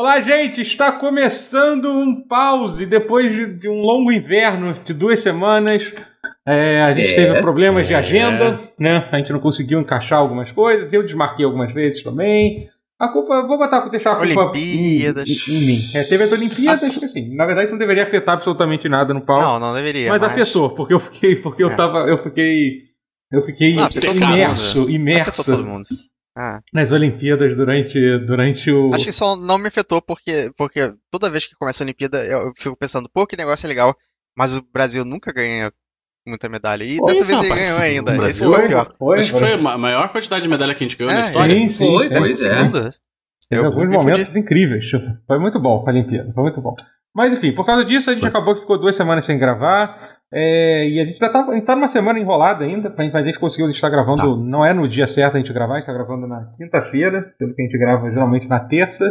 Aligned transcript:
Olá, 0.00 0.20
gente! 0.20 0.60
Está 0.62 0.92
começando 0.92 1.86
um 1.90 2.22
pause 2.22 2.86
depois 2.86 3.32
de, 3.32 3.52
de 3.58 3.68
um 3.68 3.80
longo 3.80 4.12
inverno 4.12 4.72
de 4.84 4.94
duas 4.94 5.18
semanas. 5.18 5.92
É, 6.46 6.80
a 6.82 6.92
gente 6.92 7.08
É, 7.10 7.14
teve 7.16 7.40
problemas 7.40 7.88
de 7.88 7.94
é. 7.94 7.96
agenda, 7.96 8.60
né? 8.78 9.08
A 9.10 9.18
gente 9.18 9.32
não 9.32 9.40
conseguiu 9.40 9.80
encaixar 9.80 10.20
algumas 10.20 10.52
coisas. 10.52 10.92
Eu 10.92 11.02
desmarquei 11.02 11.44
algumas 11.44 11.74
vezes 11.74 12.00
também. 12.04 12.68
A 12.96 13.08
culpa, 13.08 13.44
vou 13.44 13.58
botar, 13.58 13.88
deixar 13.88 14.12
a 14.12 14.16
culpa 14.24 14.40
Olimpíadas. 14.52 15.28
em, 15.28 15.32
em 15.32 15.66
mim. 15.66 15.78
É, 15.96 16.04
teve 16.04 16.22
as 16.22 16.32
Olimpíadas, 16.32 16.98
que 17.00 17.04
assim, 17.04 17.34
na 17.34 17.44
verdade 17.44 17.72
não 17.72 17.78
deveria 17.78 18.04
afetar 18.04 18.36
absolutamente 18.36 18.88
nada 18.88 19.12
no 19.12 19.20
pau. 19.26 19.40
Não, 19.42 19.58
não 19.58 19.74
deveria. 19.74 20.10
mas, 20.10 20.22
afetou, 20.22 20.70
porque 20.76 20.94
eu 20.94 21.00
fiquei, 21.00 21.34
porque 21.42 21.64
eu 21.64 21.70
É. 21.70 21.74
tava, 21.76 22.08
eu 22.08 22.18
fiquei, 22.18 22.82
eu 23.32 23.42
fiquei 23.42 23.74
Não, 23.74 23.88
imerso, 24.14 24.78
Afetou 24.78 24.90
imerso 24.90 25.44
todo 25.44 25.64
mundo. 25.64 25.88
Ah, 26.40 26.60
nas 26.72 26.92
Olimpíadas 26.92 27.56
durante, 27.56 27.98
durante 28.20 28.70
o. 28.70 28.94
acho 28.94 29.06
que 29.06 29.12
só 29.12 29.34
não 29.34 29.58
me 29.58 29.66
afetou 29.66 30.00
porque, 30.00 30.52
porque 30.56 30.94
toda 31.10 31.28
vez 31.30 31.44
que 31.46 31.56
começa 31.56 31.82
a 31.82 31.84
Olimpíada 31.84 32.24
eu 32.24 32.52
fico 32.56 32.76
pensando, 32.76 33.10
pô, 33.12 33.26
que 33.26 33.36
negócio 33.36 33.66
é 33.66 33.68
legal, 33.68 33.96
mas 34.36 34.56
o 34.56 34.62
Brasil 34.72 35.04
nunca 35.04 35.32
ganha 35.32 35.72
muita 36.24 36.48
medalha. 36.48 36.84
E 36.84 36.98
Pô, 36.98 37.06
dessa 37.06 37.22
isso, 37.22 37.30
vez 37.32 37.42
ele 37.42 37.48
rapaz, 37.48 37.68
ganhou 37.68 37.80
ainda. 37.80 38.26
Esse 38.26 38.44
foi 38.44 38.64
o 38.64 38.68
pior. 38.68 38.94
foi, 38.98 39.18
Acho 39.18 39.32
que 39.32 39.38
foi 39.40 39.52
a 39.54 39.78
maior 39.78 40.08
quantidade 40.12 40.42
de 40.42 40.48
medalha 40.48 40.74
que 40.74 40.84
a 40.84 40.86
gente 40.86 40.96
ganhou 40.96 41.12
na 41.12 41.22
É, 41.22 41.26
história. 41.26 41.54
Sim, 41.56 41.68
sim, 41.70 41.86
Foi, 41.86 42.04
sim. 42.04 42.14
pois 42.14 42.28
Décimo 42.28 42.52
é. 42.52 42.92
Eu 43.50 43.64
alguns 43.66 43.88
momentos 43.88 44.36
incríveis. 44.36 44.90
Foi 45.26 45.38
muito 45.38 45.58
bom 45.58 45.82
a 45.86 45.90
Olimpíada, 45.90 46.32
foi 46.34 46.42
muito 46.42 46.60
bom. 46.60 46.76
Mas 47.14 47.32
enfim, 47.32 47.52
por 47.52 47.64
causa 47.64 47.84
disso, 47.84 48.10
a 48.10 48.12
gente 48.12 48.20
Foi. 48.20 48.28
acabou 48.28 48.54
que 48.54 48.60
ficou 48.60 48.78
duas 48.78 48.94
semanas 48.94 49.24
sem 49.24 49.38
gravar. 49.38 50.17
É, 50.32 50.88
e 50.88 51.00
a 51.00 51.04
gente 51.04 51.18
já 51.18 51.28
tá, 51.30 51.40
a 51.44 51.54
gente 51.54 51.64
tá 51.64 51.74
numa 51.74 51.88
semana 51.88 52.18
enrolada 52.18 52.64
ainda. 52.64 52.94
A 52.96 53.02
gente, 53.02 53.16
a 53.16 53.22
gente 53.24 53.38
conseguiu 53.38 53.70
estar 53.70 53.88
gravando, 53.88 54.16
Tá. 54.36 54.42
não 54.44 54.64
é 54.64 54.72
no 54.74 54.86
dia 54.88 55.06
certo 55.06 55.36
a 55.36 55.38
gente 55.38 55.52
gravar, 55.52 55.74
a 55.74 55.76
gente 55.78 55.86
tá 55.86 55.92
gravando 55.92 56.26
na 56.26 56.50
quinta-feira, 56.56 57.32
sendo 57.38 57.54
que 57.54 57.62
a 57.62 57.64
gente 57.64 57.78
grava 57.78 58.10
geralmente 58.10 58.48
na 58.48 58.60
terça. 58.60 59.04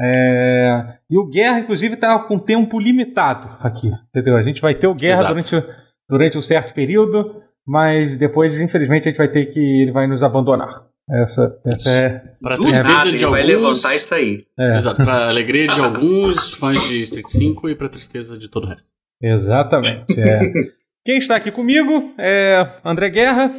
É, 0.00 0.94
e 1.10 1.18
o 1.18 1.26
Guerra, 1.28 1.58
inclusive, 1.60 1.96
tá 1.96 2.18
com 2.20 2.38
tempo 2.38 2.78
limitado 2.78 3.48
aqui. 3.60 3.90
Entendeu? 4.08 4.36
A 4.36 4.42
gente 4.42 4.60
vai 4.62 4.74
ter 4.74 4.86
o 4.86 4.94
Guerra 4.94 5.32
Exato. 5.34 5.34
durante, 5.34 5.78
durante 6.08 6.38
um 6.38 6.42
certo 6.42 6.72
período, 6.72 7.42
mas 7.66 8.16
depois, 8.16 8.60
infelizmente, 8.60 9.08
a 9.08 9.10
gente 9.10 9.18
vai 9.18 9.28
ter 9.28 9.46
que. 9.46 9.58
Ele 9.82 9.90
vai 9.92 10.06
nos 10.06 10.22
abandonar. 10.22 10.86
Essa, 11.10 11.58
essa 11.66 11.90
é. 11.90 12.22
Para 12.40 12.56
Do 12.56 12.62
tristeza 12.62 13.02
de 13.04 13.08
ele 13.08 13.26
vai 13.26 13.40
alguns. 13.42 13.56
levantar 13.82 13.94
e 13.94 13.98
sair. 13.98 14.46
é. 14.58 14.76
Exato, 14.76 15.02
pra 15.02 15.28
alegria 15.28 15.66
de 15.66 15.80
alguns 15.80 16.52
fãs 16.54 16.80
de 16.86 17.02
Street 17.02 17.26
5 17.26 17.68
e 17.70 17.74
pra 17.74 17.88
tristeza 17.88 18.36
de 18.38 18.48
todo 18.48 18.64
o 18.64 18.68
resto. 18.68 18.88
Exatamente. 19.22 20.20
é. 20.20 20.24
Quem 21.04 21.18
está 21.18 21.36
aqui 21.36 21.50
comigo 21.50 22.14
é 22.18 22.80
André 22.84 23.08
Guerra. 23.10 23.50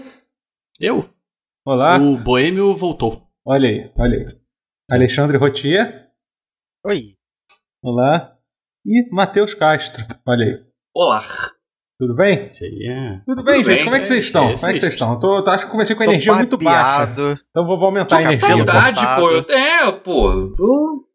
Eu? 0.80 1.10
Olá. 1.66 1.98
O 1.98 2.18
Boêmio 2.18 2.74
voltou. 2.76 3.28
Olha 3.46 3.68
aí, 3.68 3.92
olha 3.98 4.18
aí. 4.20 4.26
Alexandre 4.90 5.38
Rotier. 5.38 6.08
Oi. 6.86 7.00
Olá. 7.84 8.36
E 8.86 9.08
Matheus 9.12 9.54
Castro. 9.54 10.06
Olha 10.28 10.46
aí. 10.46 10.66
Olá. 10.96 11.22
Tudo 12.00 12.16
bem? 12.16 12.44
Esse 12.44 12.64
aí 12.66 12.88
é. 12.88 13.22
Tudo 13.26 13.44
bem, 13.44 13.56
Tudo 13.62 13.66
gente? 13.72 13.76
bem, 13.78 13.84
Como 13.86 13.96
é 13.96 14.00
que 14.00 14.06
vocês 14.08 14.24
é, 14.24 14.28
estão? 14.28 14.52
esse- 14.52 14.62
Como 14.62 14.72
é 14.72 14.74
que 14.74 14.80
vocês 14.80 14.94
estão? 14.94 15.14
Eu 15.14 15.20
tô, 15.20 15.44
tô- 15.44 15.50
acho 15.50 15.66
que 15.66 15.72
comecei 15.72 15.96
com 15.96 16.04
Tô 16.04 16.12
energia 16.12 16.34
muito 16.34 16.58
baixa. 16.58 17.12
Então 17.50 17.66
vou 17.66 17.78
vou 17.78 17.88
aumentar 17.88 18.16
a 18.16 18.20
Tô 18.20 18.24
energia. 18.26 18.48
saudade, 18.48 19.02
pô. 19.20 19.52
É, 19.54 19.92
pô. 19.92 20.54
Tô, 20.56 21.09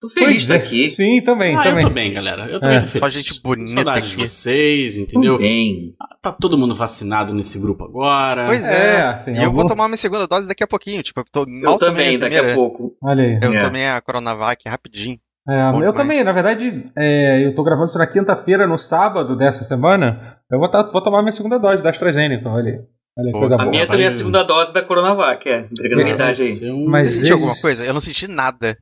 tô 0.00 0.08
feliz 0.08 0.26
Pois 0.28 0.38
estar 0.38 0.54
é. 0.54 0.56
aqui. 0.58 0.90
Sim, 0.90 1.20
também, 1.22 1.54
Ah, 1.56 1.62
também. 1.62 1.82
eu 1.82 1.88
tô 1.88 1.94
bem, 1.94 2.12
galera. 2.12 2.46
Eu 2.46 2.58
também 2.60 2.76
É. 2.76 2.80
tô 2.80 2.86
feliz. 2.86 3.00
Só 3.00 3.08
gente 3.08 3.42
bonita 3.42 3.70
Saudades 3.72 4.10
aqui. 4.12 4.16
de 4.22 4.28
vocês, 4.28 4.96
entendeu? 4.96 5.38
Bem. 5.38 5.94
Tá 6.22 6.32
todo 6.32 6.56
mundo 6.58 6.74
vacinado 6.74 7.34
nesse 7.34 7.58
grupo 7.58 7.84
agora. 7.84 8.46
Pois 8.46 8.64
É, 8.64 8.96
é. 8.96 9.00
assim, 9.02 9.32
E 9.32 9.42
eu 9.42 9.52
vou 9.52 9.66
tomar 9.66 9.88
minha 9.88 9.96
segunda 9.96 10.26
dose 10.26 10.48
daqui 10.48 10.64
a 10.64 10.66
pouquinho. 10.66 11.02
Tipo, 11.02 11.20
eu 11.20 11.24
tô 11.30 11.46
mal 11.46 11.74
Eu 11.74 11.78
também, 11.78 12.18
daqui 12.18 12.36
a 12.36 12.54
pouco. 12.54 12.94
Olha 13.02 13.22
aí. 13.22 13.38
Eu 13.42 13.52
É. 13.52 13.58
tomei 13.58 13.86
a 13.86 14.00
Coronavac 14.00 14.68
rapidinho. 14.68 15.18
É, 15.48 15.72
Bom 15.72 15.82
eu 15.82 15.92
também, 15.92 16.22
na 16.22 16.32
verdade, 16.32 16.90
é, 16.96 17.44
eu 17.46 17.54
tô 17.54 17.62
gravando 17.64 17.86
isso 17.86 17.98
na 17.98 18.06
quinta-feira, 18.06 18.66
no 18.66 18.76
sábado 18.78 19.36
dessa 19.36 19.64
semana. 19.64 20.36
Eu 20.52 20.58
vou, 20.58 20.70
tá- 20.70 20.86
vou 20.92 21.02
tomar 21.02 21.22
minha 21.22 21.32
segunda 21.32 21.58
dose 21.58 21.82
da 21.82 21.88
AstraZeneca, 21.90 22.48
olha 22.48 22.72
aí. 22.72 22.80
Olha 23.18 23.32
coisa 23.32 23.54
A 23.54 23.58
boa. 23.58 23.70
minha 23.70 23.86
também 23.86 24.04
é 24.04 24.08
a 24.08 24.12
segunda 24.12 24.42
dose 24.44 24.72
da 24.72 24.82
Coronavac, 24.82 25.48
é. 25.48 25.66
Entregando 25.72 26.02
a 26.04 26.10
idade 26.10 26.40
aí. 26.42 26.70
um- 26.70 26.88
Mas 26.88 27.08
Senti 27.10 27.22
esse- 27.24 27.32
alguma 27.32 27.54
coisa? 27.60 27.86
Eu 27.86 27.92
não 27.94 28.00
senti 28.00 28.28
nada. 28.28 28.76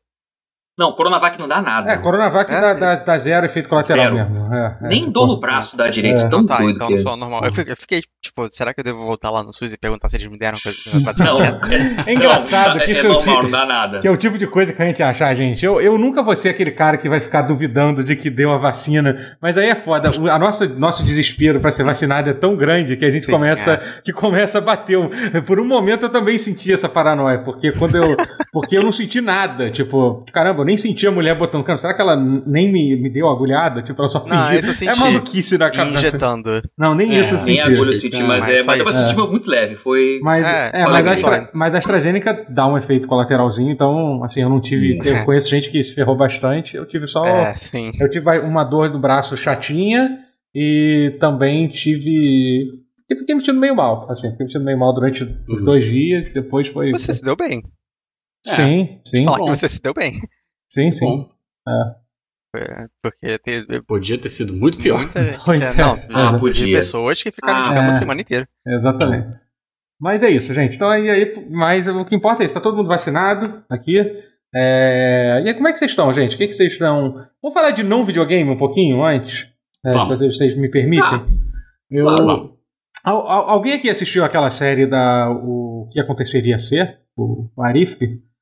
Não, 0.79 0.93
Coronavac 0.93 1.37
não 1.41 1.49
dá 1.49 1.61
nada. 1.61 1.91
É, 1.91 1.97
Coronavac 1.97 2.51
É, 2.53 2.61
dá, 2.61 2.73
tem- 2.73 2.81
dá, 2.81 2.95
dá 2.95 3.19
zero 3.19 3.45
efeito 3.47 3.69
colateral 3.69 4.15
Zero. 4.15 4.15
mesmo. 4.31 4.55
É, 4.55 4.79
é. 4.83 4.87
Nem 4.89 5.11
dor 5.11 5.27
no 5.27 5.41
braço 5.41 5.77
dá 5.77 5.89
direito. 5.89 6.21
É. 6.21 6.29
Tão 6.29 6.39
Não, 6.41 6.47
tá, 6.47 6.59
doido 6.59 6.77
então 6.77 6.87
que 6.87 6.95
é. 6.95 6.97
sou 6.99 7.17
normal. 7.17 7.45
Eu 7.45 7.53
fiquei, 7.53 7.73
eu 7.73 7.77
fiquei, 7.77 8.01
tipo, 8.23 8.49
será 8.49 8.75
que 8.75 8.81
eu 8.81 8.85
devo 8.85 8.99
voltar 9.05 9.31
lá 9.31 9.43
no 9.43 9.53
SUS 9.53 9.73
e 9.73 9.79
perguntar 9.79 10.09
se 10.09 10.17
eles 10.17 10.27
me 10.31 10.39
deram 10.39 10.59
coisa 10.63 11.01
vacina 11.05 11.31
Não, 11.31 11.39
certa? 11.39 11.69
É 12.07 12.15
engraçado 12.15 12.79
não, 12.79 12.85
que 12.85 12.91
é, 12.91 12.93
isso 12.93 13.07
é 13.07 13.11
é 13.11 13.13
normal, 13.13 13.21
tipo- 13.37 13.43
não 13.45 13.51
dá 13.51 13.67
nada. 13.67 14.01
Que 14.01 14.09
é 14.09 14.11
o 14.11 14.17
tipo 14.17 14.39
de 14.39 14.47
coisa 14.47 14.73
que 14.73 14.83
a 14.83 14.85
gente 14.87 15.03
acha, 15.03 15.35
gente. 15.35 15.65
Eu, 15.65 15.81
eu 15.81 15.97
nunca 15.99 16.23
vou 16.23 16.35
ser 16.37 16.49
aquele 16.51 16.71
cara 16.71 16.97
que 16.97 17.09
vai 17.09 17.21
ficar 17.21 17.43
duvidando 17.43 18.03
de 18.05 18.15
que 18.17 18.31
deu 18.31 18.53
a 18.53 18.59
vacina. 18.59 19.37
Mas 19.41 19.57
aí 19.59 19.69
é 19.69 19.75
foda. 19.75 20.11
O 20.21 20.29
a 20.29 20.39
nossa, 20.39 20.67
nosso 20.67 21.05
desespero 21.05 21.61
pra 21.61 21.71
ser 21.71 21.85
vacinado 21.85 22.29
é 22.31 22.33
tão 22.35 22.57
grande 22.57 22.97
que 22.97 23.05
a 23.05 23.11
gente 23.11 23.27
Sim, 23.27 23.33
começa, 23.33 23.81
que 24.05 24.13
começa 24.13 24.59
a 24.59 24.61
bater. 24.61 24.99
Por 25.47 25.61
um 25.61 25.67
momento 25.67 26.05
eu 26.05 26.11
também 26.13 26.39
senti 26.39 26.73
essa 26.73 26.89
paranoia. 26.89 27.39
Porque 27.39 27.73
quando 27.73 27.97
eu. 27.97 28.17
Porque 28.53 28.77
eu 28.77 28.83
não 28.83 28.93
senti 28.93 29.21
nada. 29.21 29.71
Tipo, 29.71 30.25
caramba, 30.33 30.63
eu 30.63 30.65
nem 30.65 30.77
senti 30.77 31.07
a 31.07 31.11
mulher 31.11 31.37
botando 31.37 31.63
câmera. 31.63 31.79
Será 31.79 31.95
que 31.95 32.01
ela 32.01 32.17
nem 32.17 32.71
me, 32.73 32.97
me 33.01 33.11
deu 33.11 33.29
agulhada? 33.29 33.83
Tipo, 33.83 34.01
ela 34.01 34.09
só 34.09 34.21
fingiu. 34.21 34.39
Não, 34.39 34.53
isso 34.55 34.69
eu 34.69 34.71
é 34.71 34.75
senti. 34.75 34.99
maluquice 35.01 35.59
da 35.59 35.71
cabeça. 35.71 35.99
Injetando. 36.09 36.63
Não, 36.77 36.95
nem 36.95 37.17
É, 37.17 37.21
isso 37.21 37.35
eu 37.35 37.39
senti. 37.39 37.51
Nem 37.51 37.61
agulha 37.61 37.91
eu 37.91 37.95
senti, 37.95 38.08
mas, 38.17 38.41
Mas 38.47 38.61
é, 38.61 38.63
mas 38.65 38.79
eu 38.81 38.85
isso. 38.87 39.09
senti 39.09 39.17
muito 39.31 39.51
leve. 39.51 39.77
Foi. 39.77 40.19
Mas, 40.23 40.47
É, 40.47 40.71
é, 40.75 40.85
mas, 40.87 41.07
a 41.07 41.13
Astra- 41.13 41.51
mas 41.55 41.75
a 41.75 41.79
AstraZeneca 41.79 42.47
dá 42.49 42.67
um 42.67 42.77
efeito 42.79 43.07
colateralzinho, 43.09 43.71
então, 43.71 44.23
assim, 44.25 44.41
eu 44.41 44.49
não 44.49 44.61
tive. 44.61 44.99
Eu 45.05 45.17
É. 45.17 45.25
conheço 45.25 45.49
gente 45.51 45.71
que 45.71 45.83
se 45.83 45.95
ferrou 45.95 46.17
bastante, 46.17 46.77
eu 46.77 46.87
tive 46.87 47.07
só. 47.07 47.25
É, 47.27 47.55
sim. 47.55 47.91
Eu 48.01 48.09
tive 48.11 48.29
uma 48.41 48.65
dor 48.65 48.91
do 48.91 48.99
braço 48.99 49.37
chatinha 49.37 50.19
e 50.55 51.17
também 51.21 51.69
tive. 51.69 52.85
Eu 53.09 53.17
fiquei 53.17 53.35
me 53.35 53.41
sentindo 53.41 53.59
meio 53.61 53.75
mal, 53.75 54.11
assim, 54.11 54.31
fiquei 54.31 54.45
me 54.45 54.53
sentindo 54.53 54.65
meio 54.67 54.79
mal 54.79 54.93
durante 54.95 55.25
os 55.49 55.59
Uhum. 55.61 55.65
dois 55.65 55.85
dias, 55.85 56.33
depois 56.33 56.69
foi. 56.69 56.91
Você 56.93 57.13
se 57.15 57.23
deu 57.25 57.37
bem. 57.37 57.63
Sim, 58.45 59.01
sim, 59.05 59.25
Falar 59.25 59.39
bom. 59.39 59.45
que 59.45 59.57
você 59.57 59.69
se 59.69 59.83
deu 59.83 59.93
bem. 59.95 60.13
sim, 60.71 60.91
sim. 60.91 61.05
Bom, 61.07 61.29
É, 61.69 61.73
Porque 63.03 63.39
teve 63.39 63.83
podia 63.83 64.17
ter 64.19 64.29
sido 64.29 64.53
muito 64.53 64.79
pior. 64.79 64.99
muita. 65.01 65.21
Pois 65.45 65.63
é, 65.63 65.81
é. 65.81 65.85
Não, 65.85 65.99
Ah, 66.11 66.39
podia. 66.39 66.77
pessoas 66.79 67.23
que 67.23 67.31
ficaram 67.31 67.63
de 67.63 67.71
Ah. 67.71 67.75
cama 67.75 67.87
É. 67.89 67.91
a 67.91 67.93
semana 67.93 68.21
inteira. 68.21 68.49
Exatamente. 68.67 69.29
Mas 70.01 70.23
é 70.23 70.31
isso, 70.31 70.55
gente. 70.55 70.77
Então 70.77 70.89
aí, 70.89 71.11
aí 71.11 71.47
mas 71.51 71.87
o 71.89 72.05
que 72.05 72.15
importa 72.15 72.43
é 72.43 72.47
isso, 72.47 72.55
tá 72.55 72.61
todo 72.61 72.77
mundo 72.77 72.87
vacinado 72.89 73.63
aqui. 73.69 73.99
É, 74.55 75.43
E 75.45 75.49
aí, 75.49 75.55
como 75.55 75.69
é 75.69 75.73
que 75.73 75.79
vocês 75.79 75.91
estão, 75.91 76.13
gente? 76.13 76.35
O 76.35 76.39
que, 76.39 76.47
que 76.47 76.53
vocês 76.55 76.73
estão. 76.73 77.13
Vamos 77.43 77.53
falar 77.55 77.73
de 77.73 77.83
não 77.83 78.05
videogame 78.05 78.49
um 78.51 78.57
pouquinho 78.57 79.05
antes? 79.05 79.47
É, 79.85 79.91
se 79.91 79.99
vocês, 80.09 80.37
vocês 80.37 80.57
me 80.57 80.71
permitem. 80.71 81.05
Ah, 81.05 81.27
Eu... 81.91 82.05
claro. 82.05 82.57
Al- 83.05 83.29
al- 83.29 83.49
alguém 83.51 83.75
aqui 83.75 83.89
assistiu 83.91 84.25
aquela 84.25 84.51
série 84.51 84.87
da 84.87 85.31
O 85.31 85.89
que 85.93 86.01
aconteceria 86.01 86.59
ser? 86.59 86.99
O 87.17 87.49
Arif? 87.63 87.99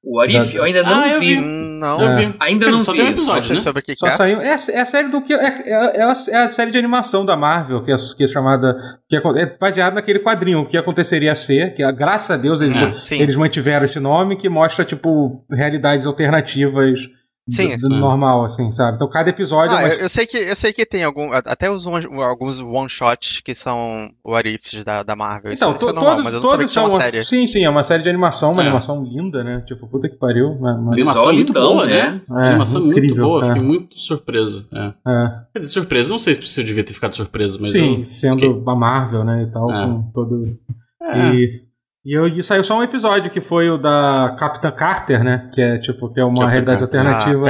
O 0.09 0.21
Arif, 0.21 0.55
eu 0.55 0.63
ainda 0.63 0.83
não 0.85 1.03
Ah, 1.03 1.09
eu 1.09 1.21
vi. 1.21 1.35
vi. 1.35 1.41
Hum, 1.41 1.67
Não, 1.81 2.01
Eu 2.01 2.09
É. 2.09 2.17
vi. 2.17 2.35
Ainda 2.41 2.71
não 2.71 2.79
só 2.79 2.93
vi. 2.93 2.99
tem 2.99 3.07
um 3.09 3.11
episódio, 3.11 3.53
né? 3.55 3.61
sobre 3.61 3.83
que, 3.83 3.95
Só 3.97 4.07
é. 4.07 4.11
saiu. 4.13 4.41
É, 4.41 4.53
a- 4.53 4.57
é 4.73 4.81
a 4.81 4.85
série 4.87 5.09
do 5.09 5.21
que. 5.21 5.35
É, 5.35 5.47
é, 5.47 5.99
é 5.99 6.03
a, 6.05 6.13
é 6.31 6.37
a 6.45 6.49
série 6.49 6.71
de 6.71 6.79
animação 6.79 7.23
da 7.25 7.37
Marvel, 7.37 7.83
que 7.83 7.93
é, 7.93 7.97
que 8.17 8.25
é 8.25 8.27
chamada. 8.27 8.77
Que 9.09 9.17
é, 9.17 9.21
é 9.43 9.57
baseado 9.61 9.93
naquele 9.95 10.21
quadrinho, 10.21 10.61
o 10.61 10.67
que 10.67 10.79
aconteceria 10.79 11.35
ser, 11.35 11.75
que 11.75 11.83
graças 11.93 12.31
a 12.31 12.37
Deus 12.39 12.63
eles, 12.63 12.77
É, 12.81 12.95
sim. 13.03 13.21
eles 13.21 13.37
mantiveram 13.37 13.85
esse 13.85 14.01
nome, 14.01 14.37
que 14.37 14.49
mostra, 14.49 14.85
tipo, 14.87 15.45
realidades 15.51 16.07
alternativas 16.07 17.01
Sim, 17.49 17.77
do, 17.77 17.89
do 17.89 17.97
normal, 17.97 18.45
assim, 18.45 18.73
sabe? 18.73 18.97
Então 18.97 19.09
cada 19.09 19.31
episódio 19.31 19.73
é 19.73 19.77
Ah, 19.77 19.81
uma- 19.85 19.89
eu, 19.95 20.01
eu 20.01 20.09
sei 20.09 20.27
que, 20.27 20.37
eu 20.37 20.57
sei 20.57 20.73
que 20.73 20.85
tem 20.85 21.05
algum, 21.05 21.33
até 21.33 21.71
os 21.71 21.87
one- 21.87 22.07
alguns 22.23 22.61
one-shots 22.61 23.41
que 23.41 23.55
são 23.55 24.11
what 24.25 24.49
ifs 24.49 24.85
da, 24.85 25.03
da 25.05 25.15
Marvel. 25.15 25.53
Então, 25.53 25.69
isso, 25.71 25.79
isso 25.79 25.89
é 25.89 25.93
normal, 25.93 26.11
todos, 26.17 26.25
mas 26.25 26.35
eu 26.35 26.41
não 26.41 26.49
sabia 26.49 26.59
todos 26.67 26.73
são. 26.75 26.89
uma 26.89 27.01
série. 27.01 27.25
Sim, 27.25 27.47
sim, 27.47 27.65
é 27.65 27.71
uma 27.71 27.83
série 27.85 28.03
de 28.03 28.09
animação, 28.09 28.53
uma 28.53 28.63
É. 28.63 28.67
animação 28.67 29.05
linda, 29.05 29.45
né? 29.45 29.63
Tipo, 29.67 29.87
puta 29.87 30.09
que 30.09 30.17
pariu. 30.17 30.49
Uma, 30.53 30.75
uma- 30.75 30.93
animação 30.93 31.31
é 31.31 31.33
muito 31.35 31.49
lindão, 31.53 31.73
boa, 31.75 31.87
né? 31.87 32.23
né? 32.29 32.45
É, 32.45 32.49
animação 32.49 32.81
é 32.81 32.85
muito 32.85 32.99
incrível, 32.99 33.25
boa, 33.25 33.43
é. 33.43 33.47
fiquei 33.47 33.63
muito 33.63 33.99
surpreso. 33.99 34.67
É. 34.73 34.87
é. 34.87 35.29
Quer 35.53 35.59
dizer, 35.61 35.71
surpreso, 35.73 36.11
não 36.13 36.19
sei 36.19 36.35
se 36.35 36.61
eu 36.61 36.65
devia 36.65 36.83
ter 36.85 36.95
ficado 36.95 37.15
surpreso, 37.15 37.59
mas 37.61 37.71
sim, 37.71 38.03
eu 38.03 38.11
sendo 38.11 38.41
fiquei- 38.41 38.63
a 38.67 38.75
Marvel, 38.75 39.23
né? 39.25 39.43
E 39.45 39.51
tal, 39.53 39.71
É. 39.71 39.87
com 39.87 40.03
todo. 40.13 40.59
É. 41.01 41.29
E, 41.35 41.66
e, 42.07 42.17
eu, 42.17 42.29
e 42.29 42.43
saiu 42.43 42.63
só 42.63 42.79
um 42.79 42.83
episódio 42.83 43.31
que 43.31 43.41
foi 43.41 43.69
o 43.69 43.77
da 43.77 44.37
Capitã 44.39 44.71
Carter, 44.71 45.25
né? 45.25 45.51
Que 45.53 45.61
é 45.61 45.79
tipo, 45.79 46.09
que 46.13 46.21
é 46.21 46.25
uma 46.25 46.35
Capitã 46.35 46.51
realidade 46.51 46.81
Carter. 46.81 47.01
alternativa 47.01 47.47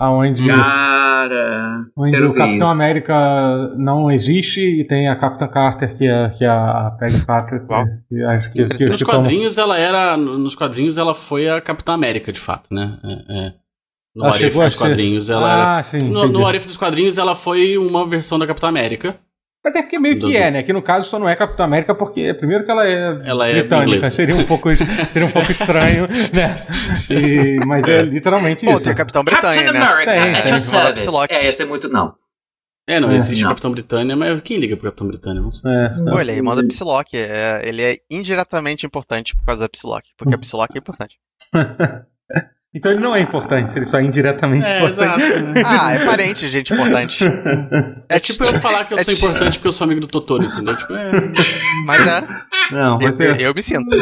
Ah, 0.00 0.06
aonde, 0.06 0.46
Cara. 0.46 1.84
onde 1.96 2.22
o 2.22 2.34
Capitão 2.34 2.68
isso. 2.70 2.82
América 2.82 3.74
não 3.76 4.10
existe 4.10 4.60
e 4.60 4.84
tem 4.86 5.08
a 5.08 5.16
Capitã 5.16 5.48
Carter, 5.48 5.96
que 5.96 6.06
é, 6.06 6.28
que 6.30 6.44
é 6.44 6.48
a 6.48 6.96
Peggy 6.98 7.26
Carter, 7.26 7.60
que, 7.66 7.66
que 8.16 8.24
acho 8.24 8.52
que, 8.52 8.64
que, 8.66 8.74
que, 8.76 8.84
Nos 8.86 8.96
que 8.96 9.04
toma- 9.04 9.18
quadrinhos 9.18 9.58
ela 9.58 9.76
era. 9.78 10.16
Nos 10.16 10.54
quadrinhos 10.54 10.96
ela 10.96 11.14
foi 11.14 11.48
a 11.48 11.60
Capitã 11.60 11.92
América, 11.94 12.32
de 12.32 12.38
fato, 12.40 12.72
né? 12.72 12.98
É, 13.04 13.38
é. 13.46 13.52
No 14.14 14.24
Arif 14.26 14.56
dos 14.58 14.72
ser- 14.74 14.78
quadrinhos 14.78 15.30
ela 15.30 15.52
era. 15.52 15.76
Ah, 15.78 15.82
sim. 15.84 16.10
No, 16.10 16.26
no 16.28 16.46
Arif 16.46 16.66
dos 16.66 16.76
quadrinhos 16.76 17.18
ela 17.18 17.34
foi 17.34 17.76
uma 17.78 18.06
versão 18.06 18.38
da 18.38 18.46
Capitã 18.46 18.68
América. 18.68 19.16
Mas 19.64 19.74
é 19.74 19.82
porque 19.82 19.98
meio 19.98 20.18
que 20.18 20.36
é, 20.36 20.50
né? 20.50 20.62
Que 20.62 20.72
no 20.72 20.80
caso 20.80 21.08
só 21.10 21.18
não 21.18 21.28
é 21.28 21.34
Capitão 21.34 21.66
América 21.66 21.94
porque, 21.94 22.32
primeiro 22.34 22.64
que 22.64 22.70
ela 22.70 22.86
é 22.86 23.18
Ela 23.24 23.48
é 23.48 23.52
britânica, 23.60 23.96
inglesa. 23.96 24.14
seria 24.14 24.36
um 24.36 24.44
pouco, 24.44 24.68
seria 24.74 25.26
um 25.28 25.30
pouco 25.32 25.50
estranho, 25.50 26.06
né? 26.32 26.66
E- 27.10 27.56
mas 27.66 27.86
é 27.88 27.98
literalmente 28.02 28.64
Pô, 28.64 28.72
isso. 28.74 28.84
tem 28.84 28.92
o 28.92 28.96
Capitão 28.96 29.24
Captain 29.24 29.50
Britânia, 29.50 29.72
né? 29.72 29.78
America, 29.86 30.10
Tem, 30.12 30.34
at 30.34 30.42
tem. 30.44 30.52
your 30.52 30.60
service. 30.60 31.08
É, 31.30 31.46
esse 31.48 31.62
é 31.62 31.64
muito 31.64 31.88
não. 31.88 32.14
É, 32.88 32.98
não, 33.00 33.10
É. 33.10 33.16
existe 33.16 33.42
Não. 33.42 33.50
Capitão 33.50 33.70
Britânia, 33.70 34.16
mas 34.16 34.40
quem 34.40 34.56
liga 34.56 34.74
pro 34.76 34.86
Capitão 34.86 35.08
Britânia? 35.08 35.40
Vamos 35.42 35.60
ser 35.60 35.68
sinceros. 35.76 36.06
É. 36.06 36.10
Pô, 36.10 36.20
ele 36.20 36.30
é 36.32 36.36
irmão 36.36 36.56
da 36.56 36.62
Psylocke. 36.62 37.16
É, 37.18 37.68
ele 37.68 37.82
é 37.82 37.96
indiretamente 38.10 38.86
importante 38.86 39.36
por 39.36 39.44
causa 39.44 39.62
da 39.64 39.68
Psylocke. 39.68 40.10
Porque 40.16 40.34
a 40.34 40.38
Psylocke 40.38 40.76
é 40.76 40.78
importante. 40.78 41.16
Então 42.74 42.92
ele 42.92 43.00
não 43.00 43.16
é 43.16 43.20
importante, 43.22 43.74
ele 43.78 43.86
só 43.86 43.98
é 43.98 44.02
indiretamente 44.04 44.68
É, 44.68 44.76
importante. 44.78 45.22
exato. 45.22 45.42
né? 45.52 45.62
Ah, 45.66 45.92
é 45.94 46.04
parente 46.04 46.40
de 46.40 46.48
gente 46.50 46.72
importante. 46.74 47.24
É 48.10 48.18
tipo 48.20 48.44
eu 48.44 48.60
falar 48.60 48.84
que 48.84 48.92
eu 48.94 48.98
é 48.98 49.02
sou 49.04 49.14
tipo- 49.14 49.26
importante 49.26 49.58
porque 49.58 49.68
eu 49.68 49.72
sou 49.72 49.84
amigo 49.86 50.00
do 50.02 50.06
Totoro, 50.06 50.44
entendeu? 50.44 50.76
Tipo, 50.76 50.92
é. 50.92 51.10
Mas 51.86 52.06
é, 52.06 52.28
Não, 52.70 52.98
eu, 53.00 53.12
você... 53.12 53.30
eu, 53.30 53.36
eu 53.36 53.54
me 53.54 53.62
sinto. 53.62 53.96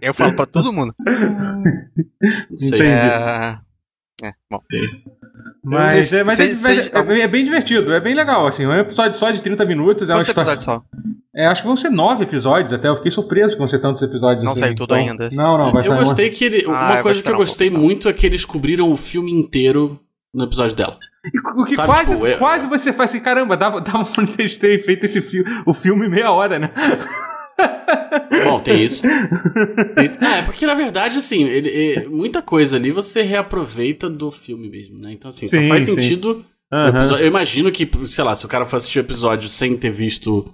Eu 0.00 0.14
falo 0.14 0.34
pra 0.34 0.46
todo 0.46 0.72
mundo. 0.72 0.94
Não 0.98 2.56
sei. 2.56 2.78
Entendi. 2.78 2.90
É, 2.92 3.58
é, 4.22 4.32
bom. 4.50 4.58
sei. 4.58 4.80
Mas, 5.64 6.12
é, 6.12 6.22
mas 6.22 6.38
é, 6.38 6.46
vocês- 6.48 6.92
é- 6.92 6.98
é 6.98 7.02
bem- 7.02 7.22
é 7.22 7.28
bem 7.28 7.44
divertido, 7.44 7.92
é 7.92 8.00
bem 8.00 8.14
legal, 8.14 8.46
assim. 8.46 8.64
É 8.64 8.68
um 8.68 8.78
episódio 8.78 9.18
só 9.18 9.30
de 9.30 9.40
30 9.42 9.64
minutos. 9.64 10.08
É 10.08 10.12
Quantos 10.14 10.28
episódios 10.28 10.64
são? 10.64 10.82
É, 11.34 11.46
acho 11.46 11.62
que 11.62 11.66
vão 11.66 11.76
ser 11.76 11.88
nove 11.90 12.22
episódios 12.24 12.72
até. 12.72 12.88
Eu 12.88 12.94
fiquei 12.96 13.10
surpreso 13.10 13.56
com 13.56 13.66
ser 13.66 13.80
tantos 13.80 14.00
episódios 14.02 14.44
Não 14.44 14.52
assim. 14.52 14.60
saiu 14.60 14.74
tudo 14.74 14.94
ainda. 14.94 15.30
Não, 15.30 15.58
não, 15.58 15.72
vai 15.72 15.80
eu 15.80 15.86
sair 15.86 15.92
uma- 15.92 15.98
gostei 15.98 16.30
que 16.30 16.44
ele. 16.44 16.64
Ah, 16.66 16.70
uma 16.70 16.92
vou 16.94 17.02
coisa 17.02 17.22
que 17.22 17.28
eu 17.28 17.34
um 17.34 17.38
gostei 17.38 17.68
então. 17.68 17.80
muito 17.80 18.08
é 18.08 18.12
que 18.12 18.24
eles 18.24 18.44
cobriram 18.44 18.92
o 18.92 18.96
filme 18.96 19.32
inteiro 19.32 19.98
no 20.32 20.44
episódio 20.44 20.76
dela. 20.76 20.96
O 21.56 21.64
que 21.64 21.74
Sabe, 21.74 21.88
quase, 21.88 22.12
tipo, 22.12 22.26
eu- 22.26 22.38
quase 22.38 22.66
você 22.68 22.92
faz 22.92 23.10
assim, 23.10 23.20
caramba, 23.20 23.56
dava, 23.56 23.80
dava 23.82 24.04
pra 24.04 24.24
vocês 24.26 24.56
terem 24.58 24.78
feito 24.78 25.04
esse 25.06 25.20
filme, 25.20 25.48
o 25.66 25.74
filme 25.74 26.08
meia 26.08 26.30
hora, 26.30 26.58
né? 26.58 26.70
Bom, 28.44 28.60
tem 28.60 28.82
isso. 28.84 29.02
Tem 29.94 30.04
isso. 30.04 30.22
É, 30.24 30.42
porque 30.42 30.66
na 30.66 30.74
verdade, 30.74 31.18
assim, 31.18 31.44
ele- 31.44 31.94
é, 31.94 32.06
muita 32.08 32.42
coisa 32.42 32.76
ali 32.76 32.90
você 32.90 33.22
reaproveita 33.22 34.08
do 34.08 34.30
filme 34.30 34.68
mesmo, 34.68 34.98
né? 34.98 35.12
Então, 35.12 35.28
assim, 35.28 35.46
Sim, 35.46 35.62
só 35.62 35.68
faz 35.68 35.84
sim. 35.84 35.94
sentido. 35.94 36.44
o 36.72 36.88
episódio- 36.88 37.22
Eu 37.24 37.28
imagino 37.28 37.70
que, 37.70 37.88
sei 38.06 38.24
lá, 38.24 38.34
se 38.34 38.44
o 38.44 38.48
cara 38.48 38.66
for 38.66 38.76
assistir 38.76 38.98
o 38.98 39.02
episódio 39.02 39.48
sem 39.48 39.76
ter 39.76 39.90
visto 39.90 40.44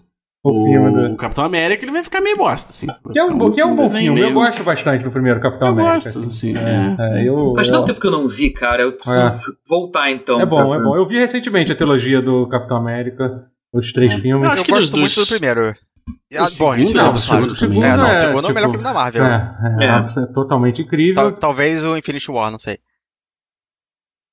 O 0.44 0.64
filme 0.64 0.92
do. 0.92 1.14
o 1.14 1.16
Capitão 1.16 1.44
América, 1.44 1.82
ele 1.82 1.92
vai 1.92 2.04
ficar 2.04 2.20
meio 2.20 2.36
bosta, 2.36 2.70
assim. 2.70 2.86
Que 3.12 3.18
é 3.18 3.24
um, 3.24 3.50
que 3.50 3.60
é 3.60 3.64
um 3.64 3.74
bom 3.74 3.82
desenho 3.84 4.04
filme. 4.04 4.20
Eu 4.20 4.24
meio- 4.26 4.34
gosto 4.34 4.62
bastante 4.62 5.02
do 5.04 5.10
primeiro 5.10 5.40
Capitão 5.40 5.68
Eu 5.68 5.72
América. 5.72 5.94
gosto, 5.94 6.18
assim. 6.20 6.54
é. 6.56 7.20
É, 7.22 7.28
eu, 7.28 7.54
Faz 7.54 7.68
eu- 7.68 7.74
tanto 7.74 7.86
tempo 7.86 8.00
que 8.00 8.06
eu 8.06 8.10
não 8.10 8.28
vi, 8.28 8.50
cara. 8.50 8.82
Eu 8.82 8.92
preciso 8.92 9.18
É. 9.18 9.32
voltar 9.68 10.10
então. 10.10 10.38
é 10.40 10.44
bom, 10.44 10.58
pra- 10.58 10.76
é 10.76 10.82
bom. 10.82 10.94
Eu 10.96 11.06
vi 11.06 11.18
recentemente 11.18 11.72
a 11.72 11.74
trilogia 11.76 12.20
do 12.20 12.46
Capitão 12.48 12.76
América, 12.76 13.46
os 13.72 13.90
três 13.92 14.12
É. 14.12 14.18
filmes. 14.18 14.44
Eu 14.46 14.50
acho 14.52 14.60
Eu 14.60 14.64
que 14.64 14.70
gosto 14.72 14.90
dos- 14.90 15.00
muito 15.00 15.20
do 15.20 15.26
primeiro. 15.26 15.74
Ah, 16.36 16.46
segundo 16.46 16.90
é 16.90 16.94
não, 16.94 17.12
o 17.12 17.16
segundo 17.16 17.54
também. 17.58 17.82
É, 17.82 17.96
não, 17.96 18.04
o 18.04 18.10
é, 18.10 18.14
segundo 18.14 18.34
é 18.36 18.38
o 18.38 18.42
tipo, 18.42 18.54
melhor 18.54 18.70
filme 18.70 18.84
da 18.84 18.92
Marvel. 18.94 19.24
É, 19.24 19.56
é, 19.80 19.84
É. 19.86 20.22
é 20.22 20.26
totalmente 20.32 20.82
incrível. 20.82 21.14
Tal- 21.14 21.32
talvez 21.32 21.82
o 21.84 21.96
Infinity 21.96 22.30
War, 22.30 22.50
não 22.50 22.58
sei. 22.58 22.78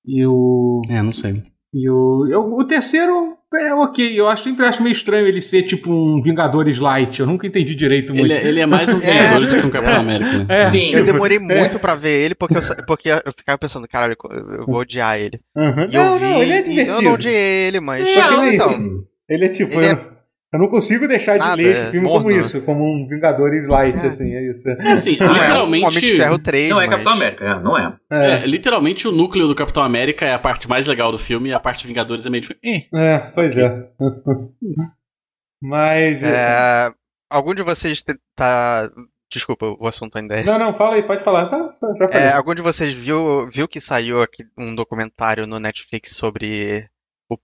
E 0.05 0.25
o. 0.25 0.81
É, 0.89 1.01
não 1.01 1.11
sei. 1.11 1.43
E 1.73 1.89
o, 1.89 2.25
eu- 2.31 2.53
o 2.53 2.63
terceiro 2.63 3.35
é 3.53 3.73
ok. 3.73 4.17
Eu 4.19 4.27
acho, 4.29 4.43
sempre 4.43 4.65
acho 4.65 4.81
meio 4.81 4.93
estranho 4.93 5.27
ele 5.27 5.41
ser 5.41 5.63
tipo 5.63 5.91
um 5.91 6.21
Vingadores 6.21 6.77
Light. 6.79 7.19
Eu 7.19 7.25
nunca 7.27 7.45
entendi 7.45 7.75
direito 7.75 8.13
muito. 8.13 8.25
Ele, 8.25 8.33
é- 8.33 8.47
ele 8.47 8.59
é 8.61 8.65
mais 8.65 8.89
um 8.89 8.97
É, 9.03 9.11
Vingadores 9.11 9.49
do 9.49 9.61
que 9.61 9.67
um 9.67 9.71
Capitão 9.71 9.93
é. 9.95 9.99
América, 9.99 10.37
né? 10.39 10.45
É, 10.49 10.65
Sim. 10.67 10.83
Eu 10.85 10.87
tipo, 11.01 11.03
demorei 11.05 11.37
é. 11.37 11.39
muito 11.41 11.77
pra 11.79 11.93
ver 11.95 12.21
ele 12.25 12.35
porque 12.35 12.55
eu, 12.57 12.61
porque 12.87 13.09
eu 13.09 13.33
ficava 13.35 13.57
pensando, 13.57 13.87
caralho, 13.87 14.15
eu 14.57 14.65
vou 14.65 14.79
odiar 14.79 15.19
ele. 15.19 15.39
Uhum. 15.55 15.85
E 15.91 15.95
eu 15.95 16.03
Não, 16.05 16.17
vi, 16.19 16.25
não, 16.25 16.41
ele 16.43 16.51
é 16.53 16.59
e 16.59 16.63
divertido. 16.63 16.97
eu 16.97 17.01
não 17.01 17.13
odiei 17.13 17.67
ele, 17.67 17.79
mas. 17.81 18.03
Não, 18.15 18.43
ele, 18.43 18.49
é 18.51 18.55
então, 18.55 19.03
ele 19.29 19.45
é 19.45 19.49
tipo. 19.49 19.73
Ele 19.73 19.87
é- 19.87 20.16
eu, 20.53 20.59
não 20.59 20.67
consigo 20.67 21.07
deixar 21.07 21.33
de 21.33 21.39
Nada, 21.39 21.55
ler 21.55 21.73
esse 21.73 21.91
filme 21.91 22.07
é 22.07 22.11
como 22.11 22.23
morno. 22.23 22.39
isso, 22.41 22.61
como 22.61 22.83
um 22.83 23.07
Vingadores 23.07 23.67
Light, 23.67 23.97
É. 23.99 24.07
assim, 24.07 24.33
é 24.35 24.49
isso. 24.49 24.69
É 24.69 24.91
assim, 24.91 25.17
não 25.19 25.27
é 25.27 25.29
um 25.29 25.33
literalmente. 25.33 25.85
Homem 25.85 25.99
de 25.99 26.17
Ferro 26.17 26.39
3, 26.39 26.69
Não 26.69 26.77
é 26.81 26.85
mas- 26.85 26.89
Capitão 26.91 27.13
América, 27.13 27.45
é, 27.45 27.59
não 27.59 27.77
é. 27.77 27.97
É, 28.11 28.31
É, 28.31 28.45
literalmente 28.45 29.07
o 29.07 29.11
núcleo 29.11 29.47
do 29.47 29.55
Capitão 29.55 29.83
América 29.83 30.25
é 30.25 30.33
a 30.33 30.39
parte 30.39 30.67
mais 30.69 30.87
legal 30.87 31.11
do 31.11 31.17
filme 31.17 31.49
e 31.49 31.53
a 31.53 31.59
parte 31.59 31.81
de 31.81 31.87
Vingadores 31.87 32.25
é 32.25 32.29
meio 32.29 32.41
tipo. 32.43 32.55
Eh. 32.63 32.87
é, 32.93 33.17
pois 33.35 33.57
é. 33.57 33.89
Mas. 35.61 36.23
É, 36.23 36.91
algum 37.29 37.53
de 37.53 37.63
vocês 37.63 38.03
tá. 38.35 38.89
Desculpa, 39.29 39.75
o 39.77 39.85
assunto 39.87 40.17
ainda 40.17 40.35
é 40.35 40.43
esse. 40.43 40.51
Não, 40.57 40.57
não, 40.57 40.73
fala 40.77 40.95
aí, 40.95 41.03
pode 41.03 41.21
falar. 41.21 41.49
Tá, 41.49 41.57
já 41.81 41.93
já 41.93 42.07
falei. 42.07 42.27
É, 42.27 42.31
algum 42.31 42.55
de 42.55 42.61
vocês 42.61 42.93
viu, 42.93 43.49
viu 43.49 43.67
que 43.67 43.81
saiu 43.81 44.21
aqui 44.21 44.43
um 44.57 44.73
documentário 44.73 45.45
no 45.45 45.59
Netflix 45.59 46.15
sobre 46.15 46.85
o 47.29 47.37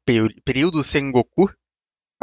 período 0.46 0.82
Sengoku? 0.82 1.52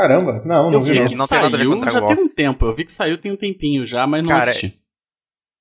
Caramba, 0.01 0.43
não, 0.47 0.71
não 0.71 0.73
Eu 0.73 0.81
vi 0.81 0.93
que 1.07 1.15
Não 1.15 1.27
tem 1.27 1.39
nada 1.43 1.47
a 1.47 1.51
ver 1.51 1.57
saiu 1.59 1.71
com 1.73 1.81
Dragon 1.81 1.91
já 1.93 2.01
Ball. 2.01 2.17
tem 2.17 2.25
um 2.25 2.29
tempo. 2.29 2.65
Eu 2.65 2.75
vi 2.75 2.85
que 2.87 2.93
saiu 2.93 3.19
tem 3.19 3.33
um 3.33 3.37
tempinho 3.37 3.85
já, 3.87 4.07
mas 4.07 4.23
não 4.23 4.31
Cara, 4.31 4.45
assisti. 4.51 4.81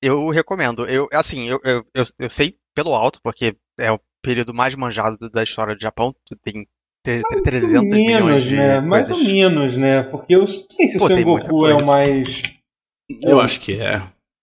Eu 0.01 0.29
recomendo. 0.29 0.85
Eu, 0.85 1.09
assim, 1.11 1.49
eu, 1.49 1.59
eu, 1.63 1.85
eu, 1.93 2.03
eu 2.19 2.29
sei 2.29 2.53
pelo 2.73 2.95
alto, 2.95 3.19
porque 3.21 3.53
é 3.77 3.91
o 3.91 3.99
período 4.21 4.53
mais 4.53 4.75
manjado 4.75 5.17
da 5.29 5.43
história 5.43 5.75
do 5.75 5.81
Japão. 5.81 6.15
Tem 6.41 6.65
te- 7.03 7.21
Mais 7.21 7.35
ou 7.35 7.41
300 7.43 7.83
milhões 7.83 8.05
menos, 8.05 8.43
de 8.45 8.55
né? 8.55 8.79
Mais 8.79 9.07
coisas. 9.09 9.27
ou 9.27 9.33
menos, 9.33 9.75
né? 9.77 10.03
Porque 10.03 10.35
eu 10.35 10.39
não 10.39 10.47
sei 10.47 10.87
se 10.87 10.95
o 10.95 10.99
Pô, 10.99 11.07
muita 11.09 11.17
Sengoku 11.17 11.67
é 11.67 11.75
o 11.75 11.85
mais. 11.85 12.41
Eu 13.21 13.41
acho 13.41 13.59
que 13.59 13.73
é. 13.81 13.97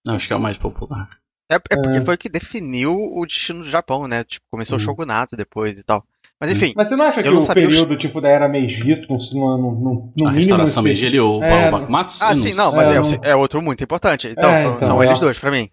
Eu 0.07 0.13
acho 0.15 0.27
que 0.27 0.33
é 0.33 0.37
o 0.37 0.41
mais 0.41 0.59
popular. 0.59 1.09
É, 1.51 1.55
é 1.55 1.77
porque 1.81 2.01
foi 2.01 2.17
o 2.17 2.19
que 2.19 2.29
definiu 2.29 2.93
o 2.95 3.25
destino 3.25 3.61
do 3.63 3.69
Japão, 3.69 4.07
né? 4.09 4.25
Tipo, 4.25 4.45
começou 4.51 4.77
o 4.77 4.81
Hum. 4.81 4.85
Shogunato 4.85 5.37
depois 5.37 5.79
e 5.79 5.85
tal. 5.85 6.05
Mas 6.41 6.51
enfim, 6.51 6.75
Mas 6.77 6.89
você 6.89 6.97
não 6.97 7.05
acha 7.07 7.23
que 7.23 7.29
não 7.31 7.37
o 7.37 7.39
os- 7.39 7.47
período 7.49 7.97
tipo 7.97 8.21
da 8.21 8.29
era 8.29 8.47
Meiji, 8.47 9.01
no, 9.09 9.17
no, 9.17 9.57
no, 9.57 9.79
no 9.79 10.03
a 10.05 10.13
mínimo. 10.15 10.31
restauração 10.33 10.83
se- 10.83 10.89
Meiji 10.89 11.07
e 11.07 11.21
o 11.21 11.43
É, 11.43 11.69
o 11.69 11.71
Bakumatsu? 11.73 12.23
Ah, 12.23 12.35
sim, 12.35 12.53
não, 12.55 12.71
mas 12.77 12.91
É, 12.91 13.29
é, 13.29 13.31
é 13.31 13.37
outro 13.37 13.63
muito 13.63 13.83
importante. 13.83 14.29
Então, 14.29 14.51
É, 14.53 14.59
são, 14.59 14.77
então, 14.77 14.87
são 14.89 15.03
é. 15.03 15.07
eles 15.07 15.19
dois 15.21 15.39
pra 15.39 15.51
mim. 15.51 15.71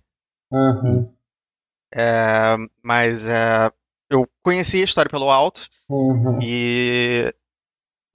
É, 1.94 2.56
mas 2.82 3.28
é, 3.28 3.70
eu 4.10 4.28
conheci 4.42 4.82
a 4.82 4.86
história 4.86 5.10
pelo 5.12 5.30
alto 5.30 5.68
aham. 5.92 6.40
e 6.42 7.32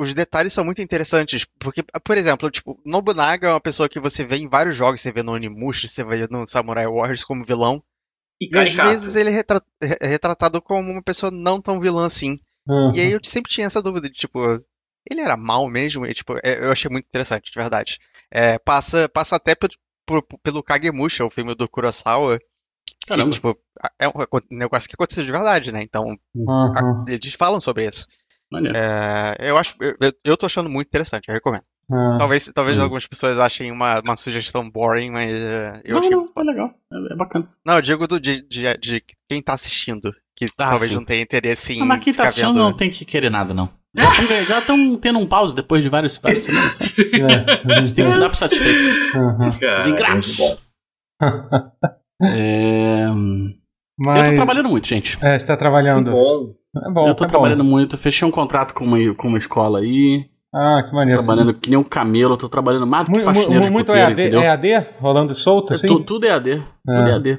os 0.00 0.14
detalhes 0.14 0.52
são 0.52 0.64
muito 0.64 0.80
interessantes. 0.82 1.44
Porque, 1.58 1.82
por 2.02 2.16
exemplo, 2.16 2.50
tipo, 2.50 2.80
Nobunaga 2.84 3.48
é 3.48 3.52
uma 3.52 3.60
pessoa 3.60 3.88
que 3.88 4.00
você 4.00 4.24
vê 4.24 4.36
em 4.36 4.48
vários 4.48 4.74
jogos, 4.76 5.00
você 5.00 5.12
vê 5.12 5.22
no 5.22 5.32
Onimusha, 5.32 5.86
você 5.86 6.02
vê 6.02 6.26
no 6.30 6.46
Samurai 6.46 6.86
Warriors 6.86 7.24
como 7.24 7.44
vilão. 7.44 7.82
E 8.40 8.48
E 8.52 8.58
às 8.58 8.72
vezes 8.74 9.16
ele 9.16 9.30
é 9.30 9.32
retra- 9.32 9.62
é 9.80 10.06
retratado 10.06 10.60
como 10.62 10.90
uma 10.92 11.02
pessoa 11.02 11.30
não 11.30 11.60
tão 11.60 11.80
vilã 11.80 12.06
assim. 12.06 12.36
aham. 12.68 12.92
E 12.94 13.00
aí 13.00 13.12
eu 13.12 13.20
sempre 13.24 13.50
tinha 13.50 13.66
essa 13.66 13.82
dúvida 13.82 14.08
de, 14.08 14.14
tipo, 14.18 14.40
ele 15.10 15.20
era 15.20 15.36
mal 15.36 15.68
mesmo? 15.68 16.06
E, 16.06 16.14
tipo, 16.14 16.34
é, 16.42 16.64
eu 16.64 16.70
achei 16.72 16.90
muito 16.90 17.06
interessante, 17.06 17.50
de 17.50 17.58
verdade. 17.58 17.98
É, 18.30 18.58
passa, 18.58 19.08
passa 19.08 19.36
até 19.36 19.54
pe- 19.54 19.68
por- 20.06 20.22
pelo 20.42 20.62
Kagemusha, 20.62 21.24
o 21.24 21.30
filme 21.30 21.54
do 21.54 21.68
Kurosawa, 21.68 22.38
que, 22.38 23.06
Caramba. 23.08 23.32
tipo, 23.32 23.58
é 23.98 24.08
um 24.08 24.12
negócio 24.50 24.88
que 24.88 24.94
aconteceu 24.94 25.24
de 25.24 25.32
verdade, 25.32 25.72
né? 25.72 25.82
Então, 25.82 26.04
aham. 26.36 26.72
a- 26.74 27.10
eles 27.12 27.34
falam 27.34 27.60
sobre 27.60 27.86
isso. 27.88 28.06
É, 28.74 29.50
eu 29.50 29.58
acho, 29.58 29.76
eu, 29.80 29.96
eu- 30.00 30.12
eu 30.24 30.36
tô 30.36 30.46
achando 30.46 30.68
muito 30.68 30.88
interessante, 30.88 31.28
eu 31.28 31.34
recomendo. 31.34 31.64
Aham. 31.90 32.16
Talvez, 32.18 32.50
talvez 32.54 32.78
Hum. 32.78 32.82
algumas 32.82 33.06
pessoas 33.06 33.38
achem 33.38 33.70
uma, 33.70 34.00
uma 34.00 34.16
sugestão 34.16 34.68
boring, 34.70 35.10
mas 35.10 35.30
é, 35.40 35.82
eu 35.84 35.94
não, 35.94 36.00
achei. 36.00 36.10
não, 36.16 36.28
é 36.36 36.42
legal. 36.42 36.74
É, 36.92 37.12
é 37.12 37.16
bacana. 37.16 37.48
Não, 37.66 37.74
eu 37.76 37.82
digo 37.82 38.06
do, 38.06 38.18
de, 38.20 38.42
de, 38.48 38.76
de 38.78 39.02
quem 39.28 39.40
tá 39.42 39.52
assistindo, 39.54 40.12
que 40.36 40.44
Ah, 40.46 40.70
talvez 40.70 40.88
sim. 40.90 40.94
não 40.94 41.04
tenha 41.04 41.22
interesse 41.22 41.72
em 41.74 41.82
Ah, 41.82 41.84
mas 41.84 42.02
quem 42.04 42.12
tá 42.12 42.24
assistindo 42.24 42.48
vendo. 42.54 42.58
não 42.62 42.72
tem 42.72 42.90
que 42.90 43.04
querer 43.04 43.30
nada, 43.30 43.52
não. 43.54 43.68
Já 44.46 44.58
estão 44.60 44.96
tendo 44.96 45.18
um 45.18 45.26
pause 45.26 45.56
depois 45.56 45.82
de 45.82 45.88
várias, 45.88 46.18
várias 46.18 46.42
semanas. 46.42 46.74
Sabe? 46.74 46.92
É, 46.98 47.64
Vocês 47.80 47.92
têm 47.92 48.04
que 48.04 48.10
se 48.10 48.18
dar 48.20 48.28
por 48.28 48.36
satisfeitos. 48.36 48.86
Cara, 49.98 50.18
Esses 50.18 50.58
é. 52.22 53.06
É... 53.06 53.06
Mas, 54.00 54.18
Eu 54.20 54.24
tô 54.26 54.34
trabalhando 54.34 54.68
muito, 54.68 54.86
gente. 54.86 55.18
É, 55.24 55.38
você 55.38 55.46
tá 55.46 55.56
trabalhando. 55.56 56.12
Bom. 56.12 56.54
É 56.76 56.90
bom, 56.90 57.08
eu 57.08 57.14
tô 57.14 57.24
é 57.24 57.26
trabalhando 57.26 57.64
bom. 57.64 57.70
muito. 57.70 57.96
Fechei 57.96 58.26
um 58.28 58.30
contrato 58.30 58.72
com 58.74 58.84
uma, 58.84 59.14
com 59.14 59.26
uma 59.28 59.38
escola 59.38 59.80
aí. 59.80 60.28
Ah, 60.54 60.82
que 60.88 60.94
maneiro. 60.94 61.22
Trabalhando 61.22 61.52
que 61.54 61.68
nem 61.68 61.78
um 61.78 61.84
camelo. 61.84 62.36
Tô 62.36 62.48
trabalhando 62.48 62.86
mais 62.86 63.04
do 63.06 63.12
que 63.12 63.20
faxineiro 63.20 63.60
mu- 63.60 63.66
de 63.66 63.72
muito 63.72 63.86
puteiro, 63.88 64.10
EAD, 64.10 64.22
entendeu? 64.22 64.40
EAD, 64.42 64.86
rolando 64.98 65.34
solto, 65.34 65.72
É 65.72 65.76
assim? 65.76 65.88
tu- 65.88 66.04
tudo 66.04 66.24
EAD. 66.26 66.56
Tudo 66.86 66.96
É. 67.08 67.10
EAD. 67.10 67.38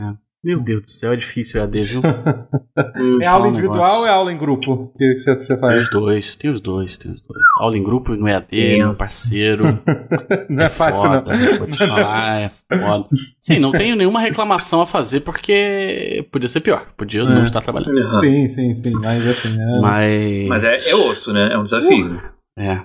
É. 0.00 0.12
Meu 0.44 0.62
Deus 0.62 0.82
do 0.82 0.88
céu, 0.90 1.12
é 1.12 1.16
difícil 1.16 1.60
EAD, 1.60 1.80
viu? 1.82 2.00
É 3.20 3.26
aula 3.26 3.46
um 3.46 3.50
individual 3.50 3.76
negócio. 3.80 4.00
ou 4.02 4.06
é 4.06 4.10
aula 4.10 4.32
em 4.32 4.38
grupo? 4.38 4.92
Que 4.96 5.18
você, 5.18 5.34
você 5.34 5.46
Tem 5.48 5.58
faz? 5.58 5.80
os 5.80 5.90
dois, 5.90 6.36
tem 6.36 6.50
os 6.50 6.60
dois, 6.60 6.96
tem 6.96 7.10
os 7.10 7.20
dois. 7.20 7.42
Aula 7.60 7.76
em 7.76 7.82
grupo 7.82 8.14
no 8.14 8.28
EAD, 8.28 8.46
Tenso. 8.48 8.78
meu 8.86 8.92
parceiro. 8.96 9.64
Não 10.48 10.64
é 10.64 10.68
fácil, 10.68 11.08
foda, 11.10 11.36
não. 11.36 11.58
Vou 11.58 11.66
te 11.66 11.78
falar, 11.86 12.40
é 12.40 12.50
foda. 12.80 13.08
Sim, 13.40 13.58
não 13.58 13.72
tenho 13.72 13.96
nenhuma 13.96 14.20
reclamação 14.20 14.80
a 14.80 14.86
fazer 14.86 15.20
porque 15.20 16.24
podia 16.30 16.48
ser 16.48 16.60
pior. 16.60 16.86
Podia 16.96 17.22
É. 17.22 17.24
não 17.24 17.42
estar 17.42 17.60
trabalhando. 17.60 17.98
Aham. 17.98 18.20
Sim, 18.20 18.46
sim, 18.48 18.74
sim. 18.74 18.92
Mas 18.92 19.26
assim. 19.26 19.56
É... 19.60 19.80
Mas. 19.80 20.48
Mas 20.48 20.64
é, 20.64 20.74
é 20.90 20.94
osso, 20.94 21.32
né? 21.32 21.52
É 21.52 21.58
um 21.58 21.64
desafio. 21.64 22.22
É. 22.56 22.80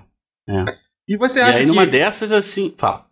E 1.07 1.15
você 1.17 1.39
E 1.39 1.41
acha 1.43 1.60
aí, 1.60 1.65
que. 1.65 1.72
numa 1.72 1.86
dessas, 1.86 2.31
assim. 2.33 2.74
Fala. 2.77 3.05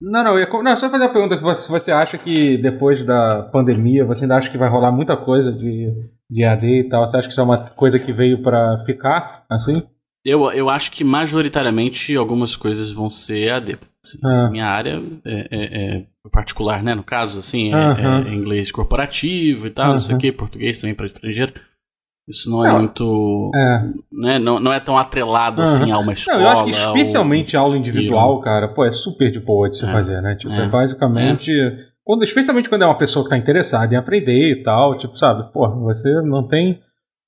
Não, 0.00 0.22
não, 0.22 0.38
eu 0.38 0.40
ia... 0.40 0.62
não, 0.62 0.76
só 0.76 0.88
fazer 0.90 1.04
a 1.04 1.08
pergunta: 1.08 1.36
você, 1.40 1.68
você 1.70 1.90
acha 1.92 2.16
que 2.18 2.56
depois 2.58 3.02
da 3.04 3.42
pandemia, 3.42 4.04
você 4.04 4.24
ainda 4.24 4.36
acha 4.36 4.50
que 4.50 4.58
vai 4.58 4.68
rolar 4.68 4.92
muita 4.92 5.16
coisa 5.16 5.52
de, 5.52 5.92
de 6.30 6.44
AD 6.44 6.66
e 6.66 6.88
tal? 6.88 7.06
Você 7.06 7.16
acha 7.16 7.26
que 7.26 7.32
isso 7.32 7.40
é 7.40 7.44
uma 7.44 7.58
coisa 7.70 7.98
que 7.98 8.12
veio 8.12 8.42
pra 8.42 8.76
ficar, 8.86 9.44
assim? 9.50 9.82
Eu, 10.24 10.50
eu 10.52 10.68
acho 10.68 10.90
que 10.92 11.02
majoritariamente 11.04 12.14
algumas 12.16 12.54
coisas 12.56 12.90
vão 12.92 13.08
ser 13.08 13.50
AD. 13.50 13.78
Assim, 14.04 14.18
Ah. 14.24 14.30
essa 14.32 14.50
minha 14.50 14.66
área 14.66 15.02
é, 15.24 15.48
é- 15.50 15.96
é 15.98 16.06
particular, 16.30 16.82
né? 16.82 16.94
No 16.94 17.02
caso, 17.02 17.38
assim, 17.38 17.72
é, 17.72 17.74
Aham. 17.76 18.24
é 18.28 18.34
inglês 18.34 18.70
corporativo 18.70 19.66
e 19.66 19.70
tal, 19.70 19.92
não 19.92 19.98
sei 19.98 20.14
o 20.14 20.18
quê, 20.18 20.30
português 20.30 20.80
também 20.80 20.94
para 20.94 21.06
estrangeiro. 21.06 21.54
Isso 22.28 22.50
não 22.50 22.64
é 22.64 22.68
Não, 22.68 22.78
muito. 22.80 23.50
É. 23.54 23.82
Né? 24.12 24.38
Não, 24.38 24.60
não 24.60 24.72
é 24.72 24.78
tão 24.80 24.98
atrelado 24.98 25.62
Aham. 25.62 25.70
assim 25.70 25.90
a 25.90 25.98
uma 25.98 26.12
escola. 26.12 26.38
Não, 26.38 26.44
eu 26.44 26.52
acho 26.52 26.64
que 26.64 26.70
ou- 26.70 26.76
especialmente 26.96 27.56
aula 27.56 27.76
individual, 27.76 28.40
cara, 28.40 28.68
pô, 28.68 28.84
é 28.84 28.90
super 28.92 29.30
de 29.30 29.40
boa 29.40 29.70
de 29.70 29.78
se 29.78 29.86
É. 29.86 29.90
fazer, 29.90 30.20
né? 30.20 30.34
Tipo, 30.34 30.52
é, 30.52 30.64
É. 30.64 30.68
basicamente. 30.68 31.50
Quando, 32.04 32.22
especialmente 32.24 32.68
quando 32.68 32.82
é 32.82 32.86
uma 32.86 32.96
pessoa 32.98 33.22
que 33.24 33.30
tá 33.30 33.36
interessada 33.36 33.94
em 33.94 33.98
aprender 33.98 34.52
e 34.52 34.62
tal, 34.62 34.96
tipo, 34.96 35.16
sabe, 35.16 35.50
pô, 35.52 35.68
você 35.80 36.10
não 36.22 36.46
tem. 36.46 36.80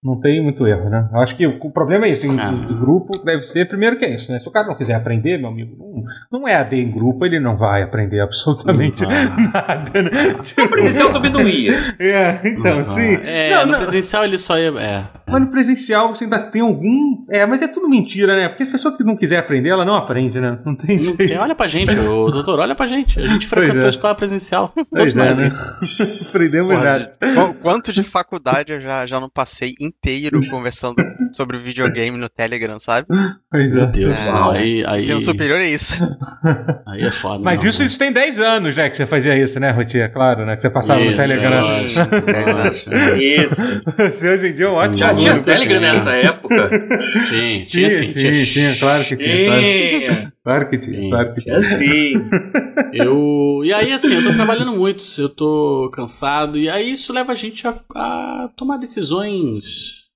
Não 0.03 0.19
tem 0.19 0.43
muito 0.43 0.67
erro, 0.67 0.89
né? 0.89 1.11
Eu 1.13 1.21
acho 1.21 1.37
que 1.37 1.47
o 1.47 1.71
problema 1.71 2.07
é 2.07 2.11
isso, 2.13 2.27
em, 2.27 2.41
Ah. 2.41 2.51
em 2.51 2.79
grupo 2.79 3.19
deve 3.23 3.43
ser, 3.43 3.69
primeiro 3.69 3.99
que 3.99 4.05
é 4.07 4.15
isso, 4.15 4.33
né? 4.33 4.39
Se 4.39 4.49
o 4.49 4.51
cara 4.51 4.67
não 4.67 4.75
quiser 4.75 4.95
aprender, 4.95 5.37
meu 5.39 5.51
amigo, 5.51 5.77
não, 5.79 6.41
não 6.41 6.49
é 6.49 6.55
AD 6.55 6.75
em 6.75 6.91
grupo, 6.91 7.27
ele 7.27 7.39
não 7.39 7.55
vai 7.55 7.83
aprender 7.83 8.19
absolutamente 8.21 9.05
vai. 9.05 9.27
nada, 9.53 10.03
né? 10.03 10.35
Tipo, 10.43 10.63
No 10.63 10.69
presencial 10.71 11.13
também 11.13 11.31
não 11.31 11.47
ia. 11.47 11.75
é, 12.01 12.41
então, 12.49 12.79
Uhum. 12.79 12.85
sim. 12.87 13.15
É, 13.25 13.51
Não, 13.55 13.67
no 13.67 13.73
não. 13.73 13.79
presencial 13.81 14.25
ele 14.25 14.39
só 14.39 14.59
ia. 14.59 14.71
É, 14.81 15.05
Mas 15.29 15.41
no 15.43 15.51
presencial 15.51 16.09
você 16.09 16.25
ainda 16.25 16.39
tem 16.51 16.63
algum. 16.63 17.23
É, 17.29 17.45
mas 17.45 17.61
é 17.61 17.69
tudo 17.69 17.87
mentira, 17.89 18.35
né? 18.35 18.49
Porque 18.49 18.63
as 18.63 18.69
pessoas 18.71 18.97
que 18.97 19.05
não 19.05 19.15
quiser 19.15 19.37
aprender, 19.39 19.69
ela 19.69 19.85
não 19.85 19.97
aprende, 19.97 20.41
né? 20.41 20.59
Não 20.65 20.75
tem 20.75 20.97
Não 20.97 21.15
jeito. 21.15 21.43
olha 21.43 21.55
pra 21.55 21.67
gente, 21.67 21.91
ô, 21.99 22.31
doutor, 22.33 22.59
olha 22.59 22.75
pra 22.75 22.87
gente. 22.87 23.21
A 23.21 23.27
gente 23.27 23.47
frequentou 23.47 23.83
é. 23.83 23.87
a 23.87 23.91
escola 23.91 24.15
presencial. 24.15 24.73
Pois 24.75 25.13
Todos 25.13 25.17
é, 25.17 25.29
nós, 25.29 25.39
né? 25.39 25.49
né? 25.51 25.55
Aprendemos 26.31 26.83
nada. 26.83 27.13
Quanto 27.63 27.93
de 27.93 28.03
faculdade 28.03 28.73
eu 28.73 28.81
já, 28.81 29.05
já 29.05 29.21
não 29.21 29.29
passei 29.29 29.73
inteiro 29.91 30.41
conversando 30.49 30.97
sobre 31.33 31.59
videogame 31.59 32.17
no 32.17 32.29
Telegram, 32.29 32.79
sabe? 32.79 33.07
Pois 33.51 33.73
Meu 33.73 33.85
é. 33.85 33.87
Deus, 33.91 34.29
É, 34.29 34.33
não, 34.33 34.51
aí, 34.51 34.85
aí, 34.87 34.99
Ensino 34.99 35.21
superior 35.21 35.59
é 35.61 35.69
isso. 35.69 36.03
aí 36.87 37.03
é 37.03 37.11
foda. 37.11 37.43
Mas 37.43 37.63
não, 37.63 37.71
isso, 37.71 37.81
não. 37.81 37.87
isso 37.87 37.99
tem 37.99 38.13
10 38.13 38.39
anos 38.39 38.75
já 38.75 38.89
que 38.89 38.97
você 38.97 39.07
fazia 39.07 39.37
isso, 39.37 39.59
né, 39.61 39.71
Rotia? 39.71 40.09
Claro, 40.09 40.47
né? 40.47 40.57
Que 40.57 40.63
você 40.63 40.71
passava 40.71 41.01
no 41.01 41.07
Isso, 41.11 41.17
Telegram. 41.17 41.61
lógico, 41.61 42.01
lógico. 42.57 42.91
Isso. 43.21 43.83
Você 43.99 44.29
hoje 44.29 44.49
em 44.49 44.55
dia 44.55 44.67
é 44.67 44.69
um 44.69 44.75
ótimo. 44.75 44.99
Já 44.99 45.15
tinha 45.15 45.35
não, 45.35 45.43
Telegram 45.43 45.81
nessa 45.81 46.13
época? 46.17 46.71
Tinha, 47.29 47.67
tinha 47.67 47.91
sim. 47.91 48.13
tinha, 48.13 48.31
tinha, 48.33 48.77
claro 48.79 49.05
que 49.05 49.17
tinha. 49.17 49.45
Claro, 49.45 49.61
Tinha. 49.61 50.33
Claro 50.51 50.69
que 50.69 50.79
tinha, 50.79 51.01
Sim. 51.01 51.11
claro 51.11 51.35
que 51.35 51.41
tinha. 51.43 51.61
Tinha 51.61 51.79
sim. 51.79 52.13
Eu. 52.93 53.61
E 53.65 53.73
aí, 53.73 53.93
assim, 53.93 54.15
eu 54.15 54.23
tô 54.23 54.33
trabalhando 54.33 54.73
muito, 54.73 55.03
eu 55.17 55.29
tô 55.29 55.89
cansado, 55.93 56.59
e 56.59 56.69
aí 56.69 56.91
isso 56.91 57.13
leva 57.13 57.33
a 57.33 57.37
gente 57.37 57.67
a, 57.69 57.81
a 57.95 58.51
tomar 58.57 58.79
decisões. 58.79 60.09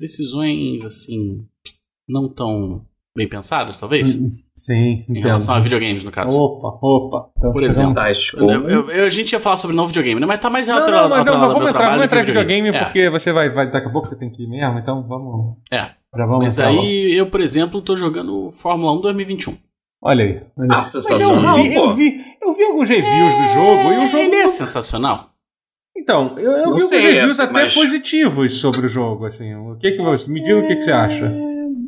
Decisões, 0.00 0.84
assim. 0.84 1.48
Não 2.08 2.28
tão 2.28 2.84
bem 3.16 3.28
pensadas, 3.28 3.80
talvez. 3.80 4.18
Sim, 4.54 4.74
Em 4.74 5.04
entendo. 5.10 5.24
relação 5.24 5.54
a 5.54 5.60
videogames, 5.60 6.04
no 6.04 6.10
caso. 6.10 6.38
Opa, 6.40 6.78
opa. 6.80 7.30
Então, 7.36 7.52
Por 7.52 7.62
exemplo. 7.62 7.94
Tais 7.94 8.30
Eu- 8.32 8.38
como- 8.40 8.50
eu- 8.68 8.90
eu- 8.90 9.04
a 9.06 9.08
gente 9.08 9.32
ia 9.32 9.40
falar 9.40 9.56
sobre 9.56 9.74
novo 9.74 9.88
videogame, 9.88 10.20
né? 10.20 10.26
Mas 10.26 10.38
tá 10.40 10.48
mais 10.50 10.68
Não, 10.68 10.76
atrelado- 10.78 11.08
não, 11.08 11.16
mas 11.16 11.26
não, 11.26 11.34
mas 11.34 11.42
ao 11.42 11.52
vamos 11.54 11.68
entrar, 11.70 11.90
vamos 11.90 12.04
entrar 12.04 12.20
em 12.20 12.24
que 12.24 12.26
videogame, 12.32 12.68
É. 12.68 12.84
porque 12.84 13.10
você 13.10 13.32
vai, 13.32 13.48
vai. 13.50 13.70
Daqui 13.70 13.88
a 13.88 13.90
pouco 13.90 14.06
você 14.08 14.16
tem 14.18 14.30
que 14.30 14.42
ir 14.44 14.48
mesmo, 14.48 14.78
então 14.78 15.02
vamos. 15.06 15.56
É. 15.72 15.90
Já 16.16 16.24
vamos 16.24 16.44
Mas 16.44 16.58
entrar 16.58 16.70
logo. 16.70 16.82
aí 16.82 17.12
eu, 17.16 17.26
por 17.26 17.40
exemplo, 17.40 17.82
tô 17.82 17.96
jogando 17.96 18.50
Fórmula 18.50 18.92
1 18.92 19.00
2021. 19.00 19.54
Olha 20.02 20.24
aí. 20.24 20.30
Olha 20.30 20.38
aí. 20.38 20.68
Ah, 20.70 20.76
Mas 20.76 20.94
eu 20.94 21.02
sensacional, 21.02 21.54
vi, 21.56 21.74
eu 21.74 21.90
vi, 21.94 22.20
eu 22.40 22.54
vi 22.54 22.62
alguns 22.64 22.88
reviews 22.88 23.34
do 23.34 23.48
jogo 23.54 23.92
e 23.92 23.98
o 24.04 24.08
jogo. 24.08 24.22
Ele 24.24 24.36
é 24.36 24.48
sensacional. 24.48 25.30
Então, 25.98 26.38
eu, 26.38 26.52
eu 26.52 26.56
Não 26.66 26.74
vi 26.74 26.82
alguns 26.82 26.90
reviews 26.90 27.38
é, 27.38 27.42
até 27.42 27.52
mas- 27.52 27.74
positivos 27.74 28.60
sobre 28.60 28.86
o 28.86 28.88
jogo, 28.88 29.24
assim. 29.26 29.54
O 29.54 29.76
que 29.76 29.92
que 29.92 30.02
você 30.02 30.30
me 30.30 30.42
diga 30.42 30.58
o 30.58 30.66
que, 30.66 30.76
que 30.76 30.82
você 30.82 30.92
acha? 30.92 31.32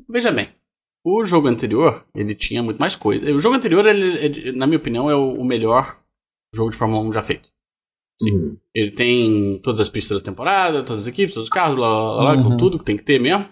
Veja 0.09 0.33
bem, 0.33 0.49
o 1.05 1.25
jogo 1.25 1.49
anterior, 1.49 2.05
ele 2.15 2.35
tinha 2.35 2.63
muito 2.63 2.79
mais 2.79 2.95
coisa. 2.97 3.33
O 3.35 3.41
jogo 3.41 3.57
anterior, 3.57 3.87
ele, 3.87 4.19
ele, 4.25 4.53
na 4.53 4.67
minha 4.67 4.79
opinião, 4.79 5.11
é 5.11 5.15
o, 5.15 5.33
o 5.33 5.45
melhor 5.45 5.99
jogo 6.55 6.71
de 6.71 6.77
Fórmula 6.77 7.03
1 7.09 7.13
já 7.13 7.23
feito. 7.23 7.49
Uhum. 8.23 8.57
Ele 8.75 8.91
tem 8.91 9.61
todas 9.63 9.79
as 9.81 9.89
pistas 9.89 10.19
da 10.19 10.25
temporada, 10.25 10.83
todas 10.83 11.03
as 11.03 11.07
equipes, 11.07 11.35
todos 11.35 11.47
os 11.49 11.53
carros, 11.53 11.79
lá, 11.79 11.89
lá, 11.89 12.03
lá, 12.03 12.23
lá, 12.25 12.37
Uhum. 12.37 12.51
com 12.51 12.57
tudo 12.57 12.79
que 12.79 12.85
tem 12.85 12.97
que 12.97 13.05
ter 13.05 13.21
mesmo. 13.21 13.47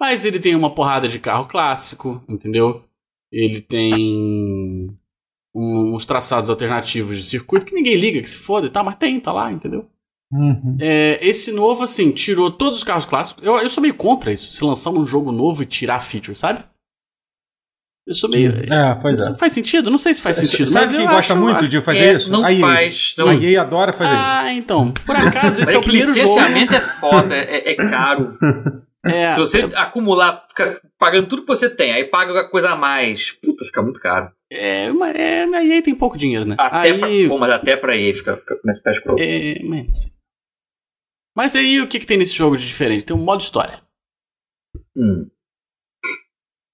Mas 0.00 0.24
ele 0.24 0.38
tem 0.40 0.54
uma 0.54 0.74
porrada 0.74 1.08
de 1.08 1.18
carro 1.18 1.46
clássico, 1.46 2.22
entendeu? 2.28 2.82
Ele 3.32 3.60
tem 3.60 4.96
uns 5.54 6.06
traçados 6.06 6.50
alternativos 6.50 7.16
de 7.16 7.22
circuito 7.24 7.66
que 7.66 7.74
ninguém 7.74 7.96
liga, 7.96 8.20
que 8.20 8.28
se 8.28 8.38
foda 8.38 8.66
e 8.66 8.70
tal, 8.70 8.84
mas 8.84 8.96
tem, 8.96 9.18
tá 9.20 9.32
lá, 9.32 9.50
entendeu? 9.52 9.86
Uhum. 10.32 10.76
É, 10.80 11.18
esse 11.26 11.50
novo, 11.52 11.84
assim, 11.84 12.10
tirou 12.12 12.50
todos 12.50 12.78
os 12.78 12.84
carros 12.84 13.06
clássicos. 13.06 13.42
Eu, 13.44 13.56
eu 13.56 13.68
sou 13.68 13.80
meio 13.82 13.94
contra 13.94 14.32
isso, 14.32 14.52
se 14.52 14.64
lançar 14.64 14.90
um 14.90 15.06
jogo 15.06 15.32
novo 15.32 15.62
e 15.62 15.66
tirar 15.66 16.00
features, 16.00 16.38
sabe? 16.38 16.62
Eu 18.08 18.14
sou 18.14 18.30
meio. 18.30 18.50
É, 18.72 18.94
pois 19.02 19.20
Isso 19.20 19.34
é. 19.34 19.36
faz 19.36 19.52
sentido? 19.52 19.90
Não 19.90 19.98
sei 19.98 20.14
se 20.14 20.22
faz 20.22 20.36
sentido. 20.36 20.66
Sabe 20.66 20.86
mas 20.86 20.96
quem 20.96 21.04
eu 21.04 21.10
gosta 21.12 21.32
acho- 21.34 21.42
muito 21.42 21.68
de 21.68 21.80
fazer 21.82 22.04
É, 22.04 22.12
isso? 22.14 22.32
Não 22.32 22.42
a 22.42 22.50
EA. 22.52 22.60
faz. 22.60 23.14
Não. 23.18 23.28
A 23.28 23.34
EA 23.34 23.60
adora 23.60 23.92
fazer 23.92 24.10
isso. 24.14 24.22
Ah, 24.24 24.52
então. 24.54 24.92
Por 24.92 25.14
acaso, 25.14 25.60
esse 25.62 25.72
é 25.72 25.76
é 25.76 25.78
o 25.78 25.82
primeiro 25.82 26.14
jogo. 26.14 26.20
licenciamento 26.26 26.74
é 26.74 26.80
foda, 26.80 27.34
é, 27.36 27.70
é 27.72 27.74
caro. 27.76 28.36
É, 29.06 29.28
Se 29.28 29.38
você 29.38 29.60
acumular, 29.76 30.44
fica 30.48 30.82
pagando 30.98 31.28
tudo 31.28 31.42
que 31.42 31.48
você 31.48 31.70
tem, 31.70 31.92
aí 31.92 32.04
paga 32.04 32.32
a 32.40 32.50
coisa 32.50 32.70
a 32.70 32.76
mais. 32.76 33.30
Puta, 33.30 33.64
fica 33.64 33.80
muito 33.80 34.00
caro. 34.00 34.32
é, 34.52 34.90
mas 34.90 35.14
é, 35.14 35.46
na 35.46 35.64
EA 35.64 35.80
tem 35.80 35.94
pouco 35.94 36.18
dinheiro, 36.18 36.44
né? 36.44 36.56
Até 36.58 36.90
aí. 36.90 36.98
pra, 36.98 37.08
pô, 37.28 37.38
mas 37.38 37.50
até 37.52 37.76
pra 37.76 37.92
aí 37.92 38.12
fica, 38.12 38.36
fica 38.36 38.54
a 38.68 38.74
ficar 38.74 38.92
escroto. 38.92 39.22
É, 39.22 39.60
mas 39.62 39.86
não 39.86 39.94
sei. 39.94 40.12
Mas 41.36 41.54
aí 41.56 41.80
o 41.80 41.86
que, 41.86 42.00
que 42.00 42.06
tem 42.06 42.18
nesse 42.18 42.34
jogo 42.34 42.56
de 42.58 42.66
diferente? 42.66 43.04
Tem 43.06 43.16
um 43.16 43.22
modo 43.24 43.40
história. 43.40 43.80
Hum. 44.96 45.28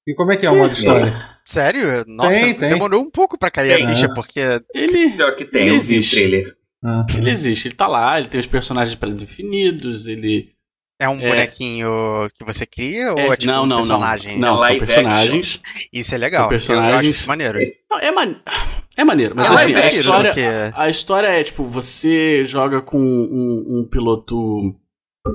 E 0.06 0.14
como 0.14 0.32
é 0.32 0.36
que 0.36 0.44
é 0.46 0.50
o 0.50 0.56
modo 0.56 0.72
história? 0.74 1.14
Sério? 1.44 2.04
Nossa, 2.06 2.30
Tem, 2.30 2.54
tem. 2.54 2.68
demorou 2.70 3.02
um 3.02 3.10
pouco 3.10 3.38
pra 3.38 3.50
cair 3.50 3.76
Tem. 3.76 3.84
a 3.84 3.88
ficha, 3.88 4.08
porque 4.14 4.40
Ele. 4.74 5.10
Pior 5.16 5.36
que 5.36 5.44
tem, 5.46 5.66
Ele 5.66 5.74
existe. 5.76 6.16
trailer. 6.16 6.56
Ah, 6.84 7.06
Ele 7.16 7.30
existe, 7.30 7.68
ele 7.68 7.74
tá 7.74 7.86
lá, 7.86 8.18
ele 8.18 8.28
tem 8.28 8.38
os 8.38 8.46
personagens 8.46 8.94
pré-definidos, 8.94 10.06
ele. 10.06 10.52
é 11.00 11.08
um 11.08 11.18
É. 11.20 11.28
bonequinho 11.28 11.88
que 12.34 12.44
você 12.44 12.64
cria 12.66 13.12
ou 13.12 13.18
É, 13.18 13.26
é 13.28 13.36
tipo 13.36 13.50
não, 13.50 13.62
um 13.64 13.66
não, 13.66 13.76
não. 13.78 13.82
personagem? 13.84 14.38
Não, 14.38 14.58
são 14.58 14.66
Live 14.68 14.78
personagens. 14.86 15.60
Isso 15.92 16.14
é 16.14 16.18
legal. 16.18 16.40
São 16.42 16.48
personagens- 16.50 16.92
Eu 16.92 16.98
acho 17.00 17.10
isso 17.10 17.28
maneiro. 17.28 17.58
Não, 17.90 17.98
é, 17.98 18.10
man... 18.12 18.36
é 18.96 19.04
maneiro, 19.04 19.34
mas 19.36 19.46
Ah, 19.46 19.54
assim, 19.54 19.72
é 19.72 19.82
a 19.82 19.88
história, 19.92 20.30
porque- 20.30 20.76
a 20.80 20.88
história 20.90 21.26
é 21.28 21.42
tipo, 21.44 21.64
você 21.64 22.44
joga 22.44 22.80
com 22.82 22.98
um, 22.98 23.80
um 23.80 23.88
piloto. 23.90 24.76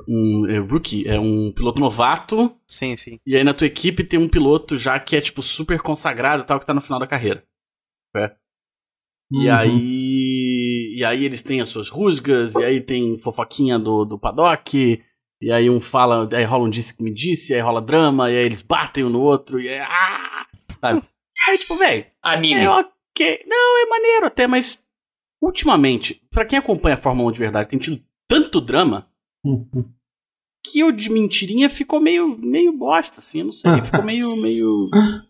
Um 0.07 0.45
é, 0.47 0.57
rookie, 0.59 1.07
é 1.07 1.19
um 1.19 1.51
piloto 1.51 1.79
novato, 1.79 2.55
Sim, 2.67 2.95
sim. 2.95 3.19
e 3.25 3.35
aí 3.35 3.43
na 3.43 3.53
tua 3.55 3.65
equipe 3.65 4.03
tem 4.03 4.19
um 4.19 4.27
piloto 4.29 4.77
já 4.77 4.99
que 4.99 5.15
é 5.15 5.21
tipo 5.21 5.41
super 5.41 5.81
consagrado 5.81 6.43
e 6.43 6.45
tal, 6.45 6.59
que 6.59 6.65
tá 6.65 6.73
no 6.75 6.81
final 6.81 6.99
da 6.99 7.07
carreira. 7.07 7.43
E 9.31 9.47
Uhum. 9.47 9.53
aí. 9.53 10.93
E 10.97 11.03
aí 11.05 11.23
eles 11.25 11.41
têm 11.43 11.61
as 11.61 11.69
suas 11.69 11.89
rusgas, 11.89 12.55
e 12.55 12.63
aí 12.63 12.81
tem 12.81 13.17
fofoquinha 13.17 13.77
do, 13.79 14.05
do 14.05 14.19
paddock, 14.19 15.01
e 15.41 15.51
aí 15.51 15.69
um 15.69 15.79
fala, 15.79 16.27
aí 16.35 16.43
rola 16.45 16.65
um 16.65 16.69
disse 16.69 16.95
que 16.95 17.03
me 17.03 17.13
disse, 17.13 17.53
aí 17.53 17.61
rola 17.61 17.81
drama, 17.81 18.31
e 18.31 18.37
aí 18.37 18.45
eles 18.45 18.61
batem 18.61 19.03
um 19.03 19.09
no 19.09 19.21
outro, 19.21 19.59
e 19.59 19.69
aí. 19.69 19.79
Ah! 19.79 20.45
Sabe? 20.79 21.01
Aí, 21.47 21.57
tipo, 21.57 21.75
velho. 21.77 22.05
Anime. 22.21 22.61
É 22.61 22.69
ok. 22.69 23.39
Não, 23.47 23.83
é 23.83 23.89
maneiro 23.89 24.25
até, 24.27 24.45
mas. 24.47 24.83
Ultimamente, 25.41 26.21
pra 26.29 26.45
quem 26.45 26.59
acompanha 26.59 26.95
a 26.95 26.97
Fórmula 26.99 27.29
1 27.29 27.31
de 27.33 27.39
verdade, 27.39 27.69
tem 27.69 27.79
tido 27.79 28.03
tanto 28.27 28.59
drama 28.59 29.08
Uhum. 29.43 29.85
que 30.65 30.83
o 30.83 30.91
de 30.91 31.09
mentirinha 31.09 31.69
ficou 31.69 31.99
meio, 31.99 32.37
meio 32.37 32.71
bosta, 32.73 33.19
assim, 33.19 33.39
eu 33.39 33.45
não 33.45 33.51
sei. 33.51 33.81
Ficou 33.81 34.03
meio. 34.03 34.27
meio... 34.41 34.89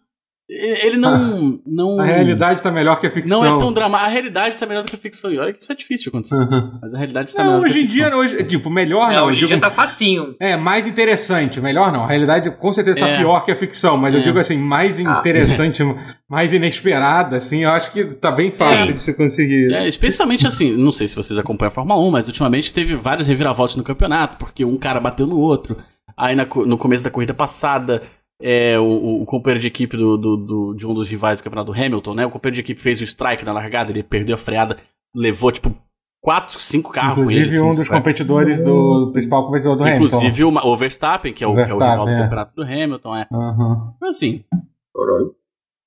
Ele 0.49 0.97
não. 0.97 1.59
não 1.63 1.99
A 1.99 2.05
realidade 2.05 2.59
tá 2.61 2.71
melhor 2.71 2.99
que 2.99 3.05
a 3.05 3.11
ficção. 3.11 3.43
não 3.43 3.55
é 3.55 3.59
tão 3.59 3.71
dramático. 3.71 4.09
A 4.09 4.11
realidade 4.11 4.55
está 4.55 4.65
melhor 4.65 4.83
do 4.83 4.89
que 4.89 4.95
a 4.95 4.99
ficção. 4.99 5.31
E 5.31 5.37
olha 5.37 5.53
que 5.53 5.61
isso 5.61 5.71
é 5.71 5.75
difícil 5.75 6.05
de 6.05 6.09
acontecer. 6.09 6.35
Uhum. 6.37 6.79
Mas 6.81 6.93
a 6.95 6.97
realidade 6.97 7.29
está 7.29 7.43
Não, 7.43 7.51
melhor 7.51 7.63
que 7.65 7.69
hoje 7.69 7.77
a 7.79 7.81
em 7.83 7.85
dia, 7.85 8.15
hoje, 8.17 8.43
tipo, 8.45 8.67
melhor 8.69 9.11
É, 9.11 9.15
não. 9.15 9.19
eu 9.21 9.25
hoje 9.25 9.43
em 9.43 9.47
dia 9.47 9.57
digo- 9.57 9.61
tá 9.61 9.69
facinho. 9.69 10.35
É, 10.39 10.57
mais 10.57 10.87
interessante. 10.87 11.61
Melhor 11.61 11.91
não. 11.91 12.03
A 12.03 12.07
realidade 12.07 12.49
com 12.49 12.73
certeza 12.73 12.99
tá 12.99 13.07
É. 13.07 13.17
pior 13.17 13.45
que 13.45 13.51
a 13.51 13.55
ficção, 13.55 13.95
mas 13.95 14.13
eu 14.15 14.21
É. 14.21 14.23
digo 14.23 14.39
assim, 14.39 14.57
mais 14.57 14.99
Ah. 14.99 15.19
interessante, 15.19 15.83
mais 16.27 16.51
inesperada, 16.51 17.37
assim, 17.37 17.63
eu 17.63 17.69
acho 17.69 17.91
que 17.91 18.03
tá 18.15 18.31
bem 18.31 18.51
fácil 18.51 18.87
Sim. 18.87 18.93
de 18.93 18.99
você 19.01 19.13
conseguir. 19.13 19.71
É, 19.71 19.87
especialmente 19.87 20.47
assim, 20.47 20.75
não 20.75 20.91
sei 20.91 21.07
se 21.07 21.15
vocês 21.15 21.37
acompanham 21.37 21.67
a 21.69 21.71
Fórmula 21.71 21.99
1, 21.99 22.09
mas 22.09 22.27
ultimamente 22.27 22.73
teve 22.73 22.95
várias 22.95 23.27
reviravoltas 23.27 23.75
no 23.75 23.83
campeonato, 23.83 24.37
porque 24.37 24.65
um 24.65 24.77
cara 24.77 24.99
bateu 24.99 25.27
no 25.27 25.37
outro. 25.37 25.77
Aí 26.17 26.35
na 26.35 26.45
no 26.65 26.77
começo 26.77 27.03
da 27.03 27.09
corrida 27.09 27.33
passada, 27.33 28.01
é, 28.41 28.79
o, 28.79 29.21
o 29.21 29.25
companheiro 29.25 29.59
de 29.61 29.67
equipe 29.67 29.95
do, 29.97 30.17
do- 30.17 30.37
do- 30.37 30.73
de 30.73 30.87
um 30.87 30.93
dos 30.93 31.09
rivais 31.09 31.39
do 31.39 31.43
campeonato, 31.43 31.71
do 31.71 31.77
Hamilton, 31.79 32.13
né? 32.13 32.25
O 32.25 32.31
companheiro 32.31 32.55
de 32.55 32.61
equipe 32.61 32.81
fez 32.81 33.01
o 33.01 33.03
strike 33.03 33.43
na 33.43 33.51
largada, 33.53 33.91
ele 33.91 34.01
perdeu 34.03 34.35
a 34.35 34.37
freada, 34.37 34.77
levou 35.15 35.51
tipo 35.51 35.75
quatro, 36.21 36.59
cinco 36.59 36.91
carros 36.91 37.15
com 37.15 37.21
Inclusive, 37.21 37.45
ele. 37.47 37.55
assim, 37.55 37.65
um 37.65 37.69
dos 37.69 37.75
sabe? 37.77 37.89
competidores 37.89 38.59
do, 38.63 39.05
do 39.05 39.11
principal 39.13 39.45
competidor 39.45 39.75
do 39.77 39.83
Hamilton. 39.83 40.05
Inclusive 40.05 40.43
o, 40.43 40.77
Verstappen, 40.77 41.33
que 41.33 41.43
é 41.43 41.47
o, 41.47 41.53
que 41.55 41.61
é 41.61 41.63
o 41.63 41.67
rival 41.67 41.79
Verstappen, 41.79 42.05
do 42.05 42.11
é. 42.19 42.23
campeonato 42.23 42.55
do 42.55 42.63
Hamilton, 42.63 43.15
é. 43.15 43.27
Mas 44.01 44.09
assim, 44.15 44.43
Caralho. 44.95 45.35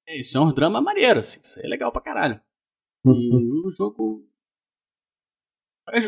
isso 0.08 0.36
é 0.38 0.40
um 0.40 0.48
drama 0.52 0.80
maneiro, 0.80 1.20
assim, 1.20 1.40
isso 1.42 1.60
é 1.60 1.68
legal 1.68 1.90
pra 1.92 2.00
caralho. 2.02 2.40
Uhum. 3.04 3.14
E 3.64 3.66
o 3.66 3.70
jogo. 3.70 4.24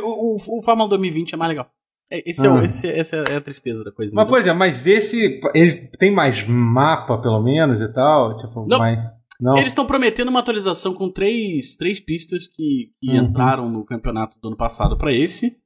O, 0.03 0.35
o, 0.35 0.59
o 0.59 0.63
Fórmula 0.63 0.89
2020 0.89 1.35
é 1.35 1.37
mais 1.37 1.49
legal. 1.49 1.69
É, 2.13 2.31
Esse 2.31 2.47
é, 2.47 2.51
o- 2.51 2.59
Ah. 2.59 2.65
esse- 2.65 2.91
essa 2.91 3.17
é 3.17 3.37
a 3.37 3.41
tristeza 3.41 3.83
da 3.83 3.91
coisa. 3.91 4.13
Mas, 4.15 4.25
né? 4.25 4.29
por 4.31 4.39
exemplo, 4.39 4.59
mas 4.59 4.87
esse. 4.87 5.41
Ele 5.55 5.73
tem 5.99 6.13
mais 6.13 6.47
mapa, 6.47 7.17
pelo 7.21 7.43
menos, 7.43 7.81
e 7.81 7.89
tal? 7.93 8.37
Tipo, 8.37 8.67
Não. 8.67 8.79
mais. 8.79 8.99
Não. 9.41 9.55
Eles 9.57 9.69
estão 9.69 9.85
prometendo 9.87 10.29
uma 10.29 10.41
atualização 10.41 10.95
com 10.95 11.11
três, 11.11 11.77
três 11.77 11.99
pistas 11.99 12.47
que, 12.47 12.93
que 13.01 13.11
Uhum. 13.11 13.17
entraram 13.17 13.69
no 13.69 13.85
campeonato 13.85 14.39
do 14.41 14.49
ano 14.49 14.57
passado 14.57 14.97
pra 14.97 15.13
esse. 15.13 15.59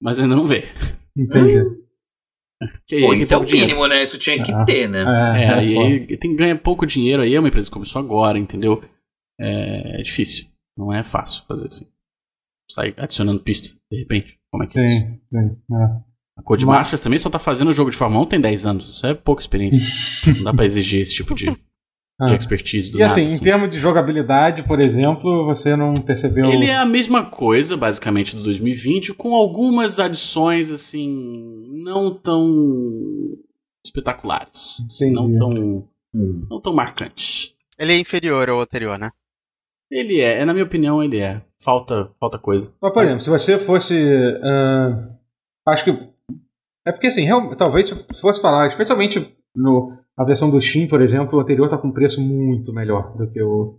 Mas 0.00 0.18
ainda 0.20 0.36
não 0.36 0.46
vê. 0.46 0.64
Entendi. 1.16 1.64
Que 2.86 2.96
aí 2.96 3.02
Pô, 3.02 3.14
isso 3.14 3.32
é 3.32 3.36
o 3.36 3.40
pouco 3.40 3.50
dinheiro. 3.50 3.70
mínimo, 3.72 3.86
né? 3.88 4.02
Isso 4.02 4.18
tinha 4.18 4.42
que 4.42 4.52
Ah. 4.52 4.64
ter, 4.64 4.88
né? 4.88 5.00
É, 5.02 5.42
É, 5.42 5.44
é, 5.44 5.54
aí 5.54 6.16
tem, 6.18 6.34
ganha 6.36 6.56
pouco 6.58 6.84
dinheiro 6.86 7.22
aí, 7.22 7.34
é 7.34 7.38
uma 7.38 7.48
empresa 7.48 7.68
que 7.68 7.72
começou 7.74 8.00
agora, 8.00 8.38
entendeu? 8.38 8.82
É, 9.40 10.00
é 10.00 10.02
difícil. 10.02 10.48
Não 10.76 10.92
é 10.92 11.02
fácil 11.04 11.44
fazer 11.46 11.66
assim. 11.66 11.86
Sai 12.70 12.94
adicionando 12.98 13.40
pista, 13.40 13.76
de 13.90 13.98
repente. 13.98 14.37
Como 14.50 14.64
é 14.64 14.66
que 14.66 14.78
é 14.78 14.84
isso? 14.84 14.94
Sim, 15.00 15.20
sim. 15.30 15.56
é. 15.74 16.08
A 16.38 16.42
Codemasters 16.42 17.02
também 17.02 17.18
só 17.18 17.28
tá 17.28 17.38
fazendo 17.38 17.72
jogo 17.72 17.90
de 17.90 17.96
Fórmula 17.96 18.22
1 18.24 18.26
tem 18.26 18.40
10 18.40 18.66
anos. 18.66 18.88
Isso 18.88 19.06
é 19.06 19.12
pouca 19.14 19.42
experiência. 19.42 19.84
não 20.36 20.44
dá 20.44 20.54
pra 20.54 20.64
exigir 20.64 21.00
esse 21.00 21.12
tipo 21.14 21.34
de, 21.34 21.46
de 21.46 21.56
Ah. 22.20 22.34
expertise 22.34 22.92
do 22.92 22.98
E 22.98 23.00
nada, 23.00 23.12
assim, 23.12 23.22
em 23.22 23.26
assim. 23.26 23.44
termos 23.44 23.70
de 23.70 23.78
jogabilidade, 23.78 24.62
por 24.66 24.80
exemplo, 24.80 25.44
você 25.46 25.74
não 25.76 25.92
percebeu. 25.94 26.44
Ele 26.46 26.66
é 26.66 26.76
a 26.76 26.86
mesma 26.86 27.24
coisa, 27.24 27.76
basicamente, 27.76 28.36
do 28.36 28.42
2020, 28.44 29.14
com 29.14 29.34
algumas 29.34 29.98
adições, 29.98 30.70
assim, 30.70 31.66
não 31.84 32.14
tão 32.14 32.46
espetaculares. 33.84 34.84
assim, 34.86 35.10
não 35.12 35.24
Entendi. 35.24 35.38
tão, 35.38 35.88
Hum. 36.14 36.46
não 36.50 36.60
tão 36.60 36.72
marcantes. 36.72 37.52
Ele 37.78 37.92
é 37.92 37.98
inferior 37.98 38.48
ao 38.48 38.60
anterior, 38.60 38.98
né? 38.98 39.10
Ele 39.90 40.20
é, 40.20 40.40
é, 40.40 40.44
na 40.44 40.52
minha 40.52 40.64
opinião, 40.64 41.02
ele 41.02 41.18
é. 41.18 41.40
Falta, 41.62 42.10
falta 42.20 42.38
coisa. 42.38 42.74
Mas, 42.80 42.92
por 42.92 43.02
exemplo, 43.04 43.20
se 43.20 43.30
você 43.30 43.58
fosse. 43.58 43.94
ah, 44.42 45.08
acho 45.68 45.84
que. 45.84 46.08
É 46.86 46.92
porque, 46.92 47.06
assim, 47.08 47.22
real- 47.22 47.54
talvez 47.56 47.88
se 47.88 48.20
fosse 48.20 48.40
falar, 48.40 48.66
especialmente 48.66 49.34
no, 49.54 49.96
a 50.16 50.24
versão 50.24 50.50
do 50.50 50.60
Steam, 50.60 50.86
por 50.88 51.00
exemplo, 51.02 51.38
o 51.38 51.40
anterior 51.42 51.68
tá 51.68 51.76
com 51.78 51.88
um 51.88 51.92
preço 51.92 52.20
muito 52.20 52.72
melhor 52.72 53.16
do 53.16 53.30
que 53.30 53.42
o. 53.42 53.78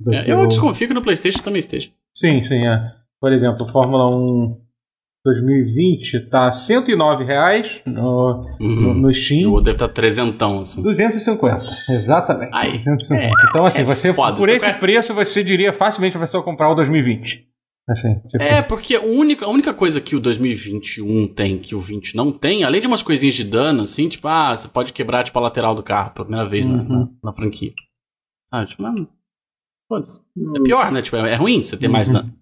do 0.00 0.12
É, 0.14 0.24
que 0.24 0.30
eu 0.30 0.40
o- 0.40 0.46
desconfio 0.46 0.88
que 0.88 0.94
no 0.94 1.02
PlayStation 1.02 1.42
também 1.42 1.60
esteja. 1.60 1.90
Sim, 2.14 2.42
sim, 2.42 2.66
é. 2.66 2.92
Por 3.20 3.32
exemplo, 3.32 3.66
Fórmula 3.66 4.08
1 4.08 4.60
2020 5.24 6.28
tá 6.30 6.50
109 6.52 7.24
reais 7.24 7.82
no, 7.86 8.42
no, 8.58 8.66
Uhum. 8.66 8.94
no 9.02 9.12
Steam. 9.14 9.54
Eu 9.54 9.60
deve 9.60 9.76
estar 9.76 9.88
trezentão, 9.88 10.60
assim. 10.62 10.82
250, 10.82 11.54
exatamente. 11.90 12.50
Ai, 12.54 12.72
250. 12.72 13.30
então, 13.50 13.66
assim, 13.66 13.82
é 13.82 13.84
você, 13.84 14.12
foda, 14.14 14.36
por 14.36 14.48
você 14.48 14.56
esse 14.56 14.64
vai- 14.66 14.78
preço, 14.78 15.14
você 15.14 15.44
diria 15.44 15.72
facilmente 15.72 16.16
a 16.16 16.20
pessoa 16.20 16.42
comprar 16.42 16.70
o 16.70 16.74
2020. 16.74 17.46
Assim, 17.88 18.14
tipo, 18.28 18.42
É, 18.42 18.62
porque 18.62 18.94
a 18.94 19.02
única, 19.02 19.44
a 19.44 19.48
única 19.48 19.74
coisa 19.74 20.00
que 20.00 20.14
o 20.14 20.20
2021 20.20 21.26
tem, 21.26 21.58
que 21.58 21.74
o 21.74 21.80
20 21.80 22.14
não 22.16 22.30
tem, 22.30 22.62
além 22.62 22.80
de 22.80 22.86
umas 22.86 23.02
coisinhas 23.02 23.34
de 23.34 23.42
dano, 23.44 23.82
assim, 23.82 24.08
tipo, 24.08 24.28
ah, 24.28 24.56
você 24.56 24.68
pode 24.68 24.92
quebrar, 24.92 25.24
tipo, 25.24 25.36
a 25.38 25.42
lateral 25.42 25.74
do 25.74 25.82
carro 25.82 26.12
pela 26.12 26.24
primeira 26.24 26.48
vez 26.48 26.66
na, 26.66 26.74
Uhum. 26.82 26.88
na, 26.88 27.08
na 27.24 27.32
franquia. 27.32 27.72
Sabe, 28.48 28.70
tipo, 28.70 28.82
mas... 28.82 29.06
Foda-se. 29.88 30.20
É 30.56 30.60
pior, 30.62 30.92
né? 30.92 31.02
Tipo, 31.02 31.16
é, 31.16 31.32
é 31.32 31.34
ruim 31.34 31.62
você 31.62 31.76
ter 31.76 31.88
mais 31.88 32.06
Uhum. 32.08 32.14
dano. 32.14 32.32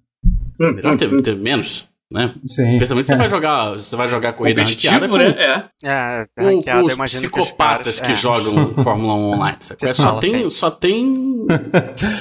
Melhor 0.60 0.96
ter, 0.98 1.22
ter 1.22 1.36
menos, 1.36 1.87
né? 2.10 2.34
sim. 2.48 2.66
Especialmente 2.68 3.06
se 3.06 3.12
É. 3.12 3.16
você 3.16 3.18
vai 3.20 3.28
jogar, 3.28 3.70
você 3.72 3.96
vai 3.96 4.08
jogar 4.08 4.32
corrida 4.32 4.62
ranqueada 4.62 5.08
Competitivo, 5.08 5.34
com, 5.34 5.40
né? 5.40 5.70
É. 5.84 6.20
É, 6.22 6.24
com, 6.36 6.44
ranqueada, 6.44 6.80
com 6.82 6.88
eu 6.90 7.04
os 7.04 7.10
psicopatas 7.12 8.00
que, 8.00 8.10
os 8.12 8.20
caras- 8.22 8.40
é. 8.40 8.44
jogam 8.44 8.74
Fórmula 8.82 9.14
1 9.14 9.18
online. 9.34 9.56
sabe? 9.60 9.80
Você 9.80 9.94
Só 9.94 10.18
tem, 10.20 10.34
assim. 10.36 10.50
só 10.50 10.70
tem 10.70 11.46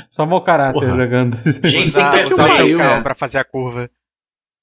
Só 0.10 0.25
mau 0.25 0.44
caráter 0.44 0.74
Porra. 0.79 0.96
jogando. 0.98 1.38
Gente, 1.70 1.88
Usar, 1.88 2.25
usar 2.25 2.51
seu 2.51 2.77
carro 2.77 2.96
né? 2.98 3.01
pra 3.03 3.15
fazer 3.15 3.38
a 3.39 3.44
curva. 3.46 3.89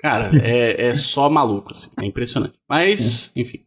Cara, 0.01 0.31
é, 0.43 0.89
é 0.89 0.95
só 0.95 1.31
maluco, 1.31 1.71
assim. 1.71 1.91
É 2.01 2.05
impressionante. 2.05 2.55
Mas, 2.69 3.33
enfim. 3.35 3.61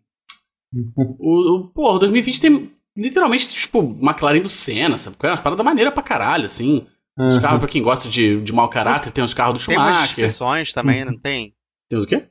O, 0.95 1.71
o, 1.73 1.95
o 1.95 1.99
2020 1.99 2.41
tem 2.41 2.71
literalmente, 2.95 3.47
tipo, 3.53 3.79
McLaren 4.01 4.41
do 4.41 4.49
Senna, 4.49 4.97
sabe? 4.97 5.15
É 5.23 5.27
umas 5.27 5.39
paradas 5.39 5.65
maneiras 5.65 5.93
pra 5.93 6.03
caralho, 6.03 6.45
assim. 6.45 6.85
Os 7.17 7.35
Uhum. 7.35 7.41
carros, 7.41 7.59
pra 7.59 7.67
quem 7.67 7.81
gosta 7.81 8.07
de, 8.09 8.39
de 8.41 8.53
mau 8.53 8.69
caráter, 8.69 9.11
tem 9.11 9.23
os 9.23 9.33
carros 9.33 9.59
do 9.61 9.65
Tem 9.65 9.75
umas 9.75 9.85
Schumacher. 9.87 10.05
descrições 10.07 10.71
também, 10.73 11.03
não 11.03 11.17
tem? 11.17 11.55
Tem 11.89 11.97
os 11.97 12.05
o 12.05 12.07
quê? 12.07 12.27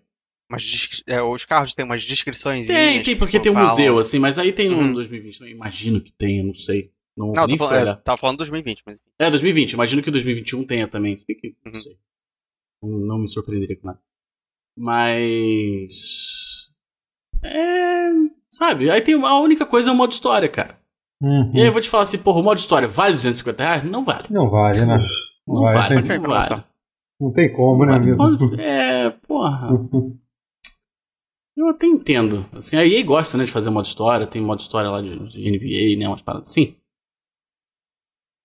Umas 0.49 1.03
é, 1.09 1.21
os 1.23 1.45
carros 1.45 1.75
têm 1.75 1.85
umas 1.85 2.05
descrições. 2.05 2.69
Tem, 2.69 3.03
tem, 3.03 3.17
porque 3.17 3.41
tem 3.41 3.51
um 3.51 3.57
museu, 3.59 3.99
assim, 3.99 4.19
mas 4.21 4.39
aí 4.39 4.53
tem 4.53 4.69
no 4.69 4.77
Uhum. 4.79 4.93
2020. 4.93 5.41
Eu 5.41 5.49
imagino 5.49 6.01
que 6.01 6.13
tenha, 6.13 6.45
não 6.45 6.55
sei. 6.55 6.93
Não, 7.17 7.33
Não, 7.33 7.49
tô 7.49 7.57
falando, 7.57 7.89
é, 7.89 7.97
tava 7.97 8.19
falando 8.19 8.37
2020, 8.39 8.83
mas. 8.87 8.99
É, 9.19 9.29
2020. 9.31 9.73
Imagino 9.73 10.03
que 10.03 10.09
o 10.09 10.13
2021 10.13 10.65
tenha 10.65 10.87
também. 10.87 11.17
Que 11.17 11.57
não 11.65 11.73
Uhum. 11.73 11.81
sei. 11.81 11.97
Não, 12.83 12.91
não 12.91 13.19
me 13.19 13.29
surpreenderia 13.29 13.77
com 13.77 13.87
nada. 13.89 13.99
Mas. 14.79 16.71
É. 17.43 18.11
Sabe? 18.51 18.91
Aí 18.91 19.01
tem 19.01 19.15
uma- 19.15 19.31
a 19.31 19.41
única 19.41 19.67
coisa 19.67 19.91
é 19.91 19.93
o 19.93 19.97
modo 19.97 20.13
história, 20.13 20.49
cara. 20.49 20.79
Uhum. 21.23 21.51
E 21.55 21.61
aí 21.61 21.67
eu 21.67 21.73
vou 21.73 21.81
te 21.81 21.89
falar 21.89 22.03
assim, 22.03 22.19
porra, 22.19 22.41
o 22.41 22.43
modo 22.43 22.59
história 22.59 22.87
vale 22.87 23.15
250 23.15 23.63
reais? 23.65 23.83
Não 23.85 24.05
vale. 24.05 24.27
Não 24.31 24.51
vale, 24.51 24.85
né? 24.85 24.99
Não 25.49 25.63
Vai, 25.63 25.75
vale. 25.75 26.03
tem- 26.03 26.17
a 26.17 26.19
Não 26.19 26.29
vale. 26.31 26.65
Não 27.21 27.33
tem 27.33 27.53
como, 27.53 27.87
né, 27.87 27.95
amigo? 27.95 28.17
Pode- 28.17 28.61
É, 28.61 29.11
porra. 29.27 29.69
Eu 31.57 31.69
até 31.71 31.87
entendo. 31.87 32.45
Assim, 32.53 32.77
a 32.77 32.85
EA 32.87 33.03
gosta, 33.03 33.39
né, 33.39 33.45
de 33.45 33.51
fazer 33.51 33.71
modo 33.71 33.87
história. 33.87 34.27
Tem 34.27 34.43
modo 34.43 34.61
história 34.61 34.91
lá 34.91 35.01
de, 35.01 35.19
de 35.31 35.51
NBA, 35.51 35.99
né? 35.99 36.07
Umas 36.07 36.21
paradas 36.21 36.51
assim. 36.51 36.77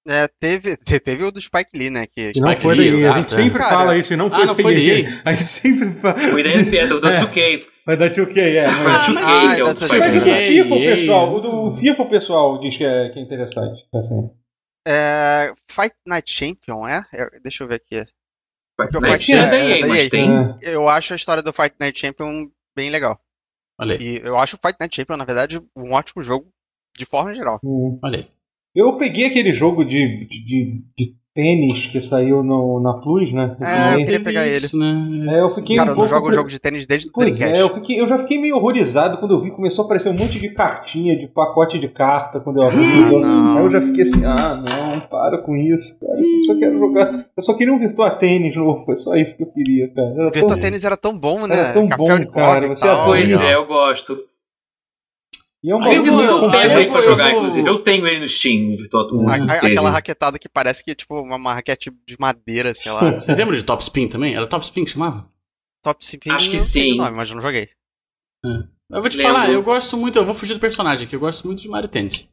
É, 0.07 0.27
teve, 0.39 0.77
te- 0.77 0.99
teve 0.99 1.23
o 1.25 1.31
do 1.31 1.41
Spike 1.41 1.77
Lee, 1.77 1.89
né? 1.89 2.07
Que 2.07 2.31
não 2.39 2.47
Spike 2.47 2.61
foi 2.61 2.75
Lee, 2.75 2.91
daí. 2.91 3.05
A 3.05 3.11
gente 3.19 3.33
é. 3.33 3.35
sempre 3.35 3.59
Cara, 3.59 3.73
fala 3.75 3.97
isso 3.97 4.13
e 4.13 4.15
não 4.15 4.27
ah, 4.27 4.31
foi 4.31 4.45
não 4.45 4.55
da 4.55 4.61
foi 4.61 4.73
EA. 4.75 5.03
daí. 5.03 5.21
A 5.25 5.33
gente 5.33 5.43
sempre 5.47 5.91
fala. 5.91 6.17
Foi 6.19 6.41
da 6.41 6.49
NBA, 6.51 6.87
do, 6.87 7.01
do 7.01 7.07
É. 7.09 7.21
2K. 7.21 7.65
Vai 7.85 7.97
dar 7.97 8.11
2K, 8.11 8.37
é. 8.37 8.63
Mas, 8.67 9.07
do 9.07 9.13
2K, 9.13 9.21
Ah, 9.23 9.55
que 9.55 9.61
é 9.61 9.63
o 9.63 9.65
da 9.67 9.73
do 9.73 9.79
2K. 9.79 9.85
Spike 9.85 9.99
mas 9.99 10.15
o 10.15 10.19
do 10.19 10.31
FIFA, 10.35 10.75
o 10.75 10.79
pessoal, 10.79 11.33
o 11.33 11.39
do 11.39 11.71
FIFA, 11.71 12.01
o 12.03 12.09
pessoal 12.09 12.59
diz 12.59 12.77
que 12.77 12.83
é, 12.85 13.09
que 13.09 13.19
é 13.19 13.21
interessante. 13.21 13.85
Assim. 13.93 14.29
É, 14.87 15.53
Fight 15.69 15.95
Night 16.07 16.31
Champion, 16.31 16.87
é? 16.87 17.01
É, 17.13 17.39
Deixa 17.43 17.63
eu 17.63 17.67
ver 17.67 17.75
aqui. 17.75 18.03
Porque 18.77 18.99
Fight 18.99 19.33
é- 19.33 19.49
da 19.49 19.55
é 19.55 19.69
EA, 19.77 19.81
da 19.81 19.87
mas 19.87 19.97
EA. 19.99 20.09
tem. 20.09 20.29
É. 20.63 20.75
Eu 20.75 20.89
acho 20.89 21.13
a 21.13 21.15
história 21.15 21.43
do 21.43 21.53
Fight 21.53 21.75
Night 21.79 21.99
Champion 21.99 22.49
bem 22.75 22.89
legal. 22.89 23.19
Olha 23.79 23.95
aí, 23.95 24.01
E 24.01 24.21
eu 24.23 24.37
acho 24.37 24.55
o 24.55 24.59
Fight 24.59 24.77
Night 24.79 24.95
Champion, 24.95 25.17
na 25.17 25.25
verdade, 25.25 25.59
um 25.75 25.93
ótimo 25.93 26.21
jogo 26.21 26.47
de 26.97 27.05
forma 27.05 27.33
geral. 27.33 27.59
Hum. 27.63 27.99
olha 28.03 28.19
aí. 28.19 28.31
Eu 28.75 28.97
peguei 28.97 29.25
aquele 29.25 29.51
jogo 29.53 29.83
de, 29.83 30.25
de, 30.27 30.45
de, 30.45 30.83
de 30.97 31.17
tênis 31.33 31.87
que 31.87 32.01
saiu 32.01 32.43
no, 32.43 32.79
na 32.81 32.93
Plus, 32.95 33.31
né? 33.31 33.55
É, 33.61 33.93
eu 33.95 34.05
queria 34.05 34.19
pegar 34.19 34.45
ele. 34.47 34.67
Né? 34.73 35.31
É, 35.35 35.41
eu 35.41 35.49
fiquei 35.49 35.77
Cara, 35.77 35.89
um 35.89 35.91
eu 35.91 35.95
não 35.97 36.07
pouco 36.07 36.09
jogo 36.09 36.33
jogo 36.33 36.49
de 36.49 36.59
tênis 36.59 36.85
desde 36.85 37.09
o 37.09 37.11
Pois 37.13 37.37
Dreamcast. 37.37 37.57
é, 37.57 37.63
eu, 37.63 37.73
fiquei, 37.73 37.99
eu 38.01 38.07
já 38.07 38.17
fiquei 38.17 38.39
meio 38.39 38.57
horrorizado 38.57 39.17
quando 39.17 39.33
eu 39.35 39.41
vi 39.41 39.51
começou 39.51 39.83
a 39.83 39.85
aparecer 39.85 40.09
um 40.09 40.13
monte 40.17 40.39
de 40.39 40.49
cartinha, 40.49 41.17
de 41.17 41.27
pacote 41.27 41.79
de 41.79 41.87
carta 41.87 42.39
quando 42.39 42.61
eu 42.61 42.67
abri. 42.67 42.85
Ah. 43.23 43.55
Aí 43.57 43.65
eu 43.65 43.71
já 43.71 43.81
fiquei 43.81 44.01
assim, 44.01 44.25
ah, 44.25 44.55
não, 44.57 44.99
para 45.01 45.37
com 45.39 45.55
isso, 45.55 45.99
cara. 45.99 46.19
Eu 46.19 46.43
só 46.45 46.55
quero 46.57 46.77
jogar. 46.79 47.25
Eu 47.35 47.43
só 47.43 47.53
queria 47.53 47.73
um 47.73 47.79
Virtua 47.79 48.11
Tênis 48.11 48.55
novo, 48.55 48.83
foi 48.85 48.95
só 48.97 49.15
isso 49.15 49.37
que 49.37 49.43
eu 49.43 49.47
queria, 49.51 49.87
cara. 49.93 50.07
Era 50.09 50.31
Virtua 50.31 50.47
tão- 50.49 50.59
Tênis 50.59 50.83
era 50.83 50.97
tão 50.97 51.17
bom, 51.17 51.47
né? 51.47 51.57
Era 51.57 51.73
tão 51.73 51.87
Café 51.87 51.97
bom, 51.97 52.25
cara, 52.31 52.65
e 52.65 52.67
você 52.67 52.85
tal. 52.85 53.05
Pois 53.05 53.31
é, 53.31 53.55
eu 53.55 53.65
gosto. 53.65 54.30
E 55.63 55.71
é 55.71 55.75
um 55.75 55.79
bagulho 55.79 56.03
vou- 56.11 56.39
vou- 56.39 56.49
pra 56.49 56.65
eu 56.75 57.03
jogar, 57.03 57.29
vou- 57.31 57.39
inclusive. 57.41 57.69
Eu 57.69 57.79
tenho 57.79 58.07
ele 58.07 58.19
no 58.21 58.27
Steam, 58.29 58.71
Virtual 58.77 59.07
Tour. 59.07 59.25
Aquela 59.29 59.91
raquetada 59.91 60.39
que 60.39 60.49
parece 60.49 60.83
que 60.83 60.91
é 60.91 60.95
tipo 60.95 61.19
uma, 61.21 61.35
uma 61.35 61.53
raquete 61.53 61.91
de 62.05 62.15
madeira, 62.19 62.73
sei 62.73 62.91
lá. 62.91 62.99
Vocês 63.17 63.37
lembram 63.37 63.55
de 63.55 63.63
Top 63.63 63.81
Spin 63.83 64.07
também? 64.07 64.33
Era 64.35 64.47
Top 64.47 64.63
Spin 64.65 64.83
que 64.85 64.91
chamava? 64.91 65.29
Top 65.83 66.03
Spin, 66.03 66.29
Acho 66.31 66.49
que 66.49 66.59
sim. 66.59 66.93
o 66.93 66.97
nome, 66.97 67.15
mas 67.15 67.29
eu 67.29 67.35
não 67.35 67.41
joguei. 67.41 67.69
Eu 68.43 69.01
vou 69.01 69.09
te 69.09 69.17
Lembro. 69.17 69.33
falar, 69.33 69.49
eu 69.51 69.61
gosto 69.63 69.95
muito, 69.97 70.17
eu 70.17 70.25
vou 70.25 70.33
fugir 70.33 70.53
do 70.55 70.59
personagem 70.59 71.05
aqui, 71.05 71.15
eu 71.15 71.19
gosto 71.19 71.45
muito 71.45 71.61
de 71.61 71.69
Mario 71.69 71.87
Tennis. 71.89 72.27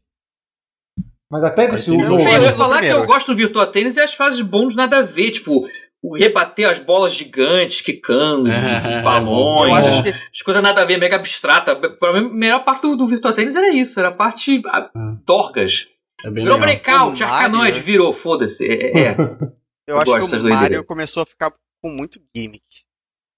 Mas 1.30 1.44
até 1.44 1.66
Eu 1.66 1.74
uso. 1.74 2.14
Eu 2.14 2.20
Sim, 2.20 2.26
eu 2.30 2.42
ia 2.42 2.52
do 2.52 2.56
falar 2.56 2.80
que 2.80 2.86
eu 2.86 3.04
gosto 3.06 3.26
do 3.32 3.36
Virtua 3.36 3.66
Tennis 3.70 3.96
e 3.96 4.00
as 4.00 4.14
fases 4.14 4.40
bons 4.40 4.74
nada 4.74 4.98
a 4.98 5.02
ver, 5.02 5.30
tipo, 5.32 5.68
o 6.02 6.14
rebater 6.16 6.68
as 6.70 6.78
bolas 6.78 7.14
gigantes, 7.14 7.80
quicando, 7.80 8.48
É, 8.50 9.02
balões, 9.02 10.02
que 10.02 10.08
as 10.32 10.42
coisas 10.42 10.62
nada 10.62 10.82
a 10.82 10.84
ver, 10.84 10.96
mega 10.98 11.16
abstrata. 11.16 11.74
Pra 11.76 12.12
mim, 12.12 12.26
a 12.28 12.32
melhor 12.32 12.64
parte 12.64 12.82
do, 12.82 12.96
do 12.96 13.06
Virtua 13.06 13.32
Tennis 13.34 13.56
era 13.56 13.68
isso, 13.72 13.98
era 13.98 14.08
a 14.10 14.14
parte 14.14 14.62
ah, 14.66 14.90
dorgas. 15.26 15.86
É 16.24 16.30
bem 16.30 16.44
Virou 16.44 16.58
legal. 16.58 16.60
breakout, 16.82 17.22
arcanoide, 17.24 17.80
virou, 17.80 18.12
foda-se. 18.12 18.64
É, 18.66 19.00
é. 19.10 19.16
Eu, 19.88 19.94
Eu 19.94 20.00
acho 20.02 20.12
que 20.12 20.18
o 20.18 20.42
Mario 20.42 20.42
doideiras. 20.58 20.86
começou 20.86 21.22
a 21.22 21.26
ficar 21.26 21.50
com 21.82 21.90
muito 21.90 22.20
gimmick. 22.36 22.62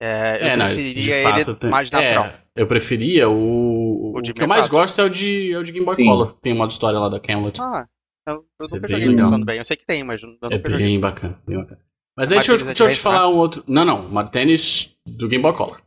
É, 0.03 0.43
eu 0.43 0.47
É, 0.49 0.57
não, 0.57 0.67
preferiria 0.67 1.23
fato, 1.23 1.41
ele 1.49 1.55
tem- 1.55 1.71
mais 1.71 1.91
natural. 1.91 2.25
É, 2.25 2.41
eu 2.57 2.67
preferia 2.67 3.29
o. 3.29 4.15
O 4.15 4.19
O, 4.19 4.23
que 4.23 4.31
eu 4.43 4.49
mais 4.49 4.65
64. 4.65 4.71
gosto 4.71 5.01
é 5.01 5.05
o 5.05 5.09
de, 5.09 5.53
é 5.53 5.59
o 5.59 5.63
de 5.63 5.71
Game 5.71 5.87
Boy 5.87 5.95
Sim. 5.95 6.07
Color. 6.07 6.33
Tem 6.43 6.53
um 6.53 6.57
modo 6.57 6.71
história 6.73 6.99
lá 6.99 7.09
da 7.09 7.21
Camelot. 7.21 7.61
Ah, 7.61 7.87
eu, 8.27 8.35
eu 8.35 8.67
é 8.67 8.75
nunca 8.75 8.89
bem 8.89 9.01
joguei 9.01 9.17
pensando 9.17 9.47
bem. 9.47 9.59
Eu 9.59 9.65
sei 9.65 9.77
que 9.77 9.87
tem, 9.87 10.03
mas 10.03 10.23
eu 10.23 10.29
nunca 10.31 10.49
é 10.53 10.59
bem 10.59 10.99
bacana, 10.99 11.39
bem 11.47 11.57
bacana. 11.59 11.81
Mas 12.21 12.31
aí 12.33 12.39
deixa 12.39 12.53
eu, 12.53 12.65
deixa 12.65 12.85
eu 12.85 12.89
te 12.89 12.97
falar 13.01 13.29
um 13.29 13.37
outro. 13.37 13.65
Não, 13.67 13.85
não, 13.85 14.09
Mario 14.09 14.31
Tênis 14.31 14.95
do 15.07 15.27
Game 15.29 15.43
Boy 15.43 15.55
Color. 15.55 15.81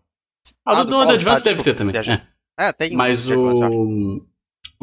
Ah, 0.65 0.79
Ah, 0.79 0.83
do, 0.83 0.91
do 0.91 1.05
do? 1.05 1.11
Advance 1.13 1.41
Ah, 1.41 1.45
deve 1.45 1.63
desculpa, 1.63 1.93
ter 1.93 2.01
também. 2.03 2.15
é. 2.59 2.67
É, 2.67 2.73
tem. 2.73 2.91
Mas 2.95 3.29
acho. 3.31 3.39
o. 3.39 4.17
Eu 4.17 4.25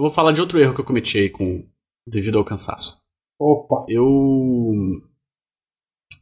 vou 0.04 0.10
falar 0.10 0.32
de 0.32 0.40
outro 0.40 0.58
erro 0.58 0.74
que 0.74 0.80
eu 0.80 0.84
cometi 0.84 1.18
aí 1.18 1.28
com. 1.30 1.64
devido 2.06 2.38
ao 2.38 2.44
cansaço. 2.44 3.00
Opa. 3.38 3.84
Eu. 3.88 4.72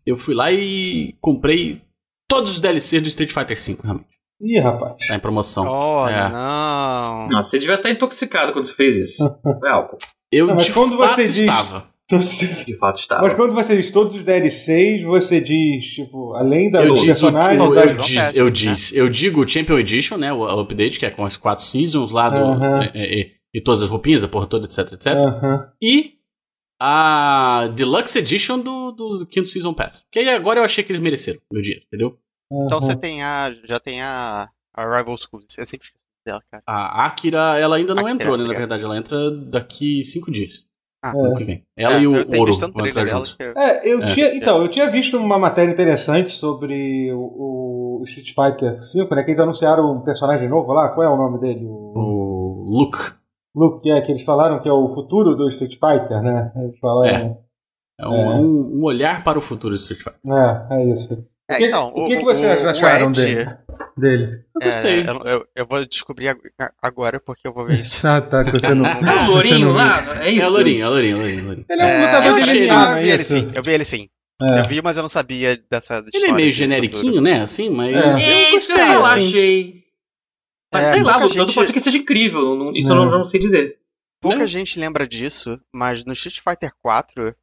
Eu 0.07 0.17
fui 0.17 0.35
lá 0.35 0.51
e 0.51 1.15
comprei 1.21 1.83
todos 2.29 2.53
os 2.53 2.61
DLCs 2.61 3.03
do 3.03 3.09
Street 3.09 3.31
Fighter 3.33 3.57
V, 3.57 3.79
realmente. 3.83 4.09
Ih, 4.41 4.59
rapaz. 4.61 4.95
Tá 5.07 5.15
em 5.17 5.21
promoção. 5.21 5.67
Oh, 5.69 6.09
É. 6.09 6.29
não. 6.31 7.29
Nossa, 7.29 7.51
você 7.51 7.59
devia 7.59 7.75
estar 7.75 7.91
intoxicado 7.91 8.53
quando 8.53 8.67
você 8.67 8.75
fez 8.75 9.11
isso. 9.11 9.29
Foi 9.43 9.69
álcool. 9.69 9.99
Eu 10.33 10.47
Não, 10.47 10.55
mas 10.55 10.67
de 10.67 10.73
quando 10.73 10.97
fato 10.97 11.15
você 11.15 11.29
diz- 11.29 11.39
estava. 11.43 11.89
De 12.11 12.77
fato 12.79 13.01
estava. 13.01 13.23
Mas 13.23 13.35
quando 13.35 13.53
você 13.53 13.77
diz 13.77 13.91
todos 13.91 14.17
os 14.17 14.23
DLCs, 14.23 15.03
você 15.05 15.41
diz, 15.41 15.85
tipo, 15.85 16.33
além 16.35 16.71
da, 16.71 16.81
Eu 16.83 16.95
dos 16.95 17.03
o- 17.03 17.07
eu, 17.07 17.29
eu 18.35 18.45
né? 18.47 18.51
disse, 18.51 18.97
eu 18.97 19.09
digo 19.11 19.43
o 19.45 19.49
Champion 19.49 19.79
Edition, 19.79 20.17
né? 20.17 20.33
O, 20.33 20.39
o 20.39 20.61
update, 20.61 20.99
que 20.99 21.05
é 21.07 21.11
com 21.11 21.25
as 21.25 21.37
quatro 21.37 21.63
seasons 21.65 22.11
lá 22.11 22.31
do. 22.31 22.41
Aham. 22.41 22.83
é, 22.83 22.91
é, 22.95 23.21
é, 23.21 23.31
e 23.53 23.61
todas 23.61 23.83
as 23.83 23.89
roupinhas, 23.91 24.25
a 24.25 24.29
porra 24.29 24.47
toda, 24.47 24.65
etc, 24.67 24.93
etc. 24.93 25.07
Aham. 25.15 25.71
E 25.83 26.15
a 26.81 27.69
Deluxe 27.75 28.19
Edition 28.19 28.61
do, 28.61 28.93
do 28.93 29.27
quinto 29.27 29.49
Season 29.49 29.75
Pass. 29.75 30.05
Que 30.11 30.21
aí 30.21 30.29
agora 30.31 30.61
eu 30.61 30.65
achei 30.65 30.83
que 30.85 30.93
eles 30.93 31.03
mereceram 31.03 31.41
meu 31.53 31.61
dinheiro, 31.61 31.85
entendeu? 31.87 32.19
Então 32.51 32.79
aham. 32.79 32.87
você 32.87 32.97
tem 32.97 33.23
a. 33.23 33.53
Já 33.65 33.79
tem 33.79 34.01
a. 34.01 34.49
A 34.75 34.97
Rival 34.99 35.17
Schools. 35.19 35.47
Eu 35.59 35.67
sempre 35.67 35.87
esqueço 35.87 36.05
dela, 36.25 36.41
cara. 36.51 36.63
A 36.67 37.07
Akira, 37.07 37.59
ela 37.59 37.77
ainda 37.77 37.95
não 37.95 38.03
Akira, 38.03 38.15
entrou, 38.15 38.33
né? 38.37 38.45
Na 38.45 38.51
obrigado. 38.51 38.61
verdade, 38.61 38.85
ela 38.85 38.97
entra 38.97 39.31
daqui 39.51 40.05
cinco 40.05 40.31
dias. 40.31 40.63
Ah, 41.05 41.13
vem. 41.39 41.65
Ela 41.77 41.95
É, 41.95 42.01
e 42.03 42.07
o 42.09 42.13
Ouro 42.39 42.53
vão 42.57 42.87
entrar 42.87 43.07
juntos. 43.07 43.35
que 43.35 43.43
eu- 43.45 43.53
É, 43.57 43.89
eu 43.93 44.03
É. 44.03 44.15
tinha. 44.15 44.35
Então, 44.37 44.63
eu 44.63 44.69
tinha 44.69 44.91
visto 44.91 45.17
uma 45.17 45.39
matéria 45.39 45.71
interessante 45.73 46.33
sobre 46.33 47.13
o, 47.13 48.01
o 48.01 48.05
Street 48.05 48.29
Fighter 48.35 48.75
V, 48.75 49.15
né? 49.15 49.23
Que 49.23 49.31
eles 49.31 49.39
anunciaram 49.41 49.93
um 49.93 50.01
personagem 50.01 50.49
novo 50.49 50.73
lá. 50.73 50.89
Qual 50.89 51.07
é 51.07 51.09
o 51.11 51.17
nome 51.17 51.39
dele? 51.39 51.65
O 51.67 52.59
O 52.69 52.81
Luke. 52.81 52.99
Luke, 53.55 53.83
que 53.83 53.91
é 53.91 54.01
que 54.01 54.13
eles 54.13 54.25
falaram 54.25 54.61
que 54.61 54.69
é 54.69 54.73
o 54.73 54.89
futuro 54.89 55.35
do 55.35 55.49
Street 55.49 55.75
Fighter, 55.75 56.21
né? 56.23 56.53
Eles 56.57 56.79
falaram. 56.81 57.39
É 58.01 58.07
um, 58.07 58.15
É. 58.15 58.23
é 58.37 58.41
um- 58.41 58.81
um 58.81 58.85
olhar 58.85 59.25
para 59.25 59.39
o 59.39 59.43
futuro 59.43 59.75
do 59.75 59.77
Street 59.79 60.03
Fighter. 60.03 60.21
É, 60.33 60.67
é, 60.83 60.85
isso. 60.93 61.15
É, 61.51 61.55
o 61.55 61.57
que, 61.59 61.67
então, 61.67 61.87
o 61.89 62.07
que, 62.07 62.15
o- 62.15 62.19
que 62.19 62.25
vocês 62.25 62.61
o- 62.61 62.65
o 62.65 62.69
acharam 62.69 63.09
Edge- 63.11 63.25
dele? 63.35 63.51
dele? 63.97 64.45
Eu 64.55 64.61
gostei. 64.67 65.01
É, 65.01 65.09
eu, 65.11 65.17
eu- 65.25 65.47
eu 65.57 65.67
vou 65.67 65.85
descobrir 65.87 66.29
ag- 66.29 66.41
agora 66.83 67.19
porque 67.21 67.49
eu 67.49 67.55
vou 67.55 67.67
ver 67.67 67.75
isso. 67.75 68.05
Ah, 68.07 68.21
tá, 68.21 68.45
que 68.45 68.53
você 68.53 68.75
não. 68.75 68.85
É 68.87 69.23
o 69.27 69.31
Lourinho 69.31 69.73
lá, 69.73 69.97
é 70.23 70.31
isso? 70.31 70.43
É 70.45 70.49
Lourinho, 70.49 70.83
é 70.83 70.85
a 70.85 70.89
Lourinho, 70.91 71.17
é 71.17 71.17
a 71.17 71.21
Lourinho, 71.21 71.41
é 71.41 71.43
Lourinho. 71.45 71.67
Ele 71.71 71.83
é 71.83 71.85
um 71.85 71.89
É, 71.89 72.05
lutador 72.07 72.39
eu 72.39 72.45
de 72.55 72.69
Ah, 72.71 72.75
não 72.91 72.97
eu 72.99 73.03
vi 73.03 73.09
ele 73.11 73.23
isso? 73.23 73.33
sim, 73.33 73.51
eu 73.55 73.63
vi 73.63 73.71
ele 73.73 73.85
sim. 73.85 74.09
É. 74.41 74.61
Eu 74.61 74.69
vi, 74.69 74.81
mas 74.83 74.97
eu 74.97 75.03
não 75.03 75.09
sabia 75.09 75.61
dessa 75.71 76.05
Ele 76.15 76.27
é 76.27 76.33
meio 76.33 76.53
generiquinho, 76.53 77.21
né? 77.21 77.41
Assim, 77.43 77.71
mas. 77.71 77.93
É. 77.95 77.99
eu 77.99 78.05
É 78.05 78.55
isso 78.55 78.67
que 78.69 78.73
eu 78.73 78.77
gostei, 78.77 78.95
falar, 78.95 79.13
assim. 79.15 79.29
achei. 79.29 79.85
Mas 80.73 80.87
É, 80.87 80.93
sei 80.93 81.03
lá, 81.03 81.17
lutando 81.17 81.33
gente- 81.47 81.55
pode 81.55 81.67
ser 81.67 81.73
que 81.73 81.81
seja 81.81 81.97
incrível. 81.99 82.55
não- 82.55 82.73
Isso 82.77 82.89
É. 82.91 82.93
eu 82.93 82.97
não, 82.97 83.11
não 83.11 83.25
sei 83.25 83.41
dizer. 83.41 83.79
Pouca 84.21 84.39
Né? 84.39 84.47
gente 84.47 84.79
lembra 84.79 85.07
disso, 85.09 85.59
mas 85.75 86.05
no 86.05 86.13
Street 86.13 86.41
Fighter 86.41 86.71
4 86.83 87.35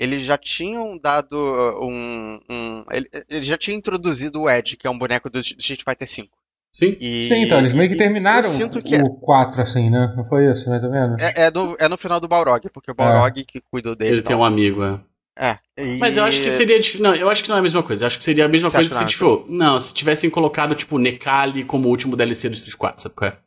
eles 0.00 0.22
já 0.22 0.38
tinham 0.38 0.98
dado 0.98 1.36
um. 1.82 2.40
um 2.48 2.84
ele, 2.90 3.06
ele 3.28 3.44
já 3.44 3.58
tinha 3.58 3.76
introduzido 3.76 4.40
o 4.40 4.48
Edge, 4.50 4.78
que 4.78 4.86
é 4.86 4.90
um 4.90 4.98
boneco 4.98 5.28
do 5.28 5.38
Street 5.38 5.82
Fighter 5.86 6.08
5. 6.08 6.34
Sim. 6.72 6.96
E, 6.98 7.28
Sim, 7.28 7.42
então, 7.42 7.58
eles 7.58 7.74
meio 7.74 7.90
que 7.90 7.98
terminaram 7.98 8.48
que 8.82 8.94
é, 8.94 9.02
o 9.02 9.10
4, 9.10 9.60
assim, 9.60 9.90
né? 9.90 10.14
Não 10.16 10.24
foi 10.26 10.50
isso, 10.50 10.70
mais 10.70 10.82
ou 10.84 10.90
menos? 10.90 11.20
é, 11.20 11.48
é 11.48 11.50
no, 11.50 11.76
é 11.78 11.86
no 11.86 11.98
final 11.98 12.18
do 12.18 12.28
Balrog, 12.28 12.70
porque 12.72 12.90
o 12.90 12.94
Balrog 12.94 13.44
que 13.44 13.60
cuidou 13.70 13.94
dele. 13.94 14.14
Ele 14.14 14.22
tem 14.22 14.34
um 14.34 14.44
amigo, 14.44 14.82
é. 14.82 15.00
É. 15.38 15.58
e- 15.76 15.98
Mas 15.98 16.16
eu 16.16 16.24
acho 16.24 16.40
que 16.40 16.50
seria. 16.50 16.78
Não, 16.98 17.14
eu 17.14 17.28
acho 17.28 17.42
que 17.42 17.50
não 17.50 17.56
é 17.56 17.58
a 17.58 17.62
mesma 17.62 17.82
coisa. 17.82 18.04
Eu 18.04 18.06
acho 18.06 18.16
que 18.16 18.24
seria 18.24 18.46
a 18.46 18.48
mesma 18.48 18.70
Você 18.70 18.76
coisa 18.78 18.94
se 18.94 19.04
é 19.04 19.06
tipo. 19.06 19.44
Não, 19.48 19.78
se 19.78 19.92
tivessem 19.92 20.30
colocado, 20.30 20.74
tipo, 20.74 20.98
Nekali 20.98 21.62
como 21.64 21.88
o 21.88 21.90
último 21.90 22.16
DLC 22.16 22.48
do 22.48 22.54
Street 22.54 22.76
4, 22.76 23.02
sabe 23.02 23.14
qual 23.14 23.30
é? 23.30 23.38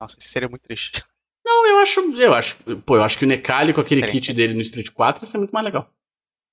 Nossa, 0.00 0.16
isso 0.18 0.28
seria 0.28 0.48
muito 0.48 0.62
triste. 0.62 1.02
Não, 1.48 1.66
eu 1.66 1.78
acho. 1.78 2.00
Eu 2.00 2.34
acho. 2.34 2.56
Pô, 2.82 2.96
eu 2.96 3.02
acho 3.02 3.18
que 3.18 3.24
o 3.24 3.28
Nekali 3.28 3.72
com 3.72 3.80
aquele 3.80 4.02
Diferente. 4.02 4.26
kit 4.26 4.34
dele 4.34 4.52
no 4.52 4.60
Street 4.60 4.90
4 4.90 5.22
ia 5.22 5.26
ser 5.26 5.38
muito 5.38 5.52
mais 5.52 5.64
legal. 5.64 5.90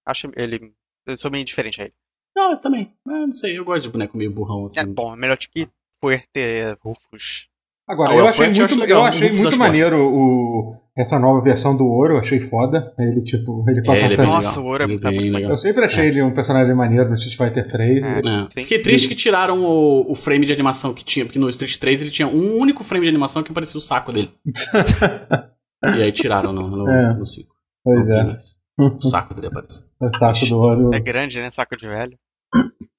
Acho 0.07 0.27
ele. 0.37 0.73
Eu 1.05 1.17
sou 1.17 1.29
meio 1.29 1.41
indiferente 1.41 1.81
a 1.81 1.83
ele. 1.83 1.93
Não, 2.33 2.51
eu 2.51 2.57
também. 2.57 2.93
Mas 3.05 3.17
não 3.17 3.31
sei, 3.33 3.57
eu 3.57 3.65
gosto 3.65 3.83
de 3.83 3.89
boneco 3.89 4.17
meio 4.17 4.31
burrão 4.31 4.65
assim. 4.65 4.79
É 4.79 4.85
bom, 4.85 5.13
é 5.13 5.17
melhor 5.17 5.37
que 5.37 5.69
Fuerte 5.99 6.39
Rufus. 6.81 7.49
Agora, 7.87 8.11
Ah, 8.11 8.15
eu 8.15 8.27
achei 8.27 8.45
eu 8.45 8.49
muito, 8.49 8.63
acho 8.63 8.79
legal, 8.79 8.99
eu 9.01 9.05
achei 9.05 9.31
muito 9.31 9.47
acho 9.47 9.59
maneiro 9.59 9.99
o, 9.99 10.75
essa 10.97 11.19
nova 11.19 11.39
versão 11.41 11.77
do 11.77 11.85
Ouro, 11.85 12.13
eu 12.15 12.19
achei 12.19 12.39
foda. 12.39 12.91
Ele, 12.97 13.21
tipo, 13.23 13.63
ele 13.69 13.83
com 13.83 13.91
a 13.91 13.95
É, 13.97 14.05
ele 14.05 14.13
é. 14.15 14.17
Nossa, 14.17 14.57
legal. 14.59 14.65
o 14.65 14.71
Ouro 14.71 14.83
é 14.83 14.87
muito- 14.87 15.01
tá 15.03 15.11
muito 15.11 15.31
legal. 15.31 15.51
Eu 15.51 15.57
sempre 15.57 15.85
achei 15.85 16.07
ele 16.07 16.23
um 16.23 16.33
personagem 16.33 16.73
maneiro 16.73 17.07
no 17.09 17.13
Street 17.15 17.37
Fighter 17.37 17.71
3. 17.71 18.03
É. 18.03 18.19
É. 18.19 18.47
Fiquei 18.51 18.79
triste 18.79 19.07
que 19.07 19.13
tiraram 19.15 19.63
o, 19.63 20.11
o 20.11 20.15
frame 20.15 20.45
de 20.47 20.53
animação 20.53 20.93
que 20.95 21.05
tinha, 21.05 21.25
porque 21.25 21.37
no 21.37 21.47
Street 21.49 21.77
3 21.77 22.01
ele 22.01 22.11
tinha 22.11 22.27
um 22.27 22.57
único 22.57 22.83
frame 22.83 23.03
de 23.05 23.09
animação 23.09 23.43
que 23.43 23.53
parecia 23.53 23.77
o 23.77 23.81
saco 23.81 24.11
dele. 24.11 24.31
e 25.97 26.01
aí 26.01 26.11
tiraram 26.11 26.51
no, 26.51 26.67
no, 26.67 26.89
É. 26.89 27.13
no 27.13 27.25
5. 27.25 27.53
Pois 27.83 28.07
é. 28.07 28.37
O 28.79 28.99
saco 29.01 29.33
dele 29.33 29.47
aparece. 29.47 29.85
o 30.01 30.17
saco 30.17 30.45
do 30.47 30.57
Ouro. 30.57 30.89
É 30.93 30.99
grande, 30.99 31.39
né? 31.39 31.49
Saco 31.51 31.77
de 31.77 31.87
velho. 31.87 32.17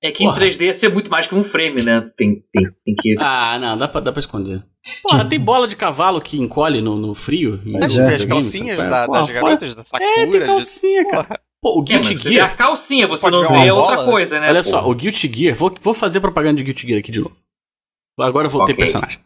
É 0.03 0.11
que 0.13 0.23
em 0.25 0.27
Porra. 0.29 0.41
3D 0.41 0.61
ia 0.63 0.75
ser 0.75 0.89
muito 0.91 1.11
mais 1.11 1.27
que 1.27 1.35
um 1.35 1.43
frame, 1.43 1.83
né? 1.83 2.01
Tem, 2.17 2.43
tem, 2.53 2.65
tem 2.85 2.95
que. 2.95 3.17
Ah, 3.19 3.59
não, 3.59 3.77
dá 3.77 3.89
pra, 3.89 4.01
dá 4.01 4.13
pra 4.13 4.21
esconder. 4.21 4.63
Porra, 5.03 5.25
tem 5.25 5.41
bola 5.41 5.67
de 5.67 5.75
cavalo 5.77 6.21
que 6.21 6.39
encolhe 6.41 6.81
no, 6.81 6.97
no 6.97 7.15
frio. 7.15 7.61
Mas 7.65 7.87
Deixa 7.87 8.01
é, 8.01 8.05
eu 8.05 8.09
ver 8.09 8.15
as 8.17 8.25
calcinhas 8.25 8.79
da- 8.79 9.07
Porra, 9.07 9.21
das 9.21 9.31
garotas, 9.31 9.75
da 9.75 9.83
Sakura. 9.85 10.11
É, 10.11 10.15
tem 10.27 10.31
de- 10.41 10.47
calcinha, 10.47 11.09
cara. 11.09 11.25
Porra. 11.25 11.41
Pô, 11.63 11.81
o 11.81 11.83
É, 11.83 11.85
Guilty 11.85 12.19
você 12.19 12.29
vê 12.29 12.41
a 12.41 12.45
Gear. 12.45 12.57
calcinha, 12.57 13.09
você 13.09 13.23
Pode 13.31 13.37
não 13.43 13.49
vê 13.49 13.71
outra 13.73 13.97
bola? 13.97 14.11
coisa, 14.11 14.39
né? 14.39 14.49
Olha 14.51 14.63
pô? 14.63 14.69
só, 14.69 14.89
o 14.89 14.95
Guilty 14.95 15.33
Gear. 15.35 15.57
Vou, 15.57 15.75
vou 15.81 15.95
fazer 15.95 16.21
propaganda 16.21 16.59
de 16.59 16.63
Guilty 16.65 16.87
Gear 16.87 16.99
aqui 17.01 17.11
de 17.11 17.21
novo. 17.21 17.37
Agora 18.21 18.47
eu 18.47 18.51
voltei 18.51 18.75
Ok. 18.75 18.85
pro 18.85 18.93
personagem. 18.93 19.21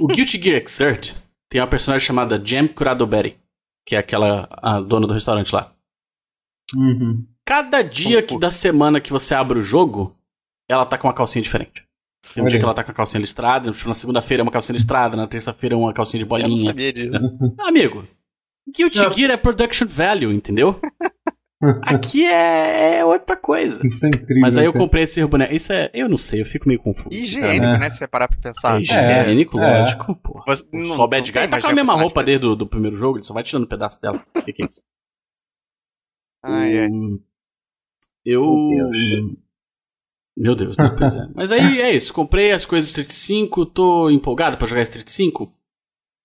O 0.00 0.06
Guilty 0.06 0.40
Gear 0.42 0.62
Xrd 0.66 1.14
tem 1.50 1.60
uma 1.60 1.66
personagem 1.66 2.06
chamada 2.06 2.40
Jam 2.42 2.66
Kuradoberi, 2.68 3.36
que 3.86 3.94
é 3.94 3.98
aquela 3.98 4.48
a 4.50 4.80
dona 4.80 5.06
do 5.06 5.12
restaurante 5.12 5.52
lá. 5.54 5.72
Uhum. 6.74 7.26
Cada 7.46 7.80
dia 7.82 8.22
que 8.22 8.38
da 8.38 8.50
semana 8.50 9.00
que 9.00 9.10
você 9.12 9.34
abre 9.34 9.58
o 9.58 9.62
jogo, 9.62 10.14
ela 10.68 10.84
tá 10.84 10.98
com 10.98 11.06
uma 11.06 11.14
calcinha 11.14 11.42
diferente. 11.42 11.86
Tem 12.34 12.42
um 12.42 12.46
dia 12.48 12.58
que 12.58 12.64
ela 12.64 12.74
tá 12.74 12.82
com 12.82 12.90
a 12.90 12.94
calcinha 12.94 13.20
listrada, 13.20 13.70
tipo, 13.70 13.86
na 13.88 13.94
segunda-feira 13.94 14.40
é 14.40 14.44
uma 14.44 14.50
calcinha 14.50 14.74
listrada, 14.74 15.16
na 15.16 15.28
terça-feira 15.28 15.74
é 15.76 15.78
uma 15.78 15.92
calcinha 15.94 16.24
de 16.24 16.28
Eu 16.30 16.38
não 16.38 16.48
bolinha. 16.48 16.68
sabia 16.70 16.92
disso. 16.92 17.38
Amigo, 17.60 18.06
Guilty 18.76 18.98
Não. 18.98 19.12
Gear 19.12 19.30
é 19.30 19.36
production 19.36 19.86
value, 19.86 20.32
entendeu? 20.32 20.80
Aqui 21.86 22.26
é, 22.26 22.98
é 22.98 23.04
outra 23.04 23.36
coisa. 23.36 23.80
Isso 23.86 24.04
é 24.04 24.08
incrível. 24.08 24.40
Mas 24.40 24.58
aí 24.58 24.64
eu 24.66 24.72
cara. 24.72 24.84
comprei 24.84 25.04
esse 25.04 25.24
boneco. 25.24 25.54
Isso 25.54 25.72
é. 25.72 25.88
Eu 25.94 26.06
não 26.08 26.18
sei, 26.18 26.40
eu 26.42 26.44
fico 26.44 26.68
meio 26.68 26.78
confuso. 26.80 27.08
Higiênico, 27.16 27.64
É. 27.74 27.78
né? 27.78 27.88
Se 27.88 27.98
você 27.98 28.08
parar 28.08 28.28
pra 28.28 28.38
pensar. 28.38 28.76
É 28.78 28.82
higiênico, 28.82 29.58
É, 29.58 29.78
lógico, 29.80 30.14
pô. 30.16 30.42
Você 30.46 30.66
não- 30.72 30.96
Só 30.96 31.04
o 31.04 31.08
Bad 31.08 31.32
Guy 31.32 31.48
tá 31.48 31.60
com 31.60 31.68
a 31.68 31.72
mesma 31.72 31.94
roupa 31.94 32.22
dele 32.22 32.40
do, 32.40 32.56
do 32.56 32.66
primeiro 32.66 32.94
jogo, 32.96 33.16
ele 33.16 33.24
só 33.24 33.32
vai 33.32 33.42
tirando 33.42 33.64
um 33.64 33.68
pedaço 33.68 33.98
dela. 34.00 34.20
O 34.36 34.42
que, 34.42 34.52
que 34.52 34.64
é 34.64 34.66
isso? 34.66 34.82
Ai, 36.44 36.78
ai. 36.80 36.88
Hum, 36.88 37.20
Eu. 38.26 38.42
Meu 38.44 38.90
Deus. 38.90 39.36
Meu 40.38 40.54
Deus, 40.54 40.76
né? 40.76 40.94
Pois 40.98 41.16
é. 41.16 41.28
Mas 41.34 41.52
aí 41.52 41.80
é 41.80 41.94
isso. 41.94 42.12
Comprei 42.12 42.52
as 42.52 42.66
coisas 42.66 42.88
Street 42.90 43.08
5, 43.08 43.64
tô 43.66 44.10
empolgado 44.10 44.58
pra 44.58 44.66
jogar 44.66 44.82
Street 44.82 45.08
5? 45.08 45.50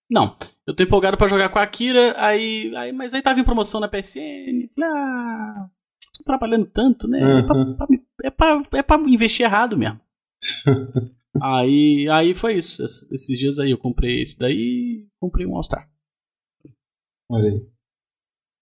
Não. 0.10 0.36
Eu 0.68 0.76
tô 0.76 0.84
empolgado 0.84 1.16
pra 1.18 1.28
jogar 1.28 1.48
com 1.50 1.60
a 1.60 1.62
Akira, 1.64 2.14
aí, 2.18 2.76
aí, 2.76 2.92
mas 2.92 3.14
aí 3.14 3.22
tava 3.22 3.40
em 3.40 3.44
promoção 3.46 3.80
na 3.80 3.88
PSN. 3.88 4.68
Falei, 4.76 4.90
ah, 4.94 5.70
tô 6.18 6.24
trabalhando 6.26 6.66
tanto, 6.66 7.08
né? 7.08 7.20
É, 7.20 7.44
pra, 7.44 7.56
Uhum. 7.58 7.76
pra 7.78 7.88
é, 8.24 8.30
pra, 8.30 8.62
é 8.80 8.84
pra 8.84 8.98
investir 9.08 9.46
errado 9.46 9.78
mesmo. 9.78 10.00
aí, 11.42 12.10
aí 12.10 12.34
foi 12.36 12.56
isso. 12.56 12.84
Es- 12.84 13.10
Esses 13.12 13.38
dias 13.40 13.60
aí 13.60 13.72
eu 13.72 13.78
comprei 13.78 14.22
isso 14.22 14.38
daí 14.38 15.08
comprei 15.20 15.46
um 15.46 15.56
All-Star. 15.56 15.90
Olha 17.30 17.50
aí. 17.52 17.71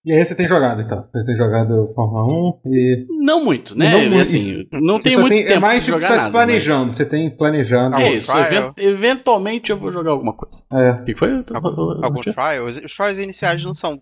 E 0.06 0.14
aí 0.14 0.26
você 0.26 0.34
tem 0.34 0.48
jogado, 0.48 0.82
então. 0.82 1.08
Você 1.14 1.26
tem 1.26 1.36
jogado 1.36 1.92
Fórmula 1.94 2.26
1 2.66 2.74
e. 2.74 3.06
Não 3.24 3.44
muito, 3.44 3.78
né? 3.78 3.92
Não 3.92 4.00
muito. 4.10 4.22
Assim, 4.22 4.68
não 4.74 4.98
Você 4.98 5.10
tem 5.10 5.18
muito 5.18 5.34
tem- 5.34 5.44
tempo 5.44 5.58
é 5.58 5.60
mais 5.60 5.80
de 5.84 5.86
tipo 5.92 6.00
você 6.00 6.08
tá 6.08 6.32
planejando. 6.32 6.92
Você 6.94 7.06
tem 7.06 7.30
planejando. 7.36 7.92
mas- 7.92 8.02
É 8.04 8.12
isso, 8.14 8.32
trial? 8.32 8.46
even- 8.48 8.74
eventualmente 8.78 9.72
eu 9.72 9.78
vou 9.78 9.92
jogar 9.92 10.12
alguma 10.12 10.34
coisa. 10.34 10.64
É. 10.72 10.92
O 10.92 11.04
que 11.06 11.16
foi? 11.16 11.44
Algum- 11.54 12.04
Alguns 12.04 12.26
trials. 12.26 12.78
Os 12.84 12.96
trials 12.96 13.18
iniciais 13.20 13.64
não 13.64 13.74
são 13.74 14.02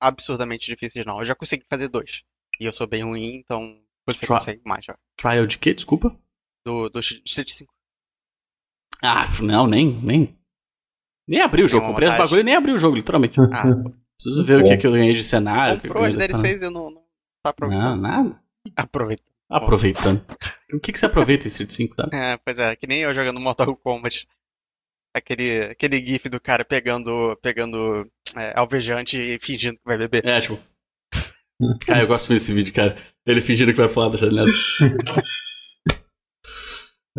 absurdamente 0.00 0.66
difíceis, 0.66 1.06
não. 1.06 1.18
Eu 1.18 1.24
já 1.24 1.34
consegui 1.36 1.64
fazer 1.70 1.88
dois. 1.88 2.22
E 2.60 2.64
eu 2.66 2.72
sou 2.72 2.88
bem 2.88 3.04
ruim, 3.04 3.36
então 3.36 3.76
você 4.06 4.20
Tri- 4.20 4.28
consegue 4.28 4.62
mais 4.66 4.84
já. 4.84 4.96
Trial 5.16 5.46
de 5.46 5.56
quê? 5.58 5.72
Desculpa. 5.72 6.14
Do, 6.66 6.88
do 6.88 6.98
Street 6.98 7.48
5. 7.50 7.72
Ah, 9.02 9.24
não, 9.42 9.68
nem, 9.68 9.86
nem. 10.02 10.36
Nem 11.28 11.40
abri 11.42 11.62
o 11.62 11.68
jogo. 11.68 11.86
Comprei 11.86 12.08
vontade. 12.08 12.24
bagulho 12.28 12.40
e 12.40 12.44
nem 12.44 12.56
abri 12.56 12.72
o 12.72 12.78
jogo, 12.78 12.96
literalmente. 12.96 13.38
Ah, 13.40 13.72
Preciso 14.20 14.42
ver 14.44 14.60
o 14.60 14.64
que, 14.64 14.76
que 14.76 14.86
eu 14.86 14.92
ganhei 14.92 15.14
de 15.14 15.22
cenário. 15.22 15.80
comprou 15.80 16.04
as 16.04 16.16
DLCs 16.16 16.60
e 16.60 16.64
eu 16.64 16.70
não, 16.72 16.90
não 16.90 17.02
tá 17.42 17.44
Não, 17.44 17.50
aproveitando. 17.50 18.00
nada. 18.00 18.40
Aproveita. 18.76 19.22
Aproveitando. 19.48 20.26
o 20.72 20.80
que, 20.80 20.92
que 20.92 20.98
você 20.98 21.06
aproveita 21.06 21.46
em 21.46 21.48
Street 21.48 21.70
5, 21.70 21.94
tá? 21.96 22.08
É, 22.12 22.36
pois 22.44 22.58
é, 22.58 22.74
que 22.74 22.86
nem 22.86 23.00
eu 23.00 23.14
jogando 23.14 23.38
Mortal 23.40 23.74
Kombat. 23.76 24.26
Aquele, 25.14 25.64
aquele 25.70 26.04
gif 26.04 26.28
do 26.28 26.40
cara 26.40 26.64
pegando, 26.64 27.36
pegando 27.40 28.06
é, 28.36 28.52
alvejante 28.58 29.16
e 29.16 29.38
fingindo 29.40 29.76
que 29.76 29.84
vai 29.86 29.96
beber. 29.96 30.26
É, 30.26 30.40
tipo. 30.40 30.58
Cara, 31.86 32.00
eu 32.02 32.06
gosto 32.06 32.28
muito 32.28 32.40
desse 32.40 32.52
vídeo, 32.52 32.74
cara. 32.74 32.98
Ele 33.26 33.40
fingindo 33.40 33.72
que 33.72 33.80
vai 33.80 33.88
falar 33.88 34.10
da 34.10 34.16
janela. 34.16 34.48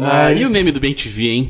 Ah, 0.02 0.32
e 0.32 0.46
o 0.46 0.50
meme 0.50 0.72
do 0.72 0.80
Ben 0.80 0.94
TV, 0.94 1.28
hein? 1.28 1.50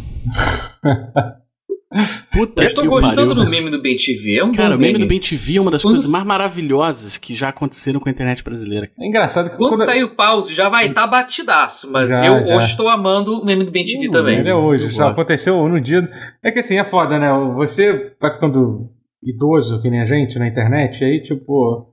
Puta 2.32 2.64
Eu 2.64 2.74
tô 2.76 2.86
gostando 2.88 3.16
pariu. 3.30 3.36
do 3.46 3.50
meme 3.50 3.72
do 3.72 3.82
Ben 3.82 3.98
TV. 3.98 4.38
É 4.38 4.46
um 4.46 4.52
Cara, 4.52 4.76
o 4.76 4.80
meme 4.80 5.00
do 5.00 5.08
Ben 5.08 5.20
TV 5.20 5.58
é 5.58 5.62
uma 5.62 5.72
das 5.72 5.82
Quando 5.82 5.96
coisas 5.96 6.12
mais 6.12 6.24
maravilhosas 6.24 7.18
que 7.18 7.34
já 7.34 7.50
aconteceram 7.50 8.00
com 8.00 8.08
a 8.08 8.12
internet 8.12 8.44
brasileira. 8.44 8.92
É 9.00 9.08
engraçado 9.08 9.50
que 9.50 9.58
Quando 9.58 9.72
quando- 9.72 9.86
sair 9.86 10.04
o 10.04 10.16
pause, 10.16 10.54
já 10.54 10.70
vai 10.70 10.88
estar 10.88 11.08
batidaço. 11.08 11.90
Mas 11.92 12.10
Já, 12.10 12.26
eu 12.28 12.46
já. 12.48 12.56
hoje 12.58 12.68
estou 12.68 12.88
amando 12.90 13.40
o 13.42 13.44
meme 13.46 13.64
do 13.66 13.72
Ben 13.72 13.84
TV 13.86 14.08
Hum, 14.08 14.12
também. 14.12 14.38
Ele 14.40 14.50
é 14.50 14.56
hoje, 14.56 14.84
Eu 14.86 14.90
já 14.92 15.06
gosto. 15.06 15.14
aconteceu 15.14 15.68
no 15.68 15.82
dia. 15.82 16.08
É 16.44 16.52
que 16.52 16.60
assim, 16.60 16.78
é 16.78 16.84
foda, 16.84 17.18
né? 17.18 17.28
Você 17.56 18.14
vai 18.22 18.32
ficando 18.32 18.88
idoso, 19.24 19.82
que 19.82 19.90
nem 19.90 20.02
a 20.02 20.06
gente, 20.06 20.38
na 20.38 20.48
internet, 20.48 21.04
aí, 21.04 21.20
tipo. 21.22 21.89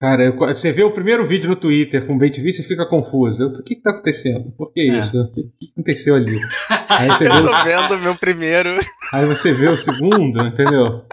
Cara, 0.00 0.24
eu- 0.24 0.36
você 0.36 0.72
vê 0.72 0.82
o 0.82 0.92
primeiro 0.92 1.26
vídeo 1.28 1.48
no 1.50 1.56
Twitter 1.56 2.06
com 2.06 2.14
o 2.14 2.18
BTV, 2.18 2.52
você 2.52 2.62
fica 2.62 2.86
confuso. 2.88 3.42
Eu, 3.42 3.48
O 3.48 3.62
que 3.62 3.74
que 3.76 3.82
tá 3.82 3.90
acontecendo? 3.90 4.50
Por 4.56 4.72
que 4.72 4.80
É. 4.80 5.00
isso? 5.00 5.20
O 5.20 5.30
que 5.32 5.42
que 5.42 5.72
aconteceu 5.72 6.14
ali? 6.14 6.36
Aí 6.88 7.06
você, 7.08 7.24
vê 7.28 7.34
Eu 7.34 7.44
o, 7.44 7.46
tô 7.46 7.64
vendo 7.64 7.94
o 7.96 7.98
meu 8.00 8.16
primeiro. 8.16 8.70
aí 9.12 9.26
você 9.26 9.52
vê 9.52 9.66
o 9.68 9.74
segundo, 9.74 10.46
entendeu? 10.46 11.04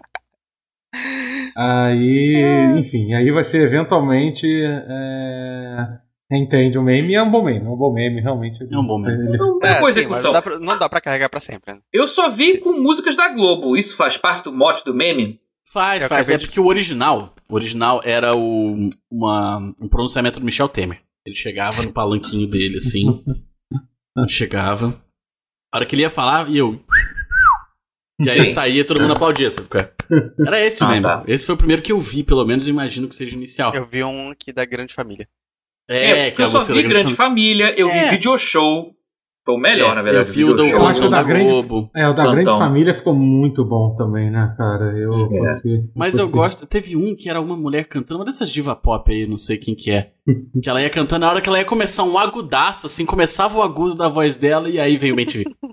Aí, 1.56 2.76
enfim, 2.78 3.14
aí 3.14 3.30
você 3.32 3.64
eventualmente 3.64 4.46
é, 4.48 5.88
entende 6.32 6.78
o 6.78 6.84
meme 6.84 7.16
é 7.16 7.22
um 7.24 7.32
bom 7.32 7.44
meme. 7.44 7.66
É 7.66 7.70
um 7.70 7.76
bom 7.76 7.92
meme, 7.92 8.22
realmente. 8.22 8.64
É 8.72 8.78
um 8.78 8.86
bom 8.86 9.00
meme. 9.00 9.38
Uma 9.38 9.68
É, 9.68 9.80
boa 9.80 9.92
sim, 9.92 10.06
não 10.08 10.32
dá, 10.32 10.42
pra, 10.42 10.60
não 10.60 10.78
dá 10.80 10.88
pra 10.88 11.02
carregar 11.02 11.30
pra 11.30 11.40
sempre. 11.40 11.74
Né? 11.74 11.80
Eu 11.92 12.08
só 12.08 12.30
vi 12.30 12.52
Sim. 12.52 12.60
com 12.60 12.80
músicas 12.80 13.16
da 13.18 13.28
Globo. 13.30 13.76
Isso 13.76 13.98
faz 13.98 14.16
parte 14.18 14.44
do 14.46 14.54
mote 14.54 14.86
do 14.86 14.94
meme? 14.94 15.40
Faz, 15.72 16.04
Eu 16.04 16.10
faz. 16.10 16.30
É 16.30 16.38
de- 16.38 16.46
porque 16.48 16.60
o 16.60 16.66
original, 16.68 17.36
o 17.50 17.56
original 17.56 18.02
era 18.04 18.36
o, 18.36 18.90
uma, 19.12 19.58
um 19.82 19.88
pronunciamento 19.88 20.40
do 20.40 20.46
Michel 20.46 20.70
Temer. 20.70 21.02
Ele 21.26 21.36
chegava 21.36 21.82
no 21.84 21.92
palanquinho 21.92 22.48
dele, 22.48 22.78
assim. 22.78 23.24
ele 24.18 24.28
chegava. 24.30 25.00
A 25.74 25.78
hora 25.78 25.86
que 25.86 25.94
ele 25.96 26.04
ia 26.04 26.10
falar, 26.10 26.50
e 26.50 26.58
eu. 26.58 26.82
E 28.20 28.30
aí 28.30 28.38
ele 28.40 28.48
saía 28.48 28.84
todo 28.86 29.00
mundo 29.02 29.14
aplaudia, 29.14 29.52
sabe? 29.52 29.68
é? 29.76 29.94
Era 30.48 30.60
esse 30.66 30.82
o 30.84 30.88
Ah, 30.88 31.02
tá. 31.02 31.24
Esse 31.28 31.46
foi 31.46 31.54
o 31.54 31.58
primeiro 31.58 31.82
que 31.84 31.92
eu 31.92 32.00
vi, 32.00 32.24
pelo 32.24 32.44
menos, 32.46 32.68
eu 32.68 32.74
imagino 32.74 33.08
que 33.08 33.14
seja 33.14 33.36
o 33.36 33.38
inicial. 33.38 33.76
Eu 33.76 33.86
vi 33.86 34.04
um 34.04 34.32
aqui 34.32 34.52
da 34.54 34.66
Grande 34.66 34.94
Família. 34.94 35.28
É, 35.90 36.32
porque 36.32 36.42
eu 36.44 36.48
só 36.48 36.60
vi 36.74 36.84
Grande 36.84 37.14
Família, 37.14 37.74
eu 37.78 37.90
É. 37.90 38.06
vi 38.06 38.12
Video 38.16 38.38
Show. 38.38 38.97
Foi 39.48 39.56
o 39.56 39.58
melhor, 39.58 39.96
na 39.96 40.02
verdade. 40.02 40.28
Eu 40.28 40.34
vi 40.34 40.44
o 40.44 40.54
do, 40.54 40.66
Eu 40.66 40.86
acho 40.86 41.00
que 41.00 41.08
o 41.08 41.10
da 41.10 41.24
Grande- 41.24 41.46
Globo. 41.54 41.90
É, 41.96 42.06
o 42.06 42.14
da 42.14 42.24
Plantão. 42.24 42.44
Grande 42.44 42.60
Família 42.60 42.94
ficou 42.94 43.16
muito 43.16 43.64
bom 43.64 43.96
também, 43.96 44.30
né, 44.30 44.54
cara? 44.58 44.92
Eu 44.98 45.14
É. 45.14 45.28
curti- 45.54 45.90
Mas 45.96 46.18
eu 46.18 46.28
gosto. 46.30 46.68
Teve 46.68 46.98
um 46.98 47.16
que 47.16 47.30
era 47.30 47.40
uma 47.40 47.56
mulher 47.56 47.86
cantando, 47.88 48.20
uma 48.20 48.26
dessas 48.26 48.50
diva 48.50 48.76
pop 48.76 49.10
aí, 49.10 49.26
não 49.26 49.38
sei 49.38 49.56
quem 49.58 49.74
que 49.74 49.90
é. 49.90 50.12
que 50.62 50.70
ela 50.70 50.82
ia 50.82 50.90
cantando, 50.90 51.22
na 51.26 51.32
hora 51.32 51.40
que 51.42 51.48
ela 51.48 51.60
ia 51.60 51.64
começar 51.64 52.04
um 52.04 52.18
agudaço, 52.18 52.88
assim, 52.88 53.06
começava 53.06 53.58
o 53.58 53.62
agudo 53.62 53.96
da 53.96 54.10
voz 54.10 54.36
dela 54.36 54.70
e 54.70 54.82
aí 54.82 54.98
veio 54.98 55.14
o 55.14 55.16
é? 55.16 55.46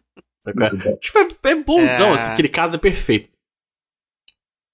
Bom. 0.71 0.97
Tipo, 0.99 1.19
é, 1.19 1.51
é 1.51 1.57
bonzão, 1.57 2.07
É. 2.07 2.13
assim, 2.13 2.31
aquele 2.31 2.49
caso 2.51 2.77
é 2.77 2.79
perfeito. 2.79 3.29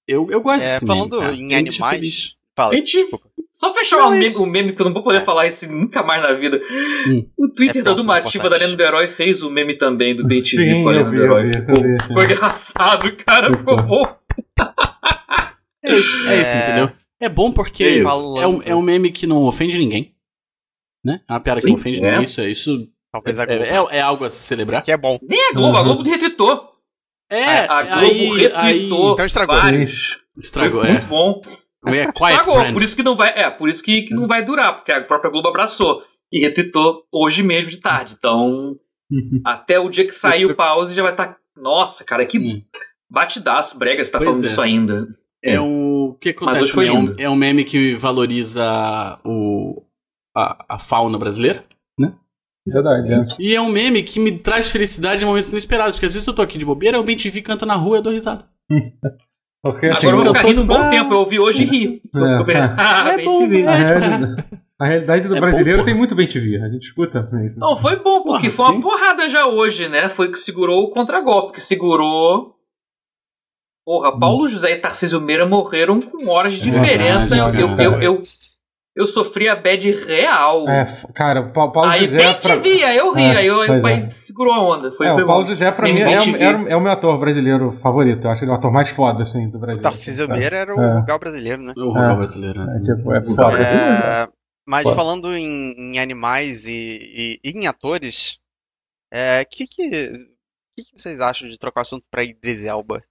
Eu, 0.07 0.29
eu 0.29 0.41
gosto 0.41 0.63
É, 0.63 0.67
desse 0.67 0.85
falando 0.85 1.19
meme, 1.21 1.37
em 1.41 1.55
animais. 1.55 1.95
feliz. 1.97 2.35
Fala, 2.55 2.75
Gente, 2.75 2.97
desculpa. 2.97 3.29
Só 3.61 3.71
fechar 3.75 3.97
Não, 3.97 4.07
o, 4.07 4.11
meme, 4.11 4.35
o 4.37 4.45
meme 4.47 4.73
que 4.73 4.81
eu 4.81 4.85
não 4.87 4.93
vou 4.93 5.03
poder 5.03 5.21
falar 5.21 5.45
isso 5.45 5.71
nunca 5.71 6.01
mais 6.01 6.19
na 6.19 6.33
vida. 6.33 6.59
Hum. 7.07 7.29
O 7.37 7.47
Twitter 7.47 7.81
É 7.81 7.83
da 7.83 7.93
Dumativa 7.93 8.49
da 8.49 8.55
importante. 8.55 8.71
Lenda 8.71 8.77
do 8.77 8.83
Herói 8.87 9.07
fez 9.07 9.43
o 9.43 9.51
meme 9.51 9.77
também 9.77 10.15
do 10.15 10.23
BTV 10.25 10.57
Sim, 10.65 10.83
com 10.83 10.89
a 10.89 11.03
vi, 11.03 11.15
do 11.17 11.23
Herói. 11.23 11.43
vi, 11.47 11.53
Ficou, 11.53 11.75
eu 11.75 11.83
vi. 11.83 12.03
ficou 12.03 12.23
engraçado, 12.23 13.15
cara. 13.17 13.55
Ficou 13.55 13.77
Ficou. 13.77 13.87
bom. 14.03 14.15
É 15.83 15.95
isso, 15.95 16.27
é 16.29 16.41
isso, 16.41 16.55
É. 16.55 16.63
entendeu? 16.63 16.95
É 17.19 17.29
bom 17.29 17.51
porque 17.51 17.83
é 18.03 18.47
um, 18.47 18.61
é 18.63 18.75
um 18.75 18.81
meme 18.81 19.11
que 19.11 19.27
não 19.27 19.43
ofende 19.43 19.77
ninguém. 19.77 20.15
Né? 21.05 21.21
É 21.29 21.33
uma 21.33 21.39
piada 21.39 21.61
que 21.61 21.67
não 21.67 21.75
ofende 21.75 21.97
é. 21.97 22.01
ninguém. 22.01 22.23
Isso, 22.23 22.41
é- 22.41 22.49
isso 22.49 22.87
Talvez 23.11 23.37
a 23.39 23.43
é, 23.43 23.45
Globo. 23.45 23.89
é- 23.91 23.97
é 23.97 24.01
algo 24.01 24.23
a 24.23 24.29
se 24.29 24.41
celebrar. 24.41 24.81
Que 24.81 24.91
é 24.91 24.97
bom. 24.97 25.19
Nem 25.21 25.49
a 25.49 25.53
Globo, 25.53 25.77
a 25.77 25.81
Uhum. 25.81 25.85
Globo 25.95 26.09
retweetou. 26.09 26.71
É, 27.29 27.59
A 27.67 27.83
Globo 27.83 28.05
aí, 28.05 28.37
retweetou 28.37 29.13
Então 29.13 29.25
estragou. 29.25 29.55
vários. 29.55 30.17
Estragou, 30.39 30.81
Foi 30.81 30.89
é. 30.89 30.93
muito 30.93 31.07
bom. 31.07 31.41
É 31.87 32.05
Brand. 32.13 32.73
por 32.73 32.83
isso 32.83 32.95
que 32.95 33.03
não 33.03 33.15
vai, 33.15 33.29
é, 33.35 33.49
por 33.49 33.67
isso 33.69 33.81
que, 33.83 34.03
que 34.03 34.13
não 34.13 34.27
vai 34.27 34.43
durar, 34.45 34.75
porque 34.75 34.91
a 34.91 35.01
própria 35.03 35.31
Globo 35.31 35.47
abraçou 35.47 36.03
e 36.31 36.39
retweetou 36.45 37.03
hoje 37.11 37.41
mesmo 37.43 37.69
de 37.71 37.77
tarde. 37.77 38.15
Então, 38.17 38.77
até 39.45 39.79
o 39.79 39.89
dia 39.89 40.05
que 40.05 40.13
sair 40.13 40.45
o 40.45 40.55
pause 40.55 40.93
já 40.93 41.01
vai 41.01 41.11
estar. 41.11 41.37
Nossa, 41.57 42.03
cara, 42.05 42.25
que 42.25 42.37
Hum. 42.39 42.61
batidaço, 43.09 43.77
brega, 43.77 44.03
você 44.03 44.11
tá 44.11 44.19
Pois 44.19 44.29
falando 44.29 44.45
é. 44.45 44.47
disso 44.47 44.61
ainda. 44.61 45.07
É 45.43 45.59
um. 45.59 46.09
O 46.09 46.13
que 46.15 46.29
acontece? 46.29 46.71
foi 46.71 46.85
né? 46.85 46.91
É, 46.91 46.93
um, 46.93 47.13
é 47.17 47.29
um 47.29 47.35
meme 47.35 47.63
que 47.63 47.95
valoriza 47.95 48.63
o, 49.25 49.83
a, 50.37 50.75
a 50.75 50.79
fauna 50.79 51.17
brasileira. 51.17 51.65
Verdade, 52.63 53.11
é. 53.11 53.25
E 53.39 53.55
é 53.55 53.59
um 53.59 53.69
meme 53.69 54.03
que 54.03 54.19
me 54.19 54.37
traz 54.37 54.69
felicidade 54.69 55.23
em 55.23 55.27
momentos 55.27 55.51
inesperados. 55.51 55.95
Porque 55.95 56.05
às 56.05 56.13
vezes 56.13 56.27
eu 56.27 56.33
tô 56.35 56.43
aqui 56.43 56.59
de 56.59 56.65
bobeira, 56.65 56.99
o 56.99 57.03
Ben 57.03 57.17
TV 57.17 57.41
canta 57.41 57.65
na 57.65 57.73
rua 57.73 57.95
e 57.95 57.97
eu 57.97 58.03
dou 58.03 58.13
risada. 58.13 58.45
Porque 59.63 59.85
assim, 59.85 60.07
Agora 60.07 60.11
eu 60.11 60.17
vou 60.17 60.25
eu 60.25 60.27
ficar 60.35 60.41
tô- 60.41 60.47
rindo 60.47 60.61
um 60.61 60.65
bom 60.67 60.89
tempo, 60.89 61.13
eu 61.13 61.17
ouvi 61.19 61.39
hoje 61.39 61.63
e 61.63 61.65
ri. 61.65 62.01
É, 62.15 62.19
Ah, 62.77 63.09
é 63.11 63.15
bem 63.17 63.25
bom, 63.25 63.43
é. 63.43 63.67
a, 63.67 63.75
realidade, 63.75 64.45
a 64.79 64.85
realidade 64.87 65.27
do 65.27 65.35
É 65.35 65.39
brasileiro 65.39 65.79
bom, 65.79 65.85
tem 65.85 65.93
muito 65.95 66.15
bem 66.15 66.27
TV, 66.27 66.57
a 66.63 66.67
gente 66.69 66.83
escuta 66.87 67.21
mesmo. 67.31 67.59
Não, 67.59 67.75
foi 67.75 67.95
bom, 67.97 68.23
porque 68.23 68.49
Porra, 68.49 68.51
foi 68.51 68.65
uma 68.65 68.73
sim. 68.73 68.81
porrada 68.81 69.29
já 69.29 69.45
hoje, 69.45 69.87
né? 69.87 70.09
Foi 70.09 70.31
que 70.31 70.39
segurou 70.39 70.83
o 70.85 70.89
contragolpe, 70.89 71.53
que 71.53 71.61
segurou. 71.61 72.55
Porra, 73.85 74.17
Paulo 74.19 74.47
José 74.47 74.71
e 74.71 74.77
Tarcísio 74.79 75.19
Meira 75.21 75.45
morreram 75.45 76.01
com 76.01 76.29
horas 76.29 76.53
de 76.55 76.67
É 76.67 76.71
diferença. 76.71 77.35
verdade, 77.35 77.59
eu, 77.59 77.67
eu, 77.69 77.77
eu, 77.79 78.01
eu, 78.01 78.21
eu 78.95 79.07
sofri 79.07 79.47
a 79.47 79.55
bad 79.55 79.89
real. 80.05 80.67
É, 80.67 80.85
cara, 81.13 81.41
o 81.41 81.53
Pa- 81.53 81.69
Paulo 81.69 81.89
aí 81.89 82.05
José. 82.05 82.17
bem 82.17 82.33
pra- 82.33 82.55
TV, 82.57 82.83
aí 82.83 82.97
eu 82.97 83.13
ri, 83.13 83.23
É, 83.23 83.37
aí 83.37 83.47
eu, 83.47 83.57
pois 83.65 83.85
aí 83.85 84.03
é. 84.03 84.09
segurou 84.09 84.53
a 84.53 84.61
onda. 84.61 84.91
Foi, 84.91 85.07
é, 85.07 85.13
foi 85.13 85.23
o 85.23 85.25
Paulo 85.25 85.43
bom. 85.43 85.49
José, 85.49 85.71
pra 85.71 85.91
mim, 85.91 85.99
é, 86.01 86.05
o- 86.19 86.35
é 86.35 86.55
o- 86.55 86.67
é 86.69 86.75
o 86.75 86.81
meu 86.81 86.91
ator 86.91 87.19
brasileiro 87.19 87.71
favorito. 87.71 88.25
Eu 88.25 88.31
acho 88.31 88.43
ele 88.43 88.51
o 88.51 88.55
ator 88.55 88.71
mais 88.71 88.89
foda, 88.89 89.23
assim, 89.23 89.49
do 89.49 89.59
Brasil. 89.59 89.79
O 89.79 89.83
Tarcísio 89.83 90.25
É. 90.25 90.27
Meira 90.27 90.57
era 90.57 90.75
o 90.75 90.81
É. 90.81 91.17
Brasileiro, 91.19 91.61
né? 91.61 91.73
O 91.77 91.97
É. 91.97 92.15
brasileiro. 92.15 92.65
né? 92.65 92.73
É, 92.77 92.95
tipo, 92.95 93.13
é 93.13 93.21
foda. 93.23 93.57
É, 93.59 94.27
mas 94.67 94.83
Pô. 94.83 94.93
falando 94.95 95.33
em, 95.35 95.73
em 95.77 95.99
animais 95.99 96.65
e, 96.65 97.39
e- 97.43 97.49
e 97.49 97.51
em 97.59 97.67
atores, 97.67 98.37
é, 99.13 99.43
que, 99.45 99.65
que, 99.67 99.89
que 99.89 100.83
que 100.83 100.91
vocês 101.01 101.19
acham 101.21 101.47
de 101.49 101.59
trocar 101.59 101.81
o 101.81 101.83
assunto 101.83 102.07
pra 102.09 102.23
Idris 102.23 102.65
Elba? 102.65 103.01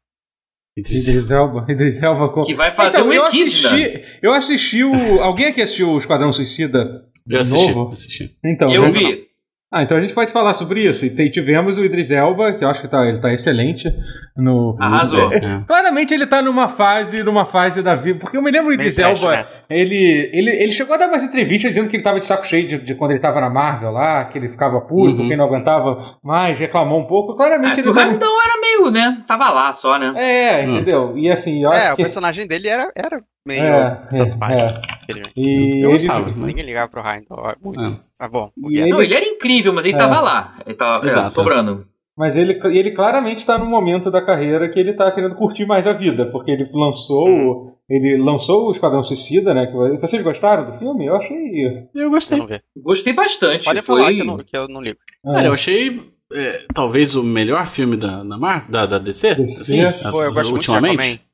Idris 0.76 1.30
Elba. 1.30 1.64
Idris 1.68 2.02
Elba 2.02 2.28
com... 2.30 2.42
Que 2.42 2.54
vai 2.54 2.70
fazer 2.70 2.98
Então, 2.98 3.08
um 3.08 3.12
eu 3.12 3.26
Equidna. 3.26 3.46
assisti, 3.46 4.02
eu 4.22 4.32
assisti 4.32 4.84
o... 4.84 5.20
Alguém 5.22 5.46
aqui 5.46 5.60
assistiu 5.62 5.90
o 5.90 5.98
Esquadrão 5.98 6.32
Suicida 6.32 7.02
de 7.26 7.34
Eu 7.36 7.40
assisti, 7.40 7.72
novo? 7.72 7.92
assisti. 7.92 8.30
Então, 8.44 8.72
Eu 8.72 8.90
vi. 8.92 9.28
Ah, 9.72 9.84
então 9.84 9.96
a 9.96 10.00
gente 10.00 10.12
pode 10.12 10.32
falar 10.32 10.52
sobre 10.54 10.80
isso. 10.88 11.06
E 11.06 11.10
tem- 11.10 11.30
tivemos 11.30 11.78
o 11.78 11.84
Idris 11.84 12.10
Elba, 12.10 12.54
que 12.54 12.64
eu 12.64 12.68
acho 12.68 12.80
que 12.82 12.88
tá, 12.88 13.06
ele 13.06 13.18
tá 13.20 13.32
excelente 13.32 13.88
no... 14.36 14.76
Arrasou. 14.80 15.32
É. 15.32 15.62
Claramente 15.64 16.12
ele 16.12 16.26
tá 16.26 16.42
numa 16.42 16.66
fase, 16.66 17.22
numa 17.22 17.44
fase 17.44 17.80
da 17.80 17.94
vida. 17.94 18.18
Porque 18.18 18.36
eu 18.36 18.42
me 18.42 18.50
lembro 18.50 18.66
o 18.66 18.76
Meio 18.76 18.80
Idris 18.80 18.98
Elba, 18.98 19.30
né? 19.30 19.44
ele, 19.70 20.28
ele, 20.32 20.50
ele 20.50 20.72
chegou 20.72 20.92
a 20.96 20.98
dar 20.98 21.06
umas 21.06 21.22
entrevistas 21.22 21.70
dizendo 21.70 21.88
que 21.88 21.94
ele 21.94 22.02
tava 22.02 22.18
de 22.18 22.24
saco 22.24 22.44
cheio 22.44 22.66
de, 22.66 22.78
de 22.80 22.96
quando 22.96 23.12
ele 23.12 23.20
tava 23.20 23.40
na 23.40 23.48
Marvel 23.48 23.92
lá, 23.92 24.24
que 24.24 24.36
ele 24.38 24.48
ficava 24.48 24.80
puto, 24.80 25.22
Uhum. 25.22 25.28
quem 25.28 25.36
não 25.36 25.44
aguentava 25.44 25.98
mais, 26.20 26.58
reclamou 26.58 26.98
um 26.98 27.06
pouco. 27.06 27.34
Ah, 27.34 27.36
Claramente 27.36 27.78
ele 27.78 27.90
o 27.90 27.94
tá. 27.94 28.02
Rapidão 28.06 28.42
era 28.44 28.60
meio, 28.60 28.69
né? 28.88 29.24
Tava 29.26 29.50
lá 29.50 29.72
só, 29.72 29.98
né? 29.98 30.12
É, 30.16 30.64
entendeu? 30.64 31.18
E 31.18 31.28
assim, 31.28 31.64
eu 31.64 31.70
É, 31.70 31.92
o 31.92 31.96
que. 31.96 32.02
personagem 32.02 32.46
dele 32.46 32.68
era, 32.68 32.88
era 32.96 33.20
meio 33.44 33.64
É, 33.64 34.06
tanto 34.16 34.38
faz. 34.38 34.52
é, 34.52 34.66
é. 34.66 34.80
infelizmente. 35.02 35.32
E 35.36 35.84
Eu 35.84 35.90
ele- 35.90 36.06
mas- 36.06 36.36
Ninguém 36.36 36.64
ligava 36.64 36.88
pro 36.88 37.02
Ryan, 37.02 37.16
então, 37.24 37.36
muito. 37.60 37.80
É. 37.90 37.96
Ah, 38.20 38.28
bom. 38.28 38.50
E 38.70 38.78
ele- 38.78 38.90
Não, 38.90 39.02
ele 39.02 39.14
era 39.14 39.24
incrível, 39.26 39.72
mas 39.72 39.84
ele 39.84 39.96
É. 39.96 39.98
tava 39.98 40.20
lá. 40.20 40.56
Ele 40.64 40.76
tava 40.76 41.02
é, 41.02 41.06
Exato. 41.08 41.34
sobrando. 41.34 41.84
Mas 42.16 42.36
ele, 42.36 42.60
ele 42.66 42.90
claramente 42.90 43.46
tá 43.46 43.56
num 43.56 43.64
momento 43.66 44.10
da 44.10 44.20
carreira 44.20 44.68
que 44.68 44.78
ele 44.78 44.92
tá 44.92 45.10
querendo 45.10 45.34
curtir 45.36 45.64
mais 45.64 45.86
a 45.86 45.92
vida, 45.94 46.26
porque 46.30 46.50
ele 46.52 46.68
lançou. 46.72 47.28
o- 47.28 47.70
Ele 47.92 48.18
lançou 48.22 48.68
o 48.68 48.70
Esquadrão 48.70 49.02
Suicida, 49.02 49.52
né? 49.52 49.66
que- 49.66 49.98
Vocês 50.00 50.22
gostaram 50.22 50.64
do 50.64 50.72
filme? 50.74 51.06
Eu 51.06 51.16
achei. 51.16 51.88
Eu 51.92 52.08
gostei. 52.08 52.38
Gostei 52.76 53.12
bastante. 53.12 53.64
Pode 53.64 53.82
foi... 53.82 53.96
falar 53.98 54.12
que 54.14 54.20
eu, 54.20 54.24
não, 54.24 54.36
que 54.36 54.56
eu 54.56 54.68
não 54.68 54.80
ligo. 54.80 54.98
Cara, 55.24 55.48
eu 55.48 55.52
achei 55.52 56.00
é, 56.32 56.64
talvez 56.74 57.14
o 57.14 57.22
melhor 57.22 57.66
filme 57.66 57.96
da, 57.96 58.22
da, 58.22 58.38
Mar 58.38 58.66
da, 58.68 58.86
da 58.86 58.98
DC. 58.98 59.34
DC? 59.34 59.80
assim, 59.80 60.10
Pô, 60.10 60.22
eu 60.22 60.32
gosto 60.32 60.50
muito 60.50 60.62
de 60.62 60.70
ultimamente. 60.70 61.00
Aquaman. 61.00 61.29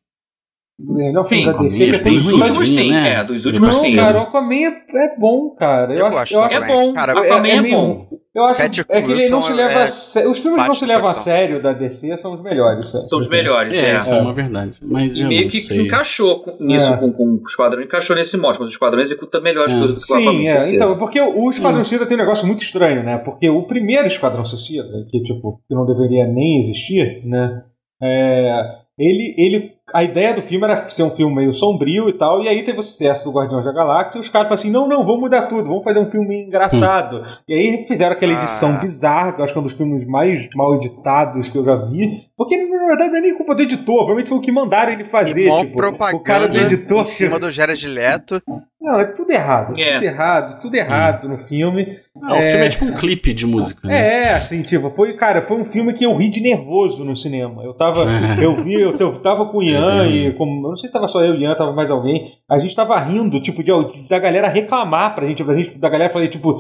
Melhor 0.79 1.23
Sim, 1.23 1.37
filme 1.37 1.53
da 1.55 1.59
DC 1.63 1.87
que 1.87 1.97
é 1.97 2.11
Dos 2.11 2.31
últimos 2.31 2.69
sim, 2.69 2.91
né? 2.93 3.13
é, 3.15 3.25
dos 3.25 3.47
últimos 3.47 3.69
Não, 3.69 3.75
sim. 3.77 3.97
cara, 3.97 4.19
o 4.19 4.23
Aquaman 4.25 4.55
é, 4.57 4.83
é 5.07 5.17
bom, 5.19 5.51
cara. 5.59 5.95
Eu, 5.95 6.01
Eu 6.01 6.07
acho, 6.09 6.19
gosto 6.19 6.33
eu 6.35 6.39
do 6.41 6.45
acho, 6.45 6.55
É 6.57 6.67
bom, 6.67 6.93
Cara, 6.93 7.13
Aquaman 7.13 7.49
é, 7.49 7.61
meio- 7.63 7.77
bom. 7.77 8.09
Eu 8.35 8.45
acho 8.45 8.61
Patrick 8.61 8.93
é 8.93 9.01
que 9.01 9.13
ele 9.13 9.31
não 9.31 9.41
se 9.43 9.51
leva 9.55 9.73
é 9.73 9.83
a 9.85 10.29
Os 10.29 10.39
filmes 10.41 10.61
que 10.61 10.69
não 10.69 10.75
se 10.75 10.85
levam 10.85 11.07
a 11.07 11.15
sério 11.15 11.63
da 11.63 11.73
DC 11.73 12.19
são 12.19 12.35
os 12.35 12.43
melhores. 12.43 12.93
São 13.09 13.19
os 13.19 13.29
melhores, 13.31 13.73
É, 13.73 13.93
é. 13.93 13.97
isso 13.97 14.13
é 14.13 14.21
uma 14.21 14.35
verdade. 14.35 14.75
Mas 14.83 15.17
E 15.17 15.23
eu 15.23 15.29
meio 15.29 15.45
não 15.45 15.49
que 15.51 15.57
sei. 15.57 15.81
encaixou 15.81 16.41
com, 16.41 16.63
nisso 16.63 16.93
É. 16.93 16.97
com, 16.99 17.11
com 17.11 17.25
o 17.25 17.43
Esquadrão, 17.49 17.83
encaixou 17.83 18.15
nesse 18.15 18.37
mote, 18.37 18.61
mas 18.61 18.69
o 18.69 18.73
Esquadrão 18.73 19.01
executa 19.01 19.41
melhor 19.41 19.65
as 19.65 19.73
É. 19.73 19.79
coisas 19.79 20.05
que 20.05 20.13
o 20.13 20.17
Aquaman, 20.17 20.33
Sim, 20.41 20.49
é. 20.49 20.75
Então, 20.75 20.99
porque 20.99 21.19
o 21.19 21.45
o 21.47 21.51
Esquadrão 21.51 21.83
Suicida 21.83 22.05
tem 22.05 22.15
um 22.19 22.21
negócio 22.21 22.47
muito 22.47 22.63
estranho, 22.63 23.03
né? 23.03 23.17
Porque 23.17 23.49
o 23.49 23.63
primeiro 23.67 24.07
Esquadrão 24.07 24.45
Suicida, 24.45 24.85
que 25.11 25.23
tipo, 25.23 25.63
que 25.67 25.75
não 25.75 25.87
deveria 25.87 26.27
nem 26.27 26.59
existir, 26.59 27.23
né? 27.25 27.63
É, 28.03 28.61
ele, 28.99 29.35
ele 29.39 29.76
a 29.95 30.03
ideia 30.03 30.35
do 30.35 30.43
filme 30.43 30.65
era 30.65 30.89
ser 30.89 31.03
um 31.05 31.11
filme 31.11 31.35
meio 31.37 31.53
sombrio 31.53 32.09
e 32.09 32.13
tal, 32.13 32.43
e 32.43 32.49
aí 32.49 32.65
teve 32.65 32.79
o 32.81 32.83
sucesso 32.83 33.25
do 33.25 33.31
Guardiões 33.33 33.65
da 33.65 33.73
Galáxia, 33.73 34.19
e 34.19 34.21
os 34.21 34.29
caras 34.29 34.49
falaram 34.49 34.61
assim, 34.61 34.71
não, 34.71 34.89
não, 34.89 35.05
vamos 35.05 35.21
mudar 35.21 35.43
tudo, 35.43 35.69
vamos 35.69 35.85
fazer 35.85 35.99
um 36.01 36.11
filme 36.11 36.43
engraçado. 36.47 37.25
E 37.49 37.55
aí 37.55 37.85
fizeram 37.87 38.13
aquela 38.13 38.33
edição 38.33 38.71
Ah. 38.75 38.79
bizarra, 38.79 39.33
que 39.33 39.41
eu 39.41 39.45
acho 39.45 39.53
que 39.53 39.59
é 39.59 39.61
um 39.61 39.65
dos 39.65 39.75
filmes 39.75 40.07
mais 40.07 40.49
mal 40.55 40.75
editados 40.75 41.49
que 41.49 41.57
eu 41.57 41.65
já 41.65 41.77
vi, 41.77 42.25
porque 42.37 42.57
na 42.57 42.87
verdade 42.89 43.11
não 43.11 43.19
é 43.19 43.21
nem 43.21 43.37
culpa 43.37 43.55
do 43.55 43.63
editor, 43.63 43.85
provavelmente 43.85 44.29
foi 44.29 44.39
o 44.39 44.41
que 44.41 44.53
mandaram 44.53 44.93
ele 44.93 45.05
fazer, 45.05 45.49
e 45.49 45.57
tipo, 45.59 45.77
propaganda 45.77 46.17
o 46.17 46.21
cara 46.21 46.49
do 46.49 46.59
editor... 46.59 47.01
em 47.01 47.05
cima 47.05 47.39
do 47.39 47.51
Jared 47.51 47.87
Leto. 47.89 48.43
Não, 48.81 49.01
é 49.01 49.05
tudo 49.07 49.31
errado, 49.33 49.75
É. 49.77 49.95
tudo 49.95 50.05
errado, 50.05 50.61
tudo 50.61 50.75
errado 50.77 51.29
no 51.29 51.39
filme. 51.39 51.99
Ah, 52.23 52.35
o 52.35 52.37
É. 52.37 52.43
filme 52.43 52.67
é 52.67 52.69
tipo 52.69 52.85
um 52.85 52.93
clipe 52.95 53.35
de 53.35 53.45
música. 53.45 53.89
né? 53.89 54.23
É, 54.27 54.33
assim, 54.35 54.63
tipo, 54.63 54.91
foi, 54.91 55.15
cara, 55.15 55.43
foi 55.43 55.57
um 55.57 55.65
filme 55.65 55.93
que 55.93 56.05
eu 56.05 56.15
ri 56.15 56.29
de 56.31 56.41
nervoso 56.41 57.05
no 57.05 57.17
cinema. 57.17 57.65
Eu 57.65 57.75
tava, 57.75 58.05
eu 58.41 58.55
vi, 58.57 58.75
eu, 58.75 58.95
eu 58.97 59.19
tava 59.19 59.47
com 59.47 59.59
o 59.59 59.63
Ian 59.77 60.07
e 60.09 60.33
com, 60.35 60.45
eu 60.45 60.69
não 60.71 60.77
sei 60.77 60.89
se 60.89 60.93
tava 60.93 61.09
só 61.09 61.23
eu 61.25 61.35
e 61.35 61.43
Ian, 61.43 61.55
tava 61.55 61.73
mais 61.73 61.91
alguém. 61.91 62.33
A 62.49 62.59
gente 62.59 62.75
tava 62.75 62.99
rindo, 63.01 63.41
tipo, 63.41 63.63
de, 63.63 63.71
da 64.09 64.19
galera 64.19 64.49
reclamar 64.49 65.15
pra 65.15 65.27
gente, 65.27 65.43
a 65.43 65.55
gente 65.55 65.79
da 65.79 65.89
galera 65.89 66.13
falei, 66.13 66.29
tipo, 66.29 66.59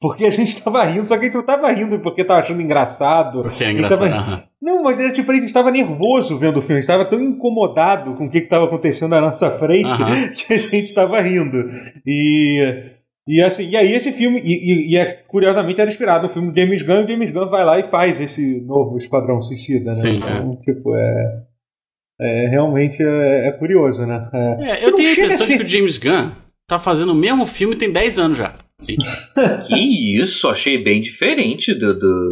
porque 0.00 0.26
a 0.26 0.30
gente 0.30 0.62
tava 0.62 0.84
rindo, 0.84 1.06
só 1.06 1.14
que 1.16 1.22
a 1.22 1.24
gente 1.26 1.34
não 1.36 1.46
tava 1.46 1.70
rindo 1.72 1.98
porque 2.00 2.22
tava 2.24 2.40
achando 2.40 2.60
engraçado. 2.60 3.42
Porque 3.42 3.64
é 3.64 3.72
engraçado. 3.72 4.08
tava-. 4.10 4.44
Não, 4.60 4.82
mas 4.82 4.98
era 5.00 5.12
tipo, 5.12 5.30
a 5.32 5.34
gente 5.36 5.52
tava 5.52 5.70
nervoso 5.70 6.38
vendo 6.38 6.58
o 6.58 6.62
filme, 6.62 6.78
a 6.78 6.80
gente 6.80 6.88
tava 6.88 7.04
tão 7.04 7.20
incomodado 7.22 8.14
com 8.14 8.26
o 8.26 8.30
que 8.30 8.42
que 8.42 8.48
tava 8.48 8.66
acontecendo 8.66 9.10
na 9.10 9.20
nossa 9.20 9.50
frente 9.52 9.86
Aham. 9.86 10.28
que 10.36 10.52
a 10.52 10.56
gente 10.56 10.94
tava 10.94 11.20
rindo. 11.22 11.64
E, 12.06 12.92
e 13.26 13.42
assim, 13.42 13.68
e 13.70 13.76
aí 13.76 13.92
esse 13.92 14.12
filme, 14.12 14.40
e, 14.44 14.52
e- 14.52 14.92
e 14.92 14.96
é, 14.98 15.06
curiosamente 15.26 15.80
era 15.80 15.88
inspirado 15.90 16.26
no 16.26 16.32
filme 16.32 16.50
do 16.52 16.60
James 16.60 16.82
Gunn, 16.82 17.00
e 17.00 17.04
o 17.04 17.08
James 17.08 17.30
Gunn 17.30 17.48
vai 17.48 17.64
lá 17.64 17.78
e 17.80 17.84
faz 17.84 18.20
esse 18.20 18.60
novo 18.66 18.98
Esquadrão 18.98 19.40
Suicida, 19.40 19.86
né? 19.86 19.94
Sim, 19.94 20.16
então, 20.18 20.56
tipo, 20.56 20.94
é, 20.94 21.42
é 22.20 22.48
realmente 22.48 23.02
é, 23.02 23.48
é 23.48 23.52
curioso, 23.52 24.04
né? 24.06 24.28
É. 24.32 24.70
É, 24.70 24.84
eu 24.86 24.94
tenho 24.94 25.08
a 25.08 25.12
impressão 25.12 25.46
de 25.46 25.52
ser- 25.52 25.58
que 25.58 25.64
o 25.64 25.68
James 25.68 25.98
Gunn 25.98 26.30
tá 26.68 26.78
fazendo 26.78 27.12
o 27.12 27.14
mesmo 27.14 27.46
filme 27.46 27.76
tem 27.76 27.90
10 27.92 28.18
anos 28.18 28.38
já. 28.38 28.54
Sim. 28.78 28.96
Que 29.66 30.20
isso, 30.20 30.48
achei 30.48 30.82
bem 30.82 31.00
diferente 31.00 31.72
do, 31.74 31.88
do 31.88 32.28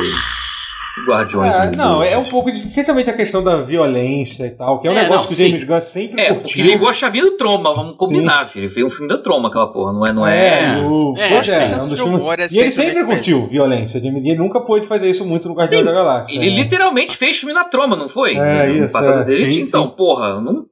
Guardiões. 1.09 1.53
Ah, 1.53 1.71
não, 1.77 2.03
é 2.03 2.17
um 2.17 2.29
pouco, 2.29 2.49
especialmente 2.51 3.11
a 3.11 3.13
questão 3.13 3.43
da 3.43 3.61
violência 3.63 4.47
e 4.47 4.51
tal, 4.51 4.79
que 4.81 4.87
é 4.87 4.91
um 4.91 4.95
É, 4.95 5.03
negócio 5.03 5.29
não, 5.29 5.37
que 5.37 5.43
o. 5.43 5.49
James 5.49 5.65
Gunn 5.65 5.81
sempre 5.81 6.23
É, 6.25 6.33
curtiu. 6.33 6.65
ligou 6.65 6.89
a 6.89 6.93
chavinha 6.93 7.25
do 7.25 7.33
Troma, 7.37 7.75
vamos 7.75 7.97
combinar, 7.97 8.47
filho. 8.49 8.71
Fez 8.71 8.87
um 8.87 8.91
filme 8.91 9.09
da 9.09 9.19
Troma, 9.19 9.49
aquela 9.49 9.73
porra, 9.73 9.93
não 9.93 10.05
é? 10.07 10.13
Não 10.13 10.27
é... 10.27 10.75
É, 10.75 10.77
o, 10.79 11.15
É, 11.19 11.29
pois 11.31 11.49
é, 11.49 11.53
é 11.73 11.75
um 11.83 11.89
dos 11.89 12.01
filmes- 12.01 12.53
é 12.53 12.55
E 12.57 12.61
ele 12.61 12.71
sempre 12.71 13.05
curtiu 13.05 13.47
violência. 13.47 14.01
Jamie 14.01 14.23
Gunn 14.23 14.45
nunca 14.45 14.61
pôde 14.61 14.87
fazer 14.87 15.11
isso 15.11 15.25
muito 15.27 15.49
no 15.49 15.55
Guardião 15.55 15.81
Sim, 15.81 15.85
da 15.87 15.93
Galáxia. 15.93 16.37
Ele 16.37 16.51
né? 16.51 16.57
literalmente 16.63 17.17
fez 17.17 17.39
filme 17.39 17.53
na 17.53 17.65
Troma, 17.65 17.97
não 17.97 18.09
foi? 18.09 18.37
É, 18.37 18.67
No 18.69 18.85
isso, 18.85 18.97
é. 18.97 19.25
dele. 19.25 19.31
Sim, 19.33 19.61
então, 19.69 19.85
sim. 19.85 19.91
porra, 19.97 20.41
não... 20.41 20.65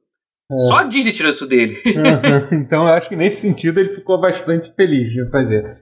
só 0.59 0.79
a 0.79 0.83
Disney 0.85 1.13
tirou 1.13 1.31
isso 1.31 1.47
dele. 1.47 1.81
então 2.53 2.87
eu 2.87 2.95
acho 2.95 3.09
que 3.09 3.17
nesse 3.17 3.41
sentido 3.41 3.81
ele 3.81 3.91
ficou 3.91 4.21
bastante 4.21 4.73
feliz 4.75 5.13
de 5.13 5.29
fazer. 5.31 5.79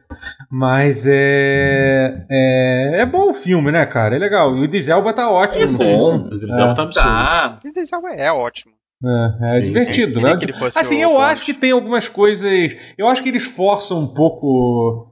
Mas 0.50 1.06
é. 1.06 2.26
É, 2.30 3.02
é 3.02 3.06
bom 3.06 3.30
o 3.30 3.35
filme, 3.35 3.70
né, 3.70 3.85
cara? 3.87 4.16
É 4.16 4.18
legal. 4.18 4.56
E 4.56 4.61
o 4.61 4.64
Idris 4.64 4.88
Elba 4.88 5.12
tá 5.12 5.30
ótimo. 5.30 5.64
É 5.64 5.66
bom. 5.66 6.28
O 6.28 6.35
Idris 6.35 6.59
Elba 6.59 6.74
tá 6.74 6.83
absurdo. 6.83 7.09
Tá. 7.09 7.59
O 7.64 7.68
Idris 7.68 7.92
Elba 7.92 8.09
é 8.11 8.33
ótimo. 8.33 8.72
É, 9.02 9.46
é 9.46 9.50
Sim, 9.50 9.61
divertido. 9.62 10.20
Queria 10.20 10.37
né? 10.37 10.66
Assim, 10.76 11.00
eu 11.02 11.12
Bond. 11.12 11.24
acho 11.24 11.44
que 11.44 11.54
tem 11.54 11.70
algumas 11.72 12.09
coisas. 12.09 12.76
Eu 12.98 13.09
acho 13.09 13.22
que 13.22 13.28
eles 13.28 13.44
forçam 13.44 14.00
um 14.00 14.06
pouco. 14.06 15.06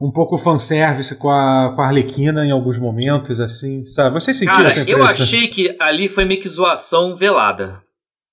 Um 0.00 0.10
pouco 0.10 0.34
o 0.34 0.38
fanservice 0.38 1.16
com 1.16 1.30
a, 1.30 1.72
com 1.74 1.80
a 1.80 1.86
Arlequina 1.86 2.44
em 2.44 2.50
alguns 2.50 2.78
momentos, 2.78 3.40
assim, 3.40 3.84
sabe? 3.84 4.12
Vocês 4.12 4.36
sentiram 4.36 4.58
Cara, 4.58 4.68
essa 4.68 4.90
eu 4.90 4.98
impressão? 4.98 5.24
achei 5.24 5.48
que 5.48 5.76
ali 5.80 6.08
foi 6.08 6.24
meio 6.24 6.40
que 6.40 6.48
zoação 6.48 7.16
velada. 7.16 7.80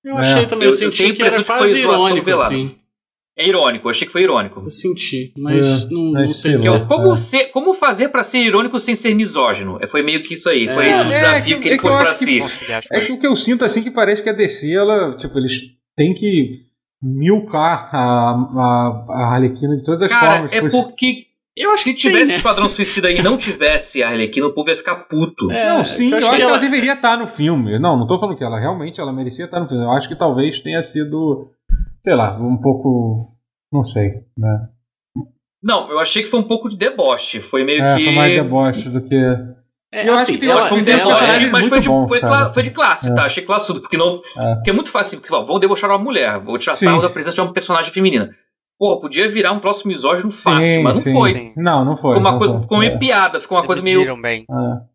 Eu 0.03 0.17
achei 0.17 0.43
É. 0.43 0.45
também, 0.45 0.67
Eu- 0.67 0.73
eu, 0.73 0.81
eu 0.87 0.91
senti 0.91 1.13
que 1.13 1.21
era 1.23 1.37
que 1.37 1.43
quase 1.43 1.81
zoação 1.81 2.07
irônico, 2.07 2.29
assim. 2.31 2.75
É 3.37 3.47
irônico, 3.47 3.87
eu 3.87 3.91
achei 3.91 4.05
que 4.05 4.11
foi 4.11 4.23
irônico. 4.23 4.59
Eu 4.59 4.69
senti, 4.69 5.31
mas 5.37 5.85
É, 5.85 5.89
não, 5.89 6.01
não 6.03 6.11
mas 6.13 6.37
sei 6.37 6.57
sei 6.57 6.69
lá. 6.69 6.75
dizer. 6.77 6.87
Como, 6.87 7.13
É. 7.13 7.17
ser, 7.17 7.45
como 7.45 7.73
fazer 7.73 8.09
pra 8.09 8.23
ser 8.23 8.39
irônico 8.39 8.79
sem 8.79 8.95
ser 8.95 9.13
misógino? 9.15 9.77
É, 9.81 9.87
Foi 9.87 10.03
meio 10.03 10.19
que 10.21 10.33
isso 10.33 10.49
aí. 10.49 10.65
Foi 10.67 10.85
É. 10.87 10.91
esse 10.91 11.05
o 11.07 11.11
É, 11.11 11.13
desafio 11.15 11.57
que- 11.57 11.61
que, 11.63 11.67
ele 11.69 11.75
é 11.75 11.77
que 11.77 11.87
eu 11.87 11.91
pôs 11.91 12.03
pra 12.03 12.13
que- 12.15 12.49
si. 12.49 12.65
É 12.91 12.99
que 13.01 13.11
o 13.13 13.19
que 13.19 13.25
eu 13.27 13.35
sinto 13.35 13.63
assim 13.63 13.81
que 13.81 13.89
parece 13.89 14.21
que 14.21 14.29
a 14.29 14.33
DC, 14.33 14.71
ela, 14.73 15.15
tipo, 15.17 15.37
eles 15.39 15.59
têm 15.95 16.13
que 16.13 16.65
milcar 17.01 17.89
a, 17.95 17.99
a, 17.99 19.05
a 19.09 19.33
Arlequina 19.35 19.75
de 19.77 19.83
todas 19.83 20.01
as 20.03 20.09
Cara, 20.09 20.33
formas. 20.33 20.53
é 20.53 20.61
possíveis. 20.61 20.83
porque 20.85 21.25
Eu 21.63 21.71
acho 21.71 21.83
se 21.83 21.93
que 21.93 22.01
tem, 22.01 22.11
tivesse 22.11 22.31
né? 22.31 22.37
Esquadrão 22.37 22.69
Suicida 22.69 23.11
e 23.11 23.21
não 23.21 23.37
tivesse 23.37 24.01
a 24.03 24.09
Arlequina, 24.09 24.47
o 24.47 24.53
povo 24.53 24.69
ia 24.69 24.77
ficar 24.77 24.95
puto. 24.95 25.51
É, 25.51 25.69
Não, 25.69 25.83
sim, 25.85 26.07
que 26.09 26.13
eu 26.13 26.17
acho, 26.17 26.31
que 26.31 26.41
ela- 26.41 26.51
ela... 26.53 26.59
deveria 26.59 26.93
estar 26.93 27.17
no 27.17 27.27
filme. 27.27 27.77
Não, 27.79 27.97
não 27.97 28.07
tô 28.07 28.17
falando 28.19 28.37
que 28.37 28.43
ela 28.43 28.59
realmente 28.59 28.99
ela 28.99 29.11
merecia 29.13 29.45
estar 29.45 29.59
no 29.59 29.67
filme. 29.67 29.83
Eu 29.83 29.91
acho 29.91 30.07
que 30.07 30.15
talvez 30.15 30.59
tenha 30.61 30.81
sido, 30.81 31.51
sei 32.03 32.15
lá, 32.15 32.37
um 32.39 32.57
pouco. 32.57 33.33
Não 33.71 33.83
sei, 33.83 34.09
né? 34.37 34.67
Não, 35.63 35.89
eu 35.91 35.99
achei 35.99 36.23
que 36.23 36.29
foi 36.29 36.39
um 36.39 36.43
pouco 36.47 36.67
de 36.69 36.75
deboche. 36.77 37.39
Foi 37.39 37.63
meio 37.63 37.83
É, 37.83 37.95
que. 37.97 38.03
foi 38.05 38.13
mais 38.15 38.33
deboche 38.33 38.89
do 38.89 39.01
que. 39.01 39.15
É, 39.93 40.07
Eu 40.07 40.13
acho 40.13 40.23
assim, 40.23 40.33
que 40.35 40.39
tem- 40.39 40.49
ela, 40.49 40.65
Foi 40.67 40.79
um 40.79 40.85
tem 40.85 40.95
deboche, 40.97 41.23
é- 41.43 41.49
mas 41.49 41.67
foi 41.67 41.79
de, 41.81 41.89
muito 41.89 42.01
bom, 42.03 42.07
foi, 42.07 42.19
cla- 42.21 42.49
foi 42.49 42.63
de 42.63 42.71
classe, 42.71 43.11
É. 43.11 43.13
tá? 43.13 43.25
Achei 43.25 43.43
classudo, 43.43 43.81
porque 43.81 43.97
não. 43.97 44.21
É. 44.37 44.55
Porque 44.55 44.69
é 44.69 44.73
muito 44.73 44.89
fácil. 44.89 45.19
Você 45.21 45.27
fala, 45.29 45.43
vamos 45.45 45.59
debochar 45.59 45.89
uma 45.89 45.99
mulher, 45.99 46.39
vou 46.39 46.57
tirar 46.57 46.75
sarro 46.75 47.01
da 47.01 47.09
presença 47.09 47.35
de 47.35 47.41
uma 47.41 47.51
personagem 47.53 47.91
feminina. 47.91 48.29
Pô, 48.81 48.99
podia 48.99 49.29
virar 49.29 49.51
um 49.51 49.59
troço 49.59 49.87
misógino 49.87 50.31
fácil, 50.31 50.63
Sim, 50.63 50.81
mas 50.81 50.95
não 50.95 51.01
sim. 51.03 51.13
foi. 51.13 51.29
Sim. 51.29 51.53
Não, 51.55 51.85
não 51.85 51.95
foi. 51.95 52.15
Ficou 52.15 52.19
uma 52.31 52.37
coisa, 52.39 52.53
foi. 52.53 52.61
ficou 52.63 52.79
meio 52.79 52.93
É, 52.93 52.97
piada, 52.97 53.39
ficou 53.39 53.55
uma 53.59 53.63
coisa 53.63 53.79
meio. 53.79 54.19
Bem. 54.19 54.41
é. 54.49 54.91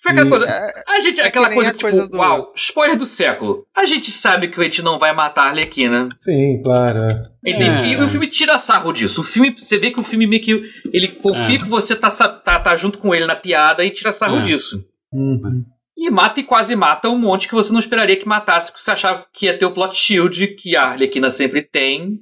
Foi 0.00 0.12
aquela 0.12 0.26
E- 0.26 0.30
coisa. 0.30 0.46
É, 0.46 0.94
A 0.94 1.00
gente, 1.00 1.18
é 1.20 1.22
que 1.24 1.28
aquela 1.30 1.52
coisa, 1.52 1.70
a 1.70 1.72
tipo, 1.72 1.82
coisa 1.82 2.08
do- 2.08 2.18
uau, 2.18 2.52
spoiler 2.54 2.96
do 2.96 3.04
século. 3.04 3.66
A 3.76 3.84
gente 3.84 4.12
sabe 4.12 4.46
que 4.46 4.60
a 4.60 4.62
gente 4.62 4.80
não 4.80 4.96
vai 4.96 5.12
matar 5.12 5.46
a 5.46 5.48
Arlequina. 5.48 6.08
Sim, 6.20 6.62
claro. 6.62 6.98
é. 7.44 7.50
É. 7.50 7.86
E 7.88 7.96
o 8.00 8.06
filme 8.06 8.28
tira 8.28 8.58
sarro 8.58 8.92
disso. 8.92 9.22
O 9.22 9.24
filme, 9.24 9.56
você 9.60 9.76
vê 9.76 9.90
que 9.90 9.98
o 9.98 10.04
filme 10.04 10.24
meio 10.28 10.40
que. 10.42 10.62
Ele 10.92 11.08
confia 11.08 11.56
É. 11.56 11.58
que 11.58 11.64
você 11.68 11.96
tá, 11.96 12.08
tá, 12.10 12.60
tá 12.60 12.76
junto 12.76 12.98
com 12.98 13.12
ele 13.12 13.26
na 13.26 13.34
piada 13.34 13.84
e 13.84 13.90
tira 13.90 14.12
sarro 14.12 14.36
É. 14.38 14.42
disso. 14.42 14.84
Uhum. 15.12 15.64
E 15.98 16.10
mata 16.10 16.38
e 16.38 16.44
quase 16.44 16.76
mata 16.76 17.08
um 17.08 17.18
monte 17.18 17.48
que 17.48 17.54
você 17.54 17.72
não 17.72 17.80
esperaria 17.80 18.16
que 18.16 18.28
matasse, 18.28 18.70
porque 18.70 18.84
você 18.84 18.90
achava 18.92 19.24
que 19.32 19.46
ia 19.46 19.58
ter 19.58 19.64
o 19.64 19.72
plot 19.72 19.96
shield 19.98 20.46
que 20.56 20.76
a 20.76 20.90
Arlequina 20.90 21.28
sempre 21.30 21.62
tem. 21.62 22.20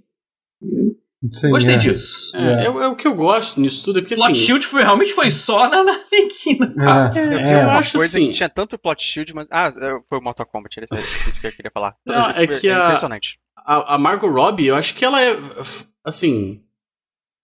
Sim, 1.33 1.48
Gostei 1.50 1.74
é. 1.77 1.79
disso. 1.79 2.37
É, 2.37 2.66
é, 2.66 2.70
o- 2.70 2.83
é 2.83 2.88
o 2.88 2.94
que 2.96 3.07
eu 3.07 3.14
gosto 3.14 3.59
nisso 3.59 3.83
tudo, 3.83 3.98
é 3.98 4.03
porque 4.03 4.14
plot 4.14 4.31
assim. 4.31 4.40
shield 4.40 4.66
foi, 4.66 4.83
realmente 4.83 5.14
foi 5.14 5.31
só 5.31 5.68
na, 5.70 5.83
na 5.83 5.92
Arlequina. 5.92 6.74
É, 7.14 7.18
Eu 7.35 7.38
é. 7.38 7.64
eu 7.64 7.70
acho 7.70 7.96
coisa 7.96 8.18
assim- 8.18 8.29
que 8.29 8.35
tinha 8.35 8.48
tanto 8.50 8.79
plot 8.79 9.03
shield, 9.03 9.35
mas. 9.35 9.48
Ah, 9.50 9.68
é, 9.74 9.98
foi 10.07 10.18
o 10.18 10.22
Mortal 10.22 10.44
Kombat, 10.44 10.79
era 10.79 10.85
isso 11.00 11.40
que 11.40 11.46
eu 11.46 11.53
queria 11.53 11.70
falar. 11.72 11.96
Não, 12.07 12.29
é 12.31 12.46
que 12.46 12.68
a- 12.68 12.85
impressionante. 12.85 13.38
A, 13.57 13.94
a 13.94 13.98
Margot 13.98 14.29
Robbie, 14.29 14.66
eu 14.66 14.74
acho 14.77 14.94
que 14.94 15.03
ela 15.05 15.22
é. 15.22 15.35
Assim. 16.05 16.62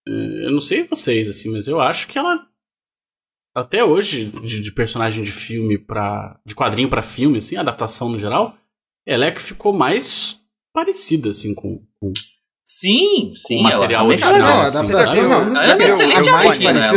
Eu 0.06 0.50
não 0.50 0.60
sei 0.60 0.82
vocês, 0.82 1.26
assim, 1.28 1.50
mas 1.50 1.66
eu 1.66 1.80
acho 1.80 2.06
que 2.08 2.18
ela. 2.18 2.46
Até 3.54 3.82
hoje, 3.82 4.26
de, 4.26 4.60
de 4.60 4.72
personagem 4.72 5.24
de 5.24 5.32
filme 5.32 5.78
pra. 5.78 6.38
de 6.44 6.54
quadrinho 6.54 6.90
pra 6.90 7.00
filme, 7.02 7.38
assim, 7.38 7.56
adaptação 7.56 8.08
no 8.10 8.18
geral, 8.18 8.56
ela 9.06 9.24
é 9.24 9.30
que 9.32 9.40
ficou 9.40 9.72
mais 9.72 10.38
parecida, 10.74 11.30
assim, 11.30 11.54
com. 11.54 11.82
com- 11.98 12.12
Sim, 12.72 13.32
sim. 13.34 13.62
Material 13.64 14.02
ela, 14.02 14.08
original, 14.10 14.32
Ela 14.34 14.48
ela, 14.50 14.62
é 14.62 14.66
excelente 14.68 15.16
eu- 15.18 15.24
eu- 15.24 16.38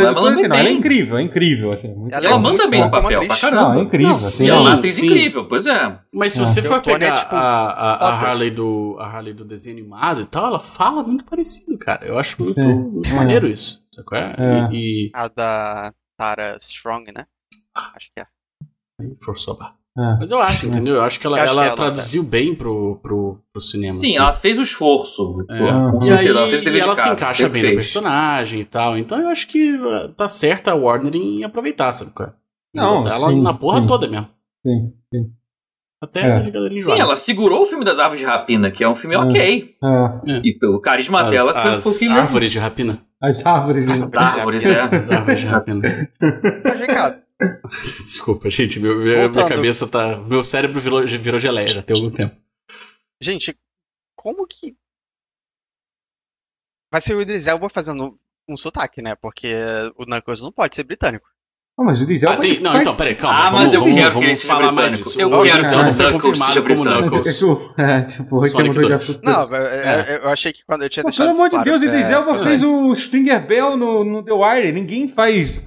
ela 0.08 0.12
manda 0.12 0.30
não, 0.36 0.44
ela 0.44 0.56
é 0.60 0.62
bem. 0.64 0.76
incrível, 0.78 1.18
é 1.18 1.22
incrível. 1.22 1.72
Assim, 1.72 1.88
muito 1.92 2.14
Ela 2.14 2.26
é 2.26 2.28
ela 2.30 2.38
manda 2.38 2.58
muito 2.58 2.70
bem 2.70 2.80
no 2.84 2.90
papel 2.92 3.26
pra 3.26 3.36
caramba. 3.36 3.62
Não, 3.62 3.74
é 3.74 3.82
incrível. 3.82 4.08
Não, 4.10 4.16
assim, 4.16 4.44
sim, 4.44 4.48
Ela 4.50 4.56
é 4.56 4.60
uma 4.60 4.74
atriz 4.74 4.94
sim. 4.94 5.06
incrível, 5.06 5.48
pois 5.48 5.66
é. 5.66 5.98
Mas 6.12 6.32
se 6.32 6.40
Ah. 6.40 6.46
você 6.46 6.60
E 6.60 6.62
for 6.62 6.76
é, 6.76 6.80
pegar 6.80 7.12
tipo, 7.14 7.34
a, 7.34 7.40
a, 7.40 8.08
a. 8.08 8.20
Harley 8.20 8.50
do, 8.52 8.96
a 9.00 9.06
Harley 9.08 9.34
do 9.34 9.44
desenho 9.44 9.76
animado 9.78 10.20
e 10.20 10.26
tal, 10.26 10.46
ela 10.46 10.60
fala 10.60 11.02
muito 11.02 11.24
parecido, 11.24 11.76
cara. 11.76 12.06
Eu 12.06 12.18
acho 12.20 12.40
muito, 12.40 12.60
muito 12.60 13.08
É. 13.08 13.14
maneiro 13.14 13.48
isso. 13.48 13.82
Sabe 13.92 14.06
qual 14.06 14.20
é? 14.20 14.34
É. 14.38 14.68
E, 14.72 15.10
A 15.12 15.26
da 15.28 15.92
Tara 16.16 16.56
Strong, 16.60 17.10
né? 17.12 17.26
Acho 17.74 18.10
que 18.14 18.20
é. 18.20 18.26
e 19.02 19.16
forçou 19.24 19.54
a 19.54 19.58
barra. 19.58 19.74
É. 19.96 20.16
Mas 20.18 20.30
eu 20.32 20.40
acho, 20.40 20.66
É. 20.66 20.68
entendeu? 20.68 20.96
Eu 20.96 21.02
acho 21.02 21.20
que 21.20 21.26
ela, 21.26 21.40
acho 21.40 21.52
ela 21.52 21.62
que 21.62 21.66
ela- 21.68 21.76
traduziu 21.76 22.22
bem 22.24 22.52
pro, 22.54 22.98
pro, 23.02 23.38
pro 23.52 23.62
cinema. 23.62 23.92
Sim, 23.92 24.06
assim. 24.08 24.16
ela 24.18 24.32
fez 24.32 24.58
o 24.58 24.62
esforço. 24.62 25.36
É. 25.48 26.06
E 26.06 26.10
aí 26.12 26.26
ela 26.28 26.48
fez 26.48 26.62
o 26.62 26.64
dever 26.64 26.78
e 26.78 26.80
ela 26.80 26.94
de 26.94 27.00
se 27.00 27.08
encaixa 27.08 27.48
bem 27.48 27.62
no 27.62 27.76
personagem 27.76 28.60
e 28.60 28.64
tal. 28.64 28.98
Então 28.98 29.20
eu 29.20 29.28
acho 29.28 29.46
que 29.46 29.72
uh, 29.76 30.08
tá 30.10 30.26
certa 30.28 30.72
a 30.72 30.74
Warner 30.74 31.14
em 31.14 31.44
aproveitar, 31.44 31.92
sabe? 31.92 32.10
qual 32.12 32.28
é? 32.28 32.32
Não, 32.74 33.06
ela 33.06 33.28
sim, 33.28 33.40
na 33.40 33.54
porra 33.54 33.80
sim. 33.80 33.86
toda 33.86 34.08
mesmo. 34.08 34.28
Sim, 34.66 34.92
sim. 35.14 35.30
Até 36.02 36.20
É. 36.22 36.52
Sim, 36.82 36.98
ela 36.98 37.14
segurou 37.14 37.62
o 37.62 37.66
filme 37.66 37.84
das 37.84 37.98
Aves 38.00 38.18
de 38.18 38.24
Rapina, 38.26 38.70
que 38.72 38.82
é 38.82 38.88
um 38.88 38.96
filme 38.96 39.14
É. 39.14 39.18
ok. 39.20 39.76
É. 40.28 40.40
E 40.44 40.58
pelo 40.58 40.80
carisma 40.80 41.20
As, 41.22 41.30
dela, 41.30 41.52
foi- 41.52 41.74
as 41.74 41.82
foi 41.84 41.92
o 41.92 41.94
filme. 41.94 42.18
árvores 42.18 42.50
de 42.50 42.58
rapina. 42.58 42.98
As 43.22 43.46
árvores. 43.46 43.86
né? 43.86 44.04
As 44.04 44.14
árvores, 44.14 44.66
é. 44.66 44.80
As 44.80 45.10
árvores 45.12 45.38
de 45.40 45.46
rapina. 45.46 46.08
Mas 46.64 46.80
Desculpa, 47.70 48.48
gente. 48.48 48.78
Meu, 48.78 48.96
minha, 48.98 49.30
cabeça 49.30 49.88
tá. 49.88 50.18
Meu 50.18 50.44
cérebro 50.44 50.80
virou, 50.80 51.06
virou 51.06 51.40
geleia 51.40 51.74
já 51.74 51.82
tem 51.82 51.96
algum 51.96 52.10
tempo. 52.10 52.36
gente, 53.20 53.58
como 54.16 54.46
que. 54.46 54.76
Vai 56.92 57.00
ser 57.00 57.14
o 57.14 57.20
Idris 57.20 57.46
Elba 57.46 57.68
fazendo 57.68 58.12
um 58.48 58.56
sotaque, 58.56 59.02
né? 59.02 59.16
Porque 59.16 59.52
o 59.96 60.04
Knuckles 60.04 60.40
não 60.40 60.52
pode 60.52 60.76
ser 60.76 60.84
britânico. 60.84 61.28
Ah, 61.76 61.82
mas 61.82 62.00
o 62.00 62.06
Diesel 62.06 62.30
Ah, 62.30 62.36
tem, 62.36 62.60
não, 62.60 62.70
faz- 62.70 62.82
então, 62.82 62.94
peraí, 62.94 63.16
calma. 63.16 63.36
Ah, 63.36 63.42
vamos, 63.50 63.62
mas 63.62 63.74
eu 63.74 63.80
vamos, 63.80 63.96
quero 63.96 64.12
que 64.12 64.24
ele 64.24 64.36
seja 64.36 64.54
falar 64.54 64.70
mais 64.70 64.96
disso. 64.96 65.20
Eu 65.20 65.26
o 65.26 65.42
quero 65.42 65.58
Diesel 65.58 65.84
que 65.84 65.90
o 65.90 65.92
foi 65.92 66.04
Knuckles 66.04 66.22
confirmado 66.22 66.52
seja 66.52 66.62
como. 66.62 66.88
É 66.88 67.00
Knuckles. 67.02 67.42
é, 67.76 68.00
tipo, 68.02 68.36
o 68.36 68.38
Rick 68.40 68.52
Sonic 68.52 68.74
mandou 68.76 68.90
já 68.90 68.96
2. 68.96 69.16
pro- 69.16 69.30
Não, 69.32 69.42
eu, 69.56 69.66
eu- 69.66 70.16
eu 70.22 70.28
achei 70.28 70.52
que 70.52 70.60
quando 70.64 70.82
eu 70.84 70.88
tinha 70.88 71.02
Pô, 71.02 71.08
deixado 71.08 71.26
pelo 71.26 71.36
amor 71.36 71.50
de 71.50 71.56
isso 71.56 71.64
Deus, 71.64 71.82
o 71.82 71.84
é, 71.84 71.88
é, 71.88 72.44
fez 72.44 72.62
o 72.62 72.94
Stinger 72.94 73.44
Bell 73.44 73.76
no, 73.76 74.04
no 74.04 74.22
The 74.24 74.32
Wire. 74.32 74.70
Ninguém 74.72 75.08
faz 75.08 75.60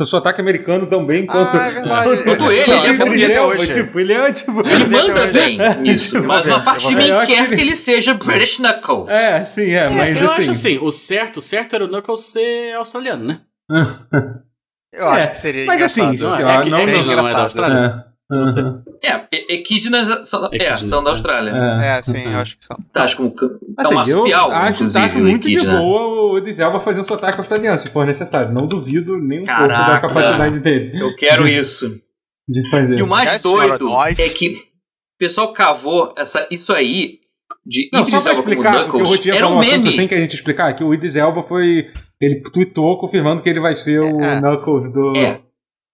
o 0.00 0.04
sotaque 0.04 0.40
americano 0.40 0.88
tão 0.88 1.06
bem 1.06 1.26
quanto. 1.26 1.56
Ah, 1.56 1.66
é 1.66 1.70
verdade. 1.70 2.24
Tudo 2.24 2.50
É, 2.50 2.56
ele, 2.56 2.72
ele 2.72 3.32
é 3.32 3.38
eu 3.38 3.46
bom. 3.56 3.64
Tipo, 3.64 4.00
ele 4.00 4.12
é 4.14 4.32
tipo. 4.32 4.60
Ele 4.66 4.82
Eu 4.82 4.90
manda 4.90 5.26
bem 5.26 5.58
Eu 5.60 6.20
vou 6.22 6.26
mas 6.26 6.46
uma 6.46 6.56
eu 6.56 6.60
parte 6.64 6.88
de 6.88 6.96
mim 6.96 7.06
Eu 7.06 7.24
quer 7.24 7.48
que 7.48 7.54
ele 7.60 7.76
seja 7.76 8.14
British 8.18 8.58
Knuckles. 8.58 9.08
É, 9.08 9.44
sim, 9.44 9.70
é, 9.70 9.84
É, 9.84 9.90
mas 9.90 10.16
eu 10.20 10.26
assim. 10.26 10.40
acho 10.40 10.50
assim, 10.50 10.78
o 10.82 10.90
certo, 10.90 11.36
o 11.36 11.40
certo 11.40 11.76
era 11.76 11.84
o 11.84 11.88
Knuckles 11.88 12.20
ser 12.32 12.74
australiano, 12.74 13.24
né? 13.24 13.40
Eu 14.92 15.08
acho 15.08 15.24
É, 15.24 15.26
que 15.28 15.38
seria 15.38 15.66
mas 15.66 15.80
assim, 15.82 16.16
Não, 16.18 16.34
é, 16.34 16.38
que- 16.38 16.42
não, 16.42 16.50
é, 16.50 16.56
não, 16.56 16.62
que 16.62 16.70
não 16.70 16.78
é 16.78 16.86
da 16.86 17.00
engraçado. 17.02 17.40
Austrália? 17.44 18.04
É. 18.08 18.12
Não 18.34 18.46
sei. 18.46 18.62
Uhum. 18.62 18.82
É, 19.02 19.26
Equidnas 19.54 20.28
são, 20.28 20.44
é, 20.46 20.56
Equidnas, 20.56 20.80
são 20.80 21.04
da 21.04 21.10
é. 21.10 21.12
Austrália. 21.14 21.50
É. 21.50 21.98
É, 21.98 22.02
sim, 22.02 22.32
eu 22.32 22.38
acho 22.38 22.56
que 22.56 22.64
são. 22.64 22.76
Tá, 22.92 23.04
acho 23.04 23.16
que 23.16 23.22
um, 23.22 23.26
é 23.26 23.30
Assim, 23.78 23.88
um 23.88 23.92
eu 23.92 23.94
marsupial, 23.96 24.50
acho, 24.50 24.72
inclusive, 24.74 25.04
acho 25.04 25.18
o 25.18 25.22
muito 25.22 25.48
de 25.50 25.60
boa 25.66 26.32
o 26.32 26.38
Idris 26.38 26.58
Elba 26.58 26.80
fazer 26.80 27.00
um 27.00 27.04
sotaque 27.04 27.36
australiano, 27.38 27.78
se 27.78 27.90
for 27.90 28.06
necessário. 28.06 28.52
Não 28.52 28.66
duvido 28.66 29.18
nem 29.18 29.40
um 29.40 29.44
pouco 29.44 29.68
da 29.68 30.00
capacidade 30.00 30.58
dele 30.60 30.98
Eu 30.98 31.14
quero 31.16 31.46
isso. 31.46 32.00
de 32.48 32.70
fazer. 32.70 32.98
E 32.98 33.02
o 33.02 33.06
mais 33.06 33.42
doido 33.42 33.90
é 34.18 34.28
que 34.30 34.48
o 34.50 35.18
pessoal 35.18 35.52
cavou 35.52 36.14
essa, 36.16 36.46
isso 36.50 36.72
aí 36.72 37.20
de 37.66 37.88
Não, 37.92 38.04
só 38.04 38.16
Idris 38.16 38.26
Elba 38.26 38.42
como 38.42 38.48
explicar, 38.50 38.72
porque 38.72 38.96
o 38.96 39.00
Knuckles. 39.00 39.26
Era 39.26 39.40
falou 39.40 39.56
um 39.56 39.60
assunto 39.60 39.76
meme. 39.82 39.92
sem 39.92 40.08
que 40.08 40.14
a 40.14 40.18
gente 40.18 40.34
explicar, 40.34 40.72
que 40.74 40.82
o 40.82 40.94
Idris 40.94 41.16
Elba 41.16 41.42
foi... 41.42 41.90
Ele 42.22 42.40
tweetou 42.40 42.96
confirmando 42.98 43.42
que 43.42 43.48
ele 43.48 43.58
vai 43.60 43.74
ser 43.74 44.00
o 44.00 44.20
É. 44.20 44.40
Knuckles 44.40 44.92
do... 44.92 45.16
É. 45.16 45.40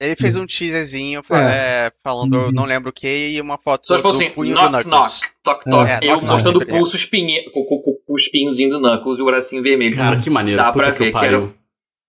Ele 0.01 0.15
fez 0.15 0.37
um 0.37 0.47
teaserzinho 0.47 1.23
É. 1.33 1.87
é, 1.87 1.93
falando, 2.05 2.35
Uhum. 2.37 2.53
não 2.53 2.65
lembro 2.67 2.91
o 2.91 2.93
que, 2.93 3.31
e 3.35 3.41
uma 3.41 3.59
foto 3.59 3.85
Só 3.87 3.97
se 3.97 4.03
do 4.03 4.09
fosse 4.09 4.25
assim, 4.27 4.33
punho 4.35 4.55
knock, 4.55 4.67
do 4.69 4.73
knock, 4.73 4.85
Knuckles. 4.89 5.21
toc, 5.43 5.65
toc, 5.65 5.89
É, 5.89 5.99
eu 6.03 6.13
knock, 6.13 6.25
mostrando 6.27 6.57
o 6.57 6.61
knock, 6.61 6.71
é. 6.73 6.79
pulso 6.79 6.97
espinhe, 6.97 7.51
com, 7.51 7.65
com- 7.65 7.79
com- 7.83 7.97
com 8.07 8.15
os 8.15 8.23
espinhozinhos 8.23 8.73
do 8.73 8.81
Knuckles 8.81 9.19
e 9.19 9.23
o 9.23 9.25
bracinho 9.25 9.61
vermelho. 9.63 9.97
Cara, 9.97 10.17
que 10.19 10.31
maneiro. 10.31 10.63
Dá 10.63 10.71
Puta 10.71 10.85
pra 10.85 10.93
que 10.93 10.99
ver 11.01 11.05
eu 11.07 11.09
que 11.09 11.13
pariu. 11.19 11.39
era- 11.45 11.55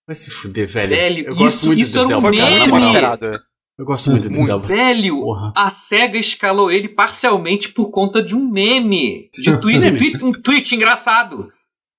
Vai 0.06 0.16
se 0.16 0.30
fuder, 0.32 0.68
velho. 0.68 0.90
Velho, 0.90 1.20
eu 1.30 1.36
gosto 1.36 1.48
isso- 1.48 1.66
muito 1.68 1.80
isso 1.82 1.94
do 1.94 2.00
era 2.00 2.06
um 2.06 2.10
Zelda. 2.20 2.30
Meme. 2.32 3.38
Eu 3.80 3.86
gosto 3.86 4.12
muito 4.12 4.24
do 4.28 4.32
Muito. 4.36 4.46
Zelda. 4.46 4.68
Velho, 4.68 5.22
Porra. 5.22 5.54
a 5.56 5.70
SEGA 5.70 6.18
escalou 6.18 6.70
ele 6.70 6.90
parcialmente 6.90 7.70
por 7.70 7.90
conta 7.92 8.22
de 8.22 8.36
um 8.36 8.46
meme. 8.52 9.30
De 9.34 9.58
tweet- 9.62 10.22
um 10.24 10.32
tweet 10.34 10.76
engraçado. 10.76 11.50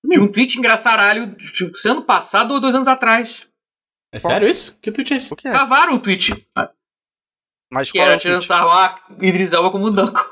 De 0.05 0.19
um 0.19 0.31
tweet 0.31 0.59
engraçaralho 0.59 1.35
de 1.37 1.89
ano 1.89 2.03
passado 2.05 2.53
ou 2.55 2.61
dois 2.61 2.75
anos 2.75 2.89
atrás. 2.89 3.47
É 4.13 4.19
sério 4.19 4.49
isso? 4.49 4.77
Que 4.81 4.91
tweet 4.91 5.13
é 5.13 5.17
esse? 5.19 5.33
O 5.33 5.37
que 5.37 5.47
é? 5.47 5.53
Cavaram 5.53 5.95
o 5.95 6.01
tweet. 6.01 6.47
Mas 7.73 7.93
Que 7.93 7.99
qual 7.99 8.09
é 8.09 8.13
era 8.13 8.19
o 8.19 8.23
tweet? 8.23 8.35
lançar 8.35 8.65
lá 8.65 9.01
Idris 9.21 9.53
Elba 9.53 9.71
como 9.71 9.91
Duncan. 9.91 10.25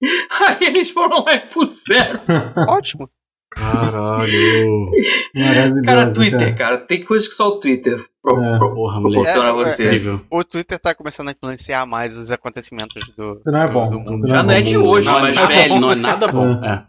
Aí 0.40 0.66
eles 0.66 0.90
foram 0.90 1.24
lá 1.24 1.34
e 1.34 1.40
puseram. 1.46 2.20
Ótimo. 2.68 3.08
Caralho. 3.50 4.90
Maravilhoso, 5.34 5.82
Cara, 5.84 6.12
Twitter, 6.12 6.56
cara. 6.56 6.78
Tem 6.78 7.04
coisas 7.04 7.28
que 7.28 7.34
só 7.34 7.48
o 7.48 7.60
Twitter 7.60 8.04
pro- 8.22 8.42
É. 8.42 8.58
pro- 8.58 8.74
Porra, 8.74 9.00
moleque. 9.00 9.26
É. 9.28 9.84
Incrível. 9.86 10.20
O 10.30 10.44
Twitter 10.44 10.78
tá 10.78 10.94
começando 10.94 11.28
a 11.28 11.32
influenciar 11.32 11.86
mais 11.86 12.16
os 12.16 12.30
acontecimentos 12.30 13.06
do, 13.16 13.38
Isso 13.40 13.50
não 13.50 13.62
é 13.62 13.66
do- 13.66 13.72
bom. 13.72 13.88
do 13.88 14.00
Isso 14.00 14.12
mundo. 14.12 14.28
Já 14.28 14.42
não 14.42 14.50
é 14.54 14.60
de 14.60 14.76
hoje, 14.76 15.06
não, 15.06 15.20
mas 15.20 15.36
não, 15.36 15.46
velho. 15.46 15.80
Não 15.80 15.90
é 15.92 15.94
nada 15.96 16.26
bom. 16.28 16.64
É. 16.64 16.86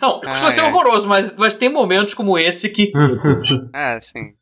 Não, 0.00 0.20
costuma 0.20 0.48
Ai, 0.48 0.52
ser 0.52 0.60
ai. 0.62 0.70
horroroso, 0.72 1.06
mas, 1.08 1.34
mas 1.36 1.54
tem 1.54 1.68
momentos 1.72 2.14
como 2.14 2.38
esse 2.38 2.68
que. 2.68 2.92
É, 3.74 4.00
sim. 4.02 4.34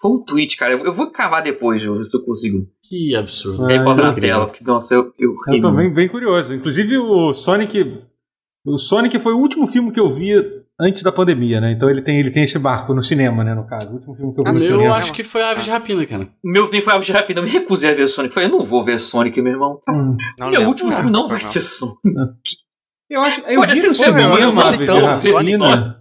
Foi 0.00 0.10
um 0.10 0.22
tweet, 0.24 0.56
cara. 0.56 0.72
Eu 0.74 0.84
eu 0.84 0.92
vou 0.92 1.10
cavar 1.10 1.42
depois, 1.42 1.80
se 1.80 2.16
eu 2.16 2.22
consigo. 2.24 2.66
Que 2.88 3.16
absurdo. 3.16 3.64
Ah, 3.64 3.70
aí 3.70 3.78
bota 3.78 4.02
na 4.02 4.08
incrível. 4.10 4.28
tela, 4.30 4.46
porque, 4.48 4.62
nossa, 4.64 4.94
eu, 4.94 5.12
eu 5.18 5.30
ri 5.48 5.56
Eu 5.56 5.60
tô 5.62 5.72
muito. 5.72 5.76
bem, 5.76 5.94
bem 5.94 6.08
curioso. 6.08 6.54
Inclusive, 6.54 6.98
o 6.98 7.32
Sonic. 7.32 8.02
O 8.66 8.76
Sonic 8.78 9.18
foi 9.18 9.32
o 9.32 9.38
último 9.38 9.66
filme 9.66 9.90
que 9.92 10.00
eu 10.00 10.10
vi 10.12 10.32
antes 10.80 11.02
da 11.02 11.12
pandemia, 11.12 11.60
né? 11.60 11.72
Então 11.72 11.88
ele 11.88 12.00
tem, 12.02 12.18
ele 12.18 12.30
tem 12.30 12.42
esse 12.44 12.58
barco 12.58 12.92
no 12.94 13.02
cinema, 13.02 13.44
né? 13.44 13.54
No 13.54 13.66
caso. 13.66 13.90
O 13.90 13.94
último 13.94 14.14
filme 14.14 14.34
que 14.34 14.40
eu 14.40 14.44
vi 14.44 14.48
Ah, 14.50 14.52
no 14.52 14.58
Eu 14.58 14.76
cinema. 14.78 14.96
acho 14.96 15.12
que 15.12 15.22
foi 15.24 15.42
a 15.42 15.50
Ave 15.50 15.62
de 15.62 15.70
Rapina, 15.70 16.04
cara. 16.06 16.24
O 16.44 16.50
meu 16.50 16.70
nem 16.70 16.80
foi 16.82 16.92
Aves 16.94 17.06
de 17.06 17.12
Rapina, 17.12 17.40
eu 17.40 17.44
me 17.44 17.50
recusei 17.50 17.90
a 17.90 17.94
ver 17.94 18.08
Sonic. 18.08 18.30
Eu 18.30 18.34
falei, 18.34 18.48
eu 18.48 18.58
não 18.58 18.64
vou 18.64 18.82
ver 18.84 18.98
Sonic, 18.98 19.40
meu 19.40 19.52
irmão. 19.52 19.80
Hum. 19.88 20.16
Não 20.38 20.46
meu 20.50 20.60
lembro. 20.60 20.68
último 20.68 20.92
filme 20.92 21.10
não 21.10 21.28
vai 21.28 21.38
Não. 21.40 21.46
ser 21.46 21.60
Sonic. 21.60 21.94
Eu 23.10 23.20
acho. 23.22 23.40
Eu 23.42 23.60
Pode 23.60 23.74
vi 23.74 23.86
no 23.86 23.94
ser, 23.94 24.04
cinema 24.04 24.50
gostei 24.52 24.86
de 24.86 25.32
Rapina. 25.32 26.00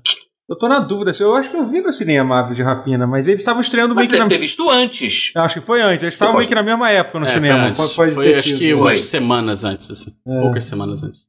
Eu 0.49 0.57
tô 0.57 0.67
na 0.67 0.79
dúvida. 0.79 1.11
Eu 1.19 1.35
acho 1.35 1.49
que 1.49 1.55
eu 1.55 1.65
vi 1.65 1.81
no 1.81 1.91
cinema 1.93 2.39
Ave 2.41 2.53
de 2.55 2.61
Rapina, 2.63 3.07
mas 3.07 3.27
eles 3.27 3.41
estavam 3.41 3.61
estreando 3.61 3.95
Mas 3.95 4.07
meio 4.09 4.11
que 4.11 4.13
deve 4.17 4.23
na. 4.23 4.29
ter 4.29 4.37
visto 4.39 4.69
antes. 4.69 5.31
Eu 5.35 5.41
Acho 5.41 5.55
que 5.55 5.61
foi 5.65 5.81
antes. 5.81 6.03
Eles 6.03 6.13
estavam 6.15 6.33
pode- 6.35 6.39
meio 6.41 6.49
que 6.49 6.55
na 6.55 6.63
mesma 6.63 6.89
época 6.91 7.19
no 7.19 7.25
É, 7.25 7.29
cinema. 7.29 7.73
Foi, 7.75 8.11
Foi 8.11 8.25
ter 8.25 8.39
acho 8.39 8.49
sido. 8.49 8.57
que 8.59 8.71
Foi. 8.71 8.81
umas 8.81 8.99
semanas 9.01 9.63
antes, 9.63 9.89
assim. 9.89 10.11
É. 10.27 10.41
Poucas 10.41 10.63
semanas 10.65 11.03
antes. 11.03 11.19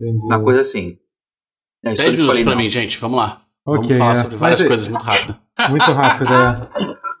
Entendi. 0.00 0.18
Uma 0.18 0.42
coisa 0.42 0.60
assim. 0.60 0.98
É, 1.84 1.88
10 1.90 1.98
Sonic, 1.98 2.12
minutos 2.16 2.26
falei, 2.30 2.44
pra 2.44 2.54
não. 2.54 2.60
mim, 2.62 2.68
gente. 2.68 2.98
Vamos 2.98 3.18
lá. 3.18 3.42
Ok, 3.66 3.80
Vamos 3.82 3.96
falar 3.98 4.12
é. 4.12 4.14
sobre 4.16 4.36
várias 4.36 4.60
Mas, 4.60 4.68
coisas 4.68 4.88
muito 4.88 5.02
rápido. 5.04 5.36
Muito 5.70 5.92
rápido, 5.92 6.34
é. 6.34 6.68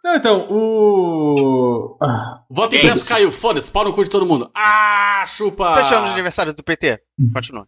Não, 0.04 0.14
então, 0.14 0.46
o. 0.50 1.96
Ah, 2.02 2.42
Voto 2.50 2.76
impresso 2.76 3.04
caiu. 3.06 3.32
Foda-se. 3.32 3.70
Pau 3.70 3.82
no 3.84 3.92
cu 3.94 4.04
de 4.04 4.10
todo 4.10 4.26
mundo. 4.26 4.50
Ah, 4.54 5.22
chupa! 5.24 5.70
Sete 5.74 5.94
anos 5.94 6.08
de 6.08 6.12
aniversário 6.14 6.52
do 6.54 6.62
PT. 6.62 7.00
Continua. 7.32 7.66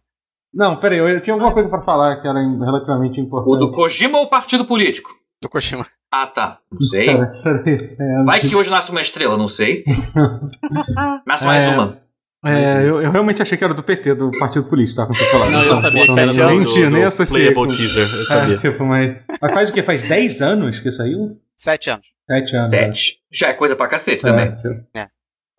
Não, 0.53 0.79
peraí, 0.79 0.97
eu, 0.99 1.07
eu 1.07 1.21
tinha 1.21 1.33
alguma 1.33 1.53
coisa 1.53 1.69
pra 1.69 1.81
falar 1.81 2.21
que 2.21 2.27
era 2.27 2.39
relativamente 2.39 3.19
importante. 3.21 3.53
O 3.53 3.57
do 3.57 3.71
Kojima 3.71 4.17
ou 4.17 4.25
o 4.25 4.29
partido 4.29 4.65
político? 4.65 5.09
Do 5.41 5.47
Kojima. 5.49 5.85
Ah, 6.11 6.27
tá. 6.27 6.57
Não 6.71 6.81
sei. 6.81 7.05
Peraí. 7.05 7.95
É, 7.99 8.23
Vai 8.23 8.39
que 8.39 8.55
hoje 8.55 8.69
nasce 8.69 8.91
uma 8.91 9.01
estrela, 9.01 9.37
não 9.37 9.47
sei. 9.47 9.83
Nasce 11.25 11.45
mais 11.45 11.63
É. 11.63 11.69
uma. 11.69 11.97
é, 12.45 12.81
eu, 12.83 13.01
eu 13.01 13.11
realmente 13.11 13.41
achei 13.41 13.57
que 13.57 13.63
era 13.63 13.73
do 13.73 13.83
PT, 13.83 14.15
do 14.15 14.31
partido 14.39 14.65
político, 14.67 14.95
tá? 14.97 15.05
Quando 15.05 15.17
você 15.17 15.25
falava. 15.31 15.51
Não, 15.51 15.59
eu 15.59 15.65
Então, 15.65 15.75
sabia 15.77 16.05
que 16.05 16.11
era 16.19 16.31
do, 16.31 16.37
nem, 16.47 16.63
do, 16.63 16.89
nem 16.89 17.01
do 17.01 17.07
associei. 17.07 17.51
Playable 17.53 17.71
com- 17.71 17.77
Teaser. 17.77 18.15
Eu 18.15 18.21
É, 18.21 18.25
sabia. 18.25 18.57
tipo, 18.57 18.85
mas, 18.85 19.15
mas 19.41 19.53
faz 19.53 19.69
o 19.69 19.73
quê? 19.73 19.83
Faz 19.83 20.07
10 20.09 20.41
anos 20.41 20.79
que 20.79 20.91
saiu? 20.91 21.37
Sete 21.55 21.89
anos. 21.89 22.05
7 22.29 22.55
anos. 22.55 22.71
né? 22.71 22.77
Sete. 22.79 23.17
Já 23.31 23.49
é 23.49 23.53
coisa 23.53 23.75
pra 23.75 23.87
cacete 23.87 24.25
É, 24.25 24.29
também. 24.29 24.55
tipo, 24.55 24.67
É. 24.97 25.07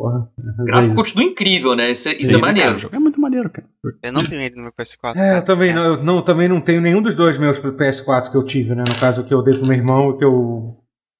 Porra. 0.00 0.26
O 0.58 0.64
gráfico 0.64 0.94
continua 0.94 1.24
incrível, 1.24 1.76
né? 1.76 1.90
Isso, 1.90 2.08
é- 2.08 2.12
isso 2.12 2.22
Sim, 2.22 2.36
é 2.36 2.40
cara, 2.40 2.46
maneiro. 2.46 2.74
o 2.74 2.78
jogo 2.78 2.96
é 2.96 2.98
muito 2.98 3.20
maneiro, 3.20 3.50
cara. 3.50 3.68
Eu 4.02 4.12
não 4.14 4.24
tenho 4.24 4.40
ele 4.40 4.56
no 4.56 4.62
meu 4.62 4.72
PS4. 4.72 5.14
É, 5.14 5.28
eu 5.28 5.32
cara. 5.32 5.42
também, 5.42 5.74
não, 5.74 5.84
eu 5.84 6.02
não, 6.02 6.24
também 6.24 6.48
não 6.48 6.58
tenho 6.58 6.80
nenhum 6.80 7.02
dos 7.02 7.14
dois 7.14 7.36
meus 7.36 7.58
pro 7.58 7.76
PS4 7.76 8.30
que 8.30 8.36
eu 8.38 8.42
tive, 8.42 8.74
né? 8.74 8.82
No 8.88 8.98
caso, 8.98 9.22
que 9.24 9.34
eu 9.34 9.42
dei 9.42 9.54
pro 9.54 9.66
meu 9.66 9.76
irmão, 9.76 10.16
que 10.16 10.24
eu. 10.24 10.68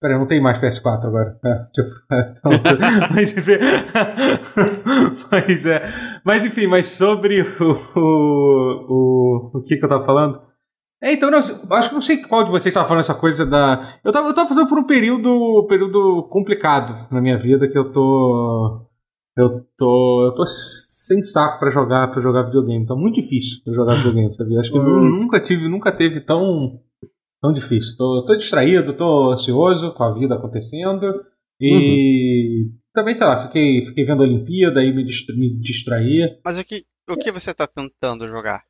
Peraí, 0.00 0.16
eu 0.16 0.20
não 0.20 0.26
tenho 0.26 0.42
mais 0.42 0.58
PS4 0.58 1.04
agora. 1.04 1.38
É, 1.44 1.64
tipo, 1.74 1.90
é, 2.10 2.34
então, 2.38 2.52
mas, 3.12 3.36
enfim, 3.36 3.58
mas, 5.30 5.66
é, 5.66 5.82
mas 6.24 6.44
enfim, 6.46 6.66
mas 6.66 6.86
sobre 6.86 7.42
o, 7.42 8.00
o, 8.00 8.86
o, 8.88 9.58
o 9.58 9.62
que, 9.62 9.76
que 9.76 9.84
eu 9.84 9.88
tava 9.90 10.06
falando? 10.06 10.40
É, 11.02 11.12
então, 11.12 11.30
não, 11.30 11.38
acho 11.38 11.88
que 11.88 11.94
não 11.94 12.02
sei 12.02 12.18
qual 12.18 12.44
de 12.44 12.50
vocês 12.50 12.66
estava 12.66 12.86
falando 12.86 13.00
essa 13.00 13.14
coisa 13.14 13.46
da. 13.46 13.98
Eu 14.04 14.12
tava, 14.12 14.28
eu 14.28 14.34
tava 14.34 14.48
passando 14.48 14.68
por 14.68 14.78
um 14.78 14.86
período, 14.86 15.66
período 15.66 16.28
complicado 16.30 17.08
na 17.10 17.22
minha 17.22 17.38
vida 17.38 17.68
que 17.68 17.78
eu 17.78 17.90
tô. 17.90 18.86
Eu 19.36 19.66
tô. 19.78 20.26
Eu 20.26 20.34
tô 20.34 20.44
sem 20.46 21.22
saco 21.22 21.58
pra 21.58 21.70
jogar, 21.70 22.10
pra 22.10 22.20
jogar 22.20 22.42
videogame. 22.42 22.86
Tá 22.86 22.94
muito 22.94 23.20
difícil 23.20 23.62
pra 23.64 23.72
jogar 23.72 23.96
videogame, 23.96 24.34
sabia? 24.34 24.60
Acho 24.60 24.70
que 24.70 24.76
eu 24.76 24.82
nunca 24.82 25.40
tive, 25.40 25.68
nunca 25.68 25.90
teve 25.90 26.20
tão, 26.20 26.78
tão 27.40 27.50
difícil. 27.50 27.96
Tô, 27.96 28.24
tô 28.26 28.36
distraído, 28.36 28.94
tô 28.94 29.32
ansioso 29.32 29.94
com 29.94 30.04
a 30.04 30.12
vida 30.12 30.34
acontecendo. 30.34 31.24
E 31.58 32.70
também, 32.92 33.14
sei 33.14 33.26
lá, 33.26 33.38
fiquei, 33.38 33.86
fiquei 33.86 34.04
vendo 34.04 34.22
a 34.22 34.26
Olimpíada 34.26 34.82
e 34.82 34.94
me, 34.94 35.04
distra, 35.04 35.34
me 35.34 35.58
distraí. 35.58 36.38
Mas 36.44 36.58
o 36.58 36.64
que, 36.64 36.84
o 37.08 37.16
que 37.16 37.32
você 37.32 37.54
tá 37.54 37.66
tentando 37.66 38.28
jogar? 38.28 38.62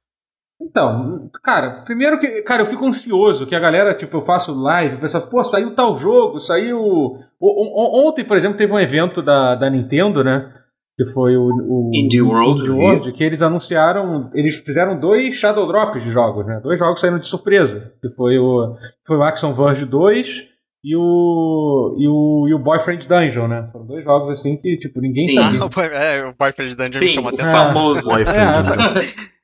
Então, 0.62 1.30
cara, 1.42 1.82
primeiro 1.84 2.18
que, 2.18 2.42
cara, 2.42 2.62
eu 2.62 2.66
fico 2.66 2.86
ansioso 2.86 3.46
que 3.46 3.54
a 3.54 3.60
galera, 3.60 3.94
tipo, 3.94 4.18
eu 4.18 4.20
faço 4.20 4.54
live, 4.54 4.96
o 4.96 5.00
pessoal, 5.00 5.26
pô, 5.26 5.42
saiu 5.42 5.74
tal 5.74 5.96
jogo, 5.96 6.38
saiu. 6.38 6.78
o- 6.78 7.16
o- 7.40 8.08
Ontem, 8.08 8.24
por 8.24 8.36
exemplo, 8.36 8.56
teve 8.58 8.72
um 8.72 8.78
evento 8.78 9.22
da, 9.22 9.54
da 9.54 9.70
Nintendo, 9.70 10.22
né? 10.22 10.52
Que 10.96 11.06
foi 11.14 11.34
o. 11.34 11.44
o 11.46 11.90
Indie 11.94 12.20
World, 12.20 12.60
Indie. 12.60 12.70
World, 12.70 13.12
que 13.12 13.24
eles 13.24 13.40
anunciaram. 13.40 14.30
Eles 14.34 14.56
fizeram 14.56 15.00
dois 15.00 15.34
Shadow 15.34 15.66
Drops 15.66 16.02
de 16.02 16.10
jogos, 16.10 16.44
né? 16.46 16.60
Dois 16.62 16.78
jogos 16.78 17.00
saíram 17.00 17.18
de 17.18 17.26
surpresa. 17.26 17.94
Que 18.02 18.10
foi 18.10 18.38
o. 18.38 18.74
Foi 19.06 19.16
o 19.16 19.22
Action 19.22 19.54
Verge 19.54 19.86
2 19.86 20.42
e 20.84 20.94
o. 20.94 21.96
E 21.98 22.06
o, 22.06 22.46
e 22.50 22.54
o 22.54 22.58
Boyfriend 22.58 23.08
Dungeon, 23.08 23.48
né? 23.48 23.66
Foram 23.72 23.86
dois 23.86 24.04
jogos 24.04 24.28
assim 24.28 24.58
que, 24.58 24.76
tipo, 24.76 25.00
ninguém 25.00 25.28
Sim. 25.30 25.36
sabia. 25.40 25.60
Ah, 25.62 25.64
o, 25.74 25.80
é, 25.80 26.28
o 26.28 26.34
Boyfriend 26.38 26.76
Dungeon 26.76 27.00
me 27.00 27.08
Sim, 27.08 27.08
chamou 27.08 27.30
a 27.30 27.32
o 27.32 27.34
atenção. 27.36 27.66
famoso. 27.68 28.04
Boyfriend 28.10 28.50
É, 28.52 28.62
Dungeon. 28.62 29.00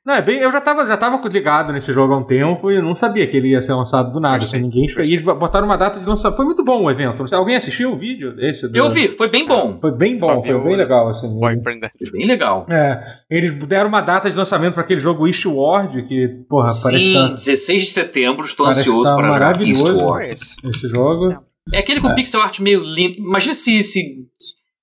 Não, 0.07 0.15
é 0.15 0.23
bem, 0.23 0.39
eu 0.39 0.53
já 0.53 0.61
tava, 0.61 0.87
já 0.87 0.97
tava 0.97 1.21
ligado 1.29 1.73
nesse 1.73 1.93
jogo 1.93 2.15
há 2.15 2.19
um 2.19 2.23
tempo 2.23 2.71
e 2.71 2.81
não 2.81 2.95
sabia 2.95 3.27
que 3.27 3.37
ele 3.37 3.49
ia 3.49 3.61
ser 3.61 3.73
lançado 3.75 4.13
do 4.13 4.21
nada. 4.21 4.45
Assim, 4.45 4.61
ninguém 4.61 4.87
E 4.87 5.01
eles 5.13 5.25
botaram 5.25 5.67
uma 5.67 5.77
data 5.77 5.99
de 5.99 6.07
lançamento. 6.07 6.37
Foi 6.37 6.45
muito 6.45 6.63
bom 6.63 6.85
o 6.85 6.91
evento. 6.91 7.25
Alguém 7.35 7.57
assistiu 7.57 7.91
o 7.93 7.97
vídeo 7.97 8.33
desse? 8.37 8.69
do- 8.69 8.77
Eu 8.79 8.89
vi, 8.89 9.09
foi 9.09 9.29
bem 9.29 9.45
bom. 9.45 9.77
Foi 9.81 9.91
bem 9.91 10.17
bom, 10.17 10.41
foi 10.41 10.55
o- 10.55 10.63
bem 10.63 10.77
legal. 10.77 11.09
Assim. 11.09 11.29
Boyfriend. 11.41 11.81
Foi 11.99 12.11
bem 12.13 12.25
legal. 12.25 12.65
É, 12.71 13.03
eles 13.29 13.53
deram 13.55 13.89
uma 13.89 14.01
data 14.01 14.31
de 14.31 14.37
lançamento 14.37 14.75
para 14.75 14.85
aquele 14.85 15.01
jogo 15.01 15.27
Eastward, 15.27 16.01
que, 16.05 16.29
porra, 16.49 16.71
parece 16.85 17.03
Sim, 17.05 17.15
tá, 17.15 17.29
16 17.35 17.83
de 17.87 17.91
setembro, 17.91 18.45
estou 18.47 18.67
Parece 18.67 18.83
ansioso 18.83 19.03
tá 19.03 19.17
para 19.17 19.27
jogar 19.27 19.41
maravilhoso. 19.41 19.89
Eastward. 19.89 20.27
Esse. 20.31 20.89
jogo. 20.89 21.37
É 21.75 21.81
aquele 21.81 22.01
com 22.01 22.15
pixel 22.15 22.41
art 22.41 22.61
meio 22.61 22.81
lindo. 22.85 23.19
Imagina 23.19 23.55
se, 23.55 23.83
se, 23.83 24.19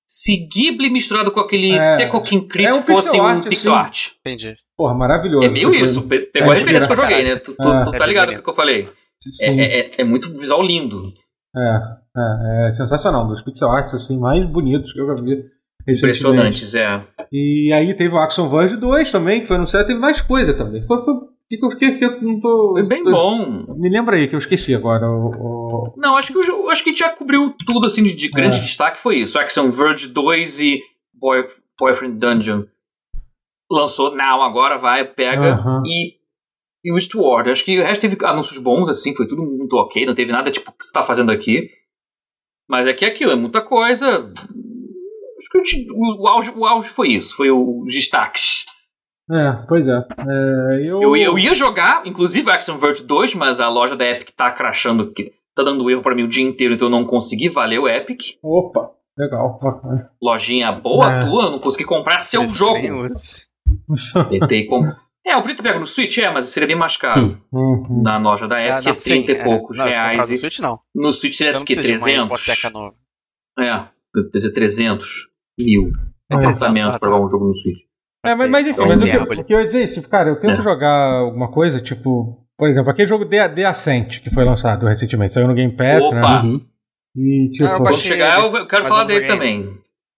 se 0.05 0.36
Ghibli 0.53 0.89
misturado 0.89 1.32
com 1.32 1.39
aquele 1.39 1.71
É. 1.71 1.95
Tekokin 1.95 2.41
Crit 2.45 2.67
É 2.67 2.71
um 2.71 2.82
fosse 2.84 3.07
pixel 3.11 3.24
um 3.24 3.26
art, 3.28 3.43
pegou 3.43 3.55
assim. 3.57 3.69
art. 3.69 4.07
Entendi. 4.19 4.55
Porra, 4.78 4.93
maravilhoso. 4.95 5.45
É 5.47 5.49
meio 5.49 5.71
isso. 5.74 6.07
pe- 6.07 6.21
Pegou 6.32 6.51
a 6.51 6.55
É, 6.55 6.57
referência 6.59 6.88
que 6.88 6.93
eu 6.93 6.97
joguei, 7.03 7.24
né? 7.24 7.36
Tu, 7.38 7.51
tu- 7.53 7.55
pra 7.57 7.84
tu 7.86 7.91
tá 7.91 8.03
É 8.03 8.07
ligado 8.07 8.34
com 8.34 8.39
o 8.39 8.43
que 8.43 8.49
eu 8.49 8.55
falei? 8.55 8.89
É, 9.41 9.47
é, 9.47 9.80
é- 9.80 10.01
é 10.01 10.03
muito 10.03 10.30
visual 10.32 10.61
lindo. 10.63 11.13
É, 11.55 11.78
é, 12.17 12.67
é 12.67 12.71
sensacional. 12.71 13.28
Dos 13.28 13.41
pixel 13.43 13.69
arts 13.69 13.93
assim, 13.93 14.19
mais 14.19 14.43
bonitos 14.49 14.91
que 14.91 14.99
eu 14.99 15.07
já 15.07 15.13
vi. 15.21 15.43
Impressionantes, 15.88 16.74
é. 16.76 17.03
E 17.32 17.71
aí 17.74 17.93
teve 17.95 18.13
o 18.15 18.17
Action 18.19 18.47
Verge 18.49 18.78
2 18.78 19.11
também, 19.11 19.41
que 19.41 19.47
foi 19.47 19.57
anunciado, 19.57 19.86
teve 19.86 19.99
mais 19.99 20.21
coisa 20.21 20.53
também. 20.53 20.82
Foi, 20.88 20.97
foi, 21.03 21.13
que, 21.49 21.57
que, 21.57 21.65
eu- 21.65 21.69
que, 21.78 21.91
que 21.93 22.05
eu 22.05 22.21
não 22.21 22.39
tô. 22.39 22.71
Foi 22.74 22.88
bem 22.88 23.03
tô- 23.03 23.11
bom. 23.11 23.65
Me 23.78 23.89
lembra 23.89 24.15
aí 24.15 24.28
que 24.28 24.36
eu 24.36 24.39
esqueci 24.39 24.74
agora. 24.74 25.05
O, 25.09 25.28
o- 25.30 25.93
Não, 25.97 26.15
acho 26.15 26.32
que, 26.34 26.41
jo- 26.41 26.69
acho 26.69 26.84
que 26.84 26.89
a 26.89 26.93
gente 26.93 26.99
já 26.99 27.09
cobriu 27.09 27.53
tudo 27.65 27.86
assim 27.88 28.03
de, 28.03 28.13
de 28.15 28.30
grande 28.30 28.57
É. 28.57 28.61
destaque 28.61 28.99
foi 28.99 29.17
isso. 29.17 29.38
Action 29.38 29.69
Verge 29.71 30.07
2 30.07 30.59
e 30.61 30.80
Boy, 31.13 31.45
Boyfriend 31.80 32.17
Dungeon. 32.17 32.63
Lançou, 33.74 34.15
não, 34.15 34.41
agora 34.43 34.78
vai, 34.78 35.03
pega. 35.05 35.53
Aham. 35.55 35.82
E, 35.86 36.13
e 36.86 36.91
o 36.91 36.95
Eastward. 36.97 37.49
Acho 37.49 37.65
que 37.65 37.80
o 37.80 37.84
resto 37.84 38.01
teve 38.01 38.17
anúncios 38.26 38.61
bons, 38.61 38.88
assim, 38.89 39.15
foi 39.15 39.28
tudo 39.28 39.41
muito 39.41 39.74
ok. 39.76 40.05
Não 40.05 40.13
teve 40.15 40.32
nada 40.32 40.51
tipo 40.51 40.69
o 40.69 40.74
que 40.74 40.86
você 40.86 40.91
tá 40.93 41.01
fazendo 41.03 41.32
aqui. 41.32 41.69
Mas 42.69 42.88
aqui 42.88 43.03
é 43.05 43.07
aquilo, 43.09 43.32
é 43.32 43.36
muita 43.36 43.61
coisa. 43.61 44.32
Acho 45.38 45.49
que 45.65 45.88
o, 45.91 45.95
o, 45.95 46.24
o 46.24 46.28
auge, 46.28 46.51
o 46.55 46.65
auge 46.65 46.89
foi 46.89 47.09
isso, 47.09 47.36
foi 47.36 47.51
o- 47.51 47.84
os 47.84 47.93
destaques. 47.93 48.65
É, 49.32 49.53
pois 49.67 49.88
é. 49.88 49.91
É, 49.97 50.82
eu, 50.88 51.01
Eu, 51.01 51.15
eu 51.15 51.39
ia 51.39 51.53
jogar, 51.53 52.05
inclusive, 52.05 52.49
Action 52.51 52.78
Verge 52.78 53.03
2, 53.03 53.34
mas 53.36 53.59
a 53.59 53.69
loja 53.69 53.95
da 53.95 54.05
Epic 54.05 54.30
tá 54.36 54.51
crashando, 54.51 55.11
que 55.13 55.32
tá 55.55 55.63
dando 55.63 55.89
erro 55.89 56.01
pra 56.01 56.13
mim 56.15 56.24
o 56.24 56.28
dia 56.28 56.43
inteiro, 56.43 56.74
então 56.74 56.88
eu 56.88 56.91
não 56.91 57.05
consegui 57.05 57.47
valer 57.49 57.80
o 57.80 57.88
Epic. 57.88 58.19
Opa, 58.43 58.91
legal, 59.17 59.57
bacana. 59.61 60.09
Lojinha 60.21 60.71
boa 60.71 61.11
É. 61.21 61.26
tua, 61.26 61.43
eu 61.45 61.51
não 61.51 61.59
consegui 61.59 61.86
comprar 61.86 62.19
seu 62.19 62.41
que 62.41 62.47
jogo. 62.49 62.80
Tentei 64.30 64.65
com... 64.65 64.84
É, 65.26 65.38
o 65.38 65.41
Brito 65.41 65.63
pega 65.63 65.80
no 65.80 65.88
Switch, 65.88 66.17
é, 66.17 66.30
mas 66.30 66.47
seria 66.49 66.67
bem 66.67 66.76
mais 66.76 66.97
caro. 66.97 67.41
Uhum. 67.49 68.01
Na 68.03 68.17
loja 68.17 68.45
da 68.45 68.57
Ah, 68.57 68.80
Epic 68.82 68.88
é 68.89 68.93
30 68.93 69.32
e 69.32 69.36
é. 69.36 69.43
poucos 69.45 69.78
Não, 69.78 69.86
comprar 69.86 70.11
reais. 70.11 70.28
no 70.28 70.34
e 70.34 70.38
Switch 70.38 70.59
não. 70.59 70.80
no 70.93 71.13
Switch 71.13 71.34
seria 71.36 71.53
não 71.53 71.59
uma 71.61 71.65
300? 71.65 72.26
hipoteca 72.26 72.69
nova. 72.71 72.93
É, 73.57 73.86
deve 74.34 74.41
ser 74.41 74.51
300 74.51 75.09
mil. 75.61 75.91
É 76.30 76.36
É. 76.36 76.39
300, 76.39 76.45
Orçamento 76.61 76.91
tá, 76.91 76.99
pra 76.99 77.07
jogar 77.09 77.26
um 77.26 77.30
jogo 77.30 77.47
no 77.47 77.53
Switch. 77.55 77.80
É, 78.26 78.36
mas, 78.36 78.49
mas 78.49 78.67
enfim, 78.67 78.74
Então, 78.74 78.86
mas 78.86 79.01
o 79.01 79.05
que, 79.05 79.17
o 79.41 79.45
que 79.45 79.53
eu 79.53 79.59
ia 79.61 79.65
dizer 79.65 79.80
é 79.80 79.84
isso, 79.86 79.93
tipo, 79.93 80.09
cara, 80.09 80.28
eu 80.28 80.36
tento 80.41 80.59
É. 80.59 80.61
jogar 80.61 81.13
alguma 81.19 81.49
coisa, 81.49 81.80
tipo, 81.80 82.45
por 82.57 82.67
exemplo, 82.67 82.91
aquele 82.91 83.07
jogo 83.07 83.26
The, 83.26 83.47
The 83.47 83.63
Ascent, 83.63 84.19
que 84.21 84.30
foi 84.30 84.43
lançado 84.43 84.86
recentemente, 84.86 85.32
saiu 85.32 85.47
no 85.47 85.53
Game 85.55 85.71
Pass, 85.71 86.03
Opa! 86.03 86.15
né? 86.15 86.49
Uhum. 86.49 86.65
E 87.15 87.49
tipo, 87.51 87.63
Ah, 87.63 87.78
Quando 87.78 87.95
chegar, 87.97 88.43
eu 88.43 88.67
quero 88.67 88.84
falar 88.84 88.99
não 89.01 89.07
dele 89.07 89.26
também. 89.26 89.78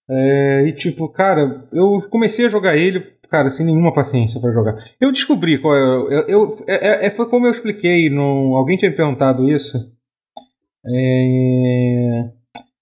é, 0.09 0.67
e 0.67 0.73
tipo, 0.73 1.07
cara, 1.09 1.67
eu 1.71 2.01
comecei 2.09 2.47
a 2.47 2.49
jogar 2.49 2.75
ele, 2.75 2.99
cara, 3.27 3.49
sem 3.49 3.65
nenhuma 3.65 3.93
paciência 3.93 4.39
pra 4.39 4.51
jogar. 4.51 4.75
Eu 4.99 5.11
descobri 5.11 5.57
qual 5.59 5.75
é, 5.75 5.79
eu, 5.81 6.27
eu- 6.27 6.65
é, 6.67 7.05
é- 7.07 7.09
foi 7.09 7.27
como 7.29 7.47
eu 7.47 7.51
expliquei, 7.51 8.09
no, 8.09 8.55
alguém 8.55 8.77
tinha 8.77 8.89
me 8.91 8.97
perguntado 8.97 9.49
isso. 9.49 9.77
É, 10.87 12.29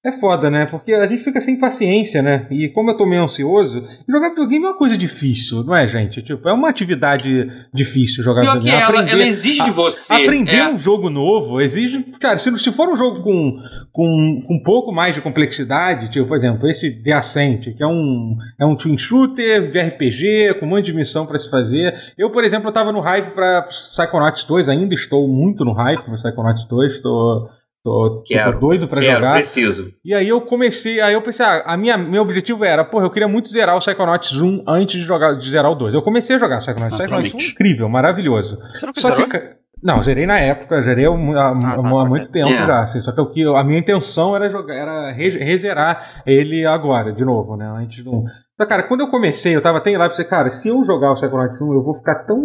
é 0.05 0.11
foda, 0.11 0.49
né? 0.49 0.65
Porque 0.65 0.93
a 0.93 1.05
gente 1.07 1.23
fica 1.23 1.39
sem 1.39 1.57
paciência, 1.57 2.21
né? 2.21 2.45
E 2.51 2.67
como 2.69 2.91
eu 2.91 2.97
tô 2.97 3.05
meio 3.05 3.23
ansioso, 3.23 3.85
jogar 4.07 4.29
videogame 4.29 4.65
é 4.65 4.67
uma 4.69 4.77
coisa 4.77 4.97
difícil, 4.97 5.63
não 5.63 5.73
é, 5.73 5.87
gente? 5.87 6.21
Tipo, 6.21 6.49
é 6.49 6.53
uma 6.53 6.69
atividade 6.69 7.49
difícil 7.73 8.21
jogar 8.23 8.41
Pior 8.41 8.53
que 8.53 8.65
videogame. 8.65 8.83
ela, 8.83 8.99
Aprender- 8.99 9.11
ela 9.13 9.29
exige 9.29 9.63
de 9.63 9.71
você. 9.71 10.13
Aprender 10.13 10.57
é. 10.57 10.67
um 10.69 10.77
jogo 10.77 11.09
novo 11.09 11.61
exige. 11.61 12.03
Cara, 12.19 12.37
se, 12.37 12.55
se 12.59 12.71
for 12.73 12.89
um 12.89 12.97
jogo 12.97 13.21
com, 13.21 13.57
com, 13.93 14.43
com 14.45 14.55
um 14.55 14.61
pouco 14.63 14.91
mais 14.91 15.15
de 15.15 15.21
complexidade, 15.21 16.09
tipo, 16.11 16.27
por 16.27 16.35
exemplo, 16.37 16.67
esse 16.67 16.91
The 17.01 17.13
Ascent, 17.13 17.73
que 17.75 17.81
é 17.83 17.87
um, 17.87 18.35
é 18.59 18.65
um 18.65 18.75
twin 18.75 18.97
shooter, 18.97 19.71
RPG, 19.87 20.55
com 20.59 20.65
um 20.65 20.69
monte 20.69 20.85
de 20.85 20.93
missão 20.93 21.25
pra 21.25 21.37
se 21.39 21.49
fazer. 21.49 21.93
Eu, 22.17 22.29
por 22.29 22.43
exemplo, 22.43 22.67
eu 22.67 22.73
tava 22.73 22.91
no 22.91 22.99
hype 22.99 23.31
pra 23.33 23.61
Psychonauts 23.63 24.43
2, 24.43 24.67
ainda 24.67 24.93
estou 24.93 25.27
muito 25.29 25.63
no 25.63 25.71
hype 25.71 26.03
pra 26.03 26.13
Psychonauts 26.13 26.65
2, 26.67 27.01
tô, 27.01 27.47
tô, 27.83 28.23
Quero, 28.25 28.53
tô 28.53 28.59
doido 28.59 28.87
pra 28.87 29.01
Quero, 29.01 29.15
jogar. 29.15 29.33
preciso. 29.33 29.93
E 30.03 30.13
aí 30.13 30.27
eu 30.27 30.41
comecei, 30.41 31.01
aí 31.01 31.13
eu 31.13 31.21
pensei, 31.21 31.45
ah, 31.45 31.63
a 31.65 31.77
minha, 31.77 31.97
meu 31.97 32.21
objetivo 32.21 32.63
era, 32.63 32.83
porra, 32.85 33.05
eu 33.05 33.09
queria 33.11 33.27
muito 33.27 33.49
zerar 33.49 33.75
o 33.75 33.79
Psychonauts 33.79 34.39
1 34.39 34.63
antes 34.67 34.99
de 35.01 35.05
jogar 35.05 35.33
de 35.33 35.49
zerar 35.49 35.71
o 35.71 35.75
2. 35.75 35.93
Eu 35.93 36.01
comecei 36.01 36.35
a 36.35 36.39
jogar 36.39 36.59
Psychonauts. 36.59 36.95
Psychonauts 36.97 37.33
1 37.33 37.37
é 37.37 37.41
incrível, 37.51 37.89
maravilhoso. 37.89 38.57
Você 38.73 38.85
não 38.85 38.93
Só 38.95 39.15
que, 39.27 39.63
não, 39.81 40.01
zerei 40.01 40.25
na 40.25 40.39
época, 40.39 40.81
zerei 40.81 41.05
há, 41.05 41.09
há, 41.09 41.59
tá, 41.59 41.81
ok. 41.81 42.09
muito 42.09 42.31
tempo 42.31 42.49
É. 42.53 42.65
já. 42.65 42.83
Assim, 42.83 43.01
só 43.01 43.11
que 43.11 43.19
o 43.19 43.25
que 43.29 43.41
eu- 43.41 43.57
a 43.57 43.63
minha 43.65 43.79
intenção 43.79 44.33
era 44.33 44.49
jogar, 44.49 44.73
era 44.75 45.11
re- 45.11 45.43
rezerar 45.43 46.21
ele 46.25 46.65
agora, 46.65 47.11
de 47.11 47.25
novo, 47.25 47.57
né? 47.57 47.65
Antes 47.67 48.01
do. 48.03 48.23
Então, 48.63 48.77
cara, 48.77 48.83
quando 48.87 49.01
eu 49.01 49.07
comecei, 49.09 49.53
eu 49.55 49.61
tava 49.61 49.79
até 49.79 49.91
em 49.91 49.97
live 49.97 50.13
e 50.13 50.15
pensei, 50.15 50.25
cara, 50.29 50.49
se 50.49 50.69
eu 50.69 50.83
jogar 50.85 51.11
o 51.11 51.13
Psychonauts 51.15 51.59
1, 51.61 51.73
eu 51.73 51.83
vou 51.83 51.93
ficar 51.93 52.15
tão 52.25 52.41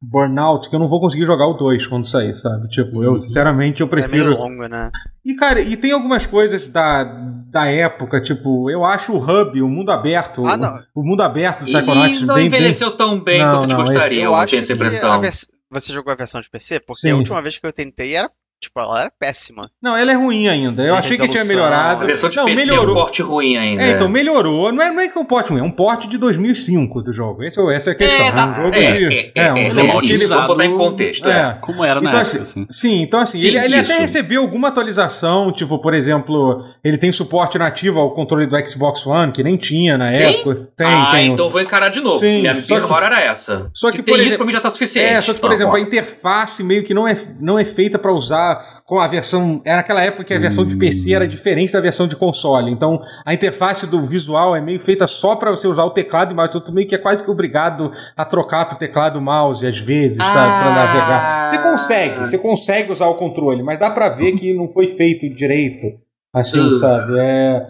burnout 0.00 0.68
que 0.68 0.74
eu 0.76 0.78
não 0.78 0.86
vou 0.86 1.00
conseguir 1.00 1.24
jogar 1.26 1.46
o 1.46 1.54
2 1.54 1.86
quando 1.86 2.06
sair, 2.06 2.36
sabe? 2.36 2.68
Tipo, 2.68 3.02
eu, 3.02 3.10
Uhum. 3.12 3.18
sinceramente, 3.18 3.80
eu 3.80 3.88
É 3.88 3.90
meio 3.96 4.08
prefiro. 4.08 4.30
longo, 4.36 4.68
né? 4.68 4.90
E, 5.24 5.34
cara, 5.34 5.60
e 5.60 5.76
tem 5.76 5.90
algumas 5.92 6.24
coisas 6.24 6.66
da, 6.68 7.02
da 7.50 7.66
época, 7.66 8.20
tipo, 8.20 8.70
eu 8.70 8.84
acho 8.84 9.12
o 9.12 9.18
hub, 9.18 9.60
o 9.60 9.68
mundo 9.68 9.90
aberto, 9.90 10.46
Ah, 10.46 10.54
o- 10.54 10.56
não. 10.56 10.78
o, 10.94 11.02
mundo 11.02 11.22
aberto 11.22 11.60
do 11.60 11.66
Psychonauts 11.66 12.20
não 12.22 12.34
bem, 12.34 12.48
bem. 12.48 12.58
envelheceu 12.60 12.90
tão 12.96 13.18
bem 13.20 13.40
Não, 13.40 13.58
quanto 13.58 13.70
eu 13.70 13.76
não, 13.76 13.84
gostaria, 13.84 14.18
eu, 14.20 14.24
Eu 14.30 14.34
acho 14.36 14.50
tenho 14.52 14.60
essa 14.60 14.72
que 14.72 14.78
impressão. 14.78 15.12
a 15.12 15.18
vers- 15.18 15.48
você 15.68 15.92
jogou 15.92 16.12
a 16.12 16.16
versão 16.16 16.40
de 16.40 16.48
PC? 16.48 16.78
Porque 16.80 17.00
Sim. 17.02 17.10
a 17.10 17.16
última 17.16 17.42
vez 17.42 17.58
que 17.58 17.66
eu 17.66 17.72
tentei 17.72 18.14
era, 18.14 18.30
tipo, 18.60 18.78
ela 18.80 19.02
era 19.02 19.12
péssima. 19.20 19.70
Não, 19.82 19.96
ela 19.96 20.10
é 20.12 20.14
ruim 20.14 20.48
ainda. 20.48 20.82
Eu 20.82 20.92
De 20.94 20.98
achei 20.98 21.16
que 21.16 21.28
tinha 21.28 21.42
resolução, 21.42 21.56
melhorado. 21.56 22.02
A 22.02 22.06
versão 22.06 22.28
de 22.30 22.36
não, 22.36 22.44
PC 22.46 22.60
é 22.60 22.64
um 22.64 22.66
melhorou. 22.68 22.94
porte 22.94 23.22
ruim 23.22 23.56
ainda. 23.56 23.82
É, 23.82 23.90
então 23.92 24.08
melhorou. 24.08 24.72
Não 24.72 24.82
é, 24.82 24.90
não 24.90 25.00
é 25.00 25.08
que 25.08 25.16
é 25.16 25.20
um 25.20 25.24
porte 25.24 25.50
ruim, 25.50 25.60
é 25.60 25.64
um 25.64 25.70
porte 25.70 26.08
de 26.08 26.18
2005 26.18 27.02
do 27.02 27.12
jogo. 27.12 27.42
Esse, 27.44 27.60
é- 27.60 27.74
essa 27.76 27.90
é 27.90 27.92
a 27.92 27.96
questão. 27.96 28.24
É, 28.24 28.28
É, 28.28 28.32
tá. 28.32 28.46
um 28.46 28.54
jogo 28.54 28.74
É, 28.74 28.92
de. 28.92 29.04
é, 29.14 29.32
é, 29.34 29.52
um 29.52 29.56
é, 29.58 29.64
jogo 29.66 29.80
é. 29.80 30.26
Vamos 30.26 30.46
botar 30.46 30.64
em 30.64 30.76
contexto, 30.76 31.28
é. 31.28 31.50
É. 31.50 31.58
Como 31.60 31.84
era 31.84 32.00
na 32.00 32.08
Então, 32.08 32.20
época, 32.20 32.42
assim, 32.42 32.62
assim. 32.62 32.66
Sim, 32.70 33.02
então 33.02 33.20
assim, 33.20 33.38
Sim, 33.38 33.48
ele, 33.48 33.58
ele 33.58 33.74
até 33.76 33.92
isso. 33.92 34.00
recebeu 34.00 34.42
alguma 34.42 34.68
atualização, 34.68 35.52
tipo, 35.52 35.78
por 35.78 35.94
exemplo, 35.94 36.64
ele 36.82 36.96
tem 36.98 37.12
suporte 37.12 37.58
nativo 37.58 38.00
ao 38.00 38.12
controle 38.14 38.46
do 38.46 38.66
Xbox 38.66 39.06
One, 39.06 39.32
que 39.32 39.42
nem 39.42 39.56
tinha 39.56 39.96
na 39.98 40.10
Tem? 40.10 40.22
época. 40.38 40.68
Tem, 40.76 40.86
ah, 40.86 41.08
tem. 41.12 41.32
então 41.32 41.48
vou 41.48 41.60
encarar 41.60 41.88
de 41.88 42.00
novo. 42.00 42.18
Sim, 42.18 42.40
Minha 42.40 42.54
só 42.54 42.74
minha 42.76 42.86
que- 42.86 42.92
hora 42.92 43.06
era 43.06 43.20
essa. 43.20 43.70
só 43.74 43.90
Se 43.90 43.96
que, 43.98 44.02
tem 44.02 44.14
por 44.14 44.18
isso, 44.20 44.28
exemplo- 44.28 44.38
pra 44.38 44.46
mim 44.46 44.52
já 44.52 44.60
tá 44.60 44.70
suficiente. 44.70 45.12
É, 45.14 45.20
só 45.20 45.32
que, 45.32 45.40
por 45.40 45.46
Então, 45.46 45.54
exemplo, 45.56 45.76
a 45.76 45.80
interface 45.80 46.62
meio 46.64 46.82
que 46.82 46.94
não 46.94 47.06
é, 47.06 47.14
não 47.40 47.58
é 47.58 47.64
feita 47.64 47.98
pra 47.98 48.12
usar 48.12 48.45
com 48.84 49.00
a 49.00 49.06
versão. 49.06 49.60
Era 49.64 49.78
naquela 49.78 50.02
época 50.02 50.24
que 50.24 50.34
a 50.34 50.38
versão 50.38 50.64
de 50.64 50.76
PC 50.76 51.12
era 51.14 51.26
diferente 51.26 51.72
da 51.72 51.80
versão 51.80 52.06
de 52.06 52.14
console. 52.14 52.70
Então, 52.70 53.00
a 53.24 53.34
interface 53.34 53.86
do 53.86 54.02
visual 54.04 54.54
é 54.54 54.60
meio 54.60 54.78
feita 54.80 55.06
só 55.06 55.34
pra 55.36 55.50
você 55.50 55.66
usar 55.66 55.84
o 55.84 55.90
teclado 55.90 56.32
e 56.32 56.34
mouse. 56.36 56.50
Então, 56.50 56.60
tu 56.60 56.72
meio 56.72 56.86
que 56.86 56.94
é 56.94 56.98
quase 56.98 57.24
que 57.24 57.30
obrigado 57.30 57.90
a 58.16 58.24
trocar 58.24 58.66
pro 58.66 58.76
teclado 58.78 59.18
e 59.18 59.22
mouse, 59.22 59.66
às 59.66 59.78
vezes, 59.78 60.18
sabe? 60.18 60.32
Pra 60.32 60.66
Ah. 60.66 60.74
navegar. 60.74 61.48
Você 61.48 61.58
consegue, 61.58 62.18
você 62.20 62.38
consegue 62.38 62.92
usar 62.92 63.06
o 63.06 63.14
controle, 63.14 63.62
mas 63.62 63.78
dá 63.78 63.90
pra 63.90 64.08
ver 64.08 64.32
que 64.32 64.52
não 64.54 64.68
foi 64.68 64.86
feito 64.86 65.28
direito. 65.28 65.98
Assim, 66.34 66.70
sabe? 66.72 67.14
É. 67.18 67.66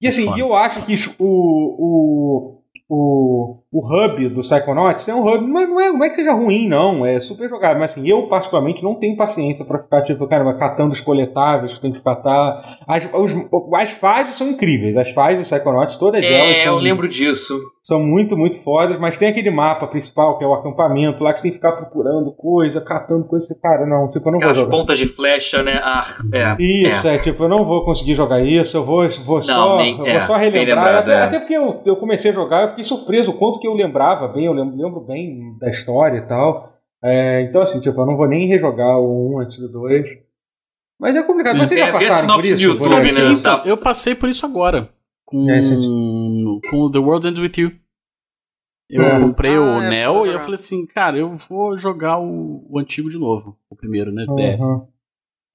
E 0.00 0.06
assim, 0.06 0.38
eu 0.38 0.54
acho 0.54 0.82
que 0.82 0.94
o, 1.18 1.24
o, 1.78 2.58
o, 2.88 3.56
o 3.76 3.80
hub 3.84 4.28
do 4.28 4.40
Psychonauts 4.40 5.08
é 5.08 5.14
um 5.14 5.26
hub, 5.26 5.44
não 5.48 5.60
é, 5.60 5.66
não, 5.66 5.80
é, 5.80 5.92
não 5.92 6.04
é 6.04 6.08
que 6.08 6.14
seja 6.14 6.32
ruim, 6.32 6.68
não, 6.68 7.04
é 7.04 7.18
super 7.18 7.48
jogável, 7.48 7.80
mas 7.80 7.90
assim, 7.90 8.08
eu 8.08 8.28
particularmente 8.28 8.84
não 8.84 8.94
tenho 8.94 9.16
paciência 9.16 9.64
pra 9.64 9.78
ficar, 9.80 10.02
tipo, 10.02 10.24
caramba, 10.28 10.54
catando 10.54 10.92
os 10.92 11.00
coletáveis 11.00 11.74
que 11.74 11.80
tem 11.80 11.90
que 11.90 12.00
catar. 12.00 12.62
As, 12.86 13.10
os, 13.12 13.34
as 13.74 13.90
fases 13.90 14.36
são 14.36 14.48
incríveis, 14.48 14.96
as 14.96 15.10
fases 15.10 15.38
do 15.48 15.56
Psychonauts, 15.56 15.96
todas 15.96 16.24
elas 16.24 16.56
É, 16.64 16.68
eu 16.68 16.76
lembro 16.76 17.08
disso. 17.08 17.58
são 17.82 18.00
muito, 18.00 18.36
muito 18.36 18.62
fodas, 18.62 18.96
mas 19.00 19.18
tem 19.18 19.28
aquele 19.28 19.50
mapa 19.50 19.88
principal, 19.88 20.38
que 20.38 20.44
é 20.44 20.46
o 20.46 20.54
acampamento, 20.54 21.24
lá 21.24 21.32
que 21.32 21.40
você 21.40 21.42
tem 21.42 21.50
que 21.50 21.56
ficar 21.56 21.72
procurando 21.72 22.30
coisa, 22.32 22.80
catando 22.80 23.24
coisa, 23.24 23.52
cara, 23.60 23.84
não, 23.84 24.08
tipo, 24.08 24.28
eu 24.28 24.32
não 24.32 24.38
Aquelas 24.38 24.56
vou 24.56 24.66
jogar. 24.66 24.76
pontas 24.78 24.98
de 24.98 25.06
flecha, 25.06 25.64
né? 25.64 25.80
Ah, 25.82 26.04
é. 26.32 26.56
Isso, 26.62 27.08
é. 27.08 27.16
é. 27.16 27.18
tipo, 27.18 27.42
eu 27.42 27.48
não 27.48 27.64
vou 27.64 27.84
conseguir 27.84 28.14
jogar 28.14 28.40
isso, 28.40 28.76
eu 28.76 28.84
vou, 28.84 29.08
vou 29.24 29.42
só, 29.42 29.78
nem- 29.78 29.98
eu 29.98 30.06
é, 30.06 30.12
vou 30.12 30.20
só 30.22 30.38
bem 30.38 30.50
relembrar. 30.52 30.84
lembrado, 30.86 31.02
até, 31.10 31.12
é. 31.12 31.22
até 31.24 31.38
porque 31.40 31.54
eu, 31.56 31.82
eu 31.84 31.96
comecei 31.96 32.30
a 32.30 32.34
jogar, 32.34 32.62
eu 32.62 32.68
fiquei 32.68 32.84
surpreso 32.84 33.32
o 33.32 33.34
quanto 33.34 33.63
que 33.64 33.68
eu 33.68 33.72
lembrava 33.74 34.28
bem, 34.28 34.44
eu 34.44 34.52
lembro, 34.52 34.76
lembro 34.76 35.00
bem 35.00 35.56
da 35.58 35.70
história 35.70 36.18
e 36.18 36.26
tal. 36.26 36.70
É, 37.02 37.40
então, 37.42 37.62
assim, 37.62 37.80
tipo, 37.80 37.98
eu 37.98 38.04
não 38.06 38.14
vou 38.16 38.28
nem 38.28 38.46
rejogar 38.46 38.98
o 38.98 39.36
1 39.36 39.38
antes 39.40 39.58
do 39.58 39.68
2. 39.70 40.18
Mas 41.00 41.16
é 41.16 41.22
complicado. 41.22 41.52
Sim. 41.54 41.58
Vocês 41.66 41.80
já 41.80 41.86
É, 41.86 41.92
passaram 41.92 42.34
por 42.36 42.44
isso? 42.44 42.62
YouTube, 42.62 42.88
Por 42.88 43.00
né? 43.22 43.32
Então, 43.32 43.62
Tá. 43.62 43.68
eu 43.68 43.76
passei 43.78 44.14
por 44.14 44.28
isso 44.28 44.44
agora. 44.44 44.90
Com, 45.24 45.48
É, 45.50 45.60
com 46.70 46.90
The 46.90 46.98
World 46.98 47.28
Ends 47.28 47.40
With 47.40 47.52
You. 47.56 47.72
Eu 48.90 49.02
É. 49.02 49.20
comprei 49.20 49.56
Ah, 49.56 49.60
o 49.60 49.82
é, 49.82 49.88
Neo 49.88 50.14
você 50.14 50.30
e 50.30 50.32
eu 50.34 50.40
falei 50.40 50.54
assim, 50.54 50.86
cara, 50.86 51.16
eu 51.16 51.34
vou 51.36 51.76
jogar 51.78 52.18
o, 52.20 52.66
o 52.70 52.78
antigo 52.78 53.08
de 53.10 53.18
novo. 53.18 53.56
O 53.70 53.74
primeiro, 53.74 54.12
né? 54.12 54.26
Uhum. 54.28 54.36
DS. 54.36 54.60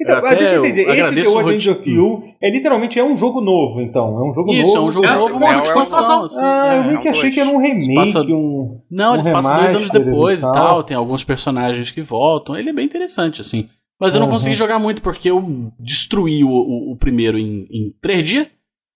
Então, 0.02 0.18
Até 0.18 0.36
deixa 0.38 0.54
eu 0.54 0.60
eu 0.64 0.66
entender. 0.66 0.82
Esse 0.84 0.93
The 0.95 1.02
agradeço 1.02 1.32
World 1.34 1.50
o 1.50 1.54
Ends 1.54 1.68
of 1.68 1.89
You 1.91 2.24
é 2.41 2.50
literalmente 2.50 2.97
é 2.97 3.04
um 3.04 3.18
jogo 3.18 3.41
novo, 3.41 3.82
então. 3.82 4.18
É 4.18 4.30
um 4.30 4.32
jogo 4.32 4.54
Isso, 4.54 4.74
novo. 4.76 4.78
é 4.78 4.82
um 4.88 4.91
jogo 4.91 5.06
É, 5.06 5.14
novo, 5.16 5.30
é, 5.30 5.34
uma 5.38 5.54
é, 5.54 5.58
é, 5.58 5.62
expansão, 5.62 6.24
assim. 6.24 6.41
Ah, 6.41 6.74
eu 6.78 6.84
é. 6.84 6.88
meio 6.88 7.02
que 7.02 7.08
é 7.08 7.12
um 7.12 7.14
achei 7.14 7.32
que 7.32 7.39
era 7.39 7.50
um 7.50 7.58
remake, 7.58 7.93
Passa- 7.95 8.22
um. 8.22 8.80
Não, 8.89 9.12
um 9.12 9.14
eles 9.16 9.28
passam 9.28 9.56
dois 9.58 9.76
anos 9.76 9.91
depois 9.91 10.39
e 10.41 10.43
e 10.43 10.45
tal. 10.45 10.54
tal. 10.54 10.84
Tem 10.84 10.95
alguns 10.95 11.24
personagens 11.26 11.91
que 11.91 12.02
voltam. 12.02 12.56
Ele 12.56 12.70
é 12.70 12.74
bem 12.74 12.86
interessante, 12.86 13.41
assim. 13.41 13.68
Mas 14.00 14.16
eu 14.16 14.22
não 14.22 14.28
Uhum. 14.28 14.34
consegui 14.36 14.56
jogar 14.56 14.80
muito 14.80 15.02
porque 15.02 15.30
eu 15.30 15.70
destruí 15.78 16.45
o, 16.45 16.50
o, 16.50 16.91
o 16.93 16.95
primeiro 16.95 17.38
em, 17.38 17.68
em 17.70 17.93
três 18.02 18.24
dias. 18.28 18.47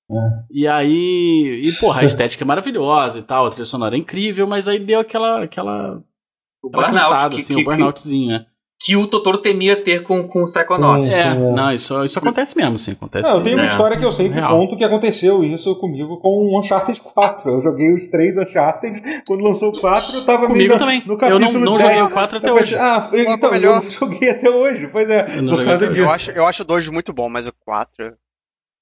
É. 0.10 0.16
E 0.52 0.66
aí. 0.66 1.62
E, 1.66 1.72
porra, 1.82 2.00
a 2.02 2.06
estética 2.06 2.46
é 2.46 2.48
maravilhosa 2.48 3.20
e 3.20 3.24
tal, 3.24 3.46
a 3.46 3.50
trilha 3.50 3.66
sonora 3.66 3.96
é 3.96 4.00
incrível, 4.00 4.48
mas 4.48 4.70
aí 4.70 4.80
deu 4.80 5.02
aquela. 5.02 5.44
aquela, 5.44 6.02
O 6.64 6.70
burnout, 6.70 6.94
cansada, 6.94 7.36
que, 7.36 7.42
assim, 7.42 7.56
que, 7.56 7.62
o 7.62 7.66
burnoutzinho, 7.66 8.28
né? 8.30 8.46
Que 8.86 8.98
o 8.98 9.08
Totoro 9.08 9.38
temia 9.38 9.78
ter 9.82 10.04
com, 10.04 10.28
com 10.28 10.44
o 10.44 10.46
Psychonauts. 10.46 11.08
Sim. 11.08 11.14
É, 11.16 11.34
não, 11.36 11.72
isso, 11.72 12.04
isso 12.04 12.20
acontece 12.20 12.58
mesmo, 12.58 12.78
sim, 12.78 12.92
acontece. 12.92 13.30
Não, 13.30 13.42
tem 13.42 13.54
uma 13.54 13.64
É. 13.64 13.68
história 13.68 13.98
que 13.98 14.04
eu 14.04 14.12
sempre 14.12 14.40
Real. 14.42 14.58
conto 14.58 14.76
que 14.76 14.84
aconteceu 14.84 15.42
isso 15.42 15.74
comigo 15.78 16.18
com 16.18 16.28
o 16.30 16.60
Uncharted 16.60 17.00
4. 17.00 17.50
Eu 17.50 17.62
joguei 17.62 17.94
os 17.94 18.10
três 18.10 18.36
Uncharted, 18.38 19.02
quando 19.26 19.42
lançou 19.44 19.70
o 19.70 19.80
4 19.80 20.14
eu 20.18 20.26
tava 20.26 20.48
Comigo 20.48 20.78
também. 20.78 21.02
no 21.06 21.14
Eu 21.14 21.18
capítulo 21.18 21.60
não, 21.60 21.72
não 21.72 21.78
10. 21.78 21.82
joguei 21.82 22.02
o 22.02 22.10
4 22.14 22.38
até 22.40 22.50
Eu 22.50 22.56
hoje. 22.56 22.76
pensei, 22.76 22.80
Ah, 22.80 23.10
então, 23.36 23.52
melhor. 23.52 23.78
eu 23.78 23.84
não 23.84 23.90
joguei 23.90 24.30
até 24.30 24.50
hoje, 24.50 24.88
pois 24.92 25.10
é. 25.10 25.38
Eu 25.38 25.42
não 25.44 25.56
por 25.56 25.66
causa. 25.66 25.86
Eu 25.86 26.10
acho, 26.10 26.32
eu 26.32 26.46
acho 26.46 26.64
o 26.64 26.66
2 26.66 26.90
muito 26.90 27.14
bom, 27.14 27.30
mas 27.30 27.48
o 27.48 27.54
4, 27.66 28.14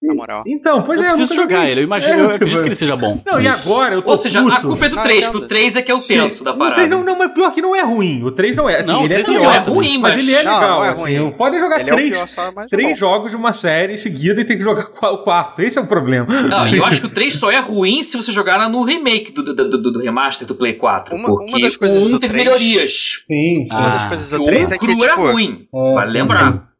na 0.01 0.15
moral. 0.15 0.43
Então, 0.47 0.81
pois 0.83 0.99
eu 0.99 1.05
é. 1.05 1.09
preciso 1.09 1.33
nunca 1.33 1.43
jogar 1.43 1.55
joguei. 1.57 1.71
ele, 1.71 1.81
eu 1.81 1.83
imagino, 1.85 2.13
É, 2.13 2.17
eu 2.17 2.23
tipo, 2.23 2.35
acredito 2.35 2.61
que 2.61 2.67
ele 2.69 2.75
seja 2.75 2.95
bom. 2.95 3.21
Não, 3.23 3.39
e 3.39 3.43
mas- 3.43 3.67
agora 3.67 3.93
eu 3.95 4.01
tô 4.01 4.09
Ou 4.09 4.17
seja, 4.17 4.41
puto. 4.41 4.55
a 4.55 4.59
culpa 4.61 4.85
é 4.85 4.89
do 4.89 4.95
Não, 4.95 5.03
3, 5.03 5.17
entendo. 5.19 5.31
que 5.31 5.37
o 5.45 5.47
3 5.47 5.75
é 5.75 5.81
que 5.83 5.91
é 5.91 5.93
o 5.93 5.99
Sim, 5.99 6.13
tenso 6.15 6.43
da 6.43 6.51
o 6.53 6.57
parada. 6.57 6.75
três 6.75 6.89
não, 6.89 7.03
não, 7.03 7.17
mas 7.17 7.31
pior 7.33 7.51
que 7.51 7.61
não 7.61 7.75
é 7.75 7.83
ruim. 7.83 8.23
O 8.23 8.31
3 8.31 8.55
não 8.55 8.67
é. 8.67 8.81
Não, 8.83 9.05
ele 9.05 9.13
o 9.13 9.17
é 9.17 9.23
não 9.23 9.51
é 9.51 9.57
ruim, 9.59 9.97
mas 9.99 10.15
mas- 10.15 10.23
ele 10.23 10.33
é 10.33 10.43
Não, 10.43 10.53
legal. 10.53 10.69
não 10.79 10.85
é 10.85 10.89
assim, 10.89 11.01
ruim. 11.01 11.19
o 11.27 11.31
foda 11.31 11.55
é 11.55 11.59
jogar 11.59 11.79
Ele 11.81 11.89
é 11.89 11.93
o 11.93 11.95
três, 11.95 12.09
pior, 12.09 12.27
só 12.27 12.51
mais 12.51 12.67
três 12.69 12.89
bom. 12.89 12.95
jogos 12.95 13.29
de 13.31 13.37
uma 13.37 13.53
série 13.53 13.97
seguida 13.97 14.41
e 14.41 14.45
ter 14.45 14.57
que 14.57 14.63
jogar 14.63 14.87
o 15.11 15.17
quarto. 15.19 15.61
Esse 15.61 15.77
é 15.77 15.81
o 15.81 15.85
problema. 15.85 16.25
Não, 16.43 16.67
e 16.67 16.77
eu 16.77 16.83
acho 16.83 17.01
que 17.01 17.05
o 17.07 17.09
3 17.09 17.35
só 17.35 17.51
é 17.51 17.59
ruim 17.59 18.01
se 18.01 18.17
você 18.17 18.31
jogar 18.31 18.67
no 18.69 18.83
remake 18.83 19.31
do, 19.31 19.43
do, 19.43 19.53
do, 19.53 19.91
do 19.91 19.99
remaster 19.99 20.47
do 20.47 20.55
Play 20.55 20.73
4. 20.73 21.15
Uma- 21.15 21.29
porque 21.29 21.45
uma 21.45 21.59
das 21.59 21.77
coisas 21.77 22.01
o 22.01 22.07
1 22.07 22.11
do 22.11 22.19
teve 22.19 22.33
3 22.33 22.45
melhorias. 22.45 23.21
Sim, 23.23 23.53
sim. 23.55 23.67
Uma 23.71 23.89
das 23.89 24.05
Ah. 24.05 24.07
coisas 24.07 24.29
do 24.31 24.41
o 24.41 24.45
3 24.47 24.63
1 24.63 24.73
é 24.73 24.77
que, 24.79 24.85
cru 24.87 25.03
era 25.03 25.13
tipo, 25.13 25.31
ruim. 25.31 25.67
É, 25.73 25.93
vale 25.93 26.11
lembrar. 26.11 26.70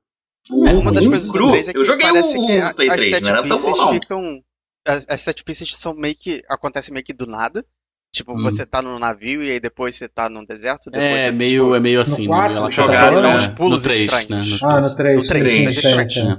É, 0.52 0.74
Uma 0.74 0.92
das 0.92 1.06
um 1.06 1.10
coisas 1.10 1.28
do 1.28 1.34
cru, 1.34 1.50
3 1.52 1.68
é 1.70 1.74
que 1.74 1.80
eu 1.80 1.86
joguei 1.86 2.06
parece 2.08 2.38
o, 2.38 2.46
que 2.46 2.58
o 2.60 2.66
a- 2.66 2.74
Play 2.74 2.90
as 2.90 2.96
3, 2.98 3.10
set 3.16 3.22
não 3.24 3.30
era 3.30 3.42
tão 3.42 3.50
pieces 3.50 3.78
bom 3.78 3.94
ficam. 3.94 4.44
As, 4.88 5.06
as 5.10 5.22
set 5.22 5.44
pieces 5.44 5.78
são 5.78 5.94
meio 5.96 6.16
que. 6.16 6.42
acontecem 6.50 6.94
meio 6.94 7.06
que 7.06 7.14
do 7.14 7.26
nada. 7.26 7.66
Tipo, 8.14 8.34
Hum. 8.38 8.44
você 8.44 8.66
tá 8.66 8.82
no 8.82 9.00
navio 9.00 9.42
e 9.42 9.52
aí 9.52 9.60
depois 9.60 9.96
você 9.96 10.10
tá 10.10 10.28
no 10.30 10.46
deserto. 10.46 10.90
Depois 10.92 11.24
É 11.24 11.28
você, 11.30 11.32
meio, 11.32 11.64
tipo, 11.64 11.76
é 11.76 11.80
meio 11.80 12.02
assim, 12.02 12.28
no 12.28 12.32
né? 12.34 12.38
quatro, 12.38 12.54
Meio 12.56 12.66
no 12.66 12.72
jogar, 12.72 13.12
ele 13.14 13.22
dá 13.22 13.28
né? 13.30 13.36
uns 13.36 13.48
pulos 13.48 13.78
no 13.78 13.84
3, 13.90 14.02
estranhos. 14.02 14.62
né? 14.62 14.68
No 14.68 14.70
Ah, 14.70 14.90
três. 14.90 14.90
no 14.92 14.96
3. 14.96 15.18
No 15.18 15.28
três, 15.28 15.56
sim, 15.56 15.64
mas 15.64 15.74
sim, 15.76 15.80
é 15.80 15.82
diferente. 15.82 16.14
sim. 16.22 16.32
É. 16.32 16.38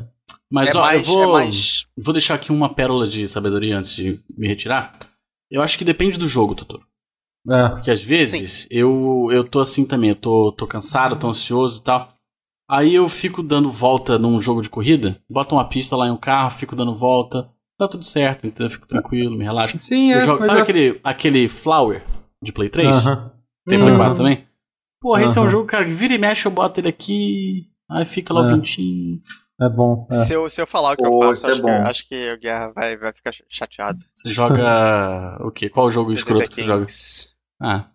Mas 0.50 0.74
é, 0.74 0.76
ó, 0.78 0.80
mais, 0.82 1.00
eu 1.00 1.04
vou, 1.06 1.22
é 1.22 1.32
mais. 1.44 1.86
vou 1.96 2.12
deixar 2.12 2.34
aqui 2.34 2.52
uma 2.52 2.74
pérola 2.74 3.08
de 3.08 3.26
sabedoria 3.26 3.78
antes 3.78 3.92
de 3.94 4.20
me 4.36 4.46
retirar. 4.48 4.92
Eu 5.50 5.62
acho 5.62 5.78
que 5.78 5.84
depende 5.84 6.18
do 6.18 6.28
jogo, 6.28 6.54
Totoro. 6.54 6.84
É. 7.48 7.68
Porque 7.70 7.90
às 7.90 8.02
vezes 8.02 8.66
eu, 8.70 9.28
eu 9.32 9.42
tô 9.48 9.58
assim 9.60 9.86
também, 9.86 10.10
eu 10.10 10.16
tô, 10.16 10.52
tô 10.52 10.66
cansado, 10.66 11.16
tô 11.18 11.28
ansioso 11.30 11.80
e 11.80 11.84
tal. 11.84 12.12
Aí 12.72 12.94
eu 12.94 13.06
fico 13.08 13.42
dando 13.42 13.70
volta 13.70 14.18
num 14.18 14.40
jogo 14.40 14.62
de 14.62 14.70
corrida, 14.70 15.20
boto 15.28 15.54
uma 15.54 15.68
pista 15.68 15.94
lá 15.96 16.06
em 16.06 16.10
um 16.10 16.16
carro, 16.16 16.50
fico 16.50 16.74
dando 16.74 16.96
volta, 16.96 17.50
tá 17.78 17.86
tudo 17.86 18.04
certo, 18.04 18.46
então 18.46 18.64
eu 18.64 18.70
fico 18.70 18.86
tranquilo, 18.86 19.36
me 19.36 19.44
relaxo. 19.44 19.78
Sim, 19.78 20.10
é. 20.12 20.16
Eu 20.16 20.20
jogo- 20.22 20.38
pois 20.38 20.46
sabe 20.46 20.60
é. 20.60 20.62
aquele, 20.62 21.00
aquele 21.04 21.48
Flower 21.48 22.02
de 22.42 22.50
Play 22.52 22.70
3? 22.70 22.88
Aham. 22.96 23.30
Tem 23.68 23.78
Play 23.78 23.92
Uhum. 23.92 23.98
4 23.98 24.16
também? 24.16 24.46
Porra, 25.00 25.22
esse 25.24 25.36
é 25.38 25.40
um 25.42 25.48
jogo, 25.48 25.66
cara, 25.66 25.84
que 25.84 25.90
vira 25.92 26.14
e 26.14 26.18
mexe, 26.18 26.46
eu 26.46 26.52
boto 26.52 26.80
ele 26.80 26.88
aqui, 26.88 27.66
aí 27.90 28.04
fica 28.06 28.32
lá 28.32 28.40
o 28.42 28.44
É. 28.46 28.54
ventinho. 28.54 29.20
É 29.60 29.68
bom. 29.68 30.06
é. 30.10 30.14
Se 30.14 30.32
eu, 30.32 30.48
se 30.48 30.60
eu 30.62 30.66
falar 30.66 30.92
o 30.94 30.96
que 30.96 31.02
Pô, 31.02 31.24
eu 31.24 31.30
isso 31.30 31.42
faço, 31.42 31.46
é 31.46 31.50
acho, 31.50 31.60
que, 31.60 31.66
bom. 31.66 31.86
acho 31.86 32.08
que 32.08 32.32
o 32.32 32.38
Guerra 32.40 32.72
vai, 32.74 32.96
vai 32.96 33.12
ficar 33.12 33.32
chateado. 33.48 33.98
Você 34.14 34.30
joga. 34.32 35.36
o 35.40 35.50
quê? 35.50 35.68
Qual 35.68 35.86
o 35.86 35.90
jogo 35.90 36.10
escroto 36.14 36.48
que 36.48 36.54
você 36.54 36.64
joga? 36.64 36.86
Ah, 37.60 37.86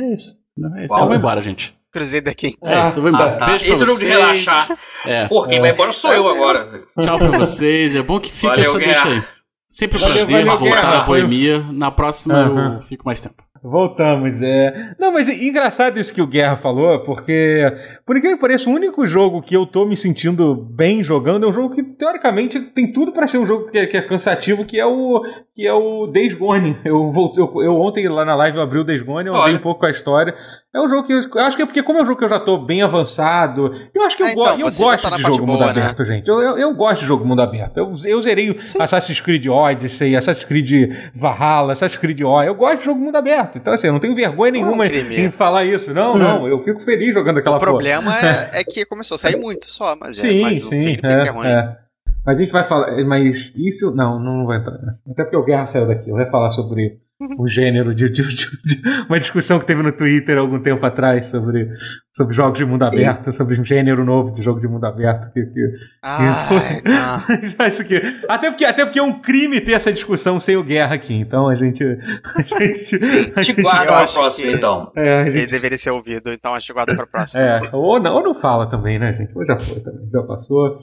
é 0.00 0.12
esse. 0.12 0.38
É 0.78 0.84
esse. 0.84 0.88
Qual? 0.94 1.02
Eu 1.02 1.06
vou 1.08 1.16
embora, 1.16 1.42
gente. 1.42 1.76
Crusader 1.92 2.34
Kings. 2.34 2.58
É 2.62 2.72
isso, 2.72 2.98
eu 2.98 3.02
vou 3.02 3.10
embora. 3.10 3.34
Ah, 3.34 3.38
tá. 3.38 3.46
Beijo 3.46 3.64
Esse 3.66 3.66
pra 3.66 3.74
é 3.74 3.82
o 3.82 3.86
jogo 3.86 3.98
de 3.98 4.06
vocês. 4.06 4.16
relaxar. 4.16 4.78
É. 5.06 5.28
Pô, 5.28 5.46
quem 5.46 5.58
É. 5.58 5.60
vai 5.60 5.70
embora 5.70 5.92
sou 5.92 6.12
eu 6.12 6.28
agora. 6.28 6.82
Tchau 7.00 7.18
pra 7.18 7.28
vocês. 7.38 7.94
É 7.96 8.02
bom 8.02 8.18
que 8.18 8.32
fica 8.32 8.48
Valeu, 8.54 8.62
essa 8.70 8.78
deixa 8.78 9.04
Guerra. 9.04 9.14
aí. 9.16 9.22
Sempre 9.68 9.98
um 9.98 10.00
prazer 10.00 10.44
valeu, 10.44 10.58
voltar 10.58 10.80
Guerra. 10.80 10.92
na 10.98 11.00
boemia. 11.04 11.58
Na 11.72 11.90
próxima 11.90 12.34
Aham. 12.34 12.74
eu 12.76 12.80
fico 12.82 13.04
mais 13.06 13.20
tempo. 13.20 13.42
Voltamos, 13.64 14.42
é. 14.42 14.94
Não, 14.98 15.12
mas 15.12 15.28
é 15.28 15.34
engraçado 15.44 15.96
isso 15.96 16.12
que 16.12 16.20
o 16.20 16.26
Guerra 16.26 16.56
falou, 16.56 17.00
porque, 17.04 17.62
por 18.04 18.16
incrível 18.16 18.36
que 18.36 18.40
pareça, 18.40 18.68
o 18.68 18.72
único 18.72 19.06
jogo 19.06 19.40
que 19.40 19.56
eu 19.56 19.64
tô 19.64 19.86
me 19.86 19.96
sentindo 19.96 20.52
bem 20.56 21.02
jogando 21.04 21.46
é 21.46 21.48
um 21.48 21.52
jogo 21.52 21.72
que, 21.72 21.80
teoricamente, 21.84 22.58
tem 22.60 22.92
tudo 22.92 23.12
pra 23.12 23.24
ser 23.28 23.38
um 23.38 23.46
jogo 23.46 23.70
que 23.70 23.78
é, 23.78 23.86
que 23.86 23.96
é 23.96 24.02
cansativo, 24.02 24.64
que 24.64 24.80
é 24.80 24.84
o 24.84 25.22
que 25.54 25.64
é 25.64 25.72
o 25.72 26.08
Days 26.08 26.34
Gone. 26.34 26.76
Eu, 26.84 27.12
voltei, 27.12 27.40
eu, 27.44 27.62
eu 27.62 27.80
ontem 27.80 28.08
lá 28.08 28.24
na 28.24 28.34
live 28.34 28.56
eu 28.58 28.64
abri 28.64 28.80
o 28.80 28.84
Days 28.84 29.02
Gone, 29.02 29.28
eu 29.28 29.36
andei 29.40 29.54
um 29.54 29.60
pouco 29.60 29.78
com 29.80 29.86
a 29.86 29.90
história. 29.90 30.34
É 30.74 30.80
um 30.80 30.88
jogo 30.88 31.06
que 31.06 31.12
eu, 31.12 31.20
eu 31.34 31.40
acho 31.44 31.54
que 31.54 31.62
é 31.62 31.66
porque, 31.66 31.82
como 31.82 31.98
é 31.98 32.02
um 32.02 32.06
jogo 32.06 32.18
que 32.18 32.24
eu 32.24 32.28
já 32.30 32.40
tô 32.40 32.56
bem 32.56 32.82
avançado, 32.82 33.70
eu 33.94 34.02
acho 34.04 34.16
que 34.16 34.22
eu, 34.22 34.26
Ah, 34.28 34.34
go- 34.34 34.42
então, 34.42 34.58
eu 34.60 34.70
gosto 34.70 35.02
tá 35.10 35.16
de 35.16 35.22
jogo 35.22 35.44
boa, 35.44 35.58
mundo 35.58 35.64
né? 35.66 35.70
aberto, 35.70 36.02
gente. 36.02 36.26
Eu, 36.28 36.40
eu, 36.40 36.56
eu 36.58 36.74
gosto 36.74 37.00
de 37.00 37.06
jogo 37.06 37.24
mundo 37.26 37.42
aberto. 37.42 37.76
Eu, 37.76 37.90
eu 38.06 38.22
zerei 38.22 38.50
o 38.50 38.56
Assassin's 38.82 39.20
Creed 39.20 39.46
Odyssey, 39.48 40.16
Assassin's 40.16 40.44
Creed 40.46 40.94
Valhalla, 41.14 41.74
Assassin's 41.74 41.98
Creed 42.00 42.20
O. 42.22 42.42
Eu 42.42 42.54
gosto 42.54 42.78
de 42.78 42.84
jogo 42.86 43.00
mundo 43.00 43.16
aberto. 43.16 43.58
Então, 43.58 43.74
assim, 43.74 43.88
eu 43.88 43.92
não 43.92 44.00
tenho 44.00 44.14
vergonha 44.14 44.48
é 44.48 44.52
um 44.52 44.64
nenhuma 44.64 44.84
crime. 44.84 45.16
em 45.20 45.30
falar 45.30 45.64
isso. 45.64 45.92
Não, 45.92 46.16
não. 46.16 46.48
Eu 46.48 46.58
fico 46.60 46.80
feliz 46.80 47.12
jogando 47.12 47.38
aquela 47.38 47.56
O 47.56 47.58
porra. 47.58 47.70
problema 47.72 48.10
é, 48.18 48.60
é 48.60 48.64
que 48.64 48.86
começou 48.86 49.16
a 49.16 49.18
sair 49.18 49.36
muito 49.36 49.66
só, 49.70 49.94
mas, 50.00 50.16
é, 50.24 50.28
Sim, 50.28 50.40
mas 50.40 50.62
não 50.62 50.68
sim. 50.70 50.78
significa 50.78 51.08
que 51.08 51.28
é 51.28 51.30
É, 51.30 51.30
ruim. 51.34 51.46
é. 51.48 51.76
Mas 52.24 52.38
a 52.38 52.42
gente 52.42 52.52
vai 52.52 52.64
falar. 52.64 53.04
Mas 53.04 53.52
isso. 53.56 53.94
Não, 53.94 54.18
não 54.18 54.46
vai 54.46 54.58
entrar 54.58 54.78
nessa. 54.78 55.02
Até 55.10 55.24
porque 55.24 55.36
o 55.36 55.44
Guerra 55.44 55.66
saiu 55.66 55.86
daqui. 55.86 56.08
Eu 56.10 56.16
vai 56.16 56.30
falar 56.30 56.50
sobre 56.50 56.98
o 57.38 57.46
gênero 57.46 57.94
de, 57.94 58.10
de- 58.10 58.22
de- 58.22 58.34
de- 58.64 58.82
Uma 59.08 59.20
discussão 59.20 59.60
que 59.60 59.64
teve 59.66 59.80
no 59.80 59.96
Twitter 59.96 60.36
algum 60.36 60.60
tempo 60.60 60.84
atrás 60.84 61.26
sobre, 61.26 61.68
sobre 62.16 62.34
jogos 62.34 62.58
de 62.58 62.64
mundo 62.64 62.82
aberto, 62.84 63.32
sobre 63.32 63.60
um 63.60 63.62
gênero 63.64 64.04
novo 64.04 64.32
de 64.32 64.42
jogo 64.42 64.58
de 64.60 64.66
mundo 64.66 64.84
aberto. 64.86 65.32
Que, 65.32 65.44
que, 65.46 65.60
Ai, 66.02 66.82
não. 66.84 67.38
Isso 67.68 67.82
aqui. 67.82 68.00
Até, 68.28 68.50
porque, 68.50 68.64
até 68.64 68.84
porque 68.84 68.98
é 68.98 69.02
um 69.04 69.20
crime 69.20 69.60
ter 69.60 69.72
essa 69.72 69.92
discussão 69.92 70.40
sem 70.40 70.56
o 70.56 70.64
Guerra 70.64 70.96
aqui. 70.96 71.14
Então 71.14 71.48
a 71.48 71.54
gente. 71.54 71.84
A 71.84 72.42
gente, 72.42 72.96
a 73.36 73.40
Te 73.40 73.44
gente- 73.44 73.62
guarda 73.62 73.82
eu 73.84 73.86
pra 73.88 73.98
acho 74.00 74.18
próxima, 74.18 74.50
que- 74.50 74.56
então. 74.56 74.92
é, 74.96 75.18
a 75.18 75.22
Ele 75.22 75.30
gente 75.38 75.50
deveria 75.52 75.78
ser 75.78 75.90
ouvido, 75.90 76.32
então 76.32 76.54
acho 76.54 76.66
que 76.66 76.72
guarda 76.72 76.96
pra 76.96 77.06
próxima. 77.06 77.42
é, 77.42 77.70
ou 77.72 78.00
não, 78.02 78.14
ou 78.14 78.22
não 78.24 78.34
fala 78.34 78.68
também, 78.68 78.98
né, 78.98 79.12
gente? 79.12 79.30
Ou 79.36 79.44
já 79.46 79.56
foi 79.58 79.80
também, 79.80 80.08
já 80.12 80.22
passou. 80.24 80.76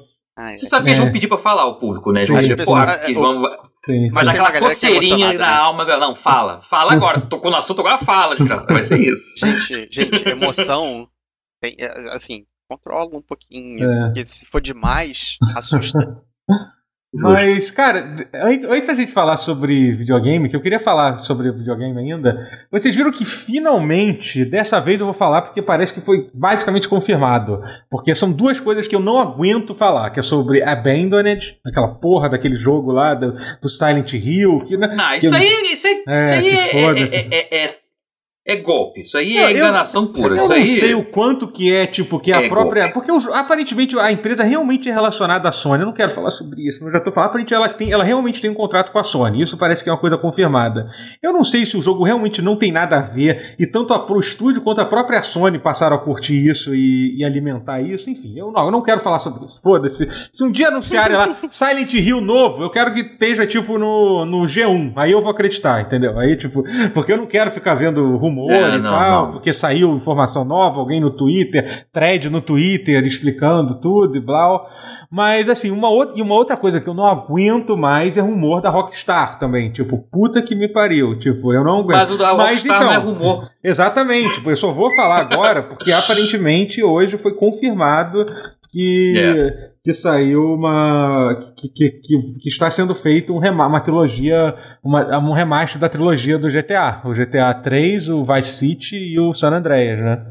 Você 0.54 0.68
sabe 0.68 0.86
que 0.86 0.92
eles 0.92 1.00
É. 1.00 1.04
vão 1.04 1.12
pedir 1.12 1.28
pra 1.28 1.38
falar 1.38 1.66
o 1.66 1.76
público, 1.80 2.12
né? 2.12 2.22
Sim, 2.22 2.36
É, 2.36 2.40
eles 2.40 2.68
o- 2.68 3.22
vão- 3.22 3.44
Sim, 3.86 4.10
Mas 4.12 4.28
aquela 4.30 4.52
que 4.52 4.58
é 4.58 4.60
coceirinha 4.60 5.34
na 5.34 5.40
né? 5.40 5.46
alma, 5.54 5.86
não, 5.98 6.14
fala. 6.14 6.62
Fala 6.64 6.94
agora. 6.94 7.22
Tocou 7.28 7.50
no 7.50 7.58
assunto, 7.58 7.80
agora 7.80 7.98
fala. 7.98 8.36
cara. 8.36 8.66
Vai 8.68 8.86
ser 8.86 9.00
isso. 9.00 9.40
Gente, 9.46 9.88
gente, 9.92 10.28
emoção 10.28 11.08
tem, 11.62 11.76
é, 11.80 11.88
assim, 12.14 12.46
controla 12.70 13.10
um 13.18 13.22
pouquinho, 13.22 13.90
É. 13.90 14.06
porque 14.06 14.26
se 14.26 14.46
for 14.46 14.62
demais, 14.62 15.38
assusta. 15.56 15.98
Mas, 17.12 17.72
cara, 17.72 18.14
antes, 18.36 18.88
da 18.88 18.94
gente 18.94 19.12
falar 19.12 19.36
sobre 19.38 19.94
videogame, 19.94 20.48
que 20.48 20.56
eu 20.56 20.62
queria 20.62 20.80
falar 20.80 21.18
sobre 21.20 21.52
videogame 21.52 21.98
ainda, 22.00 22.48
vocês 22.72 22.96
viram 22.96 23.12
que 23.12 23.26
finalmente, 23.26 24.46
dessa 24.46 24.80
vez 24.80 25.00
eu 25.00 25.08
vou 25.08 25.14
falar 25.14 25.42
porque 25.42 25.62
parece 25.62 25.94
que 25.94 26.02
foi 26.02 26.30
basicamente 26.34 26.88
confirmado. 26.88 27.62
Porque 27.90 28.14
são 28.14 28.32
duas 28.32 28.60
coisas 28.60 28.88
que 28.88 28.96
eu 28.96 29.00
não 29.00 29.18
aguento 29.18 29.74
falar, 29.74 30.12
que 30.12 30.20
é 30.20 30.24
sobre 30.24 30.62
Abandoned, 30.62 31.58
aquela 31.66 31.88
porra 31.96 32.30
daquele 32.30 32.56
jogo 32.56 32.92
lá 32.92 33.14
do, 33.16 33.34
do 33.60 33.68
Silent 33.70 34.14
Hill, 34.14 34.60
que... 34.68 34.78
né, 34.78 34.88
Não, 34.96 35.10
que 35.18 35.26
isso 35.26 35.36
eu- 35.36 35.40
aí, 35.40 35.74
isso 35.74 35.88
aí, 35.88 36.04
É, 36.08 36.18
isso 36.26 36.34
aí 36.36 36.50
é, 36.50 36.82
foda-se. 36.84 37.16
é, 37.16 37.66
é, 37.66 37.78
é- 38.50 38.54
é 38.54 38.62
golpe. 38.62 39.02
Isso 39.02 39.18
aí 39.18 39.36
Não, 39.36 39.42
é 39.42 39.46
eu- 39.52 39.58
enganação 39.58 40.08
pura. 40.08 40.34
Eu 40.36 40.38
Isso 40.38 40.48
não 40.50 40.56
aí. 40.56 40.68
sei 40.68 40.94
o 40.94 41.04
quanto 41.06 41.48
que 41.48 41.74
é, 41.74 41.86
tipo, 41.88 42.20
que 42.20 42.32
a 42.32 42.42
É 42.44 42.50
própria. 42.50 42.92
Porque 42.92 43.12
os- 43.12 43.28
aparentemente 43.28 43.98
a 43.98 44.12
empresa 44.12 44.44
realmente 44.44 44.90
é 44.90 44.94
relacionada 44.94 45.48
à 45.50 45.52
Sony. 45.52 45.82
Eu 45.82 45.88
não 45.88 45.94
quero 45.94 46.12
falar 46.12 46.30
sobre 46.32 46.68
isso, 46.68 46.80
mas 46.84 46.94
eu 46.94 47.00
já 47.00 47.04
tô 47.04 47.12
falando. 47.12 47.30
Aparentemente 47.30 47.54
ela, 47.54 47.70
tem, 47.70 47.92
ela 47.92 48.04
realmente 48.04 48.42
tem 48.42 48.50
um 48.50 48.54
contrato 48.56 48.92
com 48.92 49.00
a 49.00 49.04
Sony. 49.04 49.42
Isso 49.42 49.58
parece 49.58 49.84
que 49.84 49.90
é 49.90 49.94
uma 49.94 50.00
coisa 50.00 50.18
confirmada. 50.18 50.90
Eu 51.22 51.32
não 51.34 51.44
sei 51.44 51.66
se 51.66 51.78
o 51.78 51.82
jogo 51.82 52.04
realmente 52.04 52.42
não 52.42 52.56
tem 52.56 52.72
nada 52.72 52.98
a 52.98 53.02
ver. 53.02 53.56
E 53.60 53.66
tanto 53.68 53.94
a, 53.94 54.00
pro 54.00 54.20
estúdio 54.20 54.62
quanto 54.62 54.82
a 54.82 54.86
própria 54.86 55.22
Sony 55.22 55.60
passaram 55.60 55.96
a 55.96 56.00
curtir 56.00 56.48
isso 56.48 56.74
e, 56.74 57.18
e 57.20 57.24
alimentar 57.26 57.82
isso. 57.82 58.10
Enfim, 58.10 58.34
eu 58.38 58.52
não, 58.52 58.66
eu 58.66 58.72
não 58.72 58.82
quero 58.82 59.02
falar 59.02 59.20
sobre 59.20 59.46
isso. 59.46 59.62
Foda-se. 59.62 60.08
Se 60.32 60.44
um 60.44 60.52
dia 60.52 60.70
anunciarem 60.70 61.16
lá 61.18 61.36
Silent 61.50 61.94
Hill 61.94 62.22
novo, 62.22 62.64
eu 62.64 62.70
quero 62.70 62.94
que 62.94 63.02
esteja, 63.02 63.46
tipo, 63.46 63.78
no, 63.78 64.26
no 64.26 64.46
G1. 64.46 64.94
Aí 64.96 65.12
eu 65.12 65.22
vou 65.22 65.32
acreditar, 65.32 65.82
entendeu? 65.82 66.18
Aí, 66.20 66.36
tipo, 66.36 66.64
porque 66.94 67.12
eu 67.12 67.18
não 67.18 67.26
quero 67.28 67.52
ficar 67.52 67.76
vendo 67.76 68.16
rumor 68.18 68.39
É, 68.50 68.76
e 68.76 68.78
não, 68.78 68.92
tal 68.92 69.26
não. 69.26 69.32
porque 69.32 69.52
saiu 69.52 69.96
informação 69.96 70.46
nova, 70.46 70.80
alguém 70.80 71.00
no 71.00 71.10
Twitter, 71.10 71.88
thread 71.92 72.30
no 72.30 72.42
Twitter 72.42 73.04
explicando 73.06 73.80
tudo 73.80 74.18
e 74.18 74.20
blá. 74.20 74.66
Mas 75.10 75.50
assim, 75.50 75.72
uma 75.72 75.90
outra, 75.90 76.18
e 76.18 76.22
uma 76.22 76.36
outra 76.36 76.56
coisa 76.56 76.80
que 76.80 76.88
eu 76.88 76.94
não 76.94 77.06
aguento 77.06 77.76
mais 77.78 78.18
é 78.18 78.22
rumor 78.22 78.62
da 78.62 78.70
Rockstar 78.70 79.40
também. 79.40 79.72
Tipo, 79.72 79.98
puta 80.12 80.42
que 80.42 80.56
me 80.56 80.68
pariu. 80.68 81.18
Tipo, 81.18 81.54
eu 81.54 81.64
não 81.64 81.80
aguento. 81.80 81.98
Mas 81.98 82.12
o 82.12 82.18
da 82.18 82.34
Mas, 82.34 82.64
Rockstar 82.64 82.84
não 82.84 82.92
é 82.92 82.98
então, 82.98 83.14
rumor. 83.14 83.50
Exatamente, 83.64 84.36
tipo, 84.36 84.50
eu 84.50 84.56
só 84.56 84.72
vou 84.72 84.96
falar 84.96 85.20
agora 85.22 85.64
porque 85.64 85.92
aparentemente 85.92 86.84
hoje 86.84 87.18
foi 87.18 87.34
confirmado 87.34 88.26
que, 88.72 89.14
É. 89.18 89.72
que 89.84 89.94
saiu 89.94 90.54
uma. 90.54 91.54
Que, 91.58 91.70
que, 91.70 91.90
que, 91.92 92.18
que 92.42 92.50
está 92.50 92.70
sendo 92.70 92.94
feito 92.96 93.34
um 93.34 93.40
rema, 93.40 93.66
uma 93.68 93.82
trilogia, 93.82 94.56
uma, 94.84 95.18
um 95.20 95.34
remaster 95.34 95.80
da 95.80 95.90
trilogia 95.90 96.38
do 96.38 96.48
GTA. 96.48 97.02
O 97.06 97.12
GTA 97.14 97.54
3, 97.54 98.10
o 98.10 98.24
Vice 98.24 98.52
City 98.58 98.96
e 98.96 99.20
o 99.20 99.34
San 99.34 99.50
Andreas, 99.54 100.00
né? 100.00 100.26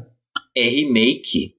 É 0.55 0.63
remake. 0.69 1.53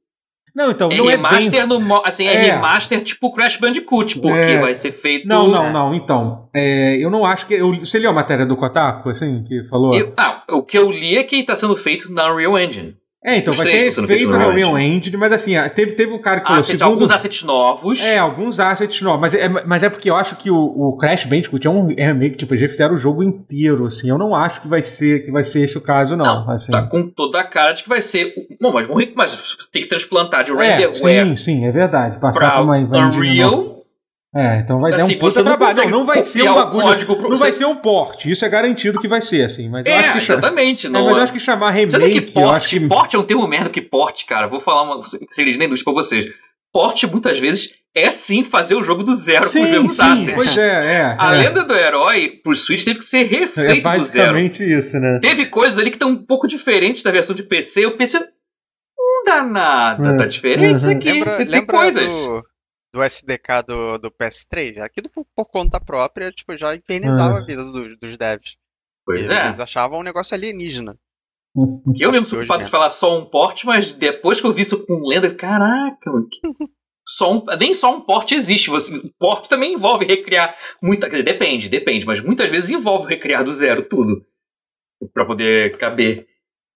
Não, 0.52 0.72
então, 0.72 0.90
É 0.90 0.96
não 0.96 1.06
é 1.08 1.12
remaster 1.12 1.66
bem... 1.68 1.78
no 1.78 2.02
assim, 2.04 2.26
é, 2.26 2.34
É. 2.34 2.42
remaster 2.54 3.00
tipo 3.04 3.32
Crash 3.32 3.56
Bandicoot, 3.56 4.18
porque 4.18 4.36
É. 4.36 4.58
vai 4.60 4.74
ser 4.74 4.90
feito. 4.90 5.28
Não, 5.28 5.46
não, 5.46 5.64
É. 5.66 5.72
não, 5.72 5.94
então. 5.94 6.48
é, 6.52 6.96
eu 7.02 7.08
não 7.08 7.24
acho 7.24 7.46
que. 7.46 7.54
Eu, 7.54 7.72
você 7.78 8.00
leu 8.00 8.10
a 8.10 8.12
matéria 8.14 8.44
do 8.44 8.56
Kotaku, 8.56 9.10
assim, 9.10 9.44
que 9.44 9.62
falou? 9.68 9.94
Eu- 9.94 10.12
ah, 10.18 10.42
o 10.50 10.62
que 10.64 10.76
eu 10.76 10.90
li 10.90 11.16
é 11.16 11.22
que 11.22 11.44
tá 11.44 11.54
sendo 11.54 11.76
feito 11.76 12.12
na 12.12 12.32
Unreal 12.32 12.58
Engine. 12.58 12.96
É, 13.22 13.36
então, 13.36 13.50
Os 13.50 13.58
vai 13.58 13.66
ser 13.66 13.92
feito 13.92 14.30
no 14.30 14.48
Unreal 14.48 14.78
Engine, 14.78 15.14
mas 15.18 15.30
assim, 15.30 15.54
ah, 15.54 15.68
teve, 15.68 15.92
teve 15.92 16.10
um 16.10 16.18
cara 16.18 16.40
que 16.40 16.46
falou. 16.46 16.58
Asset, 16.58 16.78
segundo, 16.78 16.92
Alguns 16.94 17.10
assets 17.10 17.42
novos. 17.42 18.02
É, 18.02 18.18
alguns 18.18 18.58
assets 18.58 19.02
novos. 19.02 19.20
Mas 19.20 19.34
é, 19.34 19.48
mas 19.48 19.82
é 19.82 19.90
porque 19.90 20.08
eu 20.08 20.16
acho 20.16 20.36
que 20.36 20.50
o, 20.50 20.56
o 20.56 20.96
Crash 20.96 21.26
Bandicoot 21.26 21.66
é 21.66 21.70
um 21.70 21.88
remake, 21.88 22.38
tipo, 22.38 22.54
eles 22.54 22.70
fizeram 22.70 22.94
o 22.94 22.98
jogo 22.98 23.22
inteiro, 23.22 23.86
assim. 23.86 24.08
Eu 24.08 24.16
não 24.16 24.34
acho 24.34 24.62
que 24.62 24.68
vai 24.68 24.80
ser, 24.80 25.22
que 25.22 25.30
vai 25.30 25.44
ser 25.44 25.60
esse 25.60 25.76
o 25.76 25.82
caso, 25.82 26.16
não. 26.16 26.24
Não, 26.24 26.50
assim. 26.50 26.72
Tá 26.72 26.82
com 26.82 27.10
toda 27.10 27.38
a 27.40 27.44
cara 27.44 27.72
de 27.72 27.82
que 27.82 27.90
vai 27.90 28.00
ser. 28.00 28.32
Bom, 28.58 28.72
mas, 28.72 28.88
mas 29.14 29.68
tem 29.70 29.82
que 29.82 29.88
transplantar 29.88 30.42
de 30.42 30.52
É, 30.52 30.76
renderware 30.76 31.26
sim, 31.28 31.36
sim, 31.36 31.66
é 31.66 31.70
verdade. 31.70 32.18
Passar 32.18 32.52
pra 32.52 32.62
uma. 32.62 32.78
Unreal. 32.78 33.79
É, 34.34 34.60
então 34.60 34.80
vai 34.80 34.92
dar 34.92 34.98
Assim, 34.98 35.16
um 35.16 35.18
puta 35.18 35.32
você 35.32 35.42
não 35.42 35.56
trabalho. 35.56 35.76
Não, 35.90 35.90
não 36.00 36.06
vai 36.06 36.22
ser 36.22 36.42
um 36.48 36.54
bagulho. 36.54 36.82
código 36.86 37.14
pra 37.14 37.22
Não 37.24 37.30
você- 37.30 37.42
vai 37.42 37.52
ser 37.52 37.64
um 37.64 37.74
porte. 37.76 38.30
Isso 38.30 38.44
é 38.44 38.48
garantido 38.48 39.00
que 39.00 39.08
vai 39.08 39.20
ser, 39.20 39.42
assim. 39.44 39.68
Mas 39.68 39.84
eu 39.84 39.92
É, 39.92 39.96
acho 39.98 40.12
que. 40.12 40.18
exatamente. 40.18 40.86
É, 40.86 40.90
Não, 40.90 41.06
mas 41.06 41.16
eu 41.16 41.22
acho 41.24 41.32
que 41.32 41.40
chamar 41.40 41.74
Sendo 41.74 42.04
que 42.04 42.12
remake, 42.12 42.32
eu 42.36 42.42
acho 42.50 42.60
porte, 42.68 42.78
que. 42.80 42.86
porte 42.88 43.16
é 43.16 43.18
um 43.18 43.24
termo 43.24 43.46
merda, 43.48 43.66
porque 43.66 43.82
porte, 43.82 44.24
cara, 44.26 44.46
vou 44.46 44.60
falar 44.60 44.82
uma 44.82 45.02
segredo 45.30 45.58
nem 45.58 45.66
luz 45.68 45.82
pra 45.82 45.92
vocês. 45.92 46.26
Porte, 46.72 47.04
muitas 47.08 47.40
vezes, 47.40 47.70
é 47.92 48.08
sim 48.12 48.44
fazer 48.44 48.76
o 48.76 48.84
jogo 48.84 49.02
do 49.02 49.16
zero 49.16 49.40
com 49.40 49.46
os 49.46 49.52
Sim, 49.52 49.62
mesmos 49.64 49.96
sim, 49.96 50.32
pois 50.36 50.56
é, 50.56 50.98
é. 50.98 51.16
A 51.18 51.34
é. 51.34 51.38
lenda 51.38 51.64
do 51.64 51.74
herói 51.74 52.28
pro 52.44 52.54
Switch 52.54 52.84
teve 52.84 53.00
que 53.00 53.04
ser 53.04 53.22
É 53.22 53.38
refeito 53.40 53.56
do 53.90 54.04
zero. 54.04 54.28
basicamente 54.32 54.62
isso, 54.78 54.96
né? 55.00 55.18
Teve 55.20 55.46
coisas 55.46 55.76
ali 55.80 55.90
que 55.90 55.96
estão 55.96 56.10
um 56.10 56.24
pouco 56.24 56.46
diferentes 56.46 57.02
da 57.02 57.10
versão 57.10 57.34
de 57.34 57.42
PC. 57.42 57.84
Eu 57.84 57.96
pensei, 57.96 58.20
não 58.20 59.24
dá 59.26 59.42
nada, 59.42 60.08
É, 60.14 60.16
tá 60.18 60.26
diferente 60.26 60.76
isso 60.76 60.86
uhum. 60.86 60.92
aqui. 60.96 61.10
Lembra, 61.14 61.36
tem, 61.38 61.46
tem 61.46 61.54
lembra 61.60 61.76
coisas. 61.76 62.04
do, 62.04 62.44
do 62.92 63.02
SDK 63.02 63.62
do, 63.66 63.98
do 63.98 64.10
PS3? 64.10 64.80
Aquilo 64.80 65.08
por, 65.10 65.26
por 65.36 65.46
conta 65.46 65.80
própria, 65.80 66.30
tipo, 66.32 66.56
já 66.56 66.74
infernizava 66.74 67.38
Ah. 67.38 67.42
a 67.42 67.44
vida 67.44 67.64
do- 67.64 67.96
dos 67.96 68.16
devs. 68.18 68.56
Pois 69.04 69.20
eles, 69.20 69.30
é. 69.30 69.44
eles 69.46 69.60
achavam 69.60 70.00
um 70.00 70.02
negócio 70.02 70.34
alienígena. 70.34 70.96
Que 71.96 72.04
eu 72.04 72.10
mesmo 72.10 72.26
Acho 72.26 72.30
sou 72.30 72.38
culpado 72.40 72.58
de 72.58 72.64
mesmo. 72.64 72.70
falar 72.70 72.88
só 72.90 73.18
um 73.18 73.24
porte, 73.24 73.66
mas 73.66 73.92
depois 73.92 74.40
que 74.40 74.46
eu 74.46 74.52
vi 74.52 74.62
isso 74.62 74.84
com 74.86 75.06
lenda, 75.06 75.34
caraca, 75.34 76.10
mano. 76.10 76.28
que- 76.28 76.40
Só 77.12 77.32
um, 77.32 77.44
nem 77.58 77.74
só 77.74 77.92
um 77.96 78.00
porte 78.02 78.36
existe. 78.36 78.70
Você, 78.70 78.96
o 78.96 79.12
porte 79.18 79.48
também 79.48 79.72
envolve 79.74 80.04
recriar 80.04 80.56
muita. 80.80 81.08
Depende, 81.08 81.68
depende, 81.68 82.06
mas 82.06 82.20
muitas 82.20 82.48
vezes 82.48 82.70
envolve 82.70 83.08
recriar 83.08 83.42
do 83.42 83.52
zero 83.52 83.82
tudo. 83.88 84.24
Pra 85.12 85.24
poder 85.24 85.76
caber. 85.76 86.28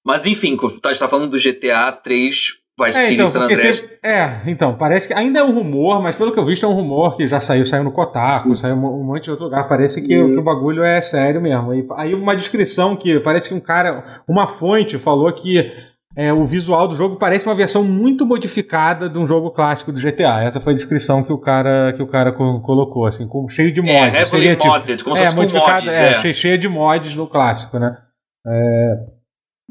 Mas 0.04 0.26
enfim, 0.26 0.58
a 0.60 0.88
gente 0.88 0.98
tá 0.98 1.06
falando 1.06 1.30
do 1.30 1.38
GTA 1.38 1.92
3 1.92 2.54
Vice 2.80 2.98
É, 2.98 3.12
então, 3.12 3.26
San 3.28 3.42
Andreas. 3.44 3.78
teve- 3.78 3.98
é, 4.02 4.40
então, 4.46 4.76
parece 4.76 5.06
que 5.06 5.14
ainda 5.14 5.38
é 5.38 5.44
um 5.44 5.54
rumor, 5.54 6.02
mas 6.02 6.16
pelo 6.16 6.32
que 6.32 6.38
eu 6.40 6.44
vi, 6.44 6.58
é 6.60 6.66
um 6.66 6.72
rumor 6.72 7.16
que 7.16 7.26
já 7.28 7.40
saiu, 7.40 7.64
saiu 7.64 7.84
no 7.84 7.92
Kotaku, 7.92 8.56
saiu 8.56 8.74
um 8.74 9.00
um 9.00 9.04
monte 9.04 9.24
de 9.24 9.30
outro 9.30 9.44
lugar. 9.44 9.68
Parece 9.68 10.02
que, 10.04 10.20
o- 10.20 10.32
que 10.32 10.38
o 10.38 10.42
bagulho 10.42 10.82
é 10.82 11.00
sério 11.00 11.40
mesmo. 11.40 11.70
Aí, 11.70 11.86
aí 11.96 12.14
uma 12.14 12.34
descrição 12.34 12.96
que 12.96 13.20
parece 13.20 13.48
que 13.48 13.54
um 13.54 13.60
cara, 13.60 14.22
uma 14.26 14.48
fonte 14.48 14.98
falou 14.98 15.32
que 15.32 15.72
é, 16.16 16.32
o 16.32 16.44
visual 16.44 16.86
do 16.88 16.94
jogo 16.96 17.16
parece 17.16 17.44
uma 17.46 17.54
versão 17.54 17.82
muito 17.84 18.26
modificada 18.26 19.08
de 19.08 19.18
um 19.18 19.26
jogo 19.26 19.50
clássico 19.52 19.90
do 19.92 20.00
GTA. 20.00 20.42
Essa 20.42 20.60
foi 20.60 20.72
a 20.72 20.76
descrição 20.76 21.22
que 21.24 21.32
o 21.32 21.38
cara, 21.38 21.92
que 21.92 22.02
o 22.02 22.06
cara 22.08 22.32
co- 22.32 22.60
colocou, 22.60 23.06
assim, 23.06 23.26
com, 23.28 23.48
cheio 23.48 23.72
de 23.72 23.80
mods. 23.82 24.14
É, 24.14 24.24
Seria, 24.24 24.54
tipo, 24.56 24.66
modded, 24.68 25.02
como 25.04 25.14
se 25.16 25.22
é, 25.22 25.24
fosse 25.26 25.36
com 25.36 25.42
modificado, 25.42 25.84
mods. 25.84 25.88
é, 26.00 26.10
É, 26.10 26.14
cheio- 26.14 26.34
cheio 26.34 26.58
de 26.58 26.68
mods 26.68 27.14
no 27.14 27.26
clássico, 27.28 27.78
né? 27.78 27.96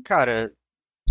Cara, 0.05 0.47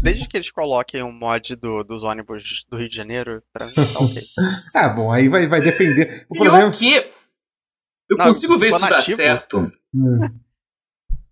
desde 0.03 0.29
que 0.29 0.37
eles 0.37 0.51
coloquem 0.51 1.03
um 1.03 1.13
mod 1.13 1.55
do, 1.57 1.83
dos 1.85 2.03
ônibus 2.03 2.67
do 2.69 2.77
Rio 2.77 2.89
de 2.89 2.97
Janeiro, 2.97 3.43
pra 3.53 3.65
mim 3.67 3.73
tá 3.73 3.81
ok. 3.81 4.23
Ah, 4.77 4.95
bom, 4.97 5.13
aí 5.13 5.29
vai, 5.29 5.47
vai 5.49 5.61
depender. 5.63 6.27
O 6.29 6.35
Pior 6.35 6.45
problema 6.45 6.73
que 6.73 6.95
eu 8.11 8.17
Não, 8.19 8.27
consigo 8.27 8.59
ver 8.59 8.71
isso 8.71 8.81
dar 8.81 8.91
nativo- 8.91 9.17
certo. 9.17 9.73
Hum. 9.95 10.19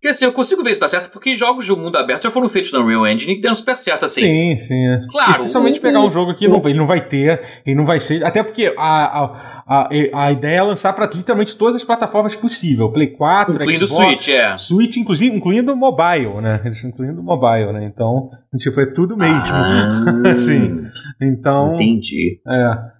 Porque 0.01 0.09
assim, 0.09 0.25
eu 0.25 0.33
consigo 0.33 0.65
ver 0.65 0.71
isso 0.71 0.81
dar 0.81 0.89
certo 0.89 1.11
porque 1.11 1.37
jogos 1.37 1.67
de 1.67 1.73
mundo 1.73 1.95
aberto 1.99 2.23
já 2.23 2.31
foram 2.31 2.49
feitos 2.49 2.73
na 2.73 2.79
Unreal 2.79 3.07
Engine 3.07 3.33
e 3.33 3.37
que 3.37 3.43
deram 3.43 3.55
super 3.55 3.77
certo 3.77 4.07
assim. 4.07 4.23
Sim, 4.23 4.57
sim. 4.57 4.89
é. 4.89 5.03
Claro, 5.11 5.33
Especialmente 5.33 5.79
o- 5.79 5.83
pegar 5.83 6.01
um 6.01 6.11
jogo 6.11 6.35
que 6.35 6.49
não, 6.49 6.67
ele 6.67 6.79
não 6.79 6.87
vai 6.87 7.07
ter, 7.07 7.43
ele 7.67 7.77
não 7.77 7.85
vai 7.85 8.01
ser. 8.01 8.25
Até 8.25 8.43
porque 8.43 8.75
a, 8.79 8.83
a, 9.05 9.61
a, 9.67 9.89
a 10.25 10.33
ideia 10.33 10.57
é 10.61 10.63
lançar 10.63 10.95
para 10.95 11.05
literalmente 11.15 11.55
todas 11.55 11.77
as 11.77 11.85
plataformas 11.85 12.35
possíveis: 12.35 12.91
Play 12.93 13.09
4, 13.09 13.53
Incluindo 13.57 13.87
Xbox, 13.87 14.07
Switch, 14.07 14.29
é. 14.31 14.57
Switch, 14.57 14.97
inclusive, 14.97 15.37
incluindo 15.37 15.77
mobile, 15.77 16.41
né? 16.41 16.63
Incluindo 16.83 17.23
mobile, 17.23 17.71
né? 17.75 17.85
Então, 17.85 18.31
tipo, 18.57 18.81
é 18.81 18.87
tudo 18.87 19.19
mesmo. 19.19 19.37
Ah, 19.55 20.33
Sim. 20.35 20.81
Então, 21.21 21.75
Entendi. 21.75 22.41
é. 22.49 23.00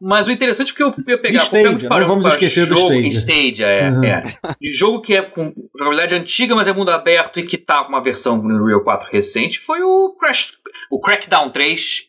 Mas 0.00 0.26
o 0.26 0.30
interessante 0.30 0.72
é 0.72 0.74
que 0.74 0.82
eu 0.82 0.94
ia 1.08 1.18
pegar 1.18 1.42
Stadia, 1.42 1.70
um 1.70 1.76
de 1.76 1.84
não 1.84 1.88
parâmetro 1.90 2.20
vamos 2.22 2.26
esquecer 2.34 2.66
do 2.66 2.76
jogo, 2.76 2.92
Stadia. 2.92 3.06
em 3.06 3.08
Stadia, 3.08 3.66
é, 3.66 3.90
Uhum. 3.90 4.04
é. 4.04 4.22
De 4.60 4.70
jogo 4.72 5.00
que 5.00 5.14
é 5.16 5.22
com 5.22 5.52
jogabilidade 5.78 6.14
antiga, 6.14 6.54
mas 6.54 6.68
é 6.68 6.72
mundo 6.72 6.90
aberto 6.90 7.38
e 7.40 7.44
que 7.44 7.56
tá 7.58 7.82
com 7.84 7.88
uma 7.90 8.02
versão 8.02 8.36
no 8.36 8.62
Unreal 8.62 8.82
4 8.82 9.10
recente, 9.10 9.58
foi 9.60 9.82
o 9.82 10.14
Crash, 10.18 10.52
o 10.90 11.00
Crackdown 11.00 11.50
3. 11.50 12.04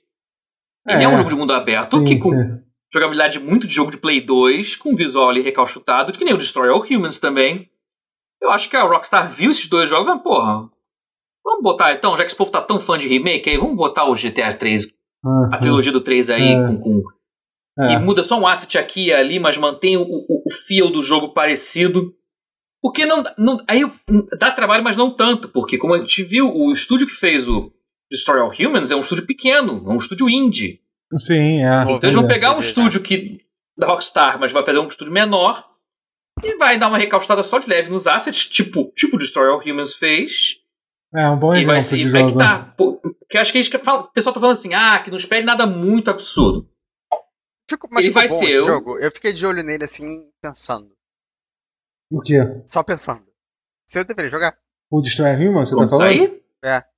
Ele 0.87 1.01
é, 1.01 1.03
É. 1.03 1.07
um 1.07 1.17
jogo 1.17 1.29
de 1.29 1.35
mundo 1.35 1.53
aberto 1.53 1.91
Sim, 1.97 2.05
que 2.05 2.17
com 2.17 2.29
sim. 2.29 2.59
jogabilidade 2.93 3.39
muito 3.39 3.67
de 3.67 3.73
jogo 3.73 3.91
de 3.91 3.97
Play 3.97 4.21
2, 4.21 4.75
com 4.75 4.95
visual 4.95 5.29
ali 5.29 5.41
recalchutado, 5.41 6.11
que 6.13 6.23
nem 6.23 6.33
o 6.33 6.37
Destroy 6.37 6.69
All 6.69 6.81
Humans 6.83 7.19
também. 7.19 7.69
Eu 8.41 8.51
acho 8.51 8.69
que 8.69 8.75
a 8.77 8.83
Rockstar 8.83 9.29
viu 9.29 9.49
esses 9.51 9.67
dois 9.67 9.89
jogos 9.89 10.05
e 10.05 10.09
falou, 10.09 10.23
porra, 10.23 10.69
vamos 11.43 11.63
botar 11.63 11.91
então, 11.93 12.11
já 12.15 12.23
que 12.23 12.27
esse 12.29 12.35
povo 12.37 12.51
tá 12.51 12.61
tão 12.61 12.79
fã 12.79 12.97
de 12.97 13.07
remake 13.07 13.49
aí, 13.49 13.57
vamos 13.57 13.75
botar 13.75 14.05
o 14.05 14.13
GTA 14.15 14.53
3, 14.53 14.87
Ah, 15.25 15.55
a 15.55 15.57
trilogia 15.57 15.91
do 15.91 15.99
3 16.01 16.29
aí, 16.29 16.53
É. 16.53 16.55
com, 16.55 16.77
com 16.79 17.03
é. 17.79 17.93
e 17.93 17.99
muda 17.99 18.23
só 18.23 18.39
um 18.39 18.47
asset 18.47 18.77
aqui 18.77 19.05
e 19.07 19.13
ali, 19.13 19.39
mas 19.39 19.57
mantém 19.57 19.97
o, 19.97 20.01
o, 20.03 20.43
o 20.45 20.51
feel 20.51 20.89
do 20.89 21.01
jogo 21.03 21.33
parecido. 21.33 22.13
Porque 22.81 23.05
não, 23.05 23.23
não. 23.37 23.63
Aí 23.67 23.81
dá 24.39 24.51
trabalho, 24.51 24.83
mas 24.83 24.95
não 24.95 25.09
tanto, 25.15 25.49
porque 25.49 25.77
como 25.77 25.93
a 25.95 25.99
gente 25.99 26.23
viu, 26.23 26.47
o 26.53 26.71
estúdio 26.71 27.07
que 27.07 27.13
fez 27.13 27.47
o 27.47 27.71
Destroy 28.11 28.39
All 28.39 28.51
Humans 28.51 28.91
é 28.91 28.95
um 28.95 29.01
estúdio 29.01 29.25
pequeno, 29.25 29.83
é 29.85 29.89
um 29.93 29.97
estúdio 29.97 30.29
indie. 30.29 30.79
Sim, 31.17 31.63
é. 31.63 31.81
Então 31.83 31.99
eles 32.03 32.15
vão 32.15 32.25
É. 32.25 32.27
pegar 32.27 32.55
um 32.55 32.59
estúdio 32.59 33.01
que 33.01 33.41
da 33.77 33.87
Rockstar, 33.87 34.39
mas 34.39 34.51
vai 34.51 34.63
fazer 34.65 34.79
um 34.79 34.87
estúdio 34.87 35.13
menor 35.13 35.65
e 36.43 36.55
vai 36.57 36.77
dar 36.77 36.87
uma 36.87 36.97
recalchutada 36.97 37.41
só 37.43 37.57
de 37.59 37.67
leve 37.69 37.89
nos 37.89 38.07
assets, 38.07 38.45
tipo, 38.47 38.91
tipo 38.95 39.15
o 39.15 39.19
Destroy 39.19 39.49
All 39.49 39.61
Humans 39.61 39.95
fez. 39.95 40.57
É 41.15 41.29
um 41.29 41.37
bom 41.37 41.55
E 41.55 41.65
vai 41.65 41.77
exemplo 41.77 41.81
ser. 41.81 41.95
de 41.97 42.03
E 42.03 42.09
vai 42.09 42.21
que 42.23 42.29
jogo. 42.29 42.39
né? 42.39 42.45
tá. 42.45 42.73
Pô, 42.77 42.99
que 43.29 43.37
eu 43.37 43.41
acho 43.41 43.51
que 43.51 43.57
eles, 43.57 43.67
o 43.73 44.03
pessoal 44.11 44.33
tá 44.33 44.39
falando 44.39 44.53
assim, 44.53 44.73
ah, 44.73 44.99
que 44.99 45.09
não 45.09 45.17
espere 45.17 45.43
nada 45.45 45.65
muito 45.65 46.09
absurdo. 46.11 46.67
Ficou, 47.69 47.89
mas 47.91 48.05
Ele 48.05 48.13
ficou 48.13 48.21
vai 48.21 48.27
bom 48.29 48.39
ser 48.39 48.45
esse 48.45 48.61
o- 48.61 48.65
jogo. 48.65 48.97
Eu 48.99 49.11
fiquei 49.11 49.33
de 49.33 49.45
olho 49.45 49.63
nele 49.63 49.83
assim, 49.83 50.29
pensando. 50.41 50.89
O 52.11 52.21
quê? 52.21 52.37
Só 52.65 52.83
pensando. 52.83 53.23
Se 53.85 53.99
eu 53.99 54.05
deveria 54.05 54.29
jogar. 54.29 54.57
O 54.89 55.01
Destroy 55.01 55.33
Human, 55.35 55.65
você 55.65 55.75
Vamos 55.75 55.89
tá 55.91 55.97
falando? 55.97 56.15
sair? 56.15 56.43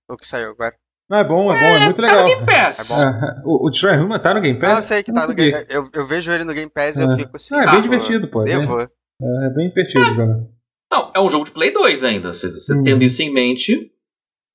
O 0.09 0.15
que 0.17 0.25
saiu 0.27 0.51
agora. 0.51 0.75
Não, 1.09 1.17
é 1.17 1.23
bom, 1.27 1.51
é 1.51 1.55
bom, 1.59 1.75
é, 1.77 1.85
muito 1.85 1.95
Tá 1.97 2.01
legal. 2.03 2.21
no 2.23 2.27
Game 2.29 2.45
Pass. 2.45 2.79
É 2.79 2.83
bom. 2.93 3.01
É, 3.01 3.41
o, 3.45 3.65
o 3.65 3.69
Destroy 3.71 3.97
Human 3.97 4.19
tá 4.19 4.33
no 4.33 4.41
Game 4.41 4.59
Pass? 4.59 4.69
Ah, 4.69 4.77
eu 4.77 4.83
sei 4.83 5.03
que 5.03 5.11
tá 5.11 5.21
Não 5.21 5.27
no. 5.29 5.33
Game 5.33 5.51
eu, 5.69 5.89
eu 5.93 6.05
vejo 6.07 6.31
ele 6.31 6.43
no 6.43 6.53
Game 6.53 6.69
Pass 6.71 6.97
e 6.97 7.01
É. 7.01 7.05
eu 7.05 7.11
fico 7.17 7.31
assim. 7.35 7.55
Ah, 7.55 7.63
é 7.63 7.67
ah, 7.67 7.71
bem 7.71 7.81
pô, 7.81 7.87
divertido, 7.89 8.27
pô. 8.27 8.41
É, 8.43 8.45
Devo. 8.45 8.79
é 8.79 9.49
bem 9.55 9.69
divertido 9.69 10.05
jogar. 10.05 10.27
Não, 10.91 11.11
é 11.15 11.19
um 11.19 11.29
jogo 11.29 11.45
de 11.45 11.51
Play 11.51 11.71
2 11.71 12.03
ainda. 12.03 12.31
Você, 12.33 12.49
você 12.51 12.73
Hum. 12.75 12.83
tendo 12.83 13.03
isso 13.03 13.21
em 13.23 13.31
mente. 13.33 13.91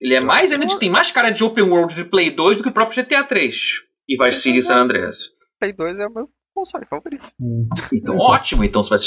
Ele 0.01 0.15
é 0.15 0.19
Eu- 0.19 0.25
mais 0.25 0.53
ainda 0.53 0.79
tem 0.79 0.91
mais 0.91 1.11
cara 1.11 1.31
de 1.31 1.43
open 1.43 1.65
world 1.65 1.95
de 1.95 2.05
Play 2.05 2.31
2 2.31 2.57
do 2.59 2.63
que 2.63 2.69
o 2.69 2.73
próprio 2.73 3.03
GTA 3.03 3.25
3. 3.25 3.55
E 4.09 4.33
City 4.33 4.59
e 4.59 4.63
San 4.63 4.77
Andreas. 4.83 5.17
Play 5.65 5.73
2 5.73 5.99
é 6.01 6.07
o 6.07 6.13
meu 6.15 6.29
console 6.55 6.87
favorito. 6.87 7.25
Hum. 7.41 7.69
Então, 7.93 8.17
ótimo. 8.19 8.63
Então 8.65 8.83
você 8.83 8.91
vai 8.91 8.99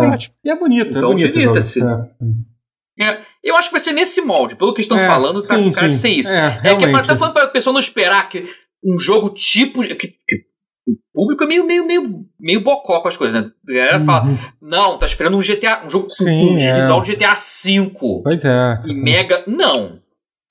tá 0.00 0.04
ele. 0.06 0.14
ótimo. 0.14 0.34
E 0.44 0.50
é 0.50 0.56
bonito, 0.58 0.86
é 0.86 0.90
Então, 0.98 1.10
bonito. 1.10 1.24
o 1.30 1.40
jogo. 1.40 1.54
divirta-se. 1.54 1.80
É. 1.82 3.04
É, 3.04 3.20
eu 3.42 3.56
acho 3.56 3.68
que 3.68 3.72
vai 3.72 3.80
ser 3.80 3.92
nesse 3.92 4.20
molde. 4.20 4.54
Pelo 4.56 4.74
que 4.74 4.80
estão 4.82 4.98
É, 4.98 5.06
falando, 5.06 5.40
tá 5.42 5.54
sim, 5.56 5.64
com 5.64 5.70
cara 5.72 5.88
de 5.88 5.94
sim. 5.96 6.00
ser 6.02 6.08
isso. 6.10 6.34
É, 6.34 6.60
É, 6.64 6.74
que 6.76 6.84
é 6.84 6.90
pra, 6.90 7.02
tá 7.02 7.16
falando 7.16 7.34
pra 7.34 7.46
pessoa 7.48 7.72
não 7.72 7.80
esperar 7.80 8.28
que 8.28 8.46
um 8.84 8.98
jogo 8.98 9.30
tipo. 9.30 9.82
Que, 9.82 9.94
que 10.08 10.52
o 10.86 10.96
público 11.14 11.44
é 11.44 11.46
meio, 11.46 11.64
meio, 11.64 11.86
meio, 11.86 12.24
meio 12.38 12.60
bocó 12.60 13.00
com 13.00 13.08
as 13.08 13.16
coisas, 13.16 13.40
né? 13.40 13.50
A 13.68 13.72
galera 13.72 14.00
fala, 14.04 14.26
Uhum. 14.26 14.38
não, 14.60 14.98
tá 14.98 15.06
esperando 15.06 15.36
um 15.36 15.40
GTA, 15.40 15.82
um 15.86 15.90
jogo 15.90 16.08
com 16.08 16.24
um 16.24 16.58
é. 16.58 16.80
visual 16.80 17.00
de 17.00 17.14
GTA 17.14 17.34
V 17.34 17.90
Pois 18.24 18.44
é. 18.44 18.80
e 18.86 18.92
mega. 18.92 19.44
Não. 19.46 20.00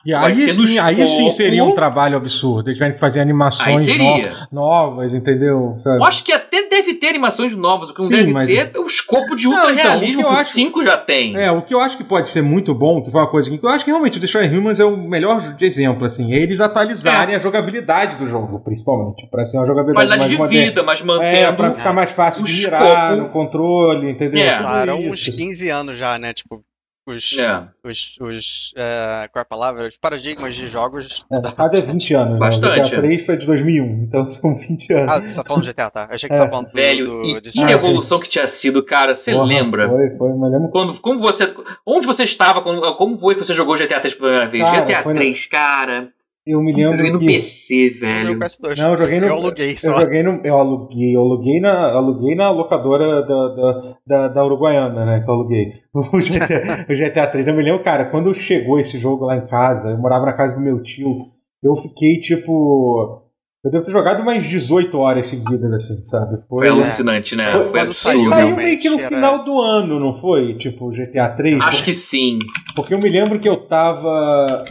E 0.04 0.14
aí 0.14 0.36
sim, 0.36 0.80
aí 0.80 1.08
sim 1.08 1.30
seria 1.30 1.64
um 1.64 1.74
trabalho 1.74 2.18
absurdo. 2.18 2.68
Eles 2.70 2.78
tiverem 2.78 2.96
que 2.96 3.00
fazer 3.00 3.20
animações 3.20 3.82
seria. 3.82 4.32
no- 4.52 4.62
novas, 4.62 5.14
entendeu? 5.14 5.78
Sabe? 5.84 5.98
Eu 5.98 6.04
acho 6.06 6.24
que 6.24 6.32
até 6.32 6.68
deve 6.68 6.96
ter 6.96 7.10
animações 7.10 7.56
novas. 7.56 7.90
O 7.90 7.94
que 7.94 8.02
não 8.02 8.08
Sim, 8.08 8.16
deve 8.16 8.34
mas- 8.34 8.50
ter 8.50 8.72
é 8.76 8.80
o 8.80 8.86
escopo 8.88 9.36
de 9.36 9.48
então, 9.48 9.60
ultra-realismo 9.60 10.22
o 10.22 10.26
que 10.26 10.30
o 10.32 10.34
acho- 10.34 10.52
5 10.54 10.84
já 10.84 10.98
tem. 10.98 11.36
É, 11.38 11.52
o 11.52 11.62
que 11.62 11.74
eu 11.74 11.80
acho 11.80 11.98
que 11.98 12.04
pode 12.04 12.30
ser 12.30 12.42
muito 12.42 12.74
bom, 12.74 13.02
que 13.04 13.12
foi 13.12 13.22
uma 13.22 13.30
coisa 13.30 13.50
que 13.56 13.64
eu 13.64 13.70
acho 13.70 13.86
que 13.86 13.92
realmente 13.92 14.18
o 14.18 14.20
Destroy 14.22 14.48
Humans 14.48 14.80
é 14.80 14.86
o 14.86 14.98
melhor 14.98 15.40
de 15.56 15.66
exemplo, 15.66 16.06
assim, 16.06 16.34
é 16.34 16.38
eles 16.38 16.60
atualizarem 16.60 17.36
a 17.36 17.40
jogabilidade 17.40 18.16
do 18.16 18.26
jogo, 18.26 18.60
principalmente, 18.60 19.28
para 19.28 19.44
ser 19.46 19.58
uma 19.58 19.66
jogabilidade 19.68 20.08
Qualidade 20.08 20.20
mais 20.20 20.32
de 20.32 20.38
moderna. 20.38 20.66
vida, 20.66 20.84
mas 20.84 21.02
É, 21.02 21.04
mantendo. 21.06 21.58
pra 21.58 21.74
ficar 21.76 21.94
mais 21.94 22.12
fácil 22.12 22.42
o 22.42 22.46
de 22.46 22.64
mirar 22.66 23.12
escopo. 23.14 23.22
no 23.22 23.30
controle, 23.30 24.10
entendeu? 24.10 24.42
É. 24.44 24.48
Passaram 24.50 24.98
uns 24.98 25.24
15 25.26 25.70
anos 25.70 25.98
já, 25.98 26.18
né? 26.18 26.34
Tipo, 26.34 26.62
os, 27.08 27.38
É. 27.38 27.64
os, 27.84 28.18
os 28.22 28.74
é, 28.78 29.28
qual 29.32 29.40
é 29.40 29.44
a 29.44 29.46
palavra? 29.46 29.88
Os 29.88 29.98
paradigmas 29.98 30.56
de 30.56 30.68
jogos. 30.68 31.26
É, 31.32 31.40
da 31.40 31.50
no 31.50 31.56
caso 31.56 31.76
é 31.76 31.82
20 31.82 32.14
anos. 32.14 32.40
Bastante, 32.40 32.78
Né? 32.80 32.86
GTA 32.90 32.98
3 33.02 33.26
foi 33.26 33.38
de 33.38 33.46
2001, 33.46 34.04
então 34.04 34.30
são 34.30 34.54
20 34.54 34.94
anos. 34.94 35.12
Ah, 35.12 35.22
você 35.22 35.36
tá 35.36 35.44
falando 35.44 35.64
do 35.64 35.72
GTA, 35.74 35.90
tá? 35.90 36.08
Eu 36.10 36.16
achei 36.16 36.30
que 36.30 36.36
É. 36.36 36.38
você 36.38 36.44
tá 36.44 36.50
falando 36.50 36.68
do, 36.68 36.74
Velho, 36.74 37.06
do, 37.08 37.24
e 37.26 37.42
de 37.42 37.52
que 37.52 37.64
Ah, 37.64 37.72
evolução 37.72 38.18
sim. 38.18 38.24
que 38.24 38.30
tinha 38.30 38.48
sido, 38.48 38.84
cara. 38.84 39.14
Você 39.16 39.32
Porra, 39.34 39.46
lembra? 39.46 39.90
Foi, 39.90 40.10
foi, 40.18 40.34
mas 40.34 40.52
lembro. 40.52 40.70
Quando, 40.70 41.00
como 41.02 41.20
você, 41.20 41.54
onde 41.86 42.06
você 42.06 42.24
estava? 42.24 42.62
Quando, 42.62 42.96
como 42.98 43.18
foi 43.18 43.36
que 43.36 43.44
você 43.44 43.54
jogou 43.54 43.76
GTA 43.76 44.00
3 44.00 44.16
pela 44.16 44.48
primeira 44.48 44.50
vez? 44.50 44.64
Cara, 44.64 44.86
GTA 44.86 45.04
foi 45.04 45.14
na- 45.14 45.20
3, 45.20 45.46
cara. 45.48 46.10
Eu 46.46 46.60
me 46.64 46.72
Eu 46.72 46.78
lembro 46.78 46.98
joguei 46.98 47.12
no 47.12 47.20
que... 47.20 47.26
PC, 47.28 47.90
velho. 47.90 48.40
PS2. 48.40 48.78
Não, 48.80 48.92
eu 48.94 48.98
joguei 48.98 49.20
no. 49.20 49.26
Eu 49.28 49.34
aluguei 49.36 49.72
Eu 49.74 49.78
só. 49.78 50.00
joguei 50.02 50.24
no. 50.24 50.42
Eu 50.44 50.58
aluguei, 50.58 51.16
eu 51.16 51.22
aluguei 51.22 51.60
na, 51.60 51.92
aluguei 51.92 52.36
na 52.36 52.50
locadora 52.50 53.22
da, 53.22 53.48
da, 53.50 53.96
da, 54.08 54.28
da 54.28 54.46
Uruguaiana, 54.46 55.06
né? 55.06 55.20
Que 55.20 55.30
eu 55.30 55.34
aluguei. 55.36 55.74
O 55.94 56.18
GTA, 56.20 56.86
o 56.90 56.96
GTA 56.96 57.28
3. 57.28 57.48
Eu 57.48 57.54
me 57.54 57.62
lembro, 57.64 57.84
cara, 57.84 58.06
quando 58.06 58.34
chegou 58.34 58.80
esse 58.80 58.98
jogo 58.98 59.26
lá 59.26 59.38
em 59.38 59.46
casa, 59.46 59.90
eu 59.90 59.98
morava 60.00 60.26
na 60.26 60.34
casa 60.34 60.56
do 60.56 60.62
meu 60.62 60.82
tio, 60.82 61.28
eu 61.64 61.76
fiquei 61.76 62.20
tipo. 62.20 63.22
Eu 63.64 63.70
devo 63.70 63.84
ter 63.84 63.92
jogado 63.92 64.24
umas 64.24 64.44
18 64.44 64.98
horas 64.98 65.28
seguidas, 65.28 65.72
assim, 65.72 66.04
sabe? 66.06 66.42
Foi 66.50 66.68
alucinante, 66.68 67.36
né? 67.36 67.52
Foi- 67.52 67.70
Foi 67.70 67.80
absurdo. 67.82 68.18
Ele 68.18 68.28
saiu, 68.30 68.56
meio 68.56 68.80
que 68.80 68.90
no 68.90 68.98
era- 68.98 69.08
final 69.08 69.46
do 69.46 69.62
ano, 69.62 70.00
não 70.00 70.12
foi? 70.12 70.56
Tipo, 70.56 70.90
GTA 70.92 71.30
3? 71.30 71.60
Acho 71.62 71.84
que 71.84 71.94
sim. 71.94 72.40
Porque 72.76 72.96
eu 72.96 73.00
me 73.00 73.08
lembro 73.08 73.40
que 73.40 73.48
eu 73.48 73.58
tava. 73.68 74.66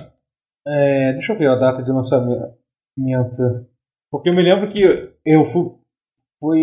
É, 0.67 1.13
deixa 1.13 1.33
eu 1.33 1.39
ver 1.39 1.49
a 1.49 1.57
data 1.57 1.83
de 1.83 1.91
lançamento. 1.91 2.55
Porque 4.11 4.29
eu 4.29 4.35
me 4.35 4.43
lembro 4.43 4.69
que 4.69 4.83
eu 5.25 5.45
fui. 5.45 5.71
Foi. 6.41 6.59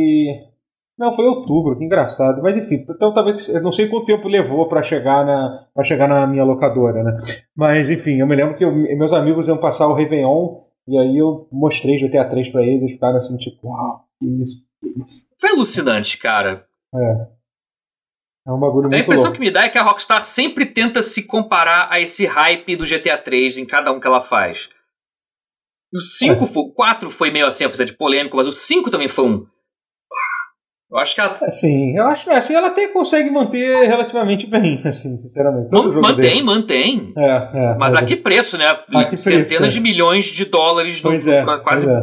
Não, 0.98 1.16
foi 1.16 1.26
outubro, 1.26 1.78
que 1.78 1.86
engraçado. 1.86 2.42
Mas 2.42 2.58
enfim, 2.58 2.84
então 2.90 3.14
talvez. 3.14 3.48
Eu 3.50 3.62
não 3.62 3.72
sei 3.72 3.88
quanto 3.88 4.06
tempo 4.06 4.28
levou 4.28 4.68
pra 4.68 4.82
chegar 4.84 5.26
na, 5.26 5.68
pra 5.74 5.84
chegar 5.84 6.08
na 6.08 6.26
minha 6.28 6.44
locadora, 6.44 7.04
né? 7.04 7.18
Mas 7.56 7.90
enfim, 7.90 8.20
eu 8.20 8.28
me 8.28 8.36
lembro 8.36 8.56
que 8.56 8.66
eu- 8.66 8.74
meus 8.74 9.14
amigos 9.14 9.48
iam 9.48 9.58
passar 9.58 9.88
o 9.88 9.94
Réveillon. 9.94 10.66
E 10.88 10.98
aí 10.98 11.18
eu 11.18 11.48
mostrei 11.52 11.98
GTA 11.98 12.24
3 12.30 12.50
pra 12.50 12.64
eles, 12.64 12.82
eles 12.82 12.94
ficaram 12.94 13.18
assim, 13.18 13.38
tipo, 13.38 13.68
uau, 13.68 14.06
que 14.20 14.26
isso, 14.42 14.70
que 14.80 14.88
isso. 15.04 15.28
Foi 15.40 15.50
alucinante, 15.52 16.18
cara. 16.18 16.66
É. 16.96 17.28
É 18.48 18.52
um 18.52 18.60
bagulho 18.60 18.86
A 18.86 18.90
muito 18.90 19.02
impressão 19.04 19.26
louco. 19.26 19.40
que 19.40 19.46
me 19.46 19.52
dá 19.52 19.64
é 19.64 19.70
que 19.70 19.78
a 19.78 19.84
Rockstar 19.84 20.24
sempre 20.26 20.66
tenta 20.68 21.02
se 21.04 21.28
comparar 21.28 21.90
a 21.92 22.00
esse 22.00 22.26
hype 22.26 22.76
do 22.78 22.86
GTA 22.86 23.18
3 23.18 23.58
em 23.58 23.66
cada 23.66 23.92
um 23.92 24.00
que 24.00 24.08
ela 24.08 24.22
faz. 24.22 24.70
E 25.94 25.98
o 25.98 26.02
5, 26.02 26.44
É. 26.44 26.48
foi, 26.48 26.64
o 26.64 26.72
4 26.74 27.10
foi 27.10 27.30
meio 27.32 27.46
assim, 27.46 27.66
apesar 27.66 27.84
de 27.84 27.94
polêmico, 27.98 28.38
mas 28.38 28.48
o 28.48 28.52
5 28.52 28.90
também 28.90 29.10
foi 29.10 29.26
um. 29.26 29.46
Eu 30.90 30.98
acho 31.00 31.14
que 31.14 31.20
ela 31.20 31.38
Assim, 31.42 31.98
eu 31.98 32.08
acho 32.08 32.32
assim, 32.32 32.54
ela 32.56 32.70
até 32.70 32.88
consegue 32.88 33.30
manter 33.30 33.86
relativamente 33.88 34.48
bem, 34.48 34.82
assim, 34.88 35.18
sinceramente. 35.18 35.70
Todo 35.70 36.02
mantém, 36.02 36.42
mantém. 36.42 37.14
É, 37.18 37.32
é. 37.54 37.76
Mas 37.78 37.94
a 37.94 38.06
que 38.06 38.16
preço, 38.16 38.58
né? 38.58 38.66
A 38.70 38.76
que 39.04 39.10
preço, 39.10 39.18
Centenas 39.18 39.68
é. 39.68 39.76
de 39.76 39.82
milhões 39.82 40.26
de 40.28 40.46
dólares 40.46 41.02
no, 41.02 41.10
Pois 41.10 41.28
é, 41.28 41.44
pra 41.44 41.60
quase. 41.60 41.86
pois 41.86 41.98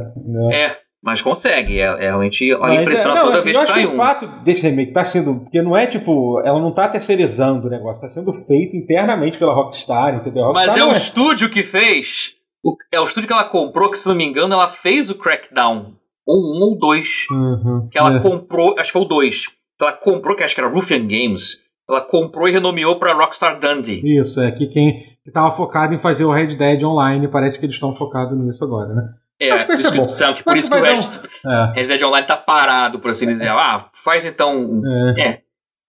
é. 0.53 0.65
é. 0.65 0.84
É, 1.05 1.11
mas 1.11 1.23
consegue. 1.23 1.79
É, 1.79 1.85
é 1.85 2.01
realmente. 2.09 2.53
Olha, 2.55 2.61
Mas, 2.61 2.75
é, 2.79 2.83
impressiona 2.83 3.15
não, 3.15 3.23
toda 3.25 3.35
assim, 3.37 3.45
vez 3.45 3.55
eu 3.57 3.61
que 3.61 3.67
acho 3.73 3.75
que 3.81 3.87
sai 3.87 3.95
o 3.95 3.97
fato 3.97 4.27
desse 4.43 4.63
remake 4.69 4.93
tá 4.93 5.05
sendo. 5.05 5.41
Porque 5.41 5.61
não 5.63 5.77
é 5.77 5.87
tipo. 5.87 6.41
Ela 6.45 6.59
não 6.61 6.73
tá 6.73 6.89
terceirizando 6.89 7.67
o 7.67 7.71
negócio, 7.71 8.03
tá 8.03 8.09
sendo 8.09 8.33
feito 8.33 8.77
internamente 8.77 9.39
pela 9.39 9.53
Rockstar, 9.55 10.15
entendeu? 10.17 10.45
A 10.47 10.53
Mas 10.53 10.67
Rockstar 10.67 10.89
é 10.89 10.91
o 10.91 10.97
estúdio 10.97 11.51
que 11.51 11.63
fez. 11.63 12.35
o- 12.65 12.77
é 12.93 13.01
o 13.01 13.05
estúdio 13.05 13.27
que 13.29 13.33
ela 13.33 13.45
comprou, 13.45 13.91
que 13.91 13.99
se 13.99 14.09
não 14.09 14.15
me 14.15 14.25
engano, 14.25 14.55
ela 14.55 14.69
fez 14.69 15.11
o 15.11 15.15
Crackdown. 15.15 15.93
Ou 16.27 16.37
um 16.39 16.63
ou 16.71 16.79
dois. 16.79 17.27
Uhum, 17.31 17.87
Que 17.93 17.99
ela 17.99 18.17
é. 18.17 18.21
comprou. 18.21 18.75
Acho 18.79 18.89
que 18.89 18.93
foi 18.95 19.03
o 19.03 19.05
dois. 19.05 19.45
Ela 19.79 19.93
comprou, 19.93 20.35
que 20.35 20.43
acho 20.43 20.55
que 20.55 20.61
era 20.61 20.71
Ruffian 20.71 21.01
Games. 21.07 21.59
Ela 21.87 22.01
comprou 22.01 22.49
e 22.49 22.53
renomeou 22.53 22.97
pra 22.99 23.13
Rockstar 23.13 23.61
Dundee. 23.61 24.01
Isso, 24.19 24.41
é 24.41 24.51
que 24.51 24.67
quem 24.67 25.03
que 25.23 25.31
tava 25.31 25.53
focado 25.53 25.93
em 25.95 25.99
fazer 25.99 26.25
o 26.25 26.31
Red 26.33 26.55
Dead 26.57 26.83
Online, 26.83 27.29
parece 27.29 27.59
que 27.59 27.67
eles 27.67 27.75
estão 27.77 27.93
focados 27.95 28.39
nisso 28.39 28.65
agora, 28.65 28.95
né? 28.95 29.09
É, 29.41 29.51
Acho 29.51 29.67
que 29.67 29.73
por 29.73 29.81
isso 29.81 30.35
que 30.35 30.43
por 30.45 30.57
isso 30.57 30.75
o 30.75 30.81
Red, 30.81 31.01
É. 31.47 31.73
Red 31.75 31.89
Dead 31.89 32.03
Online 32.03 32.27
tá 32.27 32.37
parado, 32.37 33.01
por 33.01 33.11
assim 33.11 33.27
dizer. 33.27 33.49
Ah, 33.49 33.89
faz 34.05 34.25
então. 34.25 34.81
é. 35.17 35.29
É. 35.29 35.39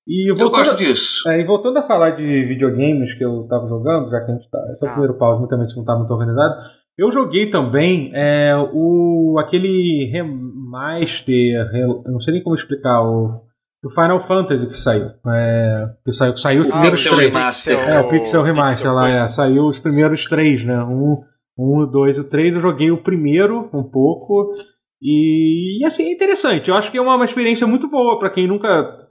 E 0.08 0.32
Eu 0.32 0.36
voltando, 0.36 0.60
gosto 0.66 0.78
disso. 0.78 1.28
É, 1.30 1.40
e 1.40 1.44
voltando 1.46 1.78
a 1.80 1.84
falar 1.84 2.12
de 2.12 2.24
videogames 2.46 3.14
que 3.16 3.24
eu 3.26 3.48
tava 3.50 3.66
jogando, 3.68 4.10
já 4.10 4.20
que 4.24 4.32
a 4.32 4.36
gente 4.36 4.50
tá. 4.52 4.60
Esse 4.72 4.84
é 4.84 4.88
o 4.88 4.90
Ah. 4.90 4.94
primeiro 4.94 5.18
pause, 5.18 5.40
muita 5.40 5.58
gente 5.58 5.76
não 5.78 5.84
tá 5.84 5.96
muito 5.96 6.12
organizado. 6.12 6.56
Eu 6.98 7.12
joguei 7.12 7.50
também 7.50 8.12
é, 8.14 8.54
o 8.74 9.36
aquele 9.40 10.10
remaster, 10.12 11.70
re- 11.72 11.82
eu 11.82 12.04
não 12.12 12.20
sei 12.20 12.34
nem 12.36 12.44
como 12.44 12.56
explicar, 12.56 13.02
o 13.02 13.42
do 13.84 13.90
Final 13.90 14.20
Fantasy 14.20 14.66
que 14.68 14.74
saiu. 14.76 15.08
É, 15.28 15.86
que 16.04 16.12
saiu, 16.12 16.36
saiu 16.38 16.62
os 16.62 16.68
Ah, 16.70 16.72
primeiros 16.72 17.00
o 17.00 17.04
seu 17.04 17.16
três. 17.18 17.32
remaster. 17.34 17.78
É, 17.90 18.00
o 18.00 18.10
Pixel 18.10 18.42
Remaster 18.44 18.78
Pixel 18.78 18.94
lá, 18.94 19.10
é, 19.10 19.18
saiu 19.30 19.66
os 19.68 19.80
primeiros 19.80 20.26
três, 20.26 20.64
né? 20.66 20.82
Um, 20.84 21.22
um, 21.58 21.80
o 21.80 21.86
dois, 21.86 22.18
o 22.20 22.24
três. 22.24 22.54
Eu 22.56 22.62
joguei 22.62 22.92
o 22.92 23.02
primeiro 23.04 23.70
um 23.74 23.84
pouco. 23.84 24.54
E, 25.02 25.82
e, 25.82 25.86
assim, 25.86 26.04
é 26.04 26.12
interessante. 26.14 26.70
Eu 26.70 26.76
acho 26.76 26.90
que 26.92 26.98
é 26.98 27.02
uma, 27.02 27.16
uma 27.16 27.26
experiência 27.26 27.68
muito 27.68 27.88
boa 27.90 28.18
pra 28.20 28.30
quem 28.30 28.48
nunca. 28.48 29.08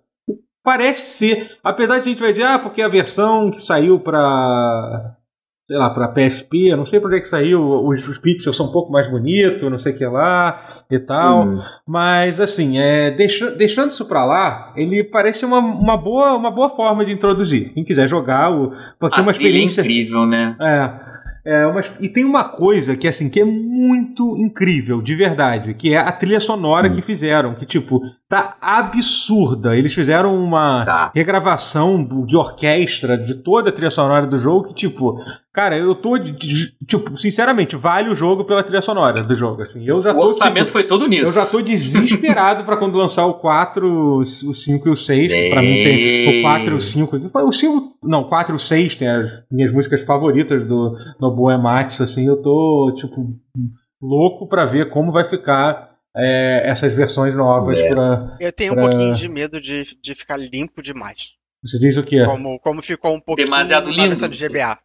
Parece 0.62 1.05
ser. 1.07 1.57
Apesar 1.62 1.97
de 1.99 2.01
a 2.03 2.05
gente 2.12 2.20
vai 2.22 2.30
dizer, 2.32 2.45
ah, 2.45 2.59
porque 2.59 2.80
a 2.82 2.88
versão 2.88 3.51
que 3.51 3.61
saiu 3.62 4.01
pra. 4.01 5.14
Sei 5.66 5.78
lá, 5.78 5.88
pra 5.88 6.09
PSP, 6.09 6.68
eu 6.72 6.76
não 6.76 6.84
sei 6.84 7.01
por 7.01 7.11
que 7.11 7.20
que 7.20 7.26
saiu, 7.28 7.59
os, 7.86 8.07
os 8.07 8.18
pixels 8.18 8.55
são 8.55 8.66
um 8.66 8.70
pouco 8.72 8.92
mais 8.92 9.11
bonitos, 9.11 9.62
não 9.70 9.78
sei 9.78 9.95
o 9.95 9.97
que 9.97 10.05
lá 10.05 10.62
e 10.90 10.99
tal. 10.99 11.47
Hum. 11.47 11.59
Mas 11.88 12.38
assim, 12.38 12.76
é, 12.78 13.11
deixa- 13.11 13.51
deixando 13.51 13.90
isso 13.90 14.07
pra 14.07 14.26
lá, 14.26 14.74
ele 14.76 15.03
parece 15.05 15.42
uma, 15.47 15.61
uma, 15.61 15.97
boa, 15.97 16.36
uma 16.36 16.51
boa 16.51 16.68
forma 16.68 17.03
de 17.03 17.12
introduzir. 17.12 17.72
Quem 17.72 17.82
quiser 17.82 18.07
jogar, 18.07 18.51
o, 18.53 18.72
porque 19.01 19.18
A 19.18 19.22
uma 19.22 19.32
trilha 19.32 19.57
é 19.57 19.64
experiência. 19.64 19.80
incrível, 19.80 20.26
né? 20.26 20.55
É, 20.61 21.13
é 21.47 21.64
e 22.01 22.09
tem 22.09 22.24
uma 22.24 22.45
coisa 22.45 22.97
que 22.97 23.07
assim 23.07 23.28
que 23.28 23.40
é 23.40 23.45
muito 23.45 24.36
incrível, 24.38 25.03
de 25.03 25.14
verdade, 25.14 25.74
que 25.74 25.92
é 25.95 25.99
a 25.99 26.11
trilha 26.12 26.40
sonora 26.40 26.88
que 26.88 27.03
fizeram, 27.03 27.55
que 27.55 27.66
tipo 27.66 28.01
tá 28.28 28.57
absurda. 28.61 29.76
Eles 29.76 29.95
fizeram 29.95 30.34
uma 30.42 30.84
Tá. 30.84 31.12
regravação 31.14 32.03
do- 32.03 32.26
de 32.26 32.36
orquestra 32.36 33.16
de 33.18 33.34
toda 33.36 33.68
a 33.68 33.72
trilha 33.72 33.90
sonora 33.90 34.26
do 34.26 34.38
jogo 34.38 34.68
que 34.68 34.74
tipo, 34.74 35.20
cara, 35.55 35.78
eu 35.78 35.94
tô 35.94 36.18
tipo, 36.86 37.16
sinceramente, 37.16 37.76
vale 37.76 38.11
o 38.11 38.14
jogo 38.14 38.44
pela 38.44 38.62
trilha 38.62 38.82
sonora 38.82 39.22
do 39.22 39.34
jogo, 39.34 39.62
assim. 39.62 39.82
Eu 39.86 40.00
já 40.00 40.11
O 40.11 40.14
tô 40.20 40.26
orçamento 40.26 40.66
tipo, 40.66 40.72
foi 40.72 40.84
todo 40.84 41.07
nisso. 41.07 41.26
eu 41.26 41.32
já 41.32 41.46
tô 41.46 41.61
desesperado 41.62 42.64
pra 42.64 42.76
quando 42.76 42.98
lançar 42.98 43.24
o 43.24 43.34
4, 43.34 44.18
o 44.18 44.24
5 44.24 44.88
e 44.88 44.90
o 44.90 44.96
6. 44.96 45.32
Que 45.32 45.48
pra 45.50 45.62
mim 45.62 45.82
tem 45.84 46.40
o 46.40 46.42
4 46.42 46.72
e 46.72 46.76
o 46.76 46.80
5. 46.80 47.16
O 47.16 47.52
5, 47.52 47.98
não, 48.05 48.24
4 48.24 48.55
e 48.55 48.57
o 48.57 48.59
6 48.59 48.96
tem 48.96 49.09
as 49.09 49.44
minhas 49.50 49.72
músicas 49.72 50.02
favoritas 50.05 50.66
do 50.66 50.96
Nobuo 51.20 51.50
Ematsu, 51.50 52.02
assim. 52.02 52.26
Eu 52.26 52.42
tô, 52.42 52.92
tipo, 52.96 53.34
louco 54.02 54.48
pra 54.48 54.66
ver 54.66 54.90
como 54.90 55.12
vai 55.12 55.24
ficar 55.24 55.94
é, 56.16 56.62
essas 56.70 56.94
versões 56.94 57.34
novas 57.34 57.78
É. 57.78 57.88
pra. 57.88 58.36
Eu 58.40 58.52
tenho 58.52 58.72
um 58.72 58.76
Pra- 58.76 58.88
pouquinho 58.88 59.14
de 59.14 59.28
medo 59.28 59.61
de, 59.61 59.96
de 60.00 60.14
ficar 60.14 60.36
limpo 60.36 60.82
demais. 60.82 61.32
Você 61.64 61.78
diz 61.78 61.96
o 61.96 62.02
quê? 62.02 62.22
Como, 62.26 62.59
como 62.61 62.82
ficou 62.82 63.14
um 63.14 63.20
pouquinho 63.20 63.46
Demasiado 63.46 63.86
na 63.86 63.92
lindo. 63.92 64.09
versão 64.09 64.28
de 64.28 64.38
GBA, 64.38 64.78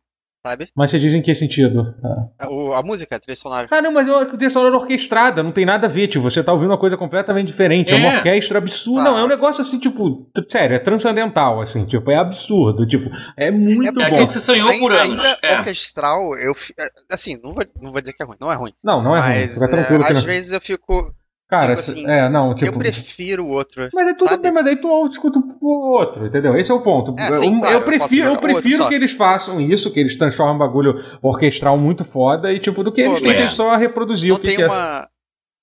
sabe? 0.46 0.68
Mas 0.76 0.92
você 0.92 1.00
diz 1.00 1.14
em 1.14 1.22
que 1.22 1.34
sentido? 1.36 1.94
Ah. 2.04 2.46
A, 2.46 2.50
o- 2.52 2.74
a 2.74 2.82
música, 2.82 3.16
a 3.16 3.20
trilha 3.20 3.36
sonora. 3.36 3.68
Ah, 3.72 3.82
não, 3.82 3.92
mas 3.92 4.08
é 4.08 4.12
uma 4.12 4.26
trilha 4.26 4.50
sonora 4.50 4.76
orquestrada, 4.76 5.44
não 5.44 5.52
tem 5.52 5.66
nada 5.66 5.88
a 5.88 5.90
ver, 5.90 6.08
tipo, 6.08 6.24
você 6.24 6.44
tá 6.44 6.52
ouvindo 6.52 6.70
uma 6.72 6.78
coisa 6.78 6.98
completamente 6.98 7.48
diferente, 7.48 7.92
é, 7.94 7.96
uma 7.98 8.14
É. 8.14 8.18
orquestra 8.18 8.58
absurda, 8.58 9.04
Tá. 9.04 9.12
não, 9.12 9.18
é 9.20 9.24
um 9.24 9.28
negócio 9.28 9.62
assim, 9.62 9.80
tipo, 9.80 10.30
sério, 10.50 10.76
é 10.76 10.80
transcendental, 10.80 11.62
assim, 11.62 11.86
tipo, 11.86 12.10
é 12.12 12.16
absurdo, 12.18 12.86
tipo, 12.88 13.10
é 13.38 13.52
muito 13.52 13.90
É 13.90 13.92
bom. 13.92 14.02
aquilo 14.02 14.28
que 14.28 14.34
você 14.34 14.40
sonhou 14.40 14.68
por 14.80 14.92
Ainda- 14.92 15.04
anos. 15.04 15.26
Ainda 15.26 15.38
É. 15.44 15.58
orquestral, 15.58 16.36
eu. 16.38 16.54
fi- 16.54 16.74
assim, 17.12 17.38
não 17.44 17.54
vou, 17.54 17.66
não 17.82 17.92
vou 17.92 18.02
dizer 18.02 18.14
que 18.14 18.24
é 18.24 18.26
ruim, 18.26 18.38
não 18.40 18.52
é 18.52 18.56
ruim. 18.56 18.74
Não, 18.84 19.04
não 19.04 19.16
é 19.16 19.20
ruim, 19.20 19.30
mas 19.42 19.54
fica 19.54 19.66
é, 19.66 19.68
tranquilo 19.70 20.04
que 20.06 20.12
às 20.14 20.18
não... 20.20 20.26
vezes 20.26 20.52
eu 20.52 20.62
fico. 20.62 21.14
Cara, 21.50 21.76
tipo 21.76 21.80
assim, 21.80 22.06
é, 22.06 22.30
não, 22.30 22.54
tipo... 22.54 22.72
eu 22.72 22.78
prefiro 22.78 23.44
o 23.44 23.50
outro. 23.50 23.90
Mas 23.92 24.10
é 24.10 24.14
tudo 24.14 24.30
sabe? 24.30 24.44
bem, 24.44 24.52
mas 24.52 24.68
aí 24.68 24.76
tu 24.76 25.08
escuta 25.08 25.40
o 25.60 25.92
outro, 25.98 26.28
entendeu? 26.28 26.56
Esse 26.56 26.72
é 26.72 26.76
o 26.76 26.82
ponto. 26.82 27.16
É, 27.18 27.32
sim, 27.32 27.56
eu, 27.56 27.60
claro, 27.60 27.76
eu 27.76 27.80
eu 27.80 27.86
prefiro, 27.86 28.28
eu 28.28 28.32
outro 28.34 28.48
prefiro 28.48 28.88
que 28.88 28.94
eles 28.94 29.12
façam 29.14 29.60
isso, 29.60 29.92
que 29.92 30.00
eles 30.00 30.16
transformem 30.16 30.54
um 30.54 30.60
bagulho 30.60 31.04
orquestral 31.24 31.76
muito 31.76 32.06
foda 32.06 32.54
e, 32.54 32.60
tipo, 32.60 32.84
do 32.84 32.92
que 32.92 33.04
Pô, 33.04 33.10
eles 33.10 33.22
tentem 33.22 33.46
só 33.48 33.76
reproduzir 33.76 34.30
Não 34.30 34.36
o 34.36 34.40
que, 34.40 34.48
tem 34.48 34.58
que 34.58 34.62
é. 34.62 34.68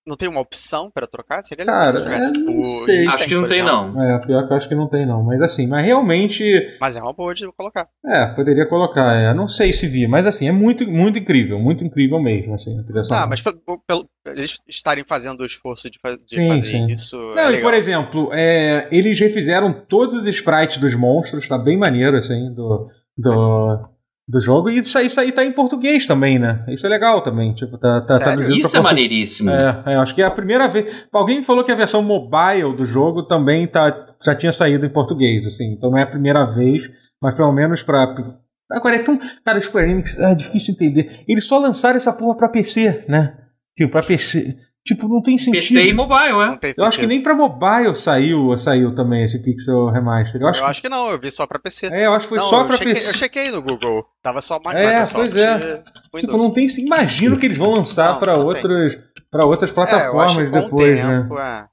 Não 0.07 0.17
tem 0.17 0.29
uma 0.29 0.41
opção 0.41 0.91
pra 0.91 1.07
trocar? 1.07 1.43
Seria 1.43 1.65
legal 1.65 1.81
Cara, 1.85 1.93
se 1.93 2.03
tivesse. 2.03 2.37
eu 2.37 2.45
não 2.45 2.61
O 2.63 2.65
sei. 2.85 3.07
Acho 3.09 3.27
que 3.29 3.35
não 3.35 3.49
tem, 3.49 3.59
exemplo. 3.61 3.93
não. 3.93 4.03
É, 4.03 4.19
pior 4.27 4.47
que 4.47 4.53
eu 4.53 4.57
acho 4.57 4.69
que 4.69 4.75
não 4.75 4.89
tem, 4.89 5.05
não. 5.05 5.23
Mas 5.25 5.43
assim, 5.43 5.67
mas 5.67 5.85
realmente. 5.85 6.45
Mas 6.81 6.95
é 6.95 7.03
uma 7.03 7.13
boa 7.13 7.35
de 7.35 7.51
colocar. 7.53 7.89
É, 8.05 8.27
poderia 8.27 8.69
colocar. 8.69 9.15
É, 9.15 9.35
não 9.35 9.49
sei 9.49 9.73
se 9.73 9.87
vi, 9.89 10.07
mas 10.07 10.25
assim, 10.27 10.47
é 10.49 10.53
muito, 10.53 10.87
muito 10.89 11.19
incrível, 11.19 11.59
muito 11.59 11.83
incrível 11.85 12.21
mesmo, 12.21 12.55
assim, 12.55 12.79
a 12.79 12.83
trilha 12.85 13.01
Tá, 13.03 13.09
sonora. 13.09 13.27
mas 13.29 13.43
pelo, 13.43 13.61
pelo- 13.87 14.09
eles 14.27 14.63
estarem 14.69 15.05
fazendo 15.05 15.41
o 15.41 15.47
esforço 15.47 15.91
de, 15.91 15.99
fa- 15.99 16.17
de 16.17 16.37
Sim, 16.37 16.49
fazer 16.49 16.63
sim. 16.71 16.87
isso. 16.87 17.17
Não, 17.17 17.43
é 17.51 17.53
e 17.55 17.61
por 17.63 17.75
exemplo, 17.75 18.31
é, 18.33 18.89
eles 18.93 19.19
refizeram 19.19 19.73
todos 19.89 20.15
os 20.15 20.27
sprites 20.27 20.79
dos 20.79 20.95
monstros, 20.95 21.49
tá 21.49 21.59
bem 21.59 21.77
maneiro, 21.77 22.17
assim, 22.17 22.53
do, 22.55 22.89
do, 23.19 23.89
do 24.29 24.41
jogo. 24.41 24.69
E 24.71 24.79
isso 24.79 24.99
aí, 24.99 25.07
isso 25.07 25.21
aí 25.21 25.31
tá 25.31 25.45
em 25.45 25.53
português 25.53 26.07
também, 26.07 26.39
né? 26.39 26.65
Isso 26.69 26.85
é 26.87 26.89
legal 26.89 27.23
também. 27.23 27.55
Tipo, 27.55 27.79
tá, 27.79 28.01
tá 28.01 28.15
Sério? 28.17 28.33
traduzido 28.33 28.67
Isso 28.67 28.77
é 28.77 28.81
maneiríssimo. 28.81 29.51
É, 29.51 29.83
é, 29.87 29.97
acho 29.97 30.15
que 30.15 30.23
é 30.23 30.25
a 30.25 30.31
primeira 30.31 30.69
vez. 30.69 31.07
Alguém 31.13 31.39
me 31.39 31.45
falou 31.45 31.63
que 31.63 31.71
a 31.71 31.77
versão 31.77 32.03
mobile 32.03 32.75
do 32.77 32.85
jogo 32.85 33.23
também 33.23 33.67
tá, 33.67 34.07
já 34.25 34.35
tinha 34.35 34.53
saído 34.53 34.85
em 34.85 34.91
português, 34.91 35.47
assim. 35.47 35.73
Então 35.73 35.91
não 35.91 35.99
é 35.99 36.03
a 36.03 36.11
primeira 36.11 36.45
vez. 36.55 36.91
mas 37.23 37.35
pelo 37.35 37.53
menos 37.53 37.83
pra. 37.83 38.15
Agora 38.71 38.97
é 38.97 39.03
tão. 39.03 39.19
Cara, 39.45 39.61
Square 39.61 39.91
Enix 39.91 40.19
é 40.19 40.35
difícil 40.35 40.75
entender. 40.75 41.25
Eles 41.29 41.45
só 41.45 41.59
lançaram 41.59 41.97
essa 41.97 42.13
porra 42.13 42.37
pra 42.37 42.49
PC, 42.49 43.05
né? 43.09 43.39
Tipo, 43.77 43.93
pra 43.93 44.03
PC. 44.03 44.57
Tipo, 44.87 45.09
não 45.09 45.21
tem 45.21 45.37
sentido. 45.37 45.61
PC 45.81 45.89
e 45.89 45.93
mobile, 45.93 46.31
Não 46.33 46.43
é. 46.55 46.57
tem 46.59 46.73
Eu 46.79 46.85
acho 46.87 47.01
que 47.01 47.07
nem 47.09 47.21
pra 47.21 47.35
mobile 47.35 47.97
saiu, 47.97 48.57
saiu 48.57 48.95
também 48.95 49.25
esse 49.25 49.43
Pixel 49.43 49.91
Remaster. 49.91 50.41
Eu 50.41 50.49
acho, 50.49 50.61
Eu 50.61 50.67
acho 50.67 50.81
que 50.81 50.89
não, 50.89 51.11
eu 51.11 51.19
vi 51.19 51.29
só 51.31 51.45
pra 51.45 51.59
PC. 51.59 51.89
que, 51.89 51.95
é, 51.95 52.07
eu 52.07 52.13
acho 52.15 52.27
que 52.27 52.29
foi 52.29 52.39
não, 52.39 52.45
só 52.47 52.63
pra 52.65 52.77
chequei, 52.77 52.95
PC. 52.95 53.09
Eu 53.11 53.15
chequei 53.15 53.51
no 53.51 53.61
Google. 53.63 54.07
Tava 54.23 54.41
só 54.41 54.61
mais 54.65 54.79
É, 54.79 54.87
Microsoft 54.91 55.15
pois 55.17 55.37
é. 55.37 55.55
Windows. 55.55 55.81
Tipo, 56.21 56.39
não 56.39 56.51
tem. 56.53 56.67
Imagino 56.79 57.37
que 57.37 57.47
eles 57.47 57.59
vão 57.59 57.73
lançar 57.73 58.13
Não, 58.13 58.19
pra 58.21 58.35
não 58.35 58.41
tem. 58.41 58.45
outras, 58.47 58.99
pra 59.29 59.45
outras 59.45 59.71
É, 59.71 59.73
eu 59.73 59.75
plataformas 59.75 60.37
que 60.37 60.43
o 60.45 60.51
depois, 60.63 60.97
né? 60.97 61.21
tempo, 61.23 61.39
é. 61.39 61.67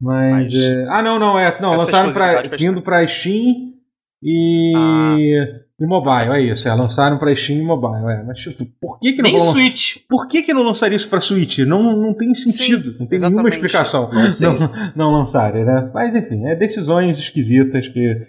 Mas. 0.00 0.30
Mas- 0.30 0.54
é, 0.54 0.86
Ah, 0.90 1.02
não, 1.02 1.18
não, 1.18 1.38
é. 1.38 1.58
Não, 1.60 1.70
Essa 1.72 2.02
lançaram 2.04 2.12
pra, 2.12 2.42
vindo 2.56 2.82
pra 2.82 3.06
Steam 3.06 3.65
e. 4.22 4.72
Ah. 4.76 5.66
E 5.78 5.84
mobile, 5.84 6.32
é 6.32 6.40
isso. 6.40 6.66
É, 6.66 6.72
lançaram 6.72 7.18
pra 7.18 7.34
Steam 7.34 7.58
e 7.58 7.62
mobile, 7.62 8.10
é. 8.10 8.22
Mas, 8.22 8.38
tipo, 8.38 8.64
por 8.80 8.98
que 8.98 9.12
que 9.12 9.20
não 9.20 9.30
Nem 9.30 9.38
vão 9.38 9.52
Switch. 9.52 9.96
Por 10.08 10.26
que, 10.26 10.42
que 10.42 10.54
não 10.54 10.62
lançaria 10.62 10.96
isso 10.96 11.08
pra 11.08 11.20
Switch? 11.20 11.58
Não, 11.58 11.94
não 11.94 12.14
tem 12.14 12.34
sentido, 12.34 12.92
Sim, 12.92 12.96
não 13.00 13.06
tem 13.06 13.20
nenhuma 13.20 13.48
explicação 13.48 14.08
Não 14.10 14.22
não, 14.22 14.92
não 14.96 15.12
lançarem, 15.12 15.66
né? 15.66 15.90
Mas 15.92 16.14
enfim, 16.14 16.46
é 16.46 16.54
decisões 16.54 17.18
esquisitas 17.18 17.88
que 17.88 18.26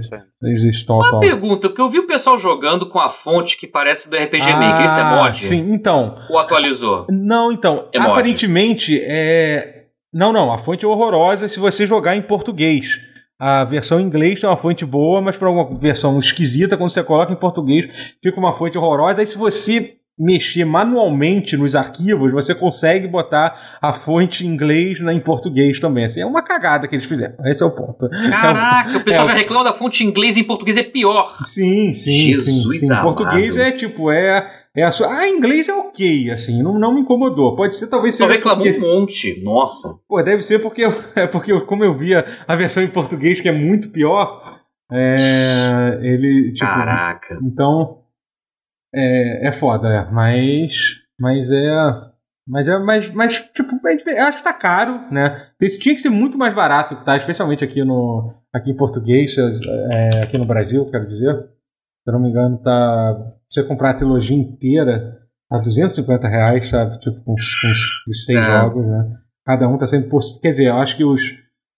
isso 0.00 0.14
aí. 0.14 0.20
eles 0.42 0.64
estão 0.64 1.00
Uma 1.00 1.20
pergunta, 1.20 1.68
porque 1.68 1.82
eu 1.82 1.90
vi 1.90 1.98
o 1.98 2.06
pessoal 2.06 2.38
jogando 2.38 2.88
com 2.88 2.98
a 2.98 3.10
fonte 3.10 3.58
que 3.58 3.66
parece 3.66 4.08
do 4.08 4.16
RPG 4.16 4.54
Maker. 4.54 4.86
Isso 4.86 4.98
é 4.98 5.02
Ah, 5.02 5.16
mod? 5.16 5.38
Sim, 5.38 5.72
então. 5.72 6.16
Ou 6.30 6.38
atualizou? 6.38 7.06
Não, 7.10 7.52
então. 7.52 7.88
É 7.92 7.98
mod. 7.98 8.10
aparentemente 8.10 8.98
é. 9.02 9.82
Não, 10.10 10.32
não. 10.32 10.50
A 10.50 10.56
fonte 10.56 10.84
é 10.84 10.88
horrorosa 10.88 11.46
se 11.46 11.60
você 11.60 11.86
jogar 11.86 12.16
em 12.16 12.22
português. 12.22 13.11
A 13.44 13.64
versão 13.64 13.98
em 13.98 14.04
inglês 14.04 14.38
tem 14.40 14.48
uma 14.48 14.56
fonte 14.56 14.86
boa, 14.86 15.20
mas 15.20 15.36
para 15.36 15.50
uma 15.50 15.74
versão 15.74 16.16
esquisita, 16.20 16.76
quando 16.76 16.90
você 16.90 17.02
coloca 17.02 17.32
em 17.32 17.36
português, 17.36 18.14
fica 18.22 18.38
uma 18.38 18.52
fonte 18.52 18.78
horrorosa. 18.78 19.20
Aí 19.20 19.26
se 19.26 19.36
você 19.36 19.96
mexer 20.16 20.64
manualmente 20.64 21.56
nos 21.56 21.74
arquivos, 21.74 22.30
você 22.30 22.54
consegue 22.54 23.08
botar 23.08 23.78
a 23.82 23.92
fonte 23.92 24.46
em 24.46 24.48
inglês 24.48 25.00
na, 25.00 25.12
em 25.12 25.18
português 25.18 25.80
também. 25.80 26.04
Assim, 26.04 26.20
é 26.20 26.26
uma 26.26 26.40
cagada 26.40 26.86
que 26.86 26.94
eles 26.94 27.04
fizeram. 27.04 27.34
Esse 27.44 27.64
é 27.64 27.66
o 27.66 27.72
ponto. 27.72 28.08
Caraca, 28.08 28.98
o 28.98 29.00
pessoal 29.00 29.24
é, 29.24 29.30
já 29.30 29.34
reclama 29.34 29.64
da 29.64 29.72
fonte 29.72 30.04
em 30.04 30.06
inglês 30.06 30.36
e 30.36 30.40
em 30.40 30.44
português 30.44 30.76
é 30.76 30.84
pior. 30.84 31.38
Sim, 31.42 31.92
sim, 31.92 32.12
Jesus 32.12 32.78
sim. 32.78 32.86
sim. 32.86 32.94
Em 32.94 33.02
português 33.02 33.56
é 33.56 33.72
tipo, 33.72 34.08
é, 34.12 34.61
é 34.76 34.82
a 34.84 34.90
sua. 34.90 35.08
Ah, 35.18 35.28
inglês 35.28 35.68
é 35.68 35.72
ok, 35.74 36.30
assim, 36.30 36.62
não, 36.62 36.78
não 36.78 36.94
me 36.94 37.00
incomodou. 37.02 37.54
Pode 37.56 37.76
ser, 37.76 37.88
talvez 37.88 38.16
Só 38.16 38.26
reclamou 38.26 38.64
porque- 38.64 38.78
um 38.78 39.00
monte. 39.00 39.42
Nossa. 39.44 39.98
Pô, 40.08 40.22
deve 40.22 40.42
ser 40.42 40.60
porque, 40.60 40.82
eu- 40.84 40.92
é 41.16 41.26
porque 41.26 41.52
eu- 41.52 41.64
como 41.66 41.84
eu 41.84 41.94
via 41.96 42.24
a 42.46 42.56
versão 42.56 42.82
em 42.82 42.88
português, 42.90 43.40
que 43.40 43.48
é 43.48 43.52
muito 43.52 43.90
pior, 43.90 44.60
é, 44.90 45.98
ele, 46.02 46.52
tipo, 46.52 46.66
Caraca. 46.70 47.38
então, 47.42 48.02
é, 48.94 49.48
é 49.48 49.52
foda, 49.52 49.88
é, 49.88 50.10
mas, 50.10 50.72
mas 51.18 51.50
é, 51.50 51.70
mas 52.46 52.68
é, 52.68 52.78
mas, 52.78 53.10
mas, 53.10 53.40
tipo, 53.54 53.70
eu 53.86 54.24
acho 54.26 54.38
que 54.38 54.44
tá 54.44 54.52
caro, 54.52 55.00
né, 55.10 55.48
Isso 55.62 55.78
tinha 55.78 55.94
que 55.94 56.00
ser 56.02 56.10
muito 56.10 56.36
mais 56.36 56.52
barato, 56.52 56.96
tá, 57.04 57.16
especialmente 57.16 57.64
aqui 57.64 57.82
no, 57.84 58.34
aqui 58.52 58.70
em 58.70 58.76
português, 58.76 59.34
é, 59.38 60.22
aqui 60.24 60.36
no 60.36 60.44
Brasil, 60.44 60.84
quero 60.90 61.06
dizer, 61.08 61.34
se 61.36 62.08
eu 62.08 62.12
não 62.12 62.20
me 62.20 62.28
engano, 62.28 62.58
tá, 62.62 63.32
você 63.52 63.62
comprar 63.64 63.90
a 63.90 63.94
trilogia 63.94 64.36
inteira, 64.36 65.18
a 65.50 65.58
250 65.58 66.28
reais, 66.28 66.68
sabe, 66.68 66.98
tipo, 66.98 67.20
com 67.24 67.34
os, 67.34 67.60
com 67.60 67.68
os- 67.70 67.90
os 68.08 68.24
seis 68.24 68.38
É. 68.38 68.42
jogos, 68.60 68.86
né, 68.86 69.16
cada 69.44 69.68
um 69.68 69.76
tá 69.76 69.86
saindo 69.86 70.08
por. 70.08 70.20
Quer 70.40 70.48
dizer, 70.48 70.66
eu 70.68 70.76
acho 70.76 70.96
que 70.96 71.04
os, 71.04 71.20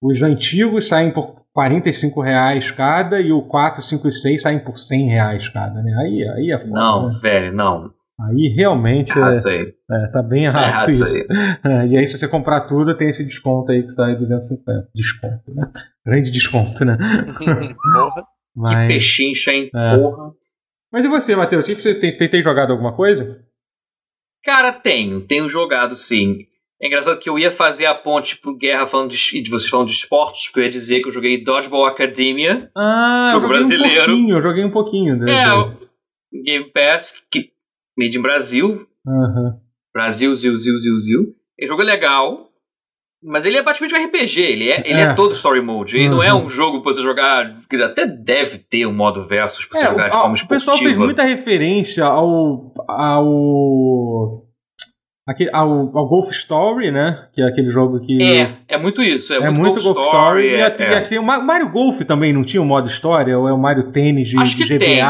os 0.02 0.22
antigos 0.22 0.86
saem 0.88 1.10
por 1.10 1.42
45 1.52 2.20
reais 2.20 2.70
cada 2.70 3.20
e 3.20 3.32
o 3.32 3.42
4, 3.42 3.80
5 3.82 4.08
e 4.08 4.10
6 4.10 4.42
saem 4.42 4.58
por 4.58 4.76
100 4.78 5.08
reais 5.08 5.48
cada, 5.48 5.82
né? 5.82 5.92
Aí, 6.00 6.28
aí 6.36 6.50
é 6.52 6.58
foda. 6.58 6.72
Não, 6.72 7.08
né? 7.08 7.18
velho, 7.22 7.54
não. 7.54 7.90
Aí 8.20 8.54
realmente 8.56 9.10
Errado 9.10 9.30
é, 9.32 9.34
isso 9.34 9.48
aí. 9.48 9.72
é, 9.90 10.06
tá 10.12 10.22
bem 10.22 10.44
É 10.44 10.48
errado, 10.48 10.66
errado 10.68 10.90
isso. 10.90 11.04
isso 11.04 11.16
aí. 11.16 11.26
É, 11.64 11.86
e 11.88 11.96
aí, 11.98 12.06
se 12.06 12.16
você 12.16 12.28
comprar 12.28 12.60
tudo, 12.62 12.96
tem 12.96 13.08
esse 13.08 13.24
desconto 13.24 13.72
aí 13.72 13.82
que 13.82 13.90
sai 13.90 14.14
250. 14.16 14.88
Desconto, 14.94 15.52
né? 15.54 15.68
Grande 16.06 16.30
desconto, 16.30 16.84
né? 16.84 16.96
Porra. 17.34 18.14
Que 18.14 18.22
Mas, 18.56 18.86
pechincha, 18.88 19.50
hein? 19.50 19.68
É. 19.74 19.96
Porra. 19.96 20.30
Mas 20.95 21.05
e 21.05 21.09
você, 21.09 21.34
Matheus? 21.34 21.64
O 21.64 21.66
que 21.66 21.74
que 21.74 21.82
você 21.82 21.92
tem, 21.92 22.16
tem, 22.16 22.30
tem 22.30 22.40
jogado 22.40 22.70
alguma 22.70 22.95
coisa? 22.95 23.45
Cara, 24.45 24.70
tenho. 24.70 25.26
Tenho 25.26 25.49
jogado, 25.49 25.97
sim. 25.97 26.47
É 26.80 26.86
engraçado 26.86 27.18
que 27.18 27.28
eu 27.28 27.36
ia 27.36 27.51
fazer 27.51 27.86
a 27.86 27.95
ponte 27.97 28.36
pro 28.36 28.57
Guerra 28.57 28.86
falando 28.86 29.11
de, 29.11 29.42
de 29.42 29.51
vocês 29.51 29.68
falando 29.68 29.88
de 29.88 29.95
esportes, 29.95 30.47
porque 30.47 30.61
eu 30.61 30.64
ia 30.64 30.70
dizer 30.70 31.01
que 31.01 31.09
eu 31.09 31.12
joguei 31.12 31.42
Dodgeball 31.42 31.86
Academia. 31.86 32.70
Ah, 32.76 33.32
eu 33.34 33.40
joguei 33.40 33.57
um 33.57 33.59
brasileiro. 33.59 34.05
pouquinho, 34.05 34.36
eu 34.36 34.42
joguei 34.42 34.64
um 34.64 34.70
pouquinho. 34.70 35.18
desse. 35.18 35.40
É, 35.40 35.53
o 35.53 36.42
Game 36.45 36.70
Pass, 36.70 37.20
que 37.28 37.51
made 37.99 38.16
in 38.16 38.22
Brasil. 38.22 38.86
Brasil, 39.92 40.32
Zil, 40.36 40.57
Zil, 40.57 40.78
Zil, 40.78 41.01
Zil. 41.01 41.34
O 41.61 41.66
jogo 41.66 41.82
é 41.82 41.86
legal, 41.86 42.53
mas 43.24 43.44
ele 43.44 43.56
é 43.56 43.62
praticamente 43.62 43.94
um 43.98 44.04
RPG. 44.06 44.40
Ele 44.40 44.70
é, 44.70 44.82
ele 44.84 45.00
é. 45.00 45.04
É. 45.04 45.14
todo 45.14 45.32
story 45.32 45.60
mode. 45.60 45.96
Ele 45.96 46.08
não 46.08 46.22
é 46.22 46.32
Uhum. 46.32 46.44
um 46.44 46.50
jogo 46.50 46.82
pra 46.82 46.92
você 46.92 47.02
jogar. 47.02 47.44
quer 47.70 47.76
dizer, 47.76 47.84
Até 47.88 48.06
deve 48.06 48.58
ter 48.58 48.86
um 48.86 48.92
modo 48.92 49.26
versus 49.26 49.64
pra 49.64 49.78
você 49.78 49.86
É, 49.86 49.88
jogar 49.90 50.08
de 50.10 50.16
o, 50.16 50.20
forma 50.20 50.36
o 50.36 50.48
pessoal 50.48 50.78
fez 50.78 50.96
muita 50.96 51.22
referência 51.24 52.04
ao. 52.04 52.72
ao. 52.88 54.44
Aquele, 55.26 55.48
ao, 55.54 55.70
ao 55.96 56.06
Golf 56.06 56.30
Story, 56.32 56.90
né? 56.90 57.28
Que 57.32 57.40
é 57.40 57.46
aquele 57.46 57.70
jogo 57.70 57.98
que. 57.98 58.22
É, 58.22 58.58
é 58.68 58.76
muito 58.76 59.02
isso. 59.02 59.32
É, 59.32 59.38
É 59.38 59.48
muito 59.50 59.82
Golf 59.82 59.98
Story. 59.98 60.46
e 60.50 60.54
é- 60.56 60.66
até- 60.66 60.86
é. 60.86 60.92
e 60.92 60.94
aqui, 60.96 61.18
o 61.18 61.22
Ma- 61.22 61.40
Mario 61.42 61.70
Golf 61.70 62.02
também 62.02 62.30
não 62.30 62.44
tinha 62.44 62.60
um 62.60 62.66
modo 62.66 62.88
história? 62.88 63.38
Ou 63.38 63.48
é 63.48 63.52
o 63.52 63.56
Mario 63.58 63.84
Tênis 63.90 64.28
de, 64.28 64.38
Acho 64.38 64.54
de 64.58 64.64
GBA? 64.64 64.78
tem. 64.84 65.02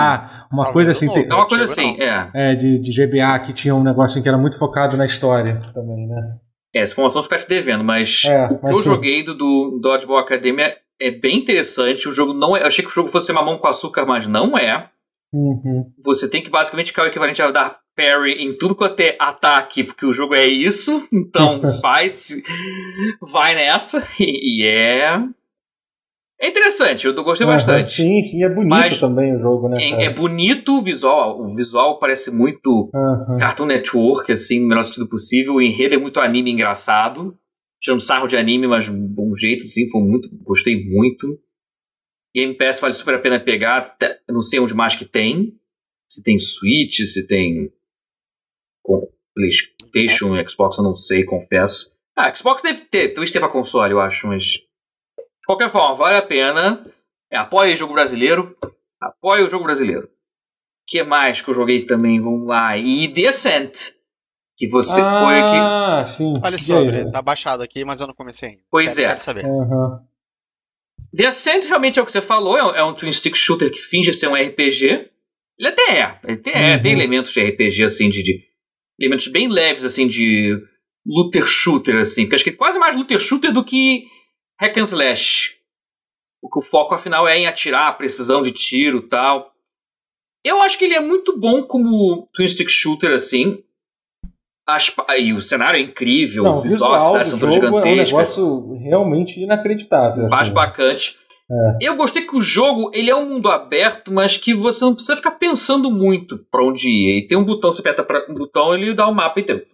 Uma 0.52 0.72
coisa 0.72 0.92
assim. 0.92 1.06
não. 1.06 1.14
tem- 1.14 1.26
É 1.28 1.34
uma 1.34 1.48
coisa 1.48 1.64
assim, 1.64 1.96
é. 2.00 2.28
é, 2.32 2.54
de, 2.54 2.78
de 2.78 2.92
GBA 2.92 3.36
que 3.40 3.52
tinha 3.52 3.74
um 3.74 3.82
negócio 3.82 4.22
que 4.22 4.28
era 4.28 4.38
muito 4.38 4.56
focado 4.56 4.96
na 4.96 5.04
história 5.04 5.60
também, 5.74 6.06
né? 6.06 6.36
É, 6.74 6.80
essa 6.80 6.92
informação 6.92 7.22
ficar 7.22 7.38
te 7.38 7.48
devendo, 7.48 7.84
mas 7.84 8.24
É, 8.24 8.46
o 8.46 8.58
que 8.58 8.72
eu 8.72 8.76
sim. 8.76 8.84
joguei 8.84 9.22
do, 9.22 9.34
do 9.34 9.78
Dodgeball 9.80 10.18
Academia 10.18 10.76
é 11.00 11.10
bem 11.10 11.38
interessante. 11.38 12.08
O 12.08 12.12
jogo 12.12 12.32
não 12.32 12.56
é. 12.56 12.62
Eu 12.62 12.66
achei 12.66 12.84
que 12.84 12.90
o 12.90 12.94
jogo 12.94 13.08
fosse 13.08 13.32
mamão 13.32 13.58
com 13.58 13.68
açúcar, 13.68 14.04
mas 14.04 14.26
não 14.26 14.58
é. 14.58 14.90
Uhum. 15.32 15.90
Você 16.04 16.28
tem 16.28 16.42
que 16.42 16.50
basicamente 16.50 16.88
ficar 16.88 17.04
o 17.04 17.06
equivalente 17.06 17.42
a 17.42 17.50
dar 17.50 17.78
parry 17.96 18.34
em 18.34 18.56
tudo 18.56 18.74
quanto 18.74 19.00
é 19.00 19.16
ataque, 19.18 19.84
porque 19.84 20.06
o 20.06 20.12
jogo 20.12 20.34
é 20.34 20.46
isso. 20.46 21.06
Então 21.12 21.60
vai, 21.80 22.08
vai 23.20 23.54
nessa. 23.54 24.06
E, 24.18 24.62
e 24.62 24.66
é. 24.66 25.20
É 26.44 26.48
interessante, 26.48 27.06
eu 27.06 27.14
gostei 27.24 27.46
Aham, 27.46 27.56
bastante. 27.56 27.90
Sim, 27.90 28.22
sim, 28.22 28.44
é 28.44 28.48
bonito 28.50 28.68
Mas 28.68 29.00
também 29.00 29.34
o 29.34 29.40
jogo, 29.40 29.66
né? 29.66 29.78
É, 29.80 30.04
é 30.04 30.10
bonito 30.10 30.76
o 30.78 30.82
visual. 30.82 31.40
O 31.40 31.56
visual 31.56 31.98
parece 31.98 32.30
muito 32.30 32.90
Aham. 32.94 33.38
Cartoon 33.38 33.64
Network, 33.64 34.30
assim, 34.30 34.60
no 34.60 34.68
melhor 34.68 34.82
sentido 34.82 35.08
possível. 35.08 35.54
O 35.54 35.62
enredo 35.62 35.94
é 35.94 35.98
muito 35.98 36.20
anime 36.20 36.50
engraçado. 36.50 37.34
Tirando 37.80 38.00
sarro 38.00 38.26
de 38.26 38.36
anime, 38.36 38.66
mas 38.66 38.84
de 38.84 38.90
um 38.90 39.06
bom 39.06 39.34
jeito, 39.34 39.64
assim, 39.64 39.88
foi 39.88 40.02
muito. 40.02 40.28
Gostei 40.42 40.84
muito. 40.84 41.40
Game 42.36 42.54
Pass 42.58 42.78
vale 42.78 42.92
super 42.92 43.14
a 43.14 43.18
pena 43.20 43.40
pegar. 43.40 43.96
não 44.28 44.42
sei 44.42 44.60
onde 44.60 44.74
mais 44.74 44.94
que 44.94 45.06
tem. 45.06 45.58
Se 46.10 46.22
tem 46.22 46.38
Switch, 46.38 46.98
se 47.06 47.26
tem. 47.26 47.72
Com 48.82 49.08
PlayStation 49.34 50.46
Xbox, 50.46 50.76
eu 50.76 50.84
não 50.84 50.94
sei, 50.94 51.24
confesso. 51.24 51.90
Ah, 52.14 52.32
Xbox 52.34 52.60
deve 52.60 52.82
ter, 52.82 53.14
talvez 53.14 53.30
tenha 53.30 53.40
pra 53.40 53.50
console, 53.50 53.92
eu 53.92 54.00
acho, 54.00 54.26
mas. 54.26 54.44
De 55.44 55.46
qualquer 55.46 55.68
forma, 55.70 55.94
vale 55.94 56.16
a 56.16 56.22
pena. 56.22 56.86
É, 57.30 57.36
apoie 57.36 57.74
o 57.74 57.76
jogo 57.76 57.92
brasileiro. 57.92 58.56
Apoie 59.00 59.42
o 59.42 59.48
jogo 59.50 59.64
brasileiro. 59.64 60.04
O 60.06 60.10
que 60.86 61.02
mais 61.02 61.40
que 61.42 61.48
eu 61.50 61.54
joguei 61.54 61.84
também? 61.84 62.18
Vamos 62.20 62.46
lá. 62.48 62.76
E 62.78 63.06
Descent. 63.08 63.92
Que 64.56 64.68
você 64.68 65.00
foi 65.00 65.34
aqui. 65.38 65.56
Ah, 65.56 66.04
sim. 66.06 66.32
Olha 66.42 66.54
E 66.54 66.58
sobre, 66.58 66.96
aí? 66.98 67.10
tá 67.10 67.20
baixado 67.20 67.62
aqui, 67.62 67.84
mas 67.84 68.00
eu 68.00 68.06
não 68.06 68.14
comecei 68.14 68.50
ainda. 68.50 68.62
Pois 68.70 68.94
quero, 68.94 69.06
é. 69.06 69.08
Quero 69.08 69.20
saber. 69.20 69.44
The 71.16 71.26
Ascent 71.26 71.66
realmente 71.66 71.98
é 71.98 72.02
o 72.02 72.06
que 72.06 72.12
você 72.12 72.20
falou, 72.22 72.56
é 72.58 72.64
um- 72.64 72.74
é 72.74 72.84
um 72.84 72.94
twin 72.94 73.12
stick 73.12 73.36
shooter 73.36 73.70
que 73.70 73.78
finge 73.80 74.12
ser 74.12 74.28
um 74.28 74.34
RPG. 74.34 75.10
Ele 75.58 75.68
até 75.68 75.98
é, 76.00 76.18
ele 76.24 76.36
tem, 76.38 76.52
é, 76.54 76.76
Uhum. 76.76 76.82
tem 76.82 76.92
elementos 76.92 77.32
de 77.32 77.40
RPG 77.40 77.84
assim 77.84 78.08
de, 78.08 78.22
de- 78.22 78.42
elementos 78.98 79.28
bem 79.28 79.48
leves 79.48 79.84
assim 79.84 80.06
de 80.08 80.56
looter 81.06 81.46
shooter 81.46 81.96
assim, 81.98 82.22
porque 82.24 82.34
acho 82.36 82.44
que 82.44 82.50
é 82.50 82.54
quase 82.54 82.78
mais 82.78 82.96
looter 82.96 83.20
shooter 83.20 83.52
do 83.52 83.64
que 83.64 84.06
hack 84.60 84.76
and 84.78 84.82
slash. 84.82 85.56
Porque 86.40 86.58
o 86.58 86.62
foco 86.62 86.94
afinal 86.94 87.26
é 87.26 87.38
em 87.38 87.46
atirar, 87.46 87.96
precisão 87.96 88.42
de 88.42 88.52
tiro, 88.52 89.08
tal. 89.08 89.52
Eu 90.44 90.60
acho 90.60 90.78
que 90.78 90.84
ele 90.84 90.94
é 90.94 91.00
muito 91.00 91.38
bom 91.38 91.62
como 91.62 92.28
twin 92.34 92.46
stick 92.46 92.68
shooter 92.68 93.12
assim. 93.12 93.62
As 94.66 94.94
e 95.18 95.32
o 95.32 95.42
cenário 95.42 95.78
é 95.78 95.82
incrível, 95.82 96.44
Não, 96.44 96.54
o 96.54 96.58
o 96.58 96.60
visual, 96.62 97.18
visual 97.18 97.24
jogo 97.52 97.78
é 97.80 97.92
um 97.92 97.96
negócio 97.96 98.78
realmente 98.78 99.40
inacreditável. 99.40 100.26
assim. 100.46 100.54
bacante. 100.54 101.18
Eu 101.80 101.96
gostei 101.96 102.26
que 102.26 102.34
o 102.34 102.40
jogo 102.40 102.90
ele 102.94 103.10
é 103.10 103.14
um 103.14 103.28
mundo 103.28 103.50
aberto, 103.50 104.10
mas 104.10 104.38
que 104.38 104.54
você 104.54 104.84
não 104.84 104.94
precisa 104.94 105.16
ficar 105.16 105.32
pensando 105.32 105.90
muito 105.90 106.38
pra 106.50 106.64
onde 106.64 106.88
ir. 106.88 107.18
E 107.18 107.26
tem 107.26 107.36
um 107.36 107.44
botão, 107.44 107.70
você 107.72 107.80
aperta 107.80 108.02
pra, 108.02 108.24
um 108.30 108.34
botão 108.34 108.72
ele 108.74 108.94
dá 108.94 109.06
o 109.06 109.14
mapa 109.14 109.40
inteiro. 109.40 109.66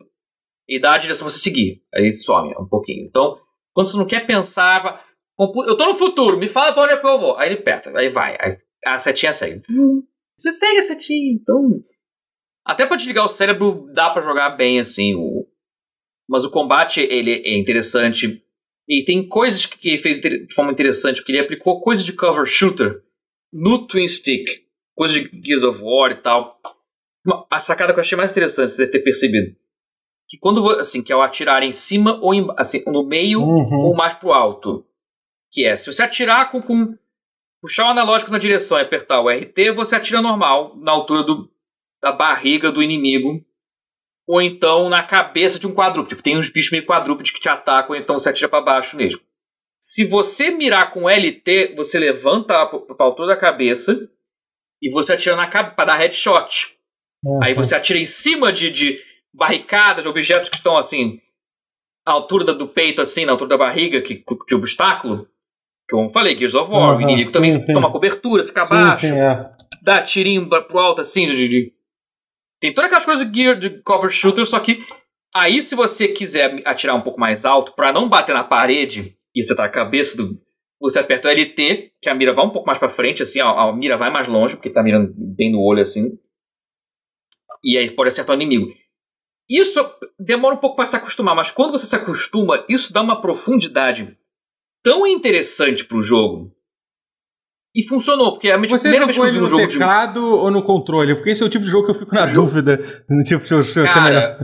E 0.68 0.80
dá 0.80 0.94
a 0.94 0.98
direção 0.98 1.26
pra 1.26 1.32
você 1.32 1.38
seguir. 1.38 1.82
Aí 1.94 2.12
some 2.12 2.52
um 2.58 2.66
pouquinho. 2.66 3.06
Então, 3.06 3.38
quando 3.72 3.90
você 3.90 3.96
não 3.96 4.06
quer 4.06 4.26
pensar, 4.26 5.04
eu 5.38 5.76
tô 5.76 5.86
no 5.86 5.94
futuro, 5.94 6.38
me 6.38 6.48
fala 6.48 6.72
pra 6.72 6.82
onde 6.82 6.92
é 6.94 6.96
que 6.96 7.06
eu 7.06 7.18
vou. 7.18 7.36
Aí 7.38 7.50
ele 7.50 7.60
aperta, 7.60 7.90
aí 7.96 8.08
vai. 8.08 8.36
Aí 8.40 8.56
a 8.84 8.98
setinha 8.98 9.32
segue. 9.32 9.60
Você 10.36 10.52
segue 10.52 10.78
a 10.78 10.82
setinha, 10.82 11.32
então. 11.32 11.82
Até 12.64 12.86
pra 12.86 12.96
desligar 12.96 13.24
o 13.24 13.28
cérebro 13.28 13.90
dá 13.92 14.10
pra 14.10 14.22
jogar 14.22 14.50
bem, 14.50 14.80
assim. 14.80 15.14
O... 15.14 15.46
Mas 16.28 16.44
o 16.44 16.50
combate, 16.50 17.00
ele 17.00 17.42
é 17.44 17.58
interessante. 17.58 18.42
E 18.88 19.04
tem 19.04 19.28
coisas 19.28 19.66
que 19.66 19.88
ele 19.88 19.98
fez 19.98 20.20
de 20.20 20.52
forma 20.54 20.72
interessante, 20.72 21.16
porque 21.16 21.32
ele 21.32 21.40
aplicou 21.40 21.80
coisas 21.80 22.04
de 22.04 22.12
cover 22.12 22.46
shooter 22.46 23.02
no 23.52 23.86
Twin 23.86 24.06
Stick. 24.06 24.64
Coisas 24.94 25.16
de 25.16 25.42
Gears 25.44 25.62
of 25.62 25.80
War 25.82 26.12
e 26.12 26.22
tal. 26.22 26.60
A 27.50 27.58
sacada 27.58 27.92
que 27.92 27.98
eu 27.98 28.02
achei 28.02 28.16
mais 28.16 28.30
interessante, 28.30 28.72
você 28.72 28.78
deve 28.78 28.92
ter 28.92 29.00
percebido. 29.00 29.56
Que 30.30 30.38
quando, 30.38 30.66
assim, 30.78 31.02
que 31.02 31.12
é 31.12 31.16
o 31.16 31.22
atirar 31.22 31.62
em 31.64 31.72
cima 31.72 32.18
ou 32.22 32.32
em, 32.32 32.46
assim, 32.56 32.84
no 32.86 33.04
meio 33.04 33.40
Uhum. 33.42 33.78
ou 33.88 33.96
mais 33.96 34.14
pro 34.14 34.32
alto. 34.32 34.86
Que 35.50 35.66
é, 35.66 35.74
se 35.74 35.92
você 35.92 36.04
atirar 36.04 36.52
com, 36.52 36.62
com 36.62 36.96
puxar 37.60 37.86
o 37.86 37.90
analógico 37.90 38.30
na 38.30 38.38
direção 38.38 38.78
e 38.78 38.82
apertar 38.82 39.20
o 39.20 39.28
RT, 39.28 39.72
você 39.74 39.96
atira 39.96 40.22
normal, 40.22 40.76
na 40.76 40.92
altura 40.92 41.24
do, 41.24 41.50
da 42.00 42.12
barriga 42.12 42.70
do 42.70 42.80
inimigo. 42.80 43.44
Ou 44.28 44.40
então 44.40 44.88
na 44.88 45.02
cabeça 45.02 45.58
de 45.58 45.66
um 45.66 45.74
quadrúpede. 45.74 46.10
Tipo, 46.10 46.22
tem 46.22 46.38
uns 46.38 46.48
bichos 46.52 46.70
meio 46.70 46.86
quadrúpedes 46.86 47.32
que 47.32 47.40
te 47.40 47.48
atacam, 47.48 47.96
então 47.96 48.16
você 48.16 48.28
atira 48.28 48.48
pra 48.48 48.60
baixo 48.60 48.96
mesmo. 48.96 49.20
Se 49.82 50.04
você 50.04 50.50
mirar 50.52 50.92
com 50.92 51.08
LT, 51.08 51.74
você 51.74 51.98
levanta 51.98 52.66
pra 52.66 52.94
pra 52.94 53.06
altura 53.06 53.34
da 53.34 53.36
cabeça 53.40 54.08
e 54.80 54.88
você 54.92 55.14
atira 55.14 55.34
na 55.34 55.48
cabeça 55.48 55.74
pra 55.74 55.84
dar 55.86 55.96
headshot. 55.96 56.76
Aí 57.42 57.54
você 57.54 57.74
atira 57.74 57.98
em 57.98 58.04
cima 58.04 58.52
de, 58.52 58.70
de 58.70 59.02
barricadas, 59.32 60.06
objetos 60.06 60.48
que 60.48 60.56
estão 60.56 60.76
assim, 60.76 61.20
à 62.06 62.12
altura 62.12 62.52
do 62.54 62.68
peito, 62.68 63.00
assim, 63.00 63.24
na 63.24 63.32
altura 63.32 63.50
da 63.50 63.58
barriga, 63.58 64.00
que, 64.02 64.24
de 64.48 64.54
obstáculo. 64.54 65.26
Que 65.88 65.94
eu 65.96 66.08
falei, 66.10 66.36
Gears 66.38 66.54
of 66.54 66.70
War, 66.70 66.90
o 66.90 66.92
Aham, 66.94 67.02
inimigo 67.02 67.32
também 67.32 67.52
sim, 67.52 67.60
sim. 67.62 67.72
toma 67.72 67.90
cobertura, 67.90 68.44
fica 68.44 68.64
Sim, 68.64 68.74
abaixo, 68.74 69.06
sim, 69.06 69.18
é. 69.18 69.50
dá 69.82 70.00
tirinho 70.02 70.48
pro 70.48 70.78
alto, 70.78 71.00
assim, 71.00 71.26
de, 71.26 71.48
de- 71.48 71.72
Tem 72.60 72.72
todas 72.72 72.86
aquelas 72.86 73.04
coisas 73.04 73.30
de 73.30 73.42
Gear, 73.42 73.58
de 73.58 73.82
cover 73.82 74.10
shooter, 74.10 74.46
só 74.46 74.60
que 74.60 74.84
aí 75.34 75.60
se 75.60 75.74
você 75.74 76.08
quiser 76.08 76.62
atirar 76.66 76.94
um 76.96 77.00
pouco 77.02 77.18
mais 77.18 77.44
alto, 77.44 77.72
pra 77.74 77.92
não 77.92 78.08
bater 78.08 78.32
na 78.34 78.44
parede, 78.44 79.16
e 79.34 79.42
você 79.42 79.54
tá 79.56 79.64
a 79.64 79.68
cabeça 79.68 80.16
do... 80.16 80.40
Você 80.80 80.98
aperta 80.98 81.28
o 81.28 81.30
LT, 81.30 81.92
que 82.00 82.08
a 82.08 82.14
mira 82.14 82.32
vai 82.32 82.44
um 82.46 82.50
pouco 82.50 82.66
mais 82.66 82.78
pra 82.78 82.88
frente, 82.88 83.22
assim, 83.22 83.38
a, 83.40 83.48
a 83.50 83.72
mira 83.72 83.98
vai 83.98 84.10
mais 84.10 84.26
longe, 84.28 84.54
porque 84.56 84.70
tá 84.70 84.82
mirando 84.82 85.12
bem 85.14 85.52
no 85.52 85.60
olho, 85.60 85.82
assim. 85.82 86.16
E 87.62 87.76
aí 87.76 87.90
pode 87.90 88.08
acertar 88.08 88.34
o 88.36 88.40
inimigo. 88.40 88.72
Isso 89.50 89.84
demora 90.18 90.54
um 90.54 90.58
pouco 90.58 90.76
para 90.76 90.84
se 90.84 90.94
acostumar, 90.96 91.34
mas 91.34 91.50
quando 91.50 91.72
você 91.72 91.84
se 91.86 91.96
acostuma, 91.96 92.64
isso 92.68 92.92
dá 92.92 93.02
uma 93.02 93.20
profundidade 93.20 94.16
tão 94.84 95.04
interessante 95.06 95.84
pro 95.84 96.02
jogo. 96.02 96.52
E 97.74 97.82
funcionou, 97.86 98.32
porque 98.32 98.48
é 98.48 98.54
a 98.54 98.58
Você 98.58 98.78
primeira 98.88 99.06
vez 99.06 99.16
que 99.16 99.22
jogou 99.22 99.26
eu 99.28 99.32
vi 99.32 99.38
um 99.38 99.42
no 99.42 99.48
jogo 99.48 99.66
de. 99.68 99.78
teclado 99.78 100.24
ou 100.24 100.50
no 100.50 100.62
controle? 100.64 101.14
Porque 101.14 101.30
esse 101.30 101.42
é 101.42 101.46
o 101.46 101.50
tipo 101.50 101.64
de 101.64 101.70
jogo 101.70 101.84
que 101.84 101.90
eu 101.92 101.94
fico 101.94 102.14
na 102.14 102.26
dúvida. 102.26 102.78
Tipo, 103.24 103.44
se 103.46 103.54
eu, 103.54 103.62
se 103.64 103.78
eu, 103.80 103.86
se 103.86 103.90
é 103.90 103.92
Cara, 103.92 104.04
melhor. 104.04 104.38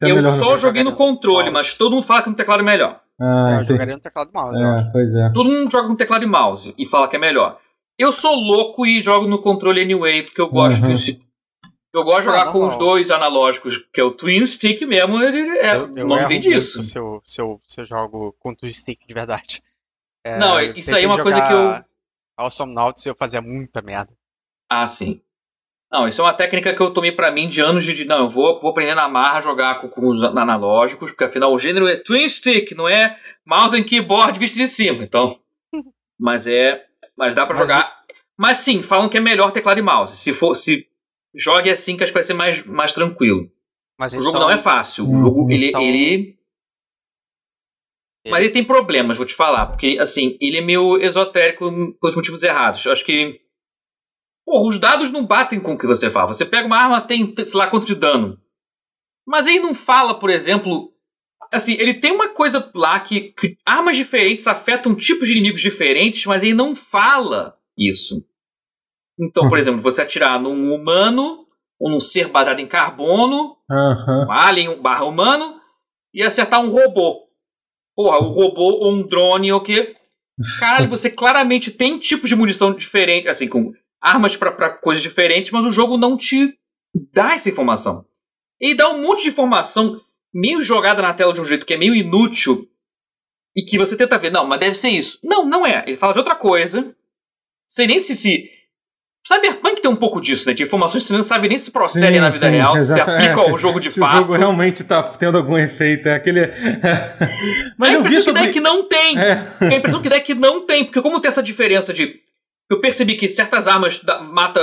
se 0.00 0.08
é 0.08 0.10
Eu 0.12 0.24
só 0.24 0.52
no- 0.52 0.58
joguei 0.58 0.84
no 0.84 0.94
controle, 0.94 1.50
mas 1.50 1.76
todo 1.76 1.94
mundo 1.94 2.04
fala 2.06 2.22
que 2.22 2.30
no 2.30 2.36
teclado 2.36 2.60
é 2.60 2.64
melhor. 2.64 3.00
Ah, 3.20 3.44
É, 3.48 3.50
eu 3.50 3.54
entendi. 3.56 3.68
jogaria 3.72 3.94
no 3.96 4.00
teclado 4.00 4.30
mouse, 4.32 4.60
eu 4.60 4.66
acho. 4.68 4.86
É, 4.86 4.90
pois 4.92 5.12
é. 5.14 5.32
Todo 5.34 5.50
mundo 5.50 5.70
joga 5.72 5.88
com 5.88 5.96
teclado 5.96 6.22
e 6.24 6.26
mouse 6.28 6.74
e 6.78 6.86
fala 6.86 7.08
que 7.08 7.16
é 7.16 7.18
melhor. 7.18 7.58
Eu 7.98 8.12
sou 8.12 8.32
louco 8.36 8.86
e 8.86 9.02
jogo 9.02 9.26
no 9.26 9.42
controle 9.42 9.80
anyway, 9.82 10.22
porque 10.22 10.40
eu 10.40 10.48
gosto 10.48 10.84
Uhum. 10.84 10.94
de. 10.94 11.18
Eu 11.98 12.04
gosto 12.04 12.22
de 12.22 12.28
Ah, 12.28 12.32
jogar 12.38 12.52
com 12.52 12.58
normal. 12.58 12.78
os 12.78 12.84
dois 12.84 13.10
analógicos, 13.10 13.76
que 13.92 14.00
é 14.00 14.04
o 14.04 14.10
Twin 14.12 14.44
Stick 14.46 14.82
mesmo, 14.82 15.22
ele 15.22 15.58
é, 15.58 15.76
eu, 15.76 15.96
eu 15.96 16.06
não 16.06 16.26
vem 16.28 16.40
disso. 16.40 16.82
se 16.82 16.98
eu, 16.98 17.20
se, 17.24 17.40
eu, 17.40 17.60
se 17.66 17.80
eu 17.80 17.84
jogo 17.84 18.34
com 18.38 18.50
o 18.50 18.70
stick 18.70 19.00
de 19.06 19.14
verdade. 19.14 19.62
É, 20.24 20.38
Não, 20.38 20.60
eu 20.60 20.72
isso 20.74 20.94
aí 20.94 21.04
é 21.04 21.06
uma 21.06 21.22
coisa 21.22 21.40
que 21.40 21.48
jogar 21.48 21.84
Awesome 22.36 22.74
Nauts 22.74 23.04
eu 23.06 23.14
fazia 23.16 23.40
muita 23.40 23.80
merda. 23.82 24.12
Ah, 24.70 24.86
sim. 24.86 25.20
Não, 25.90 26.06
isso 26.06 26.20
é 26.20 26.24
uma 26.24 26.34
técnica 26.34 26.74
que 26.74 26.82
eu 26.82 26.92
tomei 26.92 27.12
pra 27.12 27.32
mim 27.32 27.48
de 27.48 27.60
anos 27.60 27.84
de. 27.84 28.04
Não, 28.04 28.18
eu 28.24 28.28
vou, 28.28 28.60
vou 28.60 28.70
aprender 28.70 28.94
na 28.94 29.08
marra 29.08 29.38
a 29.38 29.40
jogar 29.40 29.80
com, 29.80 29.88
com 29.88 30.06
os 30.08 30.22
analógicos, 30.22 31.10
porque 31.10 31.24
afinal 31.24 31.52
o 31.52 31.58
gênero 31.58 31.88
é 31.88 31.96
twin 31.96 32.28
stick, 32.28 32.72
não 32.72 32.86
é 32.88 33.18
mouse 33.46 33.74
and 33.76 33.84
keyboard 33.84 34.38
visto 34.38 34.56
de 34.56 34.68
cima. 34.68 35.02
Então. 35.02 35.38
Mas 36.20 36.46
é. 36.46 36.84
Mas 37.16 37.34
dá 37.34 37.46
pra 37.46 37.56
Mas 37.56 37.66
jogar. 37.66 37.98
Mas 38.36 38.58
sim, 38.58 38.82
falam 38.82 39.08
que 39.08 39.16
é 39.16 39.20
melhor 39.20 39.50
teclado 39.50 39.78
e 39.78 39.82
mouse. 39.82 40.16
Se 40.16 40.32
for. 40.32 40.54
Se 40.54 40.87
jogue 41.38 41.70
assim, 41.70 41.96
que 41.96 42.02
acho 42.02 42.12
que 42.12 42.18
vai 42.18 42.24
ser 42.24 42.34
mais, 42.34 42.64
mais 42.66 42.92
tranquilo. 42.92 43.50
Mas 43.98 44.12
O 44.12 44.16
então, 44.16 44.24
jogo 44.32 44.38
não 44.38 44.50
é 44.50 44.58
fácil. 44.58 45.04
O 45.04 45.10
Uhum. 45.10 45.20
jogo, 45.24 45.50
ele. 45.50 45.68
Então- 45.68 45.80
ele... 45.82 46.36
Mas 48.26 48.42
ele 48.44 48.52
tem 48.52 48.64
problemas, 48.64 49.16
vou 49.16 49.24
te 49.24 49.34
falar. 49.34 49.66
Porque, 49.66 49.96
assim, 49.98 50.36
ele 50.40 50.58
é 50.58 50.60
meio 50.60 50.98
esotérico 50.98 51.70
pelos 52.00 52.16
motivos 52.16 52.42
errados. 52.42 52.84
Eu 52.84 52.92
acho 52.92 53.04
que. 53.04 53.40
Porra, 54.44 54.68
os 54.68 54.78
dados 54.78 55.10
não 55.10 55.24
batem 55.26 55.60
com 55.60 55.74
o 55.74 55.78
que 55.78 55.86
você 55.86 56.10
fala. 56.10 56.26
Você 56.28 56.44
pega 56.44 56.66
uma 56.66 56.76
arma, 56.76 57.00
tem, 57.00 57.34
sei 57.44 57.58
lá, 57.58 57.66
quanto 57.68 57.86
de 57.86 57.94
dano. 57.94 58.38
Mas 59.26 59.46
ele 59.46 59.60
não 59.60 59.74
fala, 59.74 60.18
por 60.18 60.28
exemplo. 60.30 60.92
Assim, 61.50 61.72
ele 61.74 61.94
tem 61.94 62.12
uma 62.12 62.28
coisa 62.28 62.70
lá 62.74 63.00
que, 63.00 63.32
que 63.32 63.56
armas 63.64 63.96
diferentes 63.96 64.46
afetam 64.46 64.94
tipos 64.94 65.26
de 65.28 65.32
inimigos 65.32 65.62
diferentes, 65.62 66.26
mas 66.26 66.42
ele 66.42 66.52
não 66.52 66.76
fala 66.76 67.58
isso. 67.78 68.22
Então, 69.20 69.48
por 69.48 69.58
exemplo, 69.58 69.80
você 69.82 70.02
atirar 70.02 70.40
num 70.40 70.72
humano, 70.74 71.46
ou 71.80 71.90
num 71.90 72.00
ser 72.00 72.28
baseado 72.28 72.60
em 72.60 72.66
carbono, 72.66 73.56
Aham. 73.70 74.26
um 74.28 74.32
alien 74.32 74.80
barra 74.80 75.04
humano, 75.04 75.60
e 76.14 76.22
acertar 76.22 76.60
um 76.60 76.70
robô. 76.70 77.26
Porra, 77.96 78.18
um 78.20 78.30
robô 78.30 78.78
ou 78.84 78.92
um 78.92 79.02
drone 79.06 79.52
ou 79.52 79.58
o 79.58 79.62
quê? 79.62 79.94
Caralho, 80.60 80.88
você 80.88 81.10
claramente 81.10 81.70
tem 81.72 81.98
tipos 81.98 82.28
de 82.28 82.36
munição 82.36 82.72
diferentes, 82.72 83.28
assim, 83.28 83.48
com 83.48 83.72
armas 84.00 84.36
pra- 84.36 84.52
pra 84.52 84.70
coisas 84.70 85.02
diferentes, 85.02 85.50
mas 85.50 85.64
o 85.64 85.72
jogo 85.72 85.96
não 85.96 86.16
te 86.16 86.54
dá 87.12 87.32
essa 87.34 87.48
informação. 87.48 88.04
Ele 88.60 88.74
dá 88.76 88.88
um 88.88 89.02
monte 89.02 89.22
de 89.24 89.28
informação 89.30 90.00
meio 90.32 90.62
jogada 90.62 91.02
na 91.02 91.12
tela 91.12 91.32
de 91.32 91.40
um 91.40 91.44
jeito 91.44 91.66
que 91.66 91.74
é 91.74 91.76
meio 91.76 91.94
inútil 91.94 92.68
e 93.56 93.62
que 93.64 93.76
você 93.76 93.96
tenta 93.96 94.16
ver, 94.18 94.30
não, 94.30 94.46
mas 94.46 94.60
deve 94.60 94.76
ser 94.76 94.90
isso. 94.90 95.18
Não, 95.24 95.44
não 95.44 95.66
é. 95.66 95.82
Ele 95.86 95.96
fala 95.96 96.12
de 96.12 96.20
outra 96.20 96.36
coisa. 96.36 96.94
Sei 97.66 97.86
nem 97.88 97.98
se 97.98 98.14
se. 98.14 98.48
Cyberpunk 99.26 99.82
tem 99.82 99.90
um 99.90 99.96
pouco 99.96 100.20
disso, 100.20 100.48
né? 100.48 100.54
De 100.54 100.62
informações 100.62 101.02
que 101.02 101.08
você 101.08 101.14
não 101.14 101.22
sabe 101.22 101.48
nem 101.48 101.58
se 101.58 101.70
procedem 101.70 102.14
Sim, 102.14 102.20
na 102.20 102.30
vida 102.30 102.46
sim, 102.46 102.52
real, 102.52 102.78
se 102.78 102.98
aplicam 103.00 103.44
É, 103.44 103.50
ao 103.50 103.58
jogo 103.58 103.78
de 103.80 103.90
Se 103.90 104.00
fato. 104.00 104.14
o 104.14 104.16
jogo 104.18 104.32
realmente 104.36 104.84
tá 104.84 105.02
tendo 105.02 105.36
algum 105.36 105.58
efeito, 105.58 106.08
é 106.08 106.14
aquele. 106.14 106.46
Mas 107.76 107.90
a 107.90 107.94
eu 107.94 108.02
vi 108.02 108.08
impressão 108.08 108.32
que 108.32 108.40
dá 108.40 108.46
sobre. 108.46 108.50
é 108.50 108.52
que 108.52 108.60
não 108.60 108.82
tem. 108.88 109.18
É. 109.18 109.46
A 109.60 109.74
impressão 109.74 110.00
que 110.02 110.08
dá 110.08 110.16
é 110.16 110.20
que 110.20 110.34
não 110.34 110.64
tem, 110.64 110.84
porque 110.84 111.02
como 111.02 111.20
tem 111.20 111.28
essa 111.28 111.42
diferença 111.42 111.92
de. 111.92 112.16
Eu 112.70 112.80
percebi 112.80 113.16
que 113.16 113.28
certas 113.28 113.66
armas 113.66 114.00
da- 114.02 114.20
mata. 114.20 114.60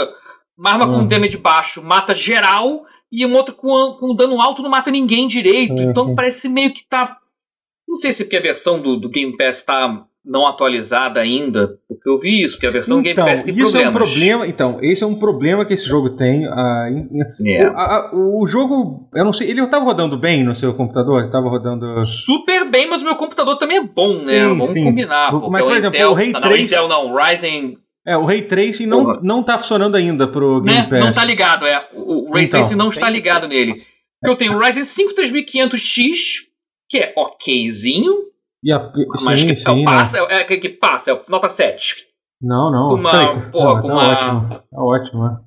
Uma 0.58 0.72
arma 0.72 0.86
com 0.88 0.94
Uhum. 1.00 1.08
damage 1.08 1.38
baixo 1.38 1.84
mata 1.84 2.16
geral, 2.16 2.86
e 3.12 3.26
um 3.26 3.34
outro 3.36 3.54
com, 3.56 3.98
com 4.00 4.16
dano 4.16 4.42
alto 4.42 4.62
não 4.64 4.70
mata 4.70 4.90
ninguém 4.90 5.28
direito. 5.28 5.74
Uhum. 5.74 5.90
Então 5.92 6.16
parece 6.16 6.48
meio 6.48 6.74
que 6.74 6.84
tá. 6.88 7.18
Não 7.88 7.96
sei 7.96 8.14
se 8.14 8.22
é 8.24 8.26
porque 8.26 8.38
a 8.38 8.42
versão 8.42 8.80
do, 8.82 8.96
do 8.98 9.10
Game 9.10 9.36
Pass 9.38 9.64
tá 9.64 10.06
não 10.26 10.48
atualizada 10.48 11.20
ainda, 11.20 11.78
porque 11.88 12.10
eu 12.10 12.18
vi 12.20 12.44
isso, 12.44 12.56
porque 12.56 12.68
a 12.68 12.72
versão 12.72 13.02
do 13.02 13.08
Então, 13.08 13.26
Game 13.26 13.38
Pass 13.38 13.44
tem 13.46 13.54
isso 13.54 13.78
é 13.78 13.88
um 13.88 13.92
problemas. 13.92 14.14
problema. 14.14 14.48
Então, 14.48 14.80
esse 14.82 15.04
é 15.04 15.08
um 15.08 15.16
problema 15.16 15.66
que 15.66 15.74
esse 15.74 15.88
jogo 15.88 16.10
tem. 16.10 16.46
ah, 16.48 16.88
É. 17.46 17.68
o, 17.70 17.78
a- 17.78 17.84
a- 17.96 18.12
o 18.14 18.48
jogo, 18.48 19.08
eu 19.14 19.24
não 19.24 19.32
sei, 19.32 19.50
ele 19.52 19.62
estava 19.62 19.86
rodando 19.86 20.18
bem 20.18 20.44
no 20.44 20.56
seu 20.56 20.74
computador? 20.74 21.24
Estava 21.24 21.48
rodando. 21.50 22.04
Super 22.06 22.70
bem, 22.70 22.90
mas 22.90 23.02
o 23.02 23.06
meu 23.06 23.16
computador 23.16 23.58
também 23.58 23.78
é 23.78 23.84
bom, 23.84 24.14
né? 24.14 24.18
Sim, 24.42 24.48
Vamos 24.50 24.70
sim. 24.70 24.84
combinar. 24.84 25.32
Mas, 25.32 25.42
porque 25.42 25.64
por 25.64 25.76
exemplo, 25.78 25.98
Intel, 25.98 26.12
o 26.12 26.14
Ray 26.16 26.32
não, 26.32 26.42
Trace- 26.42 26.62
Intel 26.64 26.88
não, 26.88 27.16
Ryzen 27.16 27.78
É, 28.08 28.18
o 28.18 28.26
Ray 28.26 28.42
Tracing 28.44 28.86
não, 28.86 29.04
Porra. 29.06 29.20
não 29.24 29.44
tá 29.44 29.58
funcionando 29.58 29.96
ainda 29.96 30.28
pro 30.28 30.62
Game 30.62 30.78
né, 30.80 30.88
Pass. 30.90 31.00
não 31.06 31.12
tá 31.12 31.26
ligado, 31.26 31.66
é. 31.68 31.88
O, 31.94 32.30
o 32.30 32.34
Ray 32.34 32.46
Então. 32.46 32.60
Tracing 32.60 32.76
não 32.76 32.90
está 32.90 33.10
ligado 33.10 33.48
nele. 33.48 33.72
Nossa. 33.72 33.90
Eu 34.24 34.36
tenho 34.36 34.54
o 34.54 34.60
Ryzen 34.60 34.84
5 34.84 35.14
3500X, 35.14 36.46
que 36.90 36.98
é 36.98 37.14
okzinho, 37.16 38.14
E 38.66 38.72
a, 38.74 38.92
mas 39.24 39.40
sim, 39.42 39.46
que 39.46 39.52
é 39.52 39.56
sim, 39.56 39.80
né? 39.80 39.86
passa, 39.86 40.18
é, 40.18 40.44
que, 40.44 40.58
que 40.58 40.70
passa, 40.70 41.12
é 41.12 41.22
nota 41.30 41.48
7. 41.48 41.96
Não, 42.42 42.72
não. 42.72 42.90
com 42.90 42.96
uma- 42.96 43.12
peraí. 43.12 43.52
porra, 43.52 43.74
Não, 43.76 43.82
com 43.82 43.88
tá 43.88 43.94
uma- 43.94 44.12
ótimo. 44.12 44.50
Tá 44.50 44.84
ótimo, 44.84 45.24
né? 45.24 45.38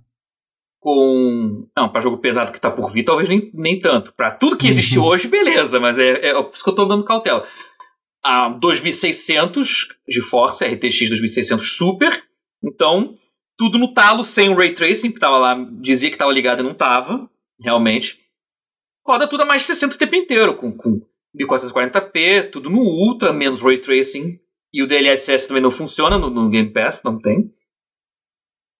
Com. 0.80 1.68
Não, 1.76 1.88
pra 1.88 2.00
jogo 2.00 2.18
pesado 2.18 2.52
que 2.52 2.60
tá 2.60 2.70
por 2.70 2.92
vir, 2.92 3.02
talvez 3.04 3.28
nem, 3.28 3.50
nem 3.52 3.80
tanto. 3.80 4.12
Pra 4.14 4.30
tudo 4.30 4.56
que 4.56 4.68
existe 4.68 4.98
hoje, 5.00 5.26
beleza, 5.28 5.80
mas 5.80 5.98
é, 5.98 6.28
é 6.28 6.42
por 6.42 6.52
isso 6.54 6.62
que 6.62 6.70
eu 6.70 6.74
tô 6.74 6.84
dando 6.84 7.04
cautela. 7.04 7.44
A 8.24 8.48
2600 8.50 9.88
de 10.06 10.20
Força, 10.22 10.66
RTX 10.66 11.08
2600 11.08 11.76
Super. 11.76 12.22
Então, 12.62 13.16
tudo 13.58 13.78
no 13.78 13.92
talo, 13.92 14.22
sem 14.24 14.48
o 14.48 14.54
Ray 14.56 14.72
Tracing, 14.74 15.10
que 15.12 15.18
tava 15.20 15.38
lá, 15.38 15.54
dizia 15.80 16.10
que 16.10 16.16
tava 16.16 16.32
ligado 16.32 16.60
e 16.60 16.62
não 16.64 16.74
tava, 16.74 17.28
realmente. 17.60 18.18
Roda 19.06 19.26
tudo 19.28 19.42
a 19.42 19.46
mais 19.46 19.62
de 19.62 19.68
60 19.68 19.94
o 19.94 19.98
tempo 19.98 20.14
inteiro, 20.16 20.54
com, 20.56 20.70
com 20.76 21.00
1440p, 21.38 22.50
tudo 22.50 22.68
no 22.70 22.80
Ultra, 22.80 23.32
menos 23.32 23.62
Ray 23.62 23.78
Tracing. 23.78 24.38
E 24.72 24.82
o 24.82 24.86
DLSS 24.86 25.48
também 25.48 25.62
não 25.62 25.70
funciona 25.70 26.18
no, 26.18 26.28
no 26.28 26.50
Game 26.50 26.72
Pass, 26.72 27.02
não 27.02 27.18
tem. 27.18 27.50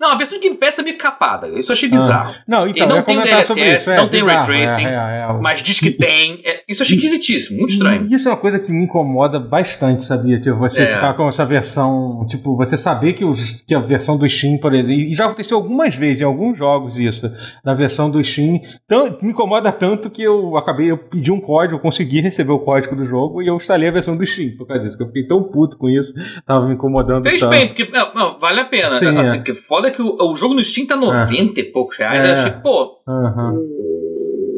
Não, 0.01 0.11
a 0.12 0.15
versão 0.15 0.39
de 0.39 0.45
Game 0.45 0.57
Pass 0.57 0.77
tá 0.77 0.83
meio 0.83 0.97
capada. 0.97 1.49
Isso 1.59 1.73
eu 1.73 1.75
achei 1.75 1.89
bizarro. 1.89 2.33
Não, 2.47 2.69
então, 2.69 2.87
Ele 2.87 2.97
não 2.97 3.03
tem 3.03 3.19
o 3.19 3.23
DLSS, 3.23 3.91
é, 3.91 3.97
não 3.97 4.09
tem 4.09 4.23
Ray 4.23 4.37
bizarro, 4.37 4.53
é, 4.53 4.65
Tracing, 4.65 4.87
é, 4.87 4.91
é, 4.91 5.27
é. 5.29 5.33
Mas 5.41 5.61
diz 5.61 5.81
que 5.81 5.91
tem. 5.91 6.41
É, 6.45 6.62
isso 6.69 6.83
eu 6.83 6.85
achei 6.85 6.97
esquisitíssimo, 6.97 7.59
muito 7.59 7.73
estranho. 7.73 8.07
E 8.09 8.15
Isso 8.15 8.29
é 8.29 8.31
uma 8.31 8.37
coisa 8.37 8.61
que 8.61 8.70
me 8.70 8.85
incomoda 8.85 9.41
bastante, 9.41 10.05
sabia? 10.05 10.39
Tipo, 10.39 10.57
você 10.57 10.87
ficar 10.87 11.15
com 11.15 11.27
essa 11.27 11.45
versão. 11.45 12.25
Tipo, 12.29 12.57
você 12.57 12.77
saber 12.77 13.15
que, 13.15 13.25
os, 13.25 13.61
que 13.66 13.75
a 13.75 13.81
versão 13.81 14.16
do 14.16 14.29
Steam, 14.29 14.59
por 14.59 14.73
exemplo. 14.73 15.03
E 15.03 15.15
já 15.15 15.25
aconteceu 15.25 15.57
algumas 15.57 15.97
vezes 15.97 16.23
em 16.23 16.25
alguns 16.25 16.57
jogos 16.57 16.99
isso. 16.99 17.31
Na 17.65 17.75
versão 17.75 18.09
do 18.09 18.23
Steam. 18.23 18.61
Então, 18.85 19.19
me 19.20 19.33
incomoda 19.33 19.73
tanto 19.73 20.11
que 20.11 20.23
eu 20.23 20.57
acabei. 20.57 20.93
Eu 20.93 20.99
pedi 20.99 21.33
um 21.33 21.41
código, 21.41 21.75
eu 21.75 21.81
consegui 21.81 22.20
receber 22.20 22.53
o 22.53 22.61
código 22.61 22.95
do 22.95 23.05
jogo 23.05 23.43
e 23.43 23.49
eu 23.49 23.57
instalei 23.57 23.89
a 23.89 23.93
versão 23.93 24.16
do 24.16 24.25
Steam 24.25 24.57
por 24.57 24.66
causa 24.66 24.85
disso. 24.85 24.97
Que 24.97 25.03
eu 25.03 25.09
fiquei 25.09 25.27
tão 25.27 25.43
puto 25.43 25.77
com 25.77 25.89
isso. 25.89 26.15
Tava 26.47 26.69
me 26.69 26.75
incomodando 26.75 27.25
Fez 27.25 27.41
tanto. 27.41 27.51
bem, 27.51 27.66
porque 27.66 27.89
não, 27.91 28.15
não, 28.15 28.39
vale 28.39 28.61
a 28.61 28.65
pena. 28.65 28.99
Sim, 29.01 29.19
assim, 29.19 29.43
que 29.43 29.55
foda 29.55 29.88
é 29.89 29.90
que 29.90 30.02
o, 30.02 30.16
o 30.31 30.36
jogo 30.36 30.55
no 30.55 30.62
Steam 30.62 30.86
tá 30.86 30.97
90 30.97 31.59
e 31.60 31.65
poucos 31.73 31.97
reais. 31.98 32.24
É. 32.24 32.28
Eu 32.31 32.35
achei, 32.35 32.51
pô, 32.62 33.01
Aham. 33.09 33.55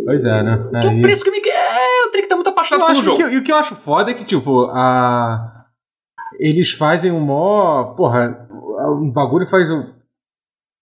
Pois 0.05 0.25
é, 0.25 0.43
né? 0.43 0.59
que 0.81 0.87
é 0.87 0.91
um 0.91 0.93
Aí- 0.93 1.03
preço 1.03 1.25
que 1.25 1.31
me. 1.31 1.39
É, 1.39 2.05
eu 2.05 2.11
tenho 2.11 2.23
que 2.23 2.27
estar 2.27 2.35
muito 2.35 2.49
apaixonado 2.51 2.87
pelo 2.93 3.03
jogo. 3.05 3.17
que, 3.17 3.23
e 3.23 3.39
o 3.39 3.45
que 3.45 3.53
eu 3.53 3.57
acho 3.57 3.75
foda 3.77 4.11
é 4.11 4.15
que, 4.15 4.25
tipo, 4.25 4.65
a. 4.73 5.65
Eles 6.39 6.73
fazem 6.73 7.13
um 7.13 7.21
mó. 7.21 7.95
Porra, 7.97 8.49
o 8.51 9.11
bagulho 9.13 9.47
faz. 9.47 9.67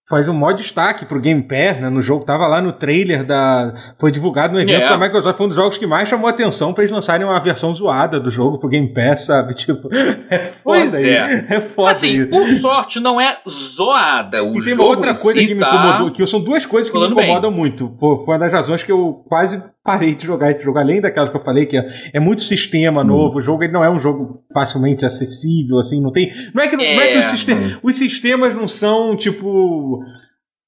Faz 0.09 0.27
um 0.27 0.33
maior 0.33 0.55
destaque 0.55 1.05
pro 1.05 1.21
Game 1.21 1.43
Pass, 1.43 1.81
né? 1.81 1.91
No 1.91 2.01
jogo, 2.01 2.25
tava 2.25 2.47
lá 2.47 2.63
no 2.63 2.73
trailer 2.73 3.25
da. 3.25 3.75
Foi 4.01 4.11
divulgado 4.11 4.55
no 4.55 4.61
evento 4.61 4.85
É. 4.85 4.89
da 4.89 4.97
Microsoft. 4.97 5.37
Foi 5.37 5.45
um 5.45 5.49
dos 5.49 5.57
jogos 5.57 5.77
que 5.77 5.87
mais 5.87 6.09
chamou 6.09 6.27
a 6.27 6.31
atenção 6.31 6.73
pra 6.73 6.83
eles 6.83 6.91
lançarem 6.91 7.27
uma 7.27 7.39
versão 7.41 7.75
zoada 7.75 8.19
do 8.19 8.31
jogo 8.31 8.59
pro 8.59 8.71
Game 8.71 8.93
Pass, 8.95 9.27
sabe? 9.27 9.53
Tipo, 9.69 9.89
é 10.31 10.39
foda. 10.47 10.53
Pois 10.65 10.95
aí. 10.95 11.11
é. 11.11 11.47
É 11.51 11.61
foda. 11.61 11.91
Assim, 11.91 12.21
isso. 12.21 12.31
por 12.31 12.49
sorte, 12.49 13.01
não 13.01 13.21
é 13.21 13.37
zoada. 13.47 14.43
O 14.43 14.57
E 14.59 14.65
tem 14.65 14.75
uma 14.75 14.85
outra 14.85 15.13
coisa 15.15 15.39
si 15.41 15.47
que 15.47 15.55
me 15.55 15.61
tá- 15.61 15.75
incomodou, 15.75 16.11
que 16.11 16.27
são 16.27 16.41
duas 16.41 16.65
coisas 16.65 16.91
que 16.91 16.97
me 16.97 17.01
rolando 17.03 17.17
bem. 17.17 17.27
incomodam 17.27 17.51
muito. 17.51 17.95
Foi 18.01 18.17
uma 18.35 18.39
das 18.39 18.53
razões 18.53 18.83
que 18.83 18.91
eu 18.91 19.23
quase 19.29 19.63
parei 19.89 20.15
de 20.15 20.27
jogar 20.27 20.51
esse 20.51 20.63
jogo, 20.63 20.79
além 20.79 21.01
daquelas 21.01 21.31
que 21.31 21.37
eu 21.37 21.43
falei, 21.43 21.65
que 21.65 21.79
é, 21.79 21.87
é 22.13 22.21
muito 22.21 22.43
sistema 22.43 23.03
novo, 23.03 23.39
o 23.39 23.41
jogo 23.41 23.65
ele 23.65 23.73
não 23.73 23.83
é 23.83 23.89
um 23.91 23.99
jogo 23.99 24.43
facilmente 24.53 25.07
acessível, 25.07 25.79
assim, 25.79 25.99
não 26.03 26.13
tem. 26.13 26.31
Não 26.55 26.63
é 26.63 26.69
que, 26.69 26.77
não 26.77 26.85
é 26.85 27.07
que 27.07 27.15
É. 27.15 27.21
os, 27.21 27.31
sistema- 27.31 27.63
os 27.83 27.97
sistemas 27.97 28.55
não 28.55 28.69
são, 28.69 29.17
tipo. 29.17 29.99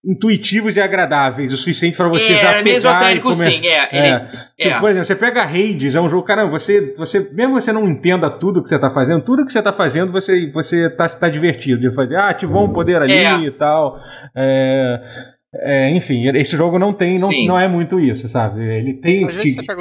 Intuitivos 0.02 0.76
e 0.76 0.80
agradáveis 0.80 1.52
o 1.52 1.58
suficiente 1.58 1.94
pra 1.94 2.08
você 2.08 2.32
é, 2.32 2.36
já 2.36 2.52
é 2.52 2.62
meio 2.62 2.76
pegar 2.80 3.14
e 3.14 3.20
comer- 3.20 3.52
sim. 3.52 3.66
É, 3.66 3.88
É. 3.92 4.08
ele- 4.08 4.18
Tipo, 4.58 4.74
é. 4.76 4.80
por 4.80 4.88
exemplo, 4.90 5.04
você 5.04 5.14
pega 5.14 5.42
Hades, 5.42 5.94
é 5.94 6.00
um 6.00 6.08
jogo, 6.08 6.22
cara, 6.22 6.46
você, 6.48 6.94
você, 6.96 7.28
mesmo 7.34 7.56
que 7.56 7.60
você 7.60 7.70
não 7.70 7.86
entenda 7.86 8.30
tudo 8.30 8.62
que 8.62 8.68
você 8.70 8.78
tá 8.78 8.88
fazendo, 8.88 9.22
tudo 9.22 9.44
que 9.44 9.52
você 9.52 9.60
tá 9.60 9.74
fazendo, 9.74 10.10
você, 10.10 10.50
você 10.50 10.88
tá, 10.88 11.06
tá 11.06 11.28
divertido 11.28 11.78
de 11.82 11.94
fazer. 11.94 12.16
Ah, 12.16 12.30
ativou 12.30 12.64
um 12.64 12.72
poder 12.72 13.02
ali 13.02 13.12
É. 13.12 13.34
e 13.40 13.50
tal. 13.50 13.98
É, 14.34 15.00
é, 15.54 15.90
enfim, 15.90 16.28
esse 16.36 16.56
jogo 16.56 16.78
não 16.78 16.92
tem, 16.92 17.18
não, 17.18 17.28
Sim. 17.28 17.46
não 17.48 17.58
é 17.58 17.66
muito 17.68 17.98
isso, 17.98 18.28
sabe? 18.28 18.62
Ele 18.62 18.94
tem. 18.94 19.26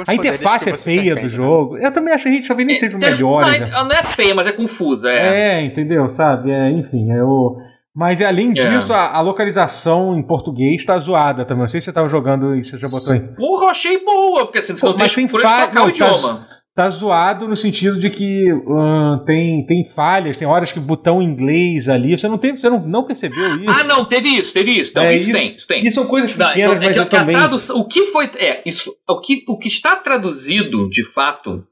A 0.06 0.14
interface 0.14 0.68
é 0.68 0.76
feia 0.76 1.02
do 1.14 1.20
arrepende, 1.20 1.28
jogo. 1.28 1.78
Eu 1.78 1.92
também 1.92 2.12
acho 2.12 2.24
que 2.24 2.28
a 2.28 2.32
gente 2.32 2.48
talvez 2.48 2.66
nem 2.66 2.76
seja 2.76 2.96
o 2.98 3.04
É, 3.04 3.10
melhor. 3.10 3.42
não, 3.42 3.50
né? 3.50 3.58
é- 3.58 3.84
não 3.84 3.92
é 3.92 4.02
feia, 4.02 4.34
mas 4.34 4.46
é 4.48 4.52
confusa. 4.52 5.08
É. 5.08 5.60
É, 5.60 5.64
entendeu? 5.64 6.08
Sabe? 6.08 6.50
É, 6.50 6.70
enfim, 6.70 7.10
é 7.12 7.22
o. 7.22 7.56
Mas 7.94 8.20
além 8.22 8.50
É. 8.50 8.52
disso, 8.54 8.92
a, 8.92 9.16
a 9.16 9.20
localização 9.20 10.16
em 10.18 10.22
português 10.22 10.84
tá 10.84 10.96
zoada 10.98 11.44
também. 11.44 11.62
Não 11.62 11.68
sei 11.68 11.80
se 11.80 11.86
você 11.86 11.92
tava 11.92 12.08
jogando 12.08 12.54
e 12.54 12.62
você 12.62 12.76
já 12.78 12.88
botou 12.88 13.12
aí. 13.12 13.20
Porra, 13.36 13.64
eu 13.64 13.68
achei 13.68 14.04
boa, 14.04 14.46
porque 14.46 14.58
assim, 14.58 14.74
você 14.76 14.80
Pô, 14.80 14.88
não 14.90 14.96
tem 14.96 15.06
tem 15.08 15.28
fa- 15.28 15.38
trocar 15.38 15.74
não, 15.74 15.82
o 15.82 15.84
tá- 15.86 15.90
idioma. 15.90 16.46
tá 16.48 16.59
zoado 16.88 17.46
no 17.48 17.56
sentido 17.56 17.98
de 17.98 18.08
que 18.08 18.48
ahn, 18.66 19.18
tem, 19.26 19.66
tem 19.66 19.84
falhas, 19.84 20.36
tem 20.36 20.46
horas 20.48 20.72
que 20.72 20.80
botão 20.80 21.20
inglês 21.20 21.88
ali. 21.88 22.16
Você 22.16 22.28
não 22.28 22.38
teve, 22.38 22.56
você 22.58 22.70
não, 22.70 22.78
não 22.80 23.04
percebeu 23.04 23.56
isso? 23.56 23.68
Ah, 23.70 23.84
não, 23.84 24.04
teve 24.04 24.28
isso, 24.28 24.52
teve 24.52 24.70
isso. 24.80 24.92
Não, 24.94 25.02
É, 25.02 25.14
isso, 25.16 25.32
tem, 25.32 25.48
isso 25.48 25.66
tem. 25.66 25.82
E 25.86 25.90
são 25.90 26.06
coisas 26.06 26.34
Não, 26.36 26.46
pequenas, 26.48 26.76
então, 26.76 26.82
é 26.82 26.86
mas 26.86 26.94
que- 26.96 27.00
eu 27.02 27.06
que 27.08 27.16
a 27.16 27.18
também. 27.20 27.36
tradução- 27.36 27.76
o 27.80 27.84
que 27.84 28.06
foi. 28.06 28.30
É, 28.36 28.62
isso, 28.64 28.94
o, 29.08 29.20
que, 29.20 29.44
o 29.48 29.58
que 29.58 29.68
está 29.68 29.96
traduzido, 29.96 30.88
de 30.88 31.04
fato, 31.12 31.64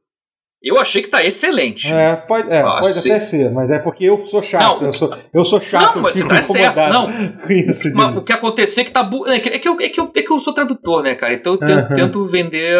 eu 0.62 0.76
achei 0.78 1.02
que 1.02 1.08
tá 1.08 1.24
excelente. 1.24 1.92
É, 1.92 2.16
pode, 2.16 2.50
é, 2.50 2.60
Ah, 2.60 2.78
pode 2.80 2.94
sim. 2.94 3.10
até 3.10 3.20
ser, 3.20 3.50
mas 3.52 3.70
é 3.70 3.78
porque 3.78 4.04
eu 4.04 4.18
sou 4.18 4.42
chato. 4.42 4.80
Não, 4.80 4.86
eu, 4.88 4.92
sou, 4.92 5.14
eu 5.32 5.44
sou 5.44 5.60
chato, 5.60 5.96
Não, 5.96 6.02
mas 6.02 6.16
eu 6.16 6.22
fico 6.22 6.34
tá 6.34 6.42
certo, 6.42 6.76
não. 6.92 7.08
isso. 7.48 7.88
Mas 7.94 8.16
o 8.16 8.22
que 8.22 8.32
aconteceu 8.32 8.80
é 8.82 8.84
que 8.84 8.90
tá. 8.90 9.02
bu- 9.02 9.26
É 9.28 9.38
que, 9.38 9.48
é, 9.48 9.58
que 9.58 9.68
eu, 9.68 9.80
é, 9.80 9.88
que 9.88 10.00
eu, 10.00 10.10
é 10.14 10.22
que 10.22 10.32
eu 10.32 10.40
sou 10.40 10.52
tradutor, 10.52 11.02
né, 11.02 11.14
cara? 11.14 11.32
Então 11.34 11.52
eu 11.52 11.58
tento, 11.58 11.70
Aham. 11.86 11.94
tento 11.94 12.26
vender, 12.26 12.76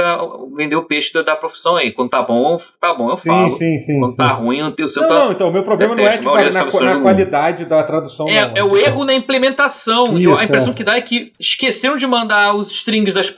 vender 0.56 0.74
o 0.76 0.84
peixe 0.84 1.12
da, 1.12 1.22
da 1.22 1.36
profissão 1.36 1.76
aí. 1.76 1.92
Quando 1.92 2.10
tá 2.10 2.20
bom, 2.22 2.58
tá 2.80 2.92
bom, 2.94 3.10
eu 3.10 3.16
Sim, 3.18 3.28
falo. 3.30 3.50
sim, 3.52 3.78
sim. 3.78 3.98
Quando 4.00 4.10
sim. 4.10 4.16
tá 4.16 4.28
ruim, 4.32 4.58
eu 4.58 4.70
tenho. 4.72 4.88
se 4.88 4.98
eu 4.98 5.02
Não, 5.04 5.08
tá- 5.08 5.14
não, 5.14 5.32
então 5.32 5.48
o 5.48 5.52
meu 5.52 5.62
problema 5.62 5.94
não 5.94 6.02
é 6.02 6.20
maioria 6.20 6.46
na, 6.46 6.50
traduções 6.50 6.84
na 6.84 6.94
não- 6.94 7.02
qualidade 7.02 7.64
da 7.64 7.82
tradução, 7.84 8.26
não. 8.26 8.32
É, 8.32 8.52
é 8.56 8.64
o 8.64 8.76
erro 8.76 9.04
na 9.04 9.14
implementação. 9.14 10.18
Eu- 10.18 10.32
Isso, 10.32 10.40
a 10.40 10.44
impressão 10.44 10.72
é. 10.72 10.76
que 10.76 10.84
dá 10.84 10.96
é 10.96 11.00
que 11.00 11.30
esqueceram 11.40 11.96
de 11.96 12.06
mandar 12.06 12.54
os 12.54 12.72
strings 12.72 13.14
das. 13.14 13.32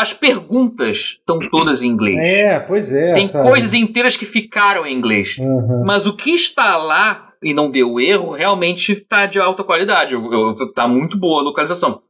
As 0.00 0.14
perguntas 0.14 1.18
estão 1.18 1.38
todas 1.50 1.82
em 1.82 1.88
inglês. 1.88 2.18
É, 2.18 2.58
pois 2.60 2.90
é. 2.90 3.12
Tem 3.12 3.26
sabe? 3.26 3.46
coisas 3.48 3.74
inteiras 3.74 4.16
que 4.16 4.24
ficaram 4.24 4.86
em 4.86 4.96
inglês. 4.96 5.36
Aham. 5.38 5.82
Mas 5.84 6.06
o 6.06 6.16
que 6.16 6.30
está 6.30 6.76
lá 6.78 7.32
e 7.42 7.52
não 7.52 7.70
deu 7.70 8.00
erro 8.00 8.30
realmente 8.32 8.92
está 8.92 9.26
de 9.26 9.38
alta 9.38 9.62
qualidade. 9.62 10.14
Eu- 10.14 10.32
eu- 10.32 10.72
Tá 10.72 10.88
muito 10.88 11.18
boa 11.18 11.40
a 11.40 11.44
localização. 11.44 12.00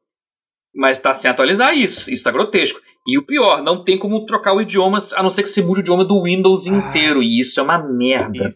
Mas 0.74 0.98
está 0.98 1.12
sem 1.12 1.30
atualizar 1.30 1.74
isso. 1.76 2.00
Isso 2.00 2.10
está 2.10 2.30
grotesco. 2.30 2.78
E 3.08 3.18
o 3.18 3.24
pior, 3.26 3.62
não 3.62 3.82
tem 3.82 3.98
como 3.98 4.24
trocar 4.26 4.54
o 4.54 4.60
idioma, 4.60 4.98
a 5.16 5.22
não 5.22 5.30
ser 5.30 5.42
que 5.42 5.48
você 5.48 5.62
mude 5.62 5.80
o 5.80 5.82
idioma 5.82 6.04
do 6.04 6.22
Windows 6.22 6.66
Ah. 6.68 6.70
inteiro. 6.70 7.22
E 7.22 7.40
isso 7.40 7.58
é 7.58 7.62
uma 7.62 7.78
merda. 7.78 8.54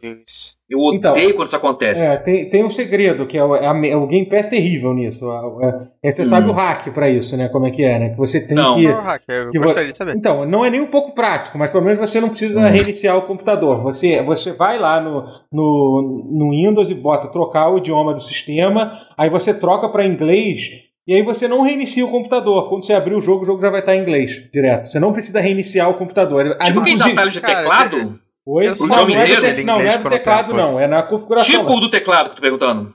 Eu 0.70 0.78
odeio 0.78 0.98
Então, 0.98 1.14
quando 1.34 1.48
isso 1.48 1.56
acontece. 1.56 2.04
É, 2.04 2.16
tem, 2.18 2.48
tem 2.48 2.64
um 2.64 2.70
segredo, 2.70 3.26
que 3.26 3.36
é 3.38 3.44
o, 3.44 3.56
é 3.56 3.64
é 3.90 3.96
o 3.96 4.06
Game 4.06 4.28
Pass 4.28 4.46
terrível 4.48 4.92
nisso. 4.94 5.26
É, 5.60 6.08
é- 6.08 6.12
você 6.12 6.22
Hum. 6.22 6.26
sabe 6.26 6.48
o 6.48 6.52
hack 6.52 6.88
pra 6.92 7.08
isso, 7.08 7.36
né? 7.36 7.48
Como 7.48 7.66
é 7.66 7.70
que 7.70 7.82
é, 7.82 7.98
né? 7.98 8.10
Que 8.10 8.16
você 8.16 8.46
tem 8.46 8.56
Não. 8.56 8.74
que. 8.76 8.82
Não, 8.86 9.02
Hack, 9.02 9.22
eu 9.28 9.50
que 9.50 9.58
vo- 9.58 9.64
gostaria 9.64 9.88
de 9.90 9.96
saber. 9.96 10.14
Então, 10.16 10.44
não 10.46 10.64
é 10.64 10.70
nem 10.70 10.80
um 10.80 10.90
pouco 10.90 11.14
prático, 11.14 11.58
mas 11.58 11.70
pelo 11.70 11.82
menos 11.82 11.98
você 11.98 12.20
não 12.20 12.28
precisa 12.28 12.60
Hum. 12.60 12.64
reiniciar 12.64 13.16
o 13.16 13.22
computador. 13.22 13.82
Você, 13.82 14.22
você 14.22 14.52
vai 14.52 14.78
lá 14.78 15.00
no, 15.00 15.24
no, 15.52 16.28
no 16.30 16.50
Windows 16.50 16.90
e 16.90 16.94
bota 16.94 17.28
trocar 17.28 17.70
o 17.70 17.78
idioma 17.78 18.12
do 18.14 18.20
sistema, 18.20 18.92
aí 19.18 19.28
você 19.30 19.52
troca 19.54 19.88
para 19.88 20.06
inglês. 20.06 20.83
E 21.06 21.14
aí 21.14 21.22
você 21.22 21.46
não 21.46 21.60
reinicia 21.62 22.04
o 22.04 22.10
computador. 22.10 22.68
Quando 22.68 22.84
você 22.84 22.94
abrir 22.94 23.14
o 23.14 23.20
jogo, 23.20 23.42
o 23.42 23.46
jogo 23.46 23.60
já 23.60 23.68
vai 23.70 23.80
estar 23.80 23.94
em 23.94 24.00
inglês 24.00 24.48
direto. 24.52 24.86
Você 24.88 24.98
não 24.98 25.12
precisa 25.12 25.40
reiniciar 25.40 25.90
o 25.90 25.94
computador. 25.94 26.44
Tipo 26.44 26.62
aqueles 26.62 26.78
inclusive- 27.00 27.12
atalhos 27.12 27.34
de 27.34 27.40
Cara, 27.40 27.56
teclado? 27.58 28.20
Oi? 28.46 28.66
eu 28.66 28.74
só 28.76 28.86
Não, 28.86 29.06
não 29.08 29.14
é, 29.16 29.26
do 29.26 29.56
te- 29.56 29.64
não, 29.64 29.74
não 29.78 29.80
é 29.82 29.98
do 29.98 30.08
teclado, 30.08 30.52
não. 30.54 30.80
É 30.80 30.86
na 30.86 31.02
configuração. 31.02 31.60
Tipo 31.60 31.72
o 31.74 31.80
do 31.80 31.90
teclado 31.90 32.30
que 32.30 32.36
tô 32.36 32.42
perguntando. 32.42 32.94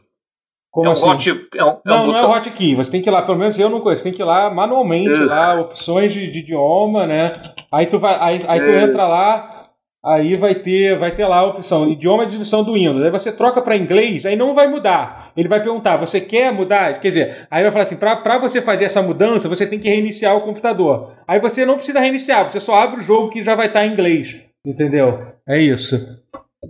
Como 0.72 0.86
é 0.88 0.90
um 0.90 0.94
assim? 0.94 1.10
hot. 1.10 1.48
É 1.56 1.64
um, 1.64 1.68
é 1.68 1.72
um 1.73 1.80
Não, 1.86 2.07
não 2.07 2.18
é 2.18 2.26
hotkey. 2.26 2.76
Você 2.76 2.91
tem 2.91 3.02
que 3.02 3.10
ir 3.10 3.11
lá, 3.11 3.23
pelo 3.23 3.38
menos 3.38 3.57
eu 3.57 3.69
não 3.69 3.80
conheço. 3.81 4.03
Você 4.03 4.10
tem 4.10 4.15
que 4.15 4.22
ir 4.22 4.26
lá 4.26 4.52
manualmente, 4.52 5.10
Ugh. 5.10 5.26
lá, 5.27 5.56
opções 5.60 6.14
de, 6.14 6.27
de 6.30 6.40
idioma, 6.40 7.07
né? 7.07 7.31
Aí 7.72 7.88
tu 7.88 7.98
vai, 7.98 8.15
aí, 8.19 8.40
aí 8.48 8.64
tu 8.64 8.69
entra 8.69 9.07
lá, 9.07 9.59
aí 10.05 10.35
vai 10.35 10.55
ter, 10.55 10.97
vai 10.97 11.13
ter 11.13 11.26
lá 11.26 11.38
a 11.38 11.47
opção 11.47 11.88
idioma 11.89 12.19
de 12.26 12.27
distribuição 12.38 12.63
do 12.63 12.73
Windows. 12.73 13.03
Aí 13.03 13.11
você 13.11 13.31
troca 13.31 13.61
para 13.61 13.76
inglês, 13.77 14.26
aí 14.26 14.35
não 14.35 14.53
vai 14.53 14.67
mudar. 14.67 15.31
Ele 15.35 15.47
vai 15.47 15.61
perguntar: 15.61 15.97
"Você 15.97 16.19
quer 16.21 16.51
mudar?" 16.51 16.93
Quer 16.99 17.07
dizer, 17.09 17.47
aí 17.49 17.61
vai 17.63 17.71
falar 17.71 17.84
assim: 17.84 17.97
"Para 17.97 18.38
você 18.39 18.61
fazer 18.61 18.85
essa 18.85 19.01
mudança, 19.01 19.47
você 19.49 19.65
tem 19.67 19.80
que 19.80 19.89
reiniciar 19.89 20.35
o 20.35 20.41
computador". 20.41 21.11
Aí 21.27 21.39
você 21.39 21.65
não 21.65 21.76
precisa 21.76 21.99
reiniciar, 21.99 22.45
você 22.45 22.59
só 22.59 22.76
abre 22.80 22.99
o 22.99 23.03
jogo 23.03 23.30
que 23.30 23.43
já 23.43 23.55
vai 23.55 23.67
estar 23.67 23.85
em 23.85 23.91
inglês. 23.93 24.35
Entendeu? 24.65 25.26
É 25.47 25.59
isso. 25.61 26.19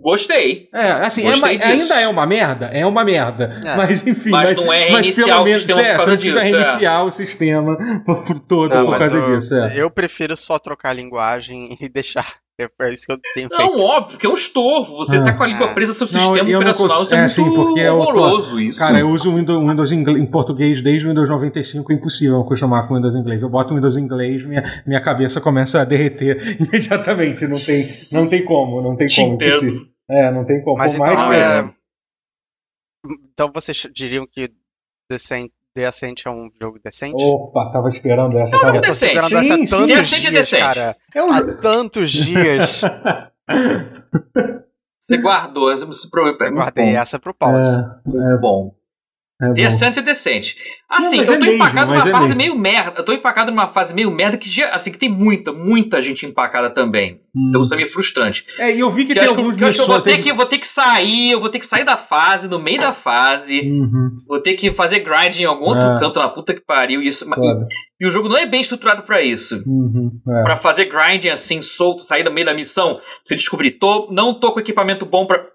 Gostei. 0.01 0.69
É, 0.71 0.91
assim, 0.91 1.23
é 1.25 1.31
Gostei 1.31 1.57
uma- 1.57 1.65
disso. 1.65 1.81
ainda 1.93 1.99
é 2.01 2.07
uma 2.07 2.25
merda? 2.27 2.65
É 2.67 2.85
uma 2.85 3.03
merda. 3.03 3.51
É. 3.65 3.75
Mas 3.75 4.05
enfim. 4.05 4.29
Mas 4.29 4.55
não 4.55 4.71
é 4.71 4.85
reiniciar 4.85 5.27
pelo 5.27 5.41
o 5.41 5.43
menos, 5.45 5.61
sistema 5.63 5.81
é, 5.81 5.95
por 5.95 5.97
você 5.97 5.97
causa 5.97 6.11
não 6.11 6.17
precisa 6.17 6.39
disso, 6.39 6.55
é. 6.55 6.59
reiniciar 6.63 7.05
o 7.05 7.11
sistema 7.11 7.77
por, 8.05 8.23
por 8.25 8.39
todo 8.39 8.69
Não, 8.75 8.83
por 8.85 8.91
mas 8.91 8.99
causa 8.99 9.17
eu, 9.17 9.35
disso. 9.35 9.55
É. 9.55 9.73
eu 9.81 9.89
prefiro 9.89 10.37
só 10.37 10.59
trocar 10.59 10.91
a 10.91 10.93
linguagem 10.93 11.75
e 11.81 11.89
deixar. 11.89 12.25
É 12.59 12.67
é 12.81 12.93
isso 12.93 13.05
que 13.05 13.13
eu 13.13 13.19
tenho 13.35 13.47
Não, 13.49 13.57
feito. 13.57 13.83
óbvio, 13.85 14.17
que 14.17 14.25
é 14.25 14.29
um 14.29 14.33
estorvo. 14.33 14.97
Você 14.97 15.15
Ah. 15.17 15.23
tá 15.23 15.33
com 15.33 15.43
a 15.43 15.47
língua 15.47 15.71
Ah. 15.71 15.73
presa 15.73 15.91
no 15.91 15.95
seu 15.95 16.07
Não, 16.19 16.25
sistema 16.35 16.57
operacional. 16.57 16.97
cons- 16.99 17.11
é, 17.11 17.15
é, 17.15 17.19
muito 17.19 17.31
sim, 17.31 17.53
porque 17.53 17.79
eu 17.79 17.93
tô- 17.93 17.99
horroroso 18.01 18.59
isso. 18.59 18.79
Cara, 18.79 18.99
eu 18.99 19.09
uso 19.09 19.31
o 19.31 19.35
Windows, 19.37 19.65
Windows 19.69 19.91
em, 19.93 20.25
português 20.25 20.81
desde 20.81 21.05
o 21.05 21.09
Windows 21.09 21.29
95, 21.29 21.91
é 21.91 21.95
impossível 21.95 22.35
eu 22.35 22.41
acostumar 22.41 22.85
com 22.87 22.93
o 22.93 22.97
Windows 22.97 23.15
em 23.15 23.19
inglês. 23.19 23.41
Eu 23.41 23.49
boto 23.49 23.73
o 23.73 23.77
Windows 23.77 23.95
em 23.95 24.01
inglês, 24.01 24.43
minha, 24.43 24.83
minha 24.85 24.99
cabeça 25.01 25.39
começa 25.39 25.79
a 25.81 25.85
derreter 25.85 26.37
imediatamente. 26.59 27.47
Não 27.47 27.57
tem, 27.57 27.83
não 28.13 28.29
tem 28.29 28.45
como, 28.45 28.81
não 28.81 28.95
tem 28.97 29.07
Te 29.07 29.21
como. 29.21 29.35
impossível. 29.35 29.85
É, 30.11 30.31
não 30.31 30.43
tem 30.45 30.61
como. 30.61 30.77
Mas 30.77 30.93
Por 30.95 30.99
mais 30.99 31.13
então, 31.13 31.29
que- 31.29 31.35
é... 31.35 31.73
então 33.31 33.51
vocês 33.53 33.87
diriam 33.93 34.25
que 34.27 34.51
Descent, 35.09 35.49
The 35.75 35.85
Ascent 35.85 36.21
é 36.25 36.29
um 36.29 36.49
jogo 36.61 36.79
decente? 36.83 37.23
Opa, 37.23 37.71
tava 37.71 37.87
esperando 37.89 38.37
essa. 38.39 38.55
Não, 38.55 38.67
eu 38.75 38.81
tô 38.81 38.81
decente. 38.81 39.15
esperando 39.17 39.37
essa 39.37 39.53
há 39.53 39.57
Sim, 39.57 39.67
sim. 39.67 39.75
tantos 39.75 39.87
Decente 39.95 40.27
é 40.27 40.29
dias, 40.31 40.49
decente. 40.49 40.61
cara. 40.63 40.97
É 41.15 41.23
um 41.23 41.31
Há 41.31 41.55
tantos 41.55 42.11
dias. 42.11 42.81
Você 44.99 45.17
guardou. 45.17 45.75
Você. 45.77 46.07
Eu 46.13 46.51
guardei 46.53 46.85
bom. 46.93 46.99
essa 46.99 47.19
pro 47.19 47.33
pause. 47.33 47.77
É, 47.77 48.37
Bom. 48.39 48.75
É. 49.41 49.53
Decente 49.53 49.99
é 49.99 50.01
decente. 50.01 50.57
Assim, 50.89 51.17
mas 51.17 51.27
eu 51.29 51.35
é 51.35 51.37
tô 51.37 51.45
mesmo, 51.45 51.55
empacado 51.55 51.87
mas 51.91 51.99
numa 51.99 52.09
é 52.09 52.11
fase 52.11 52.35
mesmo. 52.35 52.37
meio 52.37 52.55
merda. 52.57 52.99
Eu 52.99 53.05
tô 53.05 53.13
empacado 53.13 53.51
numa 53.51 53.67
fase 53.69 53.93
meio 53.93 54.11
merda 54.11 54.37
que, 54.37 54.63
assim, 54.63 54.91
que 54.91 54.97
tem 54.97 55.07
muita, 55.09 55.53
muita 55.53 56.01
gente 56.01 56.25
empacada 56.25 56.69
também. 56.69 57.21
Hum. 57.33 57.47
Então 57.47 57.61
isso 57.61 57.73
é 57.73 57.77
meio 57.77 57.89
frustrante. 57.89 58.43
É, 58.57 58.75
e 58.75 58.81
eu 58.81 58.91
vi 58.91 59.05
que 59.05 59.13
Que 59.13 59.19
eu 59.19 59.23
tem 59.23 59.29
alguns 59.29 59.55
que 59.55 59.63
eu 59.63 59.71
que 59.71 59.79
eu 59.79 59.85
vou 59.87 60.01
ter 60.01 60.17
que, 60.17 60.29
eu 60.31 60.35
vou 60.35 60.45
ter 60.45 60.57
que 60.57 60.67
sair, 60.67 61.31
eu 61.31 61.39
vou 61.39 61.49
ter 61.49 61.59
que 61.59 61.65
sair 61.65 61.85
da 61.85 61.95
fase, 61.95 62.49
no 62.49 62.59
meio 62.59 62.81
da 62.81 62.91
fase. 62.91 63.61
Uhum, 63.61 64.09
Vou 64.27 64.41
ter 64.41 64.55
que 64.55 64.73
fazer 64.73 64.99
grind 64.99 65.39
em 65.39 65.45
algum 65.45 65.67
outro 65.67 65.87
É. 65.87 65.99
canto 66.01 66.19
na 66.19 66.27
puta 66.27 66.53
que 66.53 66.61
pariu. 66.61 67.01
Isso, 67.01 67.23
e, 67.23 67.27
foda. 67.33 67.67
e 68.01 68.07
o 68.07 68.11
jogo 68.11 68.27
não 68.27 68.37
é 68.37 68.45
bem 68.45 68.59
estruturado 68.59 69.03
pra 69.03 69.21
isso. 69.21 69.63
Uhum, 69.65 70.19
é. 70.27 70.43
Pra 70.43 70.57
fazer 70.57 70.85
grinding 70.85 71.29
assim, 71.29 71.61
solto, 71.61 72.03
sair 72.03 72.23
do 72.23 72.31
meio 72.31 72.45
da 72.45 72.53
missão, 72.53 72.99
você 73.23 73.35
descobrir, 73.37 73.71
tô, 73.71 74.09
não 74.11 74.33
tô 74.37 74.51
com 74.51 74.59
equipamento 74.59 75.05
bom 75.05 75.25
pra. 75.25 75.45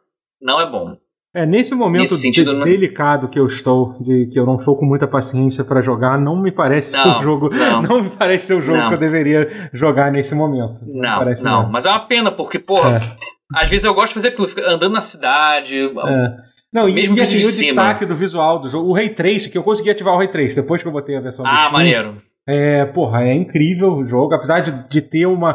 Não 0.41 0.59
é 0.61 0.71
bom. 0.71 0.97
É, 1.35 1.45
nesse 1.45 1.75
momento 1.75 2.03
Nesse 2.03 2.17
sentido, 2.19 2.53
de- 2.53 2.59
né? 2.61 2.65
delicado 2.65 3.29
que 3.29 3.39
eu 3.41 3.47
estou, 3.47 3.97
de 4.01 4.27
que 4.27 4.39
eu 4.39 4.47
não 4.47 4.55
estou 4.55 4.77
com 4.77 4.87
muita 4.87 5.07
paciência 5.09 5.65
pra 5.65 5.81
jogar, 5.81 6.17
não 6.17 6.41
me 6.41 6.53
parece 6.53 6.93
ser 6.93 6.99
Não, 6.99 7.19
o 7.19 7.23
jogo. 7.23 7.51
Não. 7.51 7.83
não. 7.83 8.03
me 8.05 8.11
parece 8.11 8.47
ser 8.47 8.55
o 8.55 8.63
jogo 8.63 8.79
Não. 8.79 8.89
que 8.89 8.95
eu 8.95 8.99
deveria 8.99 9.69
jogar 9.73 10.13
nesse 10.13 10.33
momento. 10.35 10.81
Não, 10.87 11.25
não. 11.43 11.69
Mas 11.71 11.87
é 11.87 11.89
uma 11.91 11.99
pena, 12.07 12.31
porque, 12.31 12.61
porra, 12.61 12.99
É. 12.99 13.63
às 13.65 13.69
vezes 13.69 13.85
eu 13.85 13.93
gosto 13.93 14.09
de 14.11 14.15
fazer 14.15 14.29
aquilo, 14.29 14.47
andando 14.73 14.93
na 14.93 15.01
cidade. 15.01 15.77
É. 15.77 16.37
Não, 16.73 16.89
e, 16.89 16.95
Mesmo 16.95 17.17
e 17.17 17.21
assim, 17.21 17.35
vídeo 17.37 17.49
o 17.49 17.51
de 17.51 17.57
cima. 17.57 17.83
destaque 17.83 18.07
do 18.07 18.15
visual 18.17 18.59
do 18.61 18.69
jogo, 18.69 18.89
o 18.89 18.93
Ray 18.95 19.11
Trace, 19.11 19.49
que 19.51 19.59
eu 19.59 19.63
consegui 19.63 19.91
ativar 19.91 20.15
o 20.15 20.19
Ray 20.19 20.29
Trace 20.29 20.55
depois 20.57 20.83
que 20.83 20.89
eu 20.89 20.93
botei 20.93 21.17
a 21.17 21.21
versão 21.21 21.45
do 21.45 21.49
Ah, 21.51 21.69
maneiro. 21.73 22.17
É, 22.47 22.85
porra, 22.85 23.23
é 23.25 23.33
incrível 23.33 23.95
o 23.95 24.05
jogo, 24.05 24.35
apesar 24.35 24.61
de, 24.61 24.87
de 24.89 25.01
ter 25.01 25.25
uma. 25.25 25.55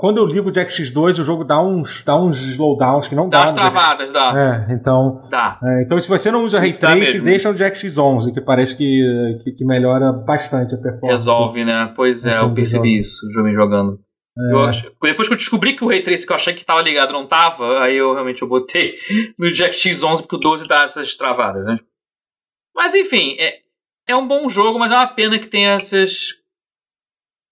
Quando 0.00 0.18
eu 0.18 0.26
ligo 0.26 0.48
o 0.48 0.50
Jack 0.52 0.72
X2, 0.72 1.20
o 1.20 1.22
jogo 1.24 1.44
dá 1.44 1.62
uns, 1.62 2.02
dá 2.02 2.16
uns 2.20 2.42
slowdowns 2.44 3.06
que 3.06 3.14
não 3.14 3.28
Dá 3.28 3.38
dá. 3.38 3.44
umas 3.44 3.54
Jack- 3.54 3.70
travadas, 3.70 4.10
dá. 4.12 4.66
É, 4.68 4.74
então. 4.74 5.28
Dá. 5.30 5.60
É, 5.62 5.82
então, 5.84 5.96
se 6.00 6.08
você 6.08 6.32
não 6.32 6.42
usa 6.44 6.58
Ray 6.58 6.74
mesmo. 6.98 7.24
deixa 7.24 7.50
o 7.50 7.54
Jack 7.54 7.76
X11, 7.78 8.32
que 8.34 8.40
parece 8.40 8.76
que, 8.76 9.38
que, 9.44 9.52
que 9.52 9.64
melhora 9.64 10.12
bastante 10.12 10.74
a 10.74 10.78
performance. 10.78 11.12
Resolve, 11.12 11.64
né? 11.64 11.92
Pois 11.94 12.24
é, 12.26 12.30
eu 12.40 12.52
percebi 12.52 12.88
resolve. 12.88 13.00
isso, 13.00 13.32
jovem 13.32 13.54
jogando. 13.54 14.00
É. 14.36 14.52
Eu 14.52 14.58
acho- 14.64 14.90
depois 15.00 15.28
que 15.28 15.34
eu 15.34 15.38
descobri 15.38 15.74
que 15.74 15.84
o 15.84 15.88
Ray 15.88 16.02
Trace 16.02 16.26
que 16.26 16.32
eu 16.32 16.36
achei 16.36 16.52
que 16.52 16.64
tava 16.64 16.82
ligado 16.82 17.12
não 17.12 17.28
tava, 17.28 17.78
aí 17.84 17.96
eu 17.96 18.12
realmente 18.12 18.42
eu 18.42 18.48
botei 18.48 18.94
no 19.38 19.52
Jack 19.52 19.76
X11 19.76 20.22
porque 20.22 20.34
o 20.34 20.40
12 20.40 20.66
dá 20.66 20.82
essas 20.82 21.14
travadas, 21.14 21.64
né? 21.64 21.78
Mas 22.74 22.92
enfim, 22.96 23.36
é, 23.38 23.58
é 24.06 24.14
um 24.16 24.26
bom 24.26 24.48
jogo, 24.48 24.78
mas 24.78 24.90
é 24.92 24.94
uma 24.94 25.06
pena 25.06 25.38
que 25.38 25.46
tenha 25.48 25.72
essas. 25.72 26.34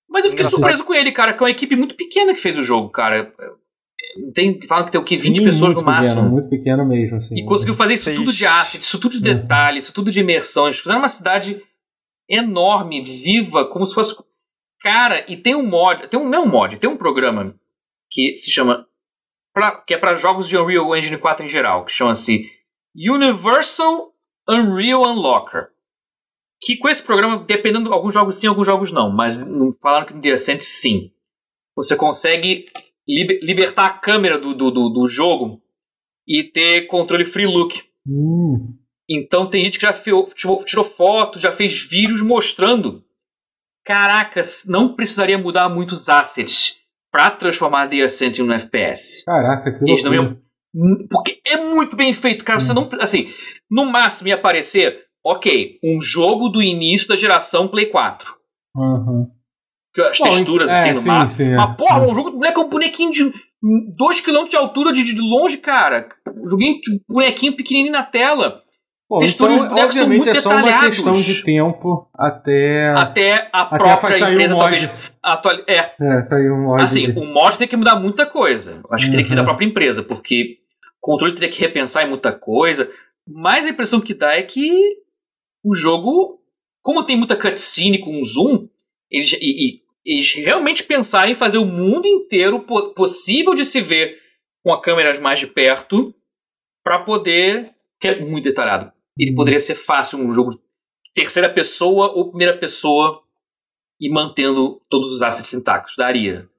Mas 0.09 0.25
eu 0.25 0.31
fiquei 0.31 0.45
Engraçado. 0.45 0.61
surpreso 0.61 0.85
com 0.85 0.95
ele, 0.95 1.11
cara, 1.13 1.33
que 1.33 1.43
é 1.43 1.45
uma 1.45 1.51
equipe 1.51 1.75
muito 1.75 1.95
pequena 1.97 2.35
que 2.35 2.41
fez 2.41 2.59
o 2.59 2.65
jogo, 2.65 2.91
cara. 2.91 3.33
Tem, 4.35 4.61
falam 4.67 4.85
que 4.85 4.93
tem 4.93 5.01
o 5.01 5.05
que? 5.05 5.17
20 5.17 5.39
Sim, 5.39 5.45
pessoas 5.45 5.75
no 5.75 5.83
máximo. 5.83 6.17
Pequeno, 6.17 6.31
muito 6.31 6.49
pequeno 6.51 6.87
mesmo, 6.87 7.17
assim. 7.17 7.39
E 7.39 7.45
conseguiu 7.47 7.75
fazer 7.75 7.95
isso 7.95 8.05
Seis. 8.05 8.17
tudo 8.19 8.33
de 8.33 8.45
asset, 8.47 8.83
isso 8.83 8.99
tudo 9.01 9.13
de 9.13 9.19
Uhum. 9.31 9.37
detalhe, 9.37 9.79
isso 9.79 9.95
tudo 9.95 10.11
de 10.11 10.21
imersão. 10.21 10.67
Eles 10.67 10.79
fizeram 10.81 10.99
uma 10.99 11.09
cidade 11.09 11.63
enorme, 12.29 13.01
viva, 13.03 13.65
como 13.71 13.87
se 13.87 13.95
fosse. 13.95 14.15
Cara, 14.83 15.25
e 15.31 15.37
tem 15.37 15.55
um 15.55 15.67
mod, 15.67 16.09
tem 16.09 16.21
um, 16.21 16.29
não 16.29 16.39
é 16.39 16.43
um 16.43 16.49
mod, 16.49 16.77
tem 16.77 16.91
um 16.91 16.97
programa 16.97 17.55
que 18.11 18.35
se 18.35 18.51
chama. 18.51 18.87
pra- 19.55 19.83
que 19.87 19.93
é 19.95 19.99
para 19.99 20.15
jogos 20.17 20.49
de 20.49 20.57
Unreal 20.57 20.97
Engine 20.97 21.19
4 21.19 21.45
em 21.45 21.49
geral, 21.49 21.85
que 21.85 21.93
chama-se 21.93 22.51
Universal 22.97 24.13
Unreal 24.49 25.03
Unlocker. 25.03 25.69
Que 26.65 26.77
com 26.77 26.89
esse 26.89 27.03
programa, 27.03 27.39
dependendo, 27.45 27.93
alguns 27.93 28.15
jogos 28.15 28.37
sim, 28.39 28.47
alguns 28.47 28.67
jogos 28.67 28.93
não, 28.93 29.11
mas 29.11 29.45
não 29.45 29.71
falaram 29.73 30.07
que 30.07 30.15
no 30.15 30.21
The 30.23 30.33
Ascent 30.33 30.61
sim. 30.61 31.11
Você 31.77 31.97
consegue 31.97 32.67
liber- 33.09 33.41
libertar 33.43 33.87
a 33.87 33.93
câmera 33.99 34.39
do, 34.39 34.55
do, 34.55 34.71
do, 34.71 34.89
do 34.91 35.09
jogo 35.09 35.61
e 36.29 36.45
ter 36.45 36.83
controle 36.87 37.25
free 37.25 37.47
look. 37.47 37.83
Hum, 38.07 38.77
Então 39.11 39.49
tem 39.49 39.65
gente 39.65 39.79
que 39.79 39.87
já 39.87 39.93
feu- 39.93 40.29
tirou, 40.37 40.65
tirou 40.65 40.85
foto, 40.85 41.39
já 41.41 41.51
fez 41.51 41.83
vídeos 41.83 42.21
mostrando. 42.23 43.03
Caracas, 43.85 44.65
não 44.69 44.95
precisaria 44.95 45.37
mudar 45.39 45.69
muitos 45.69 46.09
assets 46.09 46.79
para 47.11 47.31
transformar 47.31 47.89
The 47.89 48.03
Ascent 48.03 48.39
em 48.39 48.43
um 48.43 48.53
FPS. 48.53 49.25
caraca, 49.25 49.73
que 49.79 49.91
Eles 49.91 50.05
não 50.05 50.15
iam- 50.15 50.39
Hum, 50.75 51.07
Porque 51.11 51.41
é 51.47 51.57
muito 51.59 51.95
bem 51.97 52.15
feito, 52.15 52.45
cara. 52.47 52.59
Você 52.61 52.73
não. 52.73 52.89
Assim, 53.01 53.31
no 53.71 53.85
máximo 53.85 54.29
ia 54.29 54.37
aparecer, 54.37 55.05
ok, 55.25 55.79
um 55.85 56.01
jogo 56.03 56.49
do 56.49 56.63
início 56.63 57.09
da 57.09 57.17
geração 57.17 57.69
Play 57.69 57.87
4. 57.87 58.35
Uhum. 58.77 59.29
As 59.99 60.19
Bom, 60.19 60.25
texturas, 60.25 60.71
é, 60.71 60.73
assim, 60.73 60.93
no 60.93 61.01
sim, 61.01 61.09
mapa. 61.09 61.29
sim, 61.29 61.53
é. 61.53 61.57
Mas, 61.57 61.77
porra, 61.77 62.01
um 62.07 62.15
jogo 62.15 62.31
do 62.31 62.37
boneco 62.39 62.61
é 62.61 62.65
um 62.65 62.69
bonequinho 62.71 63.11
de 63.13 63.25
2km 63.99 64.49
de 64.49 64.57
altura 64.57 64.93
de, 64.93 65.05
de 65.05 65.21
longe, 65.21 65.59
cara. 65.59 66.09
Um 66.35 66.49
joguinho 66.49 66.81
de 66.81 67.01
bonequinho 67.09 67.55
pequenininho 67.55 67.93
na 67.93 68.03
tela. 68.03 68.63
Bom, 69.09 69.19
Texturas 69.19 69.57
então, 69.57 69.69
bonecos 69.69 69.95
são 69.95 70.09
muito 70.09 70.27
é 70.31 70.35
só 70.41 70.49
uma 70.49 70.63
detalhados. 70.63 70.97
questão 70.97 71.13
de 71.13 71.43
tempo 71.45 72.09
até. 72.15 72.89
Até 72.97 73.51
a 73.53 73.61
Até 73.61 73.77
própria 73.77 74.19
sair 74.19 74.33
empresa 74.33 74.57
talvez 74.57 75.13
atualizar. 75.23 75.67
É, 75.69 75.95
É, 76.01 76.23
saiu 76.23 76.55
um 76.55 76.63
mod 76.63 76.83
assim, 76.83 77.13
de- 77.13 77.19
o 77.21 77.27
mod 77.27 77.59
tem 77.59 77.69
que 77.69 77.77
mudar 77.77 77.97
muita 77.97 78.25
coisa. 78.25 78.81
Acho 78.91 79.05
que 79.05 79.11
teria 79.11 79.25
que 79.25 79.29
vir 79.29 79.37
da 79.37 79.43
Uhum. 79.43 79.47
própria 79.49 79.67
empresa, 79.67 80.03
porque 80.03 80.57
o 81.03 81.07
controle 81.07 81.35
teria 81.35 81.51
que 81.51 81.61
repensar 81.61 82.05
em 82.05 82.09
muita 82.09 82.33
coisa. 82.33 82.89
Mas 83.29 83.67
a 83.67 83.69
impressão 83.69 84.01
que 84.01 84.15
dá 84.15 84.33
é 84.35 84.43
que 84.43 84.73
o 85.65 85.75
jogo, 85.75 86.41
como 86.83 87.05
tem 87.05 87.17
muita 87.17 87.37
cutscene 87.37 87.99
com 87.99 88.23
zoom, 88.25 88.69
eles, 89.11 89.33
e, 89.35 89.37
e- 89.77 89.83
eles 90.05 90.33
realmente 90.35 90.83
pensaram 90.85 91.31
em 91.31 91.35
fazer 91.35 91.59
o 91.59 91.65
mundo 91.67 92.07
inteiro 92.07 92.61
po- 92.65 92.93
possível 92.95 93.55
de 93.55 93.65
se 93.65 93.81
ver 93.81 94.19
com 94.65 94.73
a 94.73 94.81
câmera 94.83 95.19
mais 95.21 95.39
de 95.41 95.47
perto 95.47 96.15
para 96.85 96.99
poder. 97.05 97.73
que 98.01 98.09
é 98.09 98.19
muito 98.21 98.43
detalhado. 98.43 98.91
Ele 99.17 99.31
Uhum. 99.31 99.37
poderia 99.37 99.61
ser 99.61 99.77
fácil 99.77 100.19
um 100.19 100.33
jogo 100.35 100.51
de 100.51 100.59
terceira 101.15 101.49
pessoa 101.49 102.11
ou 102.13 102.31
primeira 102.31 102.59
pessoa 102.59 103.23
e 104.01 104.11
mantendo 104.11 104.83
todos 104.91 105.13
os 105.13 105.23
assets 105.23 105.55
intactos. 105.55 105.95
Daria. 105.97 106.51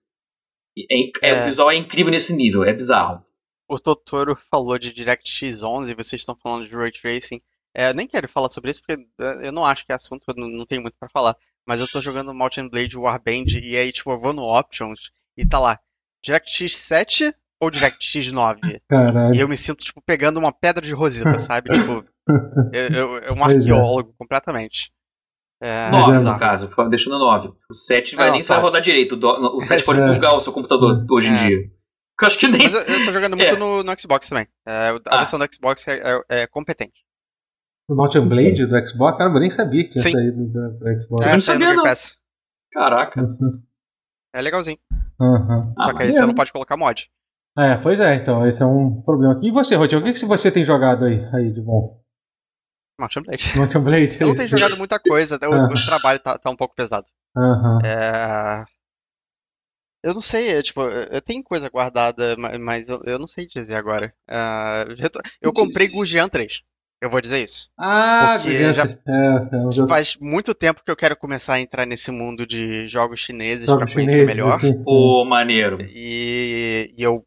É, 0.89 1.03
é, 1.05 1.11
É. 1.21 1.41
O 1.41 1.45
visual 1.45 1.69
é 1.69 1.75
incrível 1.75 2.11
nesse 2.11 2.33
nível, 2.33 2.63
é 2.63 2.71
bizarro. 2.71 3.25
O 3.67 3.77
Totoro 3.77 4.37
falou 4.49 4.77
de 4.79 4.93
DirectX 4.93 5.63
11 5.63 5.91
e 5.91 5.95
vocês 5.95 6.21
estão 6.21 6.35
falando 6.41 6.65
de 6.65 6.73
Ray 6.73 6.91
Tracing. 6.93 7.41
É, 7.75 7.89
eu 7.89 7.93
nem 7.93 8.07
quero 8.07 8.27
falar 8.27 8.49
sobre 8.49 8.69
isso 8.71 8.81
porque 8.85 9.01
é, 9.19 9.47
eu 9.47 9.51
não 9.51 9.65
acho 9.65 9.85
que 9.85 9.91
é 9.91 9.95
assunto, 9.95 10.25
eu 10.27 10.35
não, 10.37 10.47
não 10.47 10.65
tenho 10.65 10.81
muito 10.81 10.95
pra 10.99 11.09
falar. 11.09 11.35
Mas 11.67 11.79
eu 11.81 11.87
tô 11.87 11.99
jogando 12.01 12.33
Mount 12.33 12.57
and 12.57 12.69
Blade 12.69 12.97
Warband 12.97 13.45
e 13.61 13.75
aí, 13.77 13.91
tipo, 13.91 14.11
eu 14.11 14.19
vou 14.19 14.33
no 14.33 14.43
Options 14.43 15.11
e 15.37 15.45
tá 15.45 15.57
lá, 15.59 15.79
DirectX 16.23 16.75
7 16.75 17.33
ou 17.59 17.69
DirectX 17.69 18.31
9? 18.31 18.81
Caralho. 18.89 19.33
E 19.35 19.39
eu 19.39 19.47
me 19.47 19.55
sinto, 19.57 19.83
tipo, 19.83 20.01
pegando 20.01 20.37
uma 20.39 20.51
pedra 20.51 20.85
de 20.85 20.93
roseta, 20.93 21.39
sabe? 21.39 21.69
Tipo, 21.71 22.05
eu, 22.73 22.87
eu, 22.89 23.17
eu 23.19 23.33
um 23.33 23.37
Pois 23.37 23.51
é. 23.65 23.71
arqueólogo 23.71 24.13
completamente. 24.17 24.91
É, 25.61 25.89
9, 25.91 26.17
é, 26.17 26.19
no 26.19 26.37
caso, 26.39 26.69
deixando 26.89 27.17
9. 27.17 27.53
O 27.69 27.73
7 27.73 28.15
vai 28.17 28.25
Não, 28.27 28.33
nem 28.33 28.43
só 28.43 28.55
vai 28.55 28.61
tá. 28.61 28.67
rodar 28.67 28.81
direito. 28.81 29.13
O 29.13 29.15
do- 29.17 29.55
O 29.57 29.61
7 29.61 29.85
pode 29.85 30.01
É. 30.01 30.07
bugar 30.13 30.35
o 30.35 30.41
seu 30.41 30.51
computador 30.51 31.05
hoje 31.09 31.29
em 31.29 31.33
É. 31.33 31.47
dia. 31.47 31.57
Que 32.19 32.25
eu 32.25 32.27
acho 32.27 32.37
que 32.37 32.47
nem. 32.49 32.61
Mas 32.61 32.73
eu, 32.73 32.81
eu 32.95 33.05
tô 33.05 33.11
jogando 33.13 33.35
muito 33.37 33.55
É. 33.55 33.57
no, 33.57 33.81
no 33.81 33.99
Xbox 33.99 34.27
também. 34.27 34.45
É, 34.67 34.89
a 34.89 34.99
Ah. 35.07 35.17
versão 35.19 35.39
do 35.39 35.47
Xbox 35.53 35.87
é, 35.87 35.99
é- 36.03 36.41
é 36.43 36.47
competente. 36.47 37.01
O 37.89 37.95
Mount 37.95 38.15
and 38.15 38.27
Blade 38.27 38.65
do 38.65 38.87
Xbox, 38.87 39.17
caramba, 39.17 39.37
eu 39.37 39.41
nem 39.41 39.49
sabia 39.49 39.83
que 39.83 39.89
tinha 39.89 40.03
Sim. 40.03 40.11
saído 40.11 40.45
do, 40.47 40.79
do 40.79 40.99
Xbox. 40.99 41.25
É, 41.25 41.33
não 41.33 41.39
saiu 41.39 41.39
no 41.39 41.41
sabia, 41.41 41.65
Game 41.67 41.75
não. 41.75 41.83
Pass. 41.83 42.17
Caraca. 42.71 43.21
Uhum. 43.21 43.61
É 44.33 44.41
legalzinho. 44.41 44.77
Uhum. 45.19 45.73
Ah, 45.77 45.83
Só 45.83 45.93
que 45.93 46.03
aí 46.03 46.13
você 46.13 46.25
não 46.25 46.33
pode 46.33 46.51
colocar 46.51 46.77
mod. 46.77 47.09
É, 47.57 47.75
pois 47.77 47.99
é, 47.99 48.15
então, 48.15 48.47
esse 48.47 48.63
é 48.63 48.65
um 48.65 49.01
problema 49.01 49.33
aqui. 49.33 49.47
E 49.47 49.51
você, 49.51 49.75
Rotier, 49.75 50.01
o 50.01 50.03
que, 50.03 50.13
que 50.13 50.25
você 50.25 50.49
tem 50.49 50.63
jogado 50.65 51.05
aí, 51.05 51.23
aí 51.35 51.51
de 51.53 51.61
bom? 51.61 52.01
Mount 52.99 53.15
and 53.17 53.21
Blade. 53.23 53.57
Mount 53.57 53.75
and 53.75 53.81
Blade? 53.83 54.17
Eu 54.21 54.27
não 54.27 54.35
tenho 54.35 54.49
jogado 54.49 54.77
muita 54.77 54.97
coisa, 54.99 55.37
o, 55.41 55.53
Ah. 55.53 55.65
o 55.67 55.85
trabalho 55.85 56.19
tá, 56.19 56.37
tá 56.37 56.49
um 56.49 56.55
pouco 56.55 56.73
pesado. 56.75 57.05
Aham. 57.37 57.79
É... 57.85 58.63
Eu 60.05 60.13
não 60.13 60.21
sei, 60.21 60.49
é, 60.57 60.61
tipo, 60.61 60.81
eu 60.81 61.21
tenho 61.21 61.41
coisa 61.43 61.69
guardada, 61.69 62.35
ma- 62.37 62.57
mas 62.59 62.89
eu, 62.89 63.01
eu 63.05 63.17
não 63.17 63.25
sei 63.27 63.47
dizer 63.47 63.75
agora. 63.75 64.13
É, 64.29 64.83
eu 64.89 65.09
Eu 65.41 65.53
comprei 65.53 65.87
Diz. 65.87 65.95
Gujian 65.95 66.27
3. 66.27 66.61
Eu 67.03 67.09
vou 67.09 67.19
dizer 67.19 67.43
isso. 67.43 67.69
Ah, 67.77 68.35
Porque 68.37 68.55
gente, 68.55 68.73
já- 68.75 68.83
é, 68.85 69.55
é 69.55 69.67
um 69.67 69.71
jogo, 69.73 69.89
Faz 69.89 70.15
muito 70.15 70.55
tempo 70.55 70.81
que 70.81 70.89
eu 70.89 70.95
quero 70.95 71.17
começar 71.17 71.55
a 71.55 71.59
entrar 71.59 71.85
nesse 71.85 72.11
mundo 72.11 72.47
de 72.47 72.87
jogos 72.87 73.19
chineses 73.19 73.65
pra 73.65 73.85
conhecer 73.85 74.11
chineses, 74.19 74.25
melhor. 74.25 74.53
assim. 74.55 74.81
Ô, 74.85 75.25
maneiro. 75.25 75.79
E, 75.81 76.93
e 76.97 77.03
eu 77.03 77.25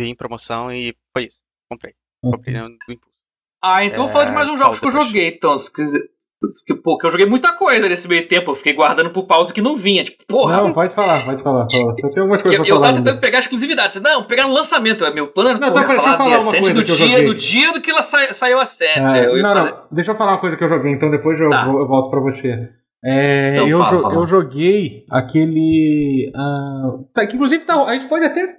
vi 0.00 0.06
em 0.06 0.14
promoção 0.16 0.72
e 0.72 0.96
foi 1.14 1.24
isso. 1.26 1.40
Comprei. 1.70 1.92
Comprei 2.24 2.54
no, 2.54 2.70
no 2.70 2.76
impulso. 2.88 3.14
Ah, 3.62 3.84
então 3.84 4.06
É, 4.06 4.08
fala 4.08 4.24
de 4.24 4.32
mais 4.32 4.48
uns 4.48 4.58
jogos 4.58 4.80
que 4.80 4.86
eu 4.86 4.90
joguei, 4.92 5.28
então. 5.28 5.58
Se 5.58 5.70
quiser. 5.70 6.00
Porque, 6.40 6.74
pô, 6.82 6.96
que 6.96 7.06
eu 7.06 7.10
joguei 7.10 7.26
muita 7.26 7.52
coisa 7.52 7.88
nesse 7.88 8.06
meio 8.08 8.26
tempo. 8.28 8.50
Eu 8.50 8.54
fiquei 8.54 8.72
guardando 8.72 9.10
pro 9.10 9.26
pause 9.26 9.52
que 9.52 9.60
não 9.60 9.76
vinha. 9.76 10.04
Tipo, 10.04 10.24
porra. 10.26 10.56
Não, 10.62 10.72
pode 10.72 10.94
falar, 10.94 11.24
pode 11.24 11.42
falar. 11.42 11.66
fala. 11.70 11.90
Eu 11.98 12.10
tenho 12.10 12.20
algumas 12.22 12.40
eu, 12.40 12.44
coisas 12.44 12.60
pra 12.60 12.68
eu 12.68 12.74
falar. 12.76 12.80
tava 12.80 12.86
ainda. 12.98 13.10
tentando 13.10 13.20
pegar 13.20 13.38
exclusividade. 13.40 14.00
Não, 14.00 14.22
pegar 14.24 14.46
no 14.46 14.54
lançamento. 14.54 15.04
é 15.04 15.12
Meu 15.12 15.26
plano 15.28 15.50
era 15.50 15.58
Não, 15.58 15.68
então, 15.68 15.82
ia 15.82 15.88
deixa 15.88 16.00
eu 16.10 16.16
falar 16.16 16.28
uma 16.38 16.38
coisa 16.38 16.68
eu 16.78 16.84
dia, 16.84 17.22
no 17.22 17.34
dia 17.34 17.72
do 17.72 17.80
que 17.80 17.90
ela 17.90 18.02
sa- 18.02 18.34
saiu 18.34 18.58
a 18.60 18.62
Ascent. 18.62 18.98
É, 19.14 19.26
eu 19.26 19.36
ia 19.36 19.42
não, 19.42 19.56
fazer- 19.56 19.70
não, 19.72 19.78
deixa 19.90 20.10
eu 20.12 20.16
falar 20.16 20.32
uma 20.32 20.40
coisa 20.40 20.56
que 20.56 20.62
eu 20.64 20.68
joguei, 20.68 20.92
então 20.92 21.10
depois 21.10 21.40
eu, 21.40 21.48
Tá. 21.48 21.66
eu 21.66 21.86
volto 21.88 22.10
pra 22.10 22.20
você. 22.20 22.68
É, 23.04 23.54
Então, 23.56 23.68
eu, 23.68 23.84
fala, 23.84 24.02
fala. 24.02 24.14
eu 24.14 24.26
joguei 24.26 25.04
aquele. 25.10 26.30
ah, 26.36 26.98
tá, 27.14 27.26
que 27.26 27.34
inclusive 27.34 27.64
tá, 27.64 27.82
a 27.84 27.94
gente 27.94 28.08
pode 28.08 28.24
até. 28.24 28.40
Se 28.40 28.58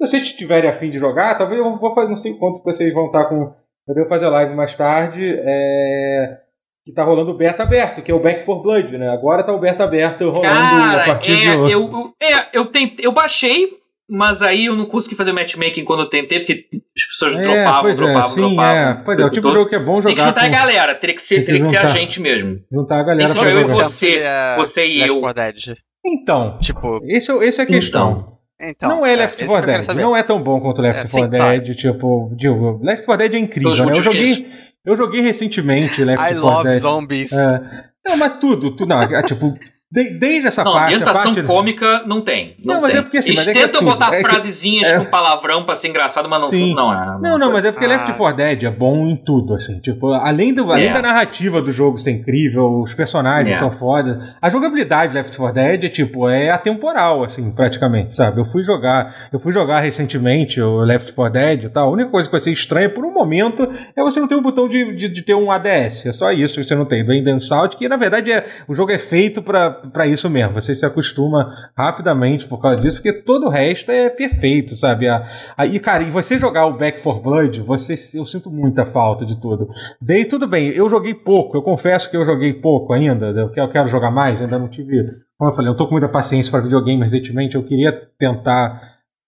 vocês 0.00 0.32
tiverem 0.32 0.68
afim 0.68 0.90
de 0.90 0.98
jogar, 0.98 1.36
talvez 1.36 1.58
eu 1.58 1.78
vou 1.78 1.94
fazer. 1.94 2.08
Não 2.08 2.16
sei 2.16 2.34
quantos 2.34 2.62
vocês 2.62 2.92
vão 2.92 3.06
estar 3.06 3.24
com, 3.26 3.54
eu 3.88 3.94
devo 3.94 4.08
fazer 4.08 4.28
live 4.28 4.54
mais 4.54 4.74
tarde. 4.76 5.22
É, 5.38 6.38
que 6.86 6.92
tá 6.92 7.02
rolando 7.02 7.32
o 7.32 7.36
beta 7.36 7.64
aberto, 7.64 8.00
que 8.00 8.12
é 8.12 8.14
o 8.14 8.20
Back 8.20 8.44
for 8.44 8.62
Blood, 8.62 8.96
né? 8.96 9.08
Agora 9.10 9.42
tá 9.42 9.52
o 9.52 9.58
beta 9.58 9.82
aberto 9.82 10.30
rolando 10.30 10.44
Cara, 10.54 11.02
a 11.02 11.06
partir 11.06 11.32
é, 11.32 11.36
de 11.50 11.56
hoje. 11.56 11.72
eu, 11.72 11.80
eu- 11.90 12.12
é, 12.22 12.48
eu, 12.56 12.66
tentei, 12.66 13.04
eu 13.04 13.10
baixei, 13.12 13.70
mas 14.08 14.40
aí 14.40 14.66
eu 14.66 14.76
não 14.76 14.86
consegui 14.86 15.16
fazer 15.16 15.32
matchmaking 15.32 15.84
quando 15.84 16.02
eu 16.04 16.08
tentei, 16.08 16.38
porque 16.38 16.66
as 16.96 17.04
pessoas 17.08 17.34
dropavam, 17.36 17.82
pois 17.82 17.96
dropavam, 17.98 18.30
é, 18.30 18.34
sim, 18.34 18.40
dropavam. 18.40 18.78
é. 18.78 19.02
Pois 19.04 19.18
é, 19.18 19.24
o 19.24 19.30
tipo 19.30 19.48
de 19.48 19.54
jogo 19.54 19.68
que 19.68 19.74
é 19.74 19.80
bom 19.80 20.00
Tem 20.00 20.14
que 20.14 20.20
jogar 20.20 20.24
juntar 20.30 20.42
a 20.42 20.44
com, 20.46 20.52
galera, 20.52 20.94
teria 20.94 21.16
que 21.16 21.22
ser, 21.22 21.34
Tem 21.34 21.40
que 21.40 21.46
teria 21.46 21.62
que 21.62 21.68
ser 21.68 21.76
a 21.78 21.80
juntar. 21.86 21.98
gente 21.98 22.20
mesmo. 22.22 22.60
juntar 22.72 23.00
a 23.00 23.02
galera 23.02 23.28
Tem 23.32 23.42
que 23.42 23.48
ser 23.48 23.48
jogar. 23.48 23.62
eu 23.62 23.68
e 23.68 23.82
você, 23.82 24.18
é 24.18 24.56
você 24.56 24.86
e 24.86 24.98
Left 25.00 25.08
eu. 25.14 25.20
4 25.20 25.42
Dead. 25.42 25.76
Então, 26.06 26.58
Tipo, 26.60 27.00
esse, 27.04 27.32
é- 27.32 27.44
esse 27.48 27.60
é 27.60 27.64
a 27.64 27.66
questão. 27.66 28.38
então. 28.62 28.88
não 28.88 29.04
é 29.04 29.16
Left 29.16 29.42
isso 29.42 29.50
4 29.52 29.64
que 29.64 29.76
eu 29.76 29.82
quero 29.82 29.86
Dead, 29.96 30.06
não 30.06 30.16
é 30.16 30.22
tão 30.22 30.40
bom 30.40 30.60
quanto 30.60 30.80
Left 30.80 31.00
É, 31.04 31.10
4 31.10 31.18
sim, 31.18 31.28
Dead, 31.28 31.74
tipo, 31.76 32.30
digo, 32.36 32.80
Left 32.80 33.04
4 33.04 33.28
Dead 33.28 33.34
é 33.42 33.44
incrível, 33.44 33.74
né? 33.86 33.90
Eu 33.90 34.02
joguei, 34.04 34.46
eu 34.86 34.96
joguei 34.96 35.20
recentemente 35.20 36.04
Left 36.04 36.24
I 36.24 36.34
4 36.34 36.40
love 36.40 36.68
Dead. 36.68 36.80
zombies. 36.80 37.32
É. 37.32 37.90
Não, 38.06 38.16
mas 38.16 38.38
tudo, 38.38 38.70
tudo 38.70 38.88
não, 38.88 39.00
é, 39.00 39.22
tipo, 39.22 39.52
de- 39.96 40.10
desde 40.10 40.46
essa 40.48 40.62
Não, 40.62 40.72
parte, 40.74 40.92
a 40.92 40.96
ambientação 40.96 41.34
parte 41.34 41.46
cômica 41.46 42.02
não 42.06 42.20
tem. 42.20 42.54
Não, 42.62 42.74
Não, 42.74 42.82
mas 42.82 42.92
tem. 42.92 43.00
é 43.00 43.02
porque 43.02 43.18
assim, 43.18 43.30
Eles 43.30 43.40
mas 43.40 43.48
é 43.48 43.52
que 43.52 43.58
é 43.58 43.62
tentam 43.62 43.80
tudo. 43.80 43.90
botar 43.92 44.14
É 44.14 44.22
que- 44.22 44.28
frasezinhas 44.28 44.92
é- 44.92 44.98
com 44.98 45.06
palavrão 45.06 45.64
pra 45.64 45.74
ser 45.74 45.88
engraçado, 45.88 46.28
mas 46.28 46.42
não, 46.42 46.48
Sim. 46.50 46.74
não 46.74 46.92
é. 46.92 47.18
Não, 47.20 47.38
não, 47.38 47.52
mas 47.52 47.64
é 47.64 47.72
porque 47.72 47.86
Ah. 47.86 47.88
Left 47.88 48.12
4 48.18 48.36
Dead 48.36 48.62
é 48.64 48.70
bom 48.70 49.06
em 49.08 49.16
tudo, 49.16 49.54
assim. 49.54 49.80
Tipo, 49.80 50.12
além, 50.12 50.52
do, 50.54 50.70
além 50.70 50.88
É. 50.88 50.92
da 50.92 51.00
narrativa 51.00 51.62
do 51.62 51.72
jogo 51.72 51.96
ser 51.96 52.10
incrível, 52.10 52.80
os 52.80 52.92
personagens 52.94 53.56
É. 53.56 53.58
são 53.58 53.70
foda. 53.70 54.34
A 54.42 54.50
jogabilidade 54.50 55.12
de 55.12 55.18
Left 55.18 55.36
4 55.36 55.54
Dead 55.54 55.84
é, 55.84 55.88
tipo, 55.88 56.28
é 56.28 56.50
atemporal, 56.50 57.24
assim, 57.24 57.50
praticamente, 57.50 58.14
sabe? 58.14 58.40
Eu 58.40 58.44
fui 58.44 58.62
jogar, 58.62 59.14
eu 59.32 59.38
fui 59.38 59.52
jogar 59.52 59.80
recentemente 59.80 60.60
o 60.60 60.80
Left 60.80 61.12
4 61.12 61.32
Dead 61.32 61.64
e 61.64 61.68
tal. 61.70 61.88
A 61.88 61.92
única 61.92 62.10
coisa 62.10 62.28
que 62.28 62.38
você 62.38 62.50
estranha 62.52 62.90
por 62.90 63.04
um 63.04 63.12
momento 63.12 63.66
é 63.96 64.02
você 64.02 64.20
não 64.20 64.28
ter 64.28 64.34
um 64.34 64.42
botão 64.42 64.68
de, 64.68 64.94
de, 64.94 65.08
de 65.08 65.22
ter 65.22 65.34
um 65.34 65.50
ADS. 65.50 66.06
É 66.06 66.12
só 66.12 66.30
isso 66.32 66.56
que 66.60 66.64
você 66.64 66.74
não 66.74 66.84
tem. 66.84 67.04
Do 67.04 67.12
End 67.12 67.42
Salt, 67.42 67.76
que 67.76 67.88
na 67.88 67.96
verdade 67.96 68.30
é, 68.30 68.44
o 68.68 68.74
jogo 68.74 68.92
é 68.92 68.98
feito 68.98 69.40
pra, 69.42 69.70
pra 69.90 70.06
isso 70.06 70.28
mesmo. 70.30 70.54
Você 70.54 70.74
se 70.74 70.84
acostuma 70.86 71.52
rapidamente 71.76 72.46
por 72.46 72.60
causa 72.60 72.80
disso, 72.80 72.96
porque 72.96 73.12
todo 73.22 73.46
o 73.46 73.50
resto 73.50 73.90
é 73.90 74.08
perfeito, 74.10 74.74
sabe? 74.76 75.08
A, 75.08 75.24
a- 75.56 75.66
e, 75.66 75.78
cara, 75.80 76.02
e 76.02 76.10
você 76.10 76.38
jogar 76.38 76.66
o 76.66 76.76
Back 76.76 77.00
for 77.00 77.20
Blood, 77.20 77.60
você, 77.62 77.94
eu 78.18 78.24
sinto 78.24 78.50
muita 78.50 78.84
falta 78.84 79.24
de 79.26 79.40
tudo. 79.40 79.68
Daí 80.00 80.24
tudo 80.24 80.46
bem, 80.46 80.68
eu 80.70 80.88
joguei 80.88 81.14
pouco, 81.14 81.56
eu 81.56 81.62
confesso 81.62 82.10
que 82.10 82.16
eu 82.16 82.24
joguei 82.24 82.52
pouco 82.54 82.92
ainda, 82.92 83.26
eu 83.26 83.50
quero, 83.50 83.66
eu 83.66 83.70
quero 83.70 83.88
jogar 83.88 84.10
mais, 84.10 84.40
ainda 84.40 84.58
não 84.58 84.68
tive. 84.68 85.04
Como 85.38 85.50
eu 85.50 85.54
falei, 85.54 85.70
eu 85.70 85.76
tô 85.76 85.86
com 85.86 85.92
muita 85.92 86.08
paciência 86.08 86.50
para 86.50 86.60
videogame 86.60 87.02
recentemente, 87.02 87.56
eu 87.56 87.62
queria 87.62 87.92
tentar 88.18 88.80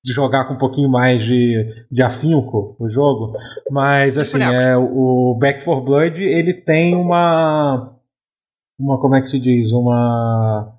jogar 0.06 0.44
com 0.46 0.54
um 0.54 0.58
pouquinho 0.58 0.88
mais 0.88 1.22
de, 1.22 1.66
de 1.90 2.02
afinco 2.02 2.76
o 2.78 2.88
jogo, 2.88 3.34
mas 3.70 4.16
assim, 4.16 4.38
bonecos. 4.38 4.64
é, 4.64 4.76
o 4.76 5.36
Back 5.38 5.62
for 5.62 5.82
Blood, 5.82 6.22
ele 6.22 6.54
tem 6.54 6.94
uma 6.94 7.92
uma 8.78 8.98
como 9.00 9.16
é 9.16 9.20
que 9.20 9.28
se 9.28 9.38
diz, 9.40 9.72
uma 9.72 10.72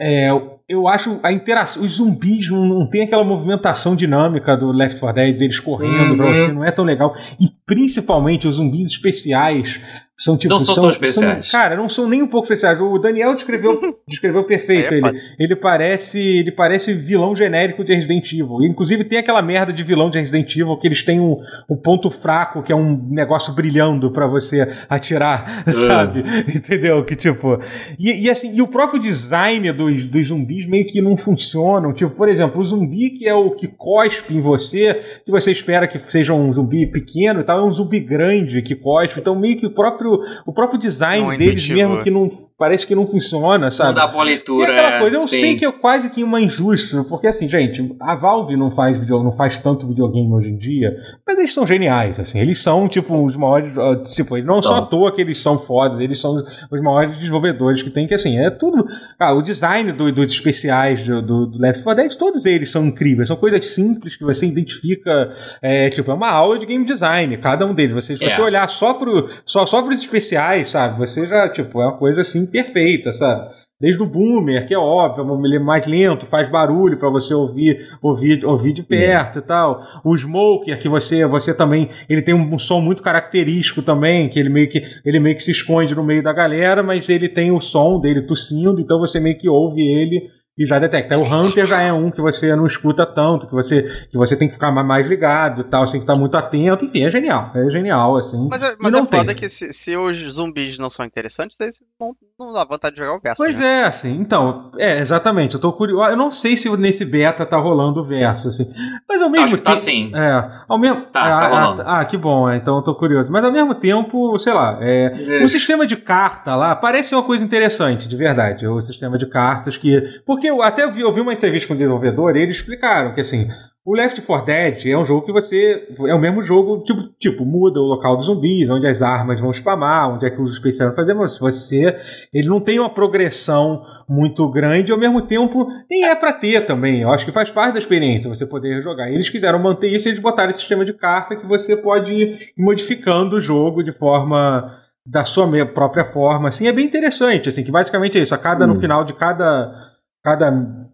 é, 0.00 0.28
eu 0.68 0.86
acho 0.86 1.18
a 1.24 1.32
interação, 1.32 1.82
os 1.82 1.92
zumbis 1.96 2.48
não, 2.50 2.64
não 2.64 2.86
tem 2.88 3.02
aquela 3.02 3.24
movimentação 3.24 3.96
dinâmica 3.96 4.56
do 4.56 4.70
Left 4.70 5.00
4 5.00 5.14
Dead 5.14 5.36
deles 5.38 5.58
correndo 5.58 6.16
pra 6.16 6.26
Uhum. 6.26 6.34
você, 6.36 6.52
não 6.52 6.64
é 6.64 6.70
tão 6.70 6.84
legal. 6.84 7.14
E 7.40 7.48
principalmente 7.66 8.46
os 8.46 8.56
zumbis 8.56 8.88
especiais 8.90 9.80
são 10.18 10.36
tipo 10.36 10.52
Não 10.52 10.60
são 10.60 10.74
tão 10.74 10.90
especiais. 10.90 11.48
cara, 11.48 11.76
não 11.76 11.88
são 11.88 12.08
nem 12.08 12.22
um 12.22 12.26
pouco 12.26 12.46
especiais. 12.46 12.80
O 12.80 12.98
Daniel 12.98 13.34
descreveu, 13.34 13.78
descreveu 14.08 14.44
perfeito 14.44 14.92
é 14.92 14.98
ele. 14.98 15.20
Ele 15.38 15.54
parece, 15.54 16.18
ele 16.18 16.50
parece 16.50 16.92
vilão 16.92 17.36
genérico 17.36 17.84
de 17.84 17.94
Resident 17.94 18.32
Evil. 18.32 18.62
E, 18.62 18.66
inclusive 18.66 19.04
tem 19.04 19.18
aquela 19.18 19.40
merda 19.40 19.72
de 19.72 19.84
vilão 19.84 20.10
de 20.10 20.18
Resident 20.18 20.56
Evil 20.56 20.76
que 20.76 20.88
eles 20.88 21.04
têm 21.04 21.20
um, 21.20 21.36
um 21.70 21.76
ponto 21.76 22.10
fraco, 22.10 22.62
que 22.64 22.72
é 22.72 22.76
um 22.76 23.00
negócio 23.08 23.54
brilhando 23.54 24.10
pra 24.10 24.26
você 24.26 24.68
atirar, 24.88 25.64
sabe? 25.72 26.24
Entendeu? 26.52 27.04
Que 27.04 27.14
tipo. 27.14 27.60
E, 27.96 28.24
e 28.24 28.30
assim, 28.30 28.54
e 28.54 28.60
o 28.60 28.66
próprio 28.66 29.00
design 29.00 29.70
dos, 29.72 30.04
dos 30.04 30.26
zumbis 30.26 30.66
meio 30.66 30.86
que 30.86 31.00
não 31.00 31.16
funcionam. 31.16 31.92
Tipo, 31.92 32.10
por 32.10 32.28
exemplo, 32.28 32.60
o 32.60 32.64
zumbi 32.64 33.10
que 33.10 33.28
é 33.28 33.34
o 33.34 33.52
que 33.52 33.68
cospe 33.68 34.34
em 34.34 34.40
você, 34.40 35.00
que 35.24 35.30
você 35.30 35.52
espera 35.52 35.86
que 35.86 35.98
seja 35.98 36.32
um 36.32 36.52
zumbi 36.52 36.86
pequeno 36.86 37.40
e 37.40 37.44
tal, 37.44 37.60
é 37.60 37.64
um 37.64 37.70
zumbi 37.70 38.00
grande 38.00 38.62
que 38.62 38.74
cospe. 38.74 39.20
Então, 39.20 39.38
meio 39.38 39.56
que 39.56 39.66
o 39.66 39.70
próprio, 39.70 40.07
o 40.46 40.52
próprio 40.52 40.78
design 40.78 41.22
Não 41.26 41.36
deles 41.36 41.64
intuitivo. 41.64 41.88
mesmo 41.90 42.02
que 42.04 42.10
não 42.10 42.28
parece 42.58 42.86
que 42.86 42.94
não 42.94 43.06
funciona, 43.06 43.58
Não 43.66 43.70
sabe? 43.70 43.94
dá 43.94 44.06
boa 44.06 44.24
E 44.24 44.28
leitura. 44.28 44.70
aquela 44.72 44.96
é, 44.96 44.98
coisa, 45.00 45.16
eu 45.16 45.26
tem. 45.26 45.40
sei 45.40 45.54
que 45.56 45.64
é 45.64 45.72
quase 45.72 46.10
que 46.10 46.22
uma 46.24 46.40
injusto, 46.40 47.04
porque 47.04 47.26
assim, 47.26 47.48
gente, 47.48 47.94
a 48.00 48.14
Valve 48.14 48.56
não 48.56 48.70
faz 48.70 48.98
video, 48.98 49.22
não 49.22 49.32
faz 49.32 49.58
tanto 49.58 49.86
videogame 49.86 50.32
hoje 50.32 50.48
em 50.50 50.56
dia, 50.56 50.90
mas 51.26 51.38
eles 51.38 51.52
são 51.52 51.66
geniais, 51.66 52.18
assim, 52.18 52.38
eles 52.40 52.58
são 52.62 52.88
tipo 52.88 53.16
os 53.24 53.36
maiores, 53.36 53.76
ah, 53.78 53.96
tipo, 54.14 54.36
eles 54.36 54.46
não 54.46 54.58
são 54.60 54.72
São. 54.76 54.84
à 54.84 54.86
toa 54.86 55.12
que 55.14 55.20
eles 55.20 55.38
são 55.40 55.58
fodas, 55.58 55.98
eles 56.00 56.20
são 56.20 56.36
os, 56.70 56.80
maiores 56.80 57.16
desenvolvedores 57.16 57.82
que 57.82 57.90
tem, 57.90 58.06
que 58.06 58.14
assim, 58.14 58.38
é 58.38 58.50
tudo, 58.50 58.84
ah, 59.18 59.32
o 59.32 59.42
design 59.42 59.92
do- 59.92 60.12
dos 60.12 60.32
especiais 60.32 61.04
do, 61.04 61.20
do, 61.22 61.46
do 61.46 61.58
Left 61.60 61.82
4 61.82 62.02
Dead, 62.02 62.16
todos 62.16 62.44
eles 62.46 62.70
são 62.70 62.86
incríveis, 62.86 63.28
são 63.28 63.36
coisas 63.36 63.64
simples 63.66 64.16
que 64.16 64.24
você 64.24 64.46
identifica, 64.46 65.30
é, 65.62 65.88
tipo, 65.90 66.10
é 66.10 66.14
uma 66.14 66.30
aula 66.30 66.58
de 66.58 66.66
game 66.66 66.84
design, 66.84 67.36
cada 67.38 67.66
um 67.66 67.74
deles, 67.74 67.92
você, 67.92 68.16
se 68.16 68.24
É. 68.24 68.28
você 68.30 68.40
olhar 68.42 68.68
só 68.68 68.94
pro, 68.94 69.28
só, 69.44 69.64
só 69.66 69.82
pros 70.06 70.22
especiais, 70.22 70.70
sabe, 70.70 70.98
você 70.98 71.26
já, 71.26 71.48
tipo, 71.48 71.80
é 71.80 71.86
uma 71.86 71.96
coisa 71.96 72.20
assim 72.20 72.46
perfeita, 72.46 73.12
sabe? 73.12 73.50
Desde 73.80 74.02
o 74.02 74.06
Boomer, 74.06 74.66
que 74.66 74.74
é 74.74 74.78
óbvio, 74.78 75.24
é 75.54 75.58
mais 75.60 75.86
lento, 75.86 76.26
faz 76.26 76.50
barulho 76.50 76.98
pra 76.98 77.08
você 77.10 77.32
ouvir, 77.32 77.78
ouvir, 78.02 78.44
ouvir 78.44 78.72
de 78.72 78.82
perto 78.82 79.38
e 79.38 79.42
tal. 79.42 79.84
O 80.04 80.16
Smoker, 80.16 80.76
que 80.80 80.88
você, 80.88 81.24
você 81.24 81.54
também, 81.54 81.88
ele 82.08 82.20
tem 82.20 82.34
um, 82.34 82.58
som 82.58 82.80
muito 82.80 83.04
característico 83.04 83.80
também, 83.80 84.28
que 84.28 84.36
ele 84.36 84.48
meio 84.48 84.68
que 84.68 84.82
ele 85.04 85.20
meio 85.20 85.36
que 85.36 85.44
se 85.44 85.52
esconde 85.52 85.94
no 85.94 86.02
meio 86.02 86.24
da 86.24 86.32
galera, 86.32 86.82
mas 86.82 87.08
ele 87.08 87.28
tem 87.28 87.52
o 87.52 87.60
som 87.60 88.00
dele 88.00 88.22
tossindo, 88.22 88.80
então 88.80 88.98
você 88.98 89.20
meio 89.20 89.38
que 89.38 89.48
ouve 89.48 89.80
ele 89.80 90.28
e 90.58 90.66
já 90.66 90.78
detecta. 90.78 91.14
Aí 91.14 91.20
O 91.20 91.24
Hunter 91.24 91.66
já 91.66 91.80
é 91.80 91.92
um 91.92 92.10
que 92.10 92.20
você 92.20 92.54
não 92.56 92.66
escuta 92.66 93.06
tanto, 93.06 93.46
que 93.46 93.52
você, 93.52 93.82
que 94.10 94.18
você 94.18 94.36
tem 94.36 94.48
que 94.48 94.54
ficar 94.54 94.72
ma- 94.72 94.82
mais 94.82 95.06
ligado 95.06 95.60
e 95.60 95.64
tal, 95.64 95.86
você 95.86 95.92
tem 95.92 96.00
que 96.00 96.04
estar 96.04 96.16
muito 96.16 96.36
atento. 96.36 96.84
Enfim, 96.84 97.04
é 97.04 97.10
genial. 97.10 97.52
É 97.54 97.70
genial, 97.70 98.16
assim. 98.16 98.48
Mas, 98.50 98.62
é, 98.62 98.76
mas 98.80 98.92
não 98.92 99.00
é 99.00 99.06
foda 99.06 99.34
que 99.34 99.48
se, 99.48 99.72
se 99.72 99.96
os 99.96 100.16
zumbis 100.16 100.78
não 100.78 100.90
são 100.90 101.06
interessantes, 101.06 101.56
daí 101.58 101.70
não, 102.00 102.14
não 102.38 102.52
dá 102.52 102.64
vontade 102.64 102.96
de 102.96 103.00
jogar 103.00 103.14
o 103.14 103.20
verso. 103.20 103.42
Pois 103.42 103.58
né? 103.58 103.82
é, 103.82 103.84
assim, 103.84 104.18
então, 104.18 104.70
é, 104.78 104.98
exatamente, 104.98 105.54
eu 105.54 105.60
tô 105.60 105.72
curioso, 105.72 106.10
eu 106.10 106.16
não 106.16 106.30
sei 106.30 106.56
se 106.56 106.68
nesse 106.76 107.04
beta 107.04 107.46
tá 107.46 107.56
rolando 107.56 108.00
o 108.00 108.04
verso, 108.04 108.48
assim, 108.48 108.68
mas 109.08 109.20
ao 109.22 109.30
mesmo 109.30 109.58
tá 109.58 109.72
tempo... 109.72 109.82
sim. 109.82 110.12
É, 110.14 110.50
ao 110.68 110.78
mesmo... 110.78 111.02
Tá, 111.06 111.20
ah, 111.20 111.28
tá 111.28 111.46
ah, 111.46 111.64
rolando. 111.64 111.82
ah, 111.86 112.04
que 112.04 112.16
bom, 112.16 112.48
é, 112.48 112.56
então 112.56 112.76
eu 112.76 112.82
tô 112.82 112.94
curioso, 112.94 113.30
mas 113.30 113.44
ao 113.44 113.52
mesmo 113.52 113.74
tempo, 113.74 114.38
sei 114.38 114.52
lá, 114.52 114.78
é, 114.80 115.40
o 115.42 115.48
sistema 115.48 115.86
de 115.86 115.96
carta 115.96 116.56
lá 116.56 116.74
parece 116.74 117.14
uma 117.14 117.22
coisa 117.22 117.44
interessante, 117.44 118.08
de 118.08 118.16
verdade, 118.16 118.66
o 118.66 118.80
sistema 118.80 119.16
de 119.18 119.26
cartas 119.26 119.76
que... 119.76 120.20
Porque 120.24 120.47
eu 120.48 120.62
até 120.62 120.86
vi, 120.90 121.00
eu 121.00 121.12
vi 121.12 121.20
uma 121.20 121.32
entrevista 121.32 121.68
com 121.68 121.74
o 121.74 121.76
desenvolvedor 121.76 122.36
e 122.36 122.42
eles 122.42 122.56
explicaram 122.56 123.14
que, 123.14 123.20
assim, 123.20 123.48
o 123.88 123.94
Left 123.94 124.20
4 124.20 124.44
Dead 124.44 124.86
é 124.88 124.98
um 124.98 125.02
jogo 125.02 125.24
que 125.24 125.32
você. 125.32 125.88
É 126.06 126.14
o 126.14 126.18
mesmo 126.18 126.42
jogo, 126.42 126.84
tipo, 126.84 127.04
tipo, 127.18 127.44
muda 127.46 127.80
o 127.80 127.84
local 127.84 128.16
dos 128.18 128.26
zumbis, 128.26 128.68
onde 128.68 128.86
as 128.86 129.00
armas 129.00 129.40
vão 129.40 129.50
spamar, 129.50 130.10
onde 130.12 130.26
é 130.26 130.30
que 130.30 130.42
os 130.42 130.52
especiais 130.52 130.90
vão 130.90 130.96
fazer, 130.96 131.14
mas 131.14 131.38
você. 131.38 131.96
Ele 132.30 132.48
não 132.48 132.60
tem 132.60 132.78
uma 132.78 132.90
progressão 132.90 133.82
muito 134.06 134.46
grande, 134.50 134.90
e 134.90 134.92
ao 134.92 134.98
mesmo 134.98 135.22
tempo 135.22 135.66
nem 135.90 136.04
é 136.04 136.14
pra 136.14 136.34
ter 136.34 136.66
também. 136.66 137.00
Eu 137.00 137.10
acho 137.10 137.24
que 137.24 137.32
faz 137.32 137.50
parte 137.50 137.72
da 137.72 137.78
experiência 137.78 138.28
você 138.28 138.44
poder 138.44 138.82
jogar. 138.82 139.10
E 139.10 139.14
eles 139.14 139.30
quiseram 139.30 139.58
manter 139.58 139.88
isso 139.88 140.06
e 140.06 140.10
eles 140.10 140.20
botaram 140.20 140.50
esse 140.50 140.58
sistema 140.58 140.84
de 140.84 140.92
carta 140.92 141.34
que 141.34 141.46
você 141.46 141.74
pode 141.74 142.12
ir 142.12 142.52
modificando 142.58 143.36
o 143.36 143.40
jogo 143.40 143.82
de 143.82 143.92
forma. 143.92 144.70
Da 145.10 145.24
sua 145.24 145.48
própria 145.64 146.04
forma, 146.04 146.50
assim, 146.50 146.66
é 146.66 146.72
bem 146.72 146.84
interessante, 146.84 147.48
assim, 147.48 147.64
que 147.64 147.72
basicamente 147.72 148.18
é 148.18 148.20
isso. 148.20 148.34
A 148.34 148.38
cada, 148.38 148.66
no 148.66 148.74
final 148.74 149.04
de 149.04 149.14
cada, 149.14 149.87
cada 150.28 150.88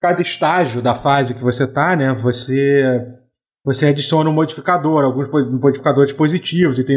cada 0.00 0.22
estágio 0.22 0.80
da 0.80 0.94
fase 0.94 1.34
que 1.34 1.42
você 1.42 1.66
tá, 1.66 1.96
né, 1.96 2.12
você 2.14 3.18
você 3.64 3.86
adiciona 3.86 4.30
um 4.30 4.32
modificador, 4.32 5.04
alguns 5.04 5.28
modificadores 5.28 6.12
positivos 6.12 6.78
e 6.78 6.84
tem 6.84 6.96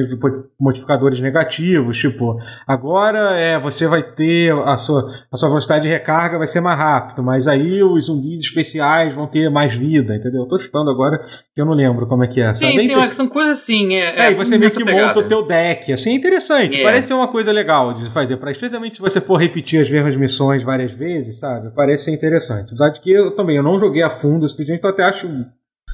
modificadores 0.59 1.19
negativos, 1.19 1.97
tipo, 1.97 2.37
agora 2.65 3.37
é 3.37 3.59
você 3.59 3.87
vai 3.87 4.03
ter 4.03 4.51
a 4.53 4.77
sua, 4.77 5.11
a 5.31 5.35
sua 5.37 5.49
velocidade 5.49 5.83
de 5.83 5.89
recarga 5.89 6.37
vai 6.37 6.47
ser 6.47 6.61
mais 6.61 6.77
rápido, 6.77 7.21
mas 7.23 7.47
aí 7.47 7.83
os 7.83 8.05
zumbis 8.05 8.41
especiais 8.41 9.13
vão 9.13 9.27
ter 9.27 9.49
mais 9.49 9.73
vida, 9.75 10.15
entendeu? 10.15 10.41
Eu 10.43 10.47
tô 10.47 10.57
chutando 10.57 10.89
agora 10.89 11.19
que 11.53 11.61
eu 11.61 11.65
não 11.65 11.73
lembro 11.73 12.07
como 12.07 12.23
é 12.23 12.27
que 12.27 12.39
é. 12.39 12.53
Sim, 12.53 12.79
sim, 12.79 13.11
são 13.11 13.27
coisas 13.27 13.59
assim. 13.59 13.95
É, 13.95 14.27
É, 14.27 14.31
e 14.31 14.35
você 14.35 14.57
meio 14.57 14.71
que 14.71 14.83
pegada. 14.83 15.07
monta 15.07 15.19
o 15.19 15.27
teu 15.27 15.45
deck. 15.45 15.91
Assim, 15.91 16.11
é 16.11 16.13
interessante. 16.13 16.79
É. 16.79 16.83
Parece 16.83 17.09
ser 17.09 17.13
uma 17.13 17.27
coisa 17.27 17.51
legal 17.51 17.93
de 17.93 18.09
fazer. 18.09 18.37
Pra, 18.37 18.51
especialmente 18.51 18.95
se 18.95 19.01
você 19.01 19.19
for 19.19 19.37
repetir 19.37 19.81
as 19.81 19.89
mesmas 19.89 20.15
missões 20.15 20.63
várias 20.63 20.91
vezes, 20.93 21.39
sabe? 21.39 21.71
Parece 21.75 22.05
ser 22.05 22.11
interessante. 22.11 22.67
Apesar 22.67 22.89
de 22.89 23.01
que 23.01 23.11
eu 23.11 23.35
também 23.35 23.57
eu 23.57 23.63
não 23.63 23.77
joguei 23.77 24.03
a 24.03 24.09
fundo 24.09 24.43
o 24.43 24.47
suficiente, 24.47 24.79
então 24.79 24.91
até 24.91 25.03
acho, 25.03 25.27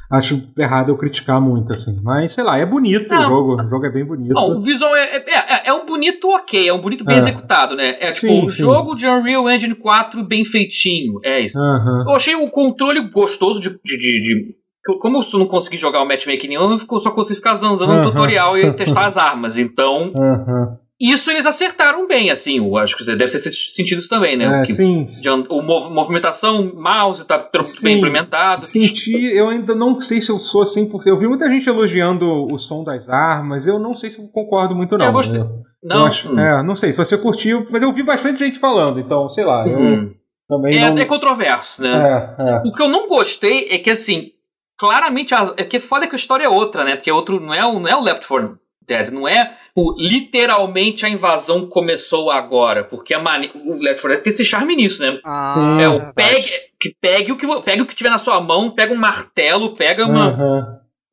acho 0.09 0.41
errado 0.57 0.89
eu 0.89 0.97
criticar 0.97 1.39
muito, 1.41 1.71
assim. 1.71 1.99
Mas, 2.03 2.33
sei 2.33 2.43
lá, 2.43 2.57
é 2.57 2.65
bonito 2.65 3.11
o 3.11 3.15
Não. 3.15 3.23
jogo. 3.23 3.61
O 3.61 3.67
jogo 3.69 3.85
é 3.85 3.91
bem 3.91 4.05
bonito. 4.05 4.33
Não, 4.33 4.57
o 4.57 4.61
visual 4.63 4.95
é, 4.95 5.17
é, 5.17 5.23
é, 5.27 5.67
é 5.69 5.73
um 5.73 5.85
bonito 5.85 6.29
ok, 6.29 6.67
é 6.67 6.73
um 6.73 6.79
bonito 6.81 7.03
bem 7.03 7.15
É. 7.15 7.19
executado, 7.19 7.75
né? 7.75 7.97
É 7.99 8.11
tipo 8.11 8.27
Sim, 8.27 8.45
um 8.45 8.49
sim. 8.49 8.61
jogo 8.63 8.95
de 8.95 9.05
Unreal 9.05 9.49
Engine 9.49 9.75
4 9.75 10.23
bem 10.23 10.43
feitinho. 10.45 11.19
É 11.23 11.39
isso. 11.41 11.59
Aham. 11.59 12.05
Eu 12.07 12.15
achei 12.15 12.35
o 12.35 12.49
controle 12.49 13.09
gostoso 13.09 13.59
de, 13.59 13.69
de, 13.69 13.97
de- 13.97 14.21
de 14.21 14.55
Como 15.01 15.17
eu 15.19 15.39
não 15.39 15.47
consegui 15.47 15.77
jogar 15.77 16.01
o 16.01 16.07
matchmaking 16.07 16.47
nenhum, 16.47 16.71
eu 16.71 16.99
só 16.99 17.11
consegui 17.11 17.35
ficar 17.35 17.55
zanzando 17.55 17.93
no 17.97 18.01
tutorial 18.03 18.57
e 18.57 18.71
testar 18.77 19.05
as 19.05 19.17
armas. 19.17 19.57
Então, 19.57 20.13
Aham. 20.15 20.77
Isso 20.99 21.29
eles 21.29 21.45
acertaram 21.45 22.07
bem, 22.07 22.29
assim. 22.31 22.57
Eu 22.57 22.75
acho 22.77 22.95
que 22.97 23.03
você 23.05 23.15
deve 23.15 23.31
ter 23.31 23.49
sentido 23.51 23.99
isso 23.99 24.09
também, 24.09 24.35
né? 24.35 24.45
É, 24.45 24.61
O 24.61 24.63
que- 24.63 24.73
sim. 24.73 25.03
de 25.03 25.29
o 25.29 25.61
mov- 25.61 25.91
movimentação, 25.93 26.73
mouse 26.75 27.23
tá 27.25 27.37
pelo- 27.37 27.63
Sim. 27.63 27.83
bem 27.83 27.97
implementado. 27.97 28.61
Senti, 28.61 29.11
eu 29.35 29.49
ainda 29.49 29.75
não 29.75 29.99
sei 30.01 30.19
se 30.21 30.31
eu 30.31 30.39
sou 30.39 30.61
assim, 30.63 30.89
porque 30.89 31.09
eu 31.09 31.17
vi 31.17 31.27
muita 31.27 31.47
gente 31.49 31.67
elogiando 31.69 32.25
o 32.51 32.57
som 32.57 32.83
das 32.83 33.07
armas, 33.09 33.67
eu 33.67 33.77
não 33.77 33.93
sei 33.93 34.09
se 34.09 34.19
eu 34.21 34.27
concordo 34.29 34.75
muito, 34.75 34.97
não. 34.97 35.05
Eu 35.05 35.11
gostei. 35.13 35.39
Eu- 35.39 35.63
Não, 35.83 36.01
eu 36.01 36.07
acho- 36.07 36.33
hum. 36.33 36.39
é, 36.39 36.63
não 36.63 36.75
sei 36.75 36.91
se 36.91 36.97
você 36.97 37.17
curtiu, 37.17 37.67
mas 37.69 37.81
eu 37.83 37.93
vi 37.93 38.01
bastante 38.03 38.39
gente 38.39 38.57
falando, 38.57 38.99
então, 38.99 39.29
sei 39.29 39.45
lá, 39.45 39.67
eu 39.67 39.79
Hum. 39.79 40.13
também 40.49 40.77
é, 40.77 40.89
não... 40.89 40.97
é 40.97 41.05
controverso, 41.05 41.83
né? 41.83 42.35
É, 42.39 42.41
é. 42.43 42.61
O 42.65 42.73
que 42.73 42.81
eu 42.81 42.89
não 42.89 43.07
gostei 43.07 43.67
é 43.69 43.77
que, 43.77 43.91
assim, 43.91 44.31
claramente. 44.77 45.33
as- 45.35 45.53
É 45.57 45.63
que 45.63 45.79
foda 45.79 46.07
que 46.07 46.15
a 46.15 46.17
história 46.17 46.45
é 46.45 46.49
outra, 46.49 46.83
né? 46.83 46.95
Porque 46.95 47.11
outro 47.11 47.39
não 47.39 47.53
é, 47.53 47.63
o- 47.65 47.79
não 47.79 47.87
é 47.87 47.95
o 47.95 48.01
Left 48.01 48.27
4 48.27 48.57
Dead, 48.87 49.09
não 49.09 49.27
é 49.27 49.57
o 49.75 49.93
literalmente 49.97 51.05
a 51.05 51.09
invasão 51.09 51.67
começou 51.67 52.31
agora. 52.31 52.83
Porque 52.83 53.13
a 53.13 53.19
mani... 53.19 53.51
o 53.53 53.75
Left 53.75 54.01
4 54.01 54.09
Dead 54.09 54.23
tem 54.23 54.31
esse 54.31 54.45
charme 54.45 54.75
nisso, 54.75 55.01
né? 55.01 55.19
Ah, 55.25 55.53
Sim. 55.53 55.83
É 55.83 55.89
o 55.89 56.13
pegue, 56.15 56.51
que 56.79 56.95
pegue 56.99 57.31
o 57.31 57.37
que 57.37 57.61
pegue 57.61 57.81
o 57.81 57.85
que 57.85 57.95
tiver 57.95 58.09
na 58.09 58.17
sua 58.17 58.39
mão, 58.39 58.71
pega 58.71 58.93
um 58.93 58.97
martelo, 58.97 59.75
pega 59.75 60.05
uma, 60.05 60.29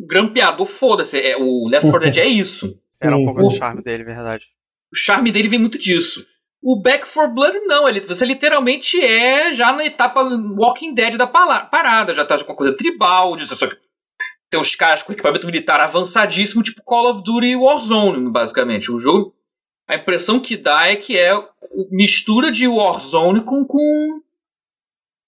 um 0.01 0.06
grampeador, 0.06 0.66
foda-se. 0.66 1.20
É, 1.20 1.36
o 1.36 1.68
Left 1.68 1.90
4 1.90 2.10
Dead 2.10 2.24
é 2.24 2.26
isso. 2.30 2.80
Era 3.02 3.16
um 3.16 3.18
Sim, 3.18 3.24
pouco 3.26 3.40
sim. 3.42 3.48
do 3.48 3.55
charme 3.55 3.82
dele, 3.82 4.05
verdade. 4.05 4.46
O 4.92 4.96
charme 4.96 5.32
dele 5.32 5.48
vem 5.48 5.59
muito 5.59 5.78
disso. 5.78 6.24
O 6.62 6.80
Back 6.80 7.06
4 7.06 7.34
Blood 7.34 7.59
não, 7.66 7.86
ele, 7.86 8.01
você 8.01 8.24
literalmente 8.24 8.98
é 8.98 9.52
já 9.52 9.70
na 9.70 9.84
etapa 9.84 10.22
Walking 10.22 10.94
Dead 10.94 11.16
da 11.16 11.26
parada, 11.26 12.14
já 12.14 12.24
tá 12.24 12.42
com 12.42 12.52
a 12.52 12.56
coisa 12.56 12.74
tribal, 12.74 13.36
disso, 13.36 13.55
só 13.55 13.66
que 13.66 13.76
tem 14.55 14.60
os 14.60 14.76
caras 14.76 15.02
com 15.02 15.12
equipamento 15.12 15.47
militar 15.47 15.81
avançadíssimo, 15.81 16.62
tipo 16.62 16.81
Call 16.85 17.10
of 17.10 17.24
Duty 17.24 17.56
Warzone, 17.56 18.31
basicamente. 18.31 18.93
O 18.93 19.01
jogo, 19.01 19.35
a 19.89 19.97
impressão 19.97 20.39
que 20.39 20.56
dá 20.56 20.86
é 20.86 20.94
que 20.94 21.18
é 21.18 21.32
mistura 21.90 22.52
de 22.52 22.68
Warzone 22.68 23.44
com. 23.44 23.64
com 23.64 24.20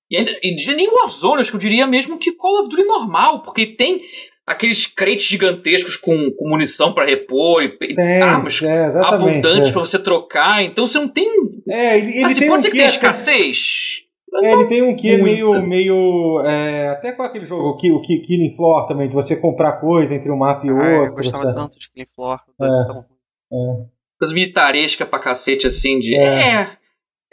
e, 0.09 0.16
e 0.44 0.77
nem 0.77 0.89
Warzone, 0.89 1.40
acho 1.40 1.51
que 1.51 1.57
eu 1.57 1.61
diria 1.61 1.89
mesmo 1.89 2.19
que 2.19 2.31
Call 2.31 2.61
of 2.61 2.69
Duty 2.69 2.85
normal, 2.85 3.43
porque 3.43 3.66
tem 3.66 4.01
aqueles 4.47 4.86
crates 4.86 5.24
gigantescos 5.27 5.97
com, 5.97 6.31
com 6.31 6.48
munição 6.48 6.93
pra 6.94 7.05
repor 7.05 7.65
e, 7.65 7.77
e 7.82 7.94
Tem, 7.94 8.23
armas 8.23 8.62
é, 8.62 8.86
abundantes 9.05 9.70
é. 9.70 9.73
pra 9.73 9.81
você 9.81 9.98
trocar, 9.98 10.62
então 10.62 10.86
você 10.86 10.98
não 10.98 11.09
tem. 11.09 11.28
É, 11.69 11.98
ele, 11.98 12.11
ele 12.19 12.24
assim, 12.27 12.40
tem 12.40 12.48
pode 12.48 12.61
um 12.61 12.62
ser 12.62 12.69
que 12.69 12.77
tenha 12.77 12.86
até- 12.86 12.94
escassez. 12.94 14.06
É, 14.43 14.53
ele 14.53 14.67
tem 14.67 14.83
um 14.83 14.95
que 14.97 15.17
meio, 15.19 15.63
meio 15.63 16.41
é, 16.45 16.89
até 16.91 17.13
com 17.13 17.23
aquele 17.23 17.45
jogo, 17.47 17.63
o 17.71 17.97
o 17.97 18.01
Ki- 18.01 18.21
Killing 18.21 18.55
Floor 18.55 18.87
também, 18.87 19.09
de 19.09 19.15
você 19.15 19.41
comprar 19.41 19.81
coisa 19.81 20.15
entre 20.15 20.31
um 20.31 20.37
mapa 20.37 20.67
e 20.67 20.71
Ah, 20.71 20.73
eu 20.73 21.01
outro. 21.01 21.15
gostava 21.17 21.45
sabe? 21.45 21.51
então. 21.51 21.63
É. 21.63 21.67
tanto 21.67 21.79
de 21.79 21.91
Killing 21.91 22.09
Floor. 22.15 22.39
tão 22.59 23.07
ruim. 23.51 23.87
Coisa 24.19 24.35
militaresca 24.35 25.05
pra 25.07 25.19
cacete, 25.19 25.67
assim, 25.67 25.99
de. 26.01 26.15
É. 26.17 26.55
É. 26.63 26.79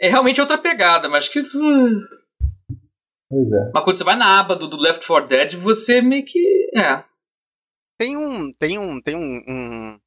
É, 0.00 0.08
realmente 0.10 0.40
outra 0.40 0.58
pegada, 0.58 1.08
mas 1.08 1.28
que. 1.28 1.40
hum, 1.40 2.00
Pois 3.30 3.50
é. 3.52 3.70
Mas 3.72 3.84
quando 3.84 3.96
você 3.98 4.04
vai 4.04 4.16
na 4.16 4.38
aba 4.38 4.54
do, 4.54 4.68
do 4.68 4.76
Left 4.76 5.06
4 5.06 5.28
Dead, 5.28 5.54
você 5.56 6.00
meio 6.02 6.24
que. 6.24 6.70
É. 6.76 7.02
Tem 7.98 8.16
um. 8.16 8.52
Tem 8.52 8.78
um. 8.78 9.00
Tem 9.00 9.16
um, 9.16 9.42
um- 9.48 9.98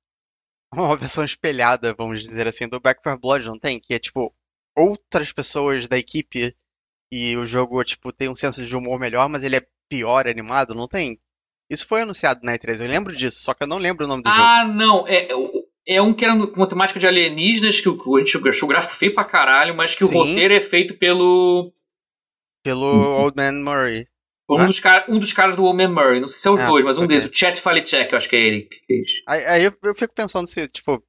Uma 0.74 0.96
versão 0.96 1.24
espelhada, 1.24 1.96
vamos 1.98 2.22
dizer 2.22 2.48
assim, 2.48 2.68
do 2.68 2.80
Back 2.80 3.02
4 3.02 3.20
Blood, 3.20 3.48
não 3.48 3.58
tem? 3.60 3.78
Que 3.80 3.94
é 3.94 4.00
tipo. 4.00 4.34
Outras 4.78 5.34
pessoas 5.34 5.88
da 5.88 5.98
equipe 5.98 6.54
e 7.12 7.36
o 7.38 7.46
jogo, 7.46 7.84
tipo, 7.84 8.12
tem 8.12 8.30
um 8.30 8.36
senso 8.36 8.66
de 8.66 8.76
humor 8.76 9.00
melhor, 9.00 9.28
mas 9.30 9.44
ele 9.44 9.56
é 9.58 9.68
pior 9.90 10.28
animado, 10.28 10.74
não 10.76 10.88
tem? 10.88 11.20
Isso 11.70 11.86
foi 11.88 12.02
anunciado 12.02 12.42
na 12.44 12.54
E3, 12.58 12.82
eu 12.82 12.88
lembro 12.88 13.16
disso, 13.16 13.42
só 13.42 13.54
que 13.54 13.64
eu 13.64 13.68
não 13.68 13.78
lembro 13.78 14.06
o 14.06 14.08
nome 14.08 14.24
do 14.24 14.30
jogo. 14.30 14.42
Ah, 14.42 14.64
não. 14.66 15.06
É, 15.08 15.28
é 15.88 16.02
um 16.02 16.14
que 16.14 16.24
era 16.26 16.36
com 16.48 16.66
temática 16.66 17.00
de 17.00 17.08
alienígenas, 17.08 17.80
que 17.82 17.90
o, 17.90 18.16
a 18.16 18.20
gente 18.24 18.38
achou 18.50 18.68
o 18.68 18.70
gráfico 18.70 18.94
feio 18.94 19.14
pra 19.14 19.24
caralho, 19.26 19.76
mas 19.76 19.96
que 19.96 20.04
o 20.04 20.08
Sim. 20.08 20.14
roteiro 20.14 20.54
é 20.54 20.62
feito 20.62 20.98
pelo. 20.98 21.74
Pelo 22.64 22.86
Uhum. 22.86 23.22
Old 23.24 23.36
Man 23.38 23.64
Murray. 23.64 24.06
por 24.46 24.62
um, 24.62 24.68
dos 24.68 24.80
cara, 24.80 25.06
um 25.10 25.20
dos 25.20 25.32
caras 25.34 25.56
do 25.56 25.64
Woman 25.64 25.90
Murray. 25.90 26.20
Não 26.20 26.28
sei 26.28 26.40
se 26.40 26.48
é 26.48 26.52
os 26.52 26.60
Ah, 26.60 26.68
dois, 26.68 26.84
mas 26.84 26.98
um 26.98 27.04
ok. 27.04 27.08
deles. 27.16 27.30
O 27.30 27.34
Chat 27.34 27.62
Falecek, 27.62 28.12
eu 28.12 28.18
acho 28.18 28.30
que 28.30 28.36
é 28.36 28.40
ele 28.40 28.62
que 28.64 28.80
fez. 28.86 29.08
Aí, 29.28 29.46
aí 29.46 29.64
eu, 29.66 29.72
eu 29.84 29.96
fico 29.96 30.14
pensando 30.14 30.48
se, 30.48 30.68
tipo, 30.68 31.02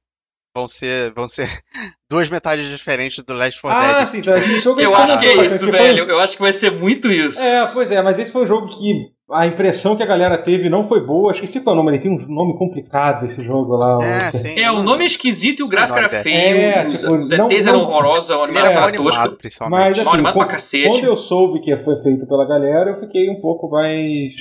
vão 0.55 0.67
ser, 0.67 1.13
vão 1.13 1.27
ser 1.27 1.47
duas 2.09 2.29
metades 2.29 2.67
diferentes 2.69 3.23
do 3.23 3.33
Last 3.33 3.61
4 3.61 3.79
Ah, 3.79 3.93
Dead. 3.99 4.07
sim, 4.07 4.21
tá. 4.21 4.37
Esse 4.37 4.59
jogo 4.59 4.79
a 4.79 4.83
Eu 4.83 4.89
gente 4.89 4.99
acho 5.01 5.19
que 5.19 5.25
é 5.27 5.45
isso, 5.45 5.59
foi- 5.59 5.71
velho. 5.71 6.03
Eu 6.09 6.19
acho 6.19 6.35
que 6.35 6.41
vai 6.41 6.53
ser 6.53 6.71
muito 6.71 7.11
isso. 7.11 7.39
É, 7.39 7.65
pois 7.73 7.91
é, 7.91 8.01
mas 8.01 8.17
esse 8.19 8.31
foi 8.31 8.43
um 8.43 8.47
jogo 8.47 8.67
que 8.67 9.11
a 9.31 9.45
impressão 9.45 9.95
que 9.95 10.01
a 10.01 10.07
galera 10.07 10.39
teve 10.39 10.69
não 10.69 10.83
foi 10.83 11.05
boa. 11.05 11.31
Esqueci 11.31 11.61
qual 11.61 11.75
é 11.75 11.79
o 11.79 11.83
nome, 11.83 11.95
ele 11.95 12.01
tem 12.03 12.11
um 12.11 12.17
nome 12.33 12.57
complicado 12.57 13.25
esse 13.27 13.43
jogo 13.43 13.75
lá. 13.75 13.97
É, 14.03 14.29
o- 14.29 14.37
sim. 14.39 14.59
É, 14.59 14.71
o 14.71 14.81
nome 14.81 15.03
é 15.03 15.07
esquisito 15.07 15.59
e 15.59 15.63
o 15.63 15.67
gráfico 15.67 15.97
é 15.99 16.01
era 16.03 16.09
feio. 16.09 16.35
É, 16.35 16.87
os, 16.87 16.93
tipo, 16.99 17.13
os 17.13 17.29
não- 17.31 17.51
ETs 17.51 17.65
não- 17.65 17.73
eram 17.73 17.81
horrorosos, 17.83 18.31
a 18.31 18.35
animação 18.35 18.83
era 18.87 18.91
tosca. 18.91 19.69
Mas 19.69 19.99
assim, 19.99 20.09
animado 20.09 20.33
co- 20.33 20.39
pra 20.39 20.47
cacete. 20.47 20.89
quando 20.89 21.03
eu 21.03 21.15
soube 21.15 21.61
que 21.61 21.77
foi 21.77 21.95
feito 22.01 22.25
pela 22.27 22.45
galera, 22.47 22.89
eu 22.89 22.95
fiquei 22.95 23.29
um 23.29 23.39
pouco 23.39 23.69
mais. 23.69 24.33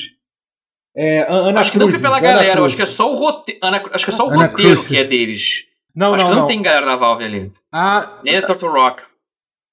É, 0.97 1.21
An- 1.31 1.51
Ana 1.51 1.61
Acho 1.61 1.71
que 1.71 1.79
não 1.79 1.85
foi 1.87 1.93
Cruzes, 1.93 2.03
pela 2.03 2.17
Ana 2.19 2.27
galera, 2.27 2.49
eu 2.49 2.53
Cruzes. 2.55 2.67
acho 2.67 2.77
que 2.77 2.83
é 2.83 2.87
só 2.87 3.13
o 3.13 3.15
roteiro. 3.15 3.61
Acho 3.93 4.05
que 4.05 4.11
é 4.11 4.15
só 4.15 4.27
o 4.27 4.31
Ana 4.31 4.47
roteiro 4.47 4.71
Cruzes. 4.73 4.89
que 4.89 4.97
é 4.97 5.05
deles. 5.05 5.68
Não, 5.95 6.15
acho 6.15 6.23
não, 6.25 6.31
que 6.31 6.35
não, 6.37 6.43
não. 6.43 6.49
tem 6.49 6.63
galera 6.63 6.87
da 6.87 6.97
Valve 6.97 7.25
ali. 7.25 7.53
Ah, 7.73 8.19
Nem 8.25 8.41
da 8.41 8.47
Turtle 8.47 8.71
Rock. 8.71 9.03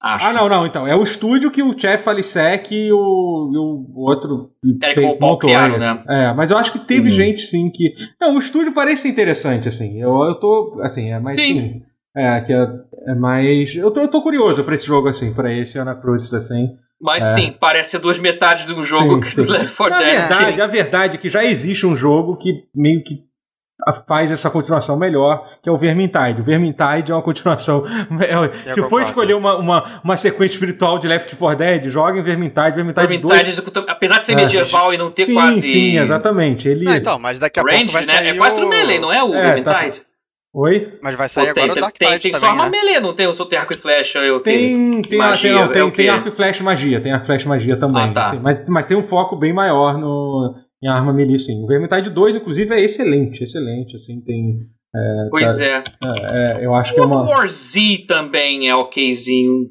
Acho. 0.00 0.26
ah, 0.26 0.32
não, 0.32 0.48
não, 0.48 0.66
então. 0.66 0.86
É 0.86 0.94
o 0.94 1.02
estúdio 1.02 1.50
que 1.50 1.62
o 1.62 1.76
Chef 1.78 2.06
Alisek 2.08 2.74
e 2.74 2.92
o, 2.92 3.50
e 3.52 3.56
o 3.58 3.92
outro. 3.96 4.50
Eric 4.82 5.00
fez- 5.00 5.18
Paul 5.18 5.38
criaram, 5.38 5.78
né? 5.78 6.02
É, 6.08 6.32
mas 6.34 6.50
eu 6.50 6.58
acho 6.58 6.70
que 6.70 6.78
teve 6.80 7.08
Uhum. 7.08 7.14
gente, 7.14 7.40
sim, 7.40 7.70
que. 7.70 7.92
Não, 8.20 8.34
o 8.36 8.38
estúdio 8.38 8.72
parece 8.72 9.08
interessante, 9.08 9.68
assim. 9.68 10.00
Eu, 10.00 10.10
eu 10.24 10.34
tô. 10.38 10.78
Assim, 10.82 11.10
é 11.10 11.18
mais. 11.18 11.34
Sim. 11.36 11.58
Sim. 11.58 11.82
É, 12.14 12.40
que 12.40 12.52
é, 12.52 12.66
é 13.08 13.14
mais. 13.14 13.74
Eu 13.74 13.90
tô, 13.90 14.00
eu 14.02 14.08
tô 14.08 14.22
curioso 14.22 14.62
pra 14.64 14.74
esse 14.74 14.86
jogo, 14.86 15.08
assim, 15.08 15.32
pra 15.32 15.52
esse 15.52 15.78
Ana 15.78 15.94
Cruzes, 15.94 16.32
assim. 16.34 16.76
Mas 17.00 17.24
É. 17.24 17.34
sim, 17.34 17.54
parece 17.58 17.90
ser 17.90 17.98
duas 17.98 18.18
metades 18.18 18.64
de 18.66 18.72
um 18.74 18.82
jogo 18.84 19.14
Sim, 19.16 19.20
que 19.20 19.30
sim. 19.30 19.42
do 19.44 19.52
Left 19.52 19.76
4 19.76 19.94
Na 19.94 20.02
Dead. 20.02 20.16
verdade, 20.18 20.62
a 20.62 20.66
verdade 20.66 21.14
é 21.16 21.18
que 21.18 21.28
já 21.28 21.44
existe 21.44 21.84
um 21.86 21.94
jogo 21.96 22.36
que 22.36 22.64
meio 22.74 23.02
que 23.04 23.14
a- 23.14 23.25
faz 24.08 24.30
essa 24.30 24.48
continuação 24.50 24.98
melhor, 24.98 25.46
que 25.62 25.68
é 25.68 25.72
o 25.72 25.76
Vermintide. 25.76 26.40
O 26.40 26.44
Vermintide 26.44 27.12
é 27.12 27.14
uma 27.14 27.22
continuação. 27.22 27.84
é- 28.66 28.72
se 28.72 28.82
for 28.88 29.02
escolher 29.02 29.34
uma, 29.34 29.56
uma, 29.56 30.00
uma 30.02 30.16
sequência 30.16 30.54
espiritual 30.54 30.98
de 30.98 31.06
Left 31.06 31.36
4 31.36 31.58
Dead, 31.58 31.84
joga 31.88 32.18
em 32.18 32.22
Vermintide. 32.22 32.72
Vermintide, 32.74 33.06
Vermintide 33.06 33.22
2. 33.22 33.48
executa- 33.48 33.84
apesar 33.88 34.18
de 34.18 34.24
ser 34.24 34.32
É. 34.32 34.36
medieval 34.36 34.92
e 34.94 34.98
não 34.98 35.10
ter 35.10 35.26
sim, 35.26 35.34
quase. 35.34 35.60
sim, 35.62 35.98
exatamente. 35.98 36.68
Ele... 36.68 36.84
Não, 36.84 36.94
então, 36.96 37.18
mas 37.18 37.38
daqui 37.38 37.60
a 37.60 37.62
pouco 37.62 37.76
Range, 37.78 37.92
vai 37.92 38.06
né? 38.06 38.14
sair 38.14 38.28
É 38.28 38.34
quase 38.34 38.56
o... 38.56 38.60
do 38.60 38.68
Melee, 38.68 38.98
não 38.98 39.12
é 39.12 39.22
o 39.22 39.34
É, 39.34 39.60
tá- 39.62 39.72
Vermintide? 39.72 40.06
Oi? 40.58 40.98
Mas 41.02 41.14
vai 41.16 41.28
sair 41.28 41.52
tem, 41.52 41.64
agora 41.64 41.70
o 41.70 41.74
tem, 41.74 41.82
Dark 41.82 41.94
tem, 41.98 42.08
Tide 42.12 42.22
tem 42.22 42.32
só 42.32 42.38
também, 42.46 42.50
arma 42.52 42.64
né? 42.64 42.70
melee, 42.82 42.98
não 43.00 43.12
tem 43.14 43.26
o 43.26 43.34
seu 43.34 43.44
tem 43.44 43.58
arco 43.58 43.74
e 43.74 43.76
flecha. 43.76 44.20
Eu 44.20 44.40
Tem, 44.40 45.02
tem, 45.02 45.18
Magia, 45.18 45.50
tem, 45.52 45.60
não, 45.60 45.68
tem, 45.70 45.82
é 45.82 45.84
o 45.84 45.92
tem 45.92 46.08
arco 46.08 46.28
e 46.28 46.32
flash 46.32 46.60
magia, 46.62 46.98
tem 46.98 47.12
arco 47.12 47.24
e 47.24 47.26
flash 47.26 47.44
magia 47.44 47.76
também. 47.78 48.02
Ah, 48.08 48.12
tá. 48.14 48.22
assim, 48.22 48.38
mas, 48.42 48.66
mas 48.66 48.86
tem 48.86 48.96
um 48.96 49.02
foco 49.02 49.36
bem 49.36 49.52
maior 49.52 49.98
no, 49.98 50.54
em 50.82 50.88
arma 50.88 51.12
melee, 51.12 51.38
sim. 51.38 51.62
O 51.62 51.66
Vermintide 51.66 52.10
2, 52.10 52.36
inclusive, 52.36 52.74
é 52.74 52.84
excelente, 52.84 53.44
excelente, 53.44 53.96
assim, 53.96 54.20
tem... 54.20 54.60
Pois 55.30 55.58
é. 55.58 55.82
é, 56.02 56.62
é, 56.62 56.64
eu 56.64 56.74
acho 56.74 56.94
que 56.94 57.00
é 57.00 57.02
O 57.02 57.06
uma... 57.06 57.22
War 57.22 57.48
Z 57.48 58.04
também 58.08 58.68
é 58.68 58.74
okzinho. 58.74 59.70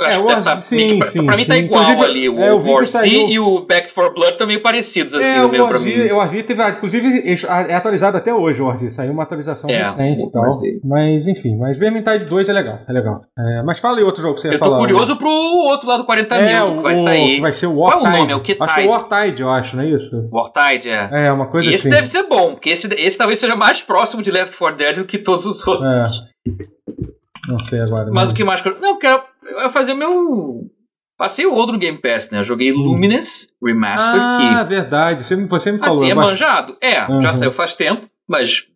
Eu 0.00 0.06
É, 0.06 0.08
acho 0.08 0.20
o 0.20 0.22
que 0.22 0.28
deve 0.34 0.40
War 0.40 0.44
tá, 0.44 0.54
Z, 0.60 0.74
meio 0.76 0.98
que- 1.00 1.06
sim, 1.06 1.26
pra 1.26 1.36
mim 1.36 1.44
tá 1.44 1.54
sim. 1.54 1.60
igual 1.64 1.82
Inclusive, 1.82 2.04
ali. 2.10 2.28
O 2.30 2.38
é, 2.40 2.52
War 2.54 2.86
saiu- 2.86 3.28
e 3.28 3.38
o 3.38 3.66
Back 3.66 3.92
4 3.92 4.14
Blood 4.14 4.32
estão 4.32 4.46
meio 4.46 4.62
parecidos, 4.62 5.14
assim, 5.14 5.26
É, 5.28 5.38
no 5.40 5.48
o 5.48 5.50
meu 5.52 5.68
pra 5.68 5.78
mim. 5.78 6.10
O 6.10 6.16
Warzy 6.16 6.42
teve, 6.44 6.66
inclusive, 6.70 7.36
é 7.68 7.74
atualizado 7.74 8.16
até 8.16 8.32
hoje 8.32 8.62
o 8.62 8.66
Warzy, 8.66 8.88
saiu 8.88 9.12
uma 9.12 9.24
atualização 9.24 9.68
É, 9.68 9.82
recente 9.82 10.22
e 10.22 10.32
tal. 10.32 10.44
Mas, 10.82 11.28
enfim, 11.28 11.56
mas 11.58 11.78
Vermintide 11.78 12.24
2 12.24 12.48
é 12.48 12.52
legal, 12.54 12.78
é 12.88 12.92
legal. 12.92 13.20
É, 13.38 13.62
mas 13.62 13.80
fala 13.80 13.98
aí 13.98 14.02
outro 14.04 14.22
jogo 14.22 14.34
que 14.36 14.40
você 14.40 14.48
ia 14.48 14.54
Eu 14.54 14.58
tô 14.58 14.64
falar. 14.64 14.78
curioso 14.78 15.16
pro 15.16 15.28
outro 15.28 15.86
lado 15.86 16.04
40 16.06 16.36
é, 16.36 16.46
mil 16.64 16.66
o, 16.72 16.76
que 16.78 16.82
vai 16.84 16.96
sair. 16.96 17.34
que 17.36 17.40
vai 17.42 17.52
ser 17.52 17.66
o 17.66 17.74
Qual 17.74 17.92
é 17.92 17.96
o 17.96 18.10
nome? 18.10 18.32
É 18.32 18.36
o 18.36 18.40
que 18.40 18.56
Acho 18.58 18.74
que 18.74 18.80
é 18.80 18.82
Tide? 18.84 18.88
o 18.88 18.90
Wartide, 18.98 19.42
eu 19.42 19.50
acho, 19.50 19.76
não 19.76 19.82
é 19.84 19.88
isso? 19.88 20.28
Wartide, 20.32 20.88
é. 20.88 21.10
É, 21.26 21.32
uma 21.32 21.48
coisa 21.48 21.68
E 21.70 21.74
esse 21.74 21.86
assim. 21.88 21.94
deve 21.94 22.08
ser 22.08 22.22
bom, 22.22 22.52
porque 22.54 22.70
esse, 22.70 22.86
esse 22.94 23.18
talvez 23.18 23.38
seja 23.38 23.54
mais 23.54 23.82
próximo 23.82 24.22
de 24.22 24.30
Left 24.30 24.56
4 24.56 24.78
Dead 24.78 24.96
do 24.96 25.04
que 25.04 25.18
todos 25.18 25.44
os 25.44 25.64
outros. 25.66 25.86
É. 25.86 26.02
Não 27.48 27.62
sei 27.64 27.80
agora. 27.80 28.08
Mas 28.10 28.30
o 28.30 28.34
que 28.34 28.42
mais. 28.42 28.64
Não, 28.80 28.92
porque 28.98 29.06
eu 29.60 29.70
fazer 29.70 29.92
o 29.92 29.96
meu. 29.96 30.70
Passei 31.18 31.46
o 31.46 31.52
outro 31.54 31.74
no 31.74 31.78
Game 31.78 32.00
Pass, 32.00 32.30
né? 32.30 32.38
Eu 32.40 32.44
joguei 32.44 32.72
Luminous 32.72 33.52
Remastered, 33.62 34.24
Ah, 34.24 34.64
que 34.64 34.68
verdade. 34.74 35.24
Você, 35.24 35.36
me- 35.36 35.46
você 35.46 35.70
me 35.70 35.78
falou. 35.78 35.96
assim, 35.98 36.08
é 36.08 36.12
acho- 36.12 36.20
manjado. 36.20 36.76
É, 36.80 37.04
Uhum. 37.06 37.22
já 37.22 37.32
saiu 37.32 37.52
faz 37.52 37.74
tempo, 37.74 38.08
mas. 38.28 38.66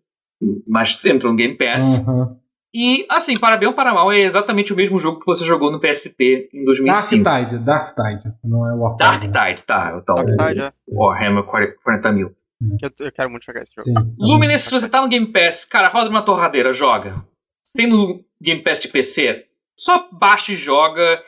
Mas 0.68 1.02
entrou 1.04 1.32
no 1.32 1.36
Game 1.38 1.56
Pass. 1.56 2.04
Uhum. 2.06 2.36
E, 2.74 3.06
assim, 3.08 3.34
para 3.38 3.56
bem 3.56 3.68
ou 3.68 3.74
para 3.74 3.94
mal, 3.94 4.12
é 4.12 4.18
exatamente 4.18 4.70
o 4.72 4.76
mesmo 4.76 5.00
jogo 5.00 5.18
que 5.18 5.24
você 5.26 5.46
jogou 5.46 5.72
no 5.72 5.80
PSP 5.80 6.50
em 6.52 6.62
2005. 6.64 7.24
Dark 7.24 7.48
Tide, 7.48 7.64
Dark 7.64 7.94
Tide. 7.96 8.34
Não 8.44 8.68
é 8.68 8.74
Wartide. 8.74 9.28
Dark? 9.28 9.48
Tide, 9.54 9.64
tá. 9.66 9.96
O 9.96 10.02
tal. 10.02 10.14
Dark 10.14 10.28
Tide, 10.28 10.60
é. 10.60 10.72
Warhammer 10.86 11.42
40 11.44 11.74
40 11.82 12.12
mil. 12.12 12.36
Eu, 12.82 12.90
eu 13.06 13.12
quero 13.12 13.30
muito 13.30 13.44
jogar 13.46 13.62
esse 13.62 13.72
jogo. 13.74 13.88
Sim. 13.88 14.14
Luminous, 14.18 14.60
se 14.62 14.70
você 14.70 14.88
tá 14.88 15.00
no 15.00 15.08
Game 15.08 15.26
Pass, 15.32 15.64
cara, 15.64 15.88
roda 15.88 16.10
uma 16.10 16.22
torradeira, 16.22 16.72
joga. 16.74 17.24
Se 17.64 17.76
tem 17.78 17.86
no 17.86 18.22
Game 18.40 18.62
Pass 18.62 18.78
de 18.80 18.88
PC, 18.88 19.46
só 19.76 20.08
baixa 20.12 20.52
e 20.52 20.56
joga 20.56 21.22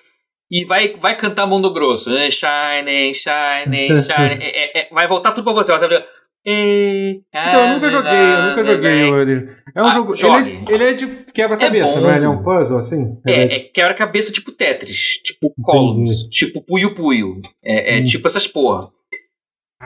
e 0.51 0.65
vai, 0.65 0.95
vai 0.97 1.17
cantar 1.17 1.47
mundo 1.47 1.73
grosso. 1.73 2.11
Eh, 2.11 2.31
Shine, 2.31 3.15
shine, 3.15 3.77
shine. 4.05 4.43
É, 4.43 4.79
é, 4.81 4.81
é, 4.87 4.89
vai 4.91 5.07
voltar 5.07 5.33
tudo 5.33 5.45
pra 5.45 5.53
você. 5.53 5.73
Você 5.73 5.87
vai 5.89 6.05
Então, 6.47 7.69
eu 7.69 7.75
nunca 7.75 7.91
joguei, 7.91 8.19
eu 8.19 8.43
nunca 8.43 8.65
joguei 8.65 9.11
ele. 9.21 9.49
É 9.75 9.83
um 9.83 9.87
Ah, 9.87 9.93
jogo. 9.93 10.15
Ele, 10.15 10.51
é- 10.51 10.75
ele 10.75 10.85
é 10.85 10.93
de 10.95 11.07
quebra-cabeça, 11.33 11.99
É 11.99 12.01
não 12.01 12.11
é? 12.11 12.17
Ele 12.17 12.25
é 12.25 12.29
um 12.29 12.43
puzzle, 12.43 12.79
assim? 12.79 13.21
Ele 13.27 13.37
É, 13.37 13.57
é 13.57 13.61
quebra-cabeça 13.61 14.33
tipo 14.33 14.51
Tetris, 14.53 15.19
tipo 15.23 15.53
Columns, 15.63 16.25
tipo 16.31 16.63
Puyo 16.63 16.95
Puyo. 16.95 17.41
É, 17.63 17.99
é 17.99 18.01
Hum. 18.01 18.05
tipo 18.07 18.27
essas 18.27 18.47
porra. 18.47 18.91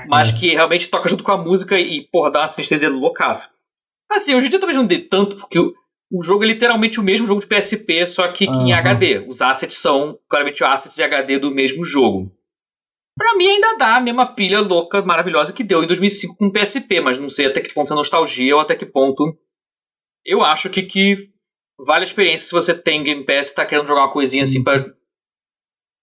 Mas 0.08 0.32
que 0.32 0.48
realmente 0.54 0.88
toca 0.88 1.08
junto 1.08 1.22
com 1.24 1.32
a 1.32 1.36
música 1.36 1.78
e, 1.78 2.08
porra, 2.10 2.30
dá 2.30 2.40
uma 2.40 2.46
sinestesia 2.48 2.88
loucaça. 2.88 3.50
Assim, 4.10 4.34
hoje 4.34 4.46
em 4.46 4.50
dia 4.50 4.58
talvez 4.58 4.76
não 4.76 4.86
dê 4.86 4.98
tanto, 5.00 5.36
porque 5.36 5.58
o, 5.58 5.74
o 6.12 6.22
jogo 6.22 6.44
é 6.44 6.48
literalmente 6.48 7.00
o 7.00 7.02
mesmo 7.02 7.26
jogo 7.26 7.40
de 7.40 7.46
PSP, 7.46 8.06
só 8.06 8.28
que 8.28 8.44
em 8.44 8.72
Aham. 8.72 8.80
HD. 8.80 9.18
Os 9.26 9.40
assets 9.40 9.78
são 9.78 10.18
claramente 10.28 10.62
assets 10.62 10.94
de 10.94 11.02
HD 11.02 11.38
do 11.38 11.50
mesmo 11.50 11.84
jogo. 11.84 12.30
Pra 13.16 13.34
mim 13.34 13.48
ainda 13.48 13.76
dá 13.78 13.96
a 13.96 14.00
mesma 14.00 14.34
pilha 14.34 14.60
louca, 14.60 15.02
maravilhosa 15.02 15.52
que 15.52 15.64
deu 15.64 15.82
em 15.82 15.86
2005 15.86 16.36
com 16.36 16.46
o 16.46 16.52
PSP, 16.52 17.00
mas 17.00 17.18
não 17.18 17.30
sei 17.30 17.46
até 17.46 17.60
que 17.60 17.72
ponto 17.72 17.92
é 17.92 17.96
nostalgia 17.96 18.54
ou 18.54 18.60
até 18.60 18.74
que 18.74 18.86
ponto 18.86 19.36
eu 20.24 20.42
acho 20.42 20.70
que, 20.70 20.82
que 20.82 21.30
vale 21.78 22.04
a 22.04 22.06
experiência 22.06 22.46
se 22.46 22.52
você 22.52 22.74
tem 22.74 23.02
Game 23.02 23.24
Pass 23.24 23.50
e 23.50 23.54
tá 23.54 23.66
querendo 23.66 23.86
jogar 23.86 24.02
uma 24.02 24.12
coisinha 24.12 24.44
assim 24.44 24.62
pra. 24.62 24.84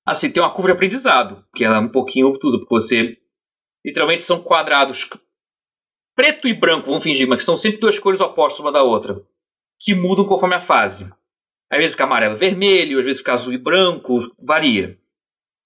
Assim, 0.06 0.31
tem 0.31 0.41
uma 0.41 0.52
curva 0.52 0.69
de 0.69 0.73
aprendizado, 0.73 1.45
que 1.56 1.64
ela 1.64 1.77
é 1.77 1.80
um 1.80 1.90
pouquinho 1.90 2.27
obtusa, 2.27 2.57
porque 2.57 2.73
você. 2.73 3.18
Literalmente 3.86 4.26
são 4.26 4.41
quadrados 4.41 5.10
preto 6.15 6.49
e 6.49 6.53
branco, 6.53 6.88
vamos 6.88 7.03
fingir, 7.03 7.27
mas 7.27 7.38
que 7.38 7.45
são 7.45 7.56
sempre 7.56 7.80
duas 7.80 7.98
cores 7.98 8.19
opostas 8.19 8.60
uma 8.60 8.73
da 8.73 8.84
outra, 8.84 9.26
que 9.80 9.95
mudam 9.95 10.26
conforme 10.26 10.56
a 10.56 10.60
fase. 10.60 11.10
Às 11.72 11.77
vezes 11.77 11.91
fica 11.91 12.03
amarelo 12.03 12.35
e 12.35 12.39
vermelho, 12.39 12.99
às 12.99 13.06
vezes 13.06 13.19
fica 13.19 13.34
azul 13.34 13.53
e 13.53 13.57
branco, 13.57 14.19
varia. 14.39 14.97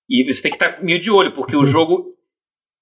E 0.10 0.24
você 0.32 0.44
tem 0.44 0.52
que 0.52 0.64
estar 0.64 0.84
meio 0.84 1.00
de 1.00 1.10
olho, 1.10 1.32
porque 1.32 1.56
o 1.56 1.66
jogo 1.66 2.14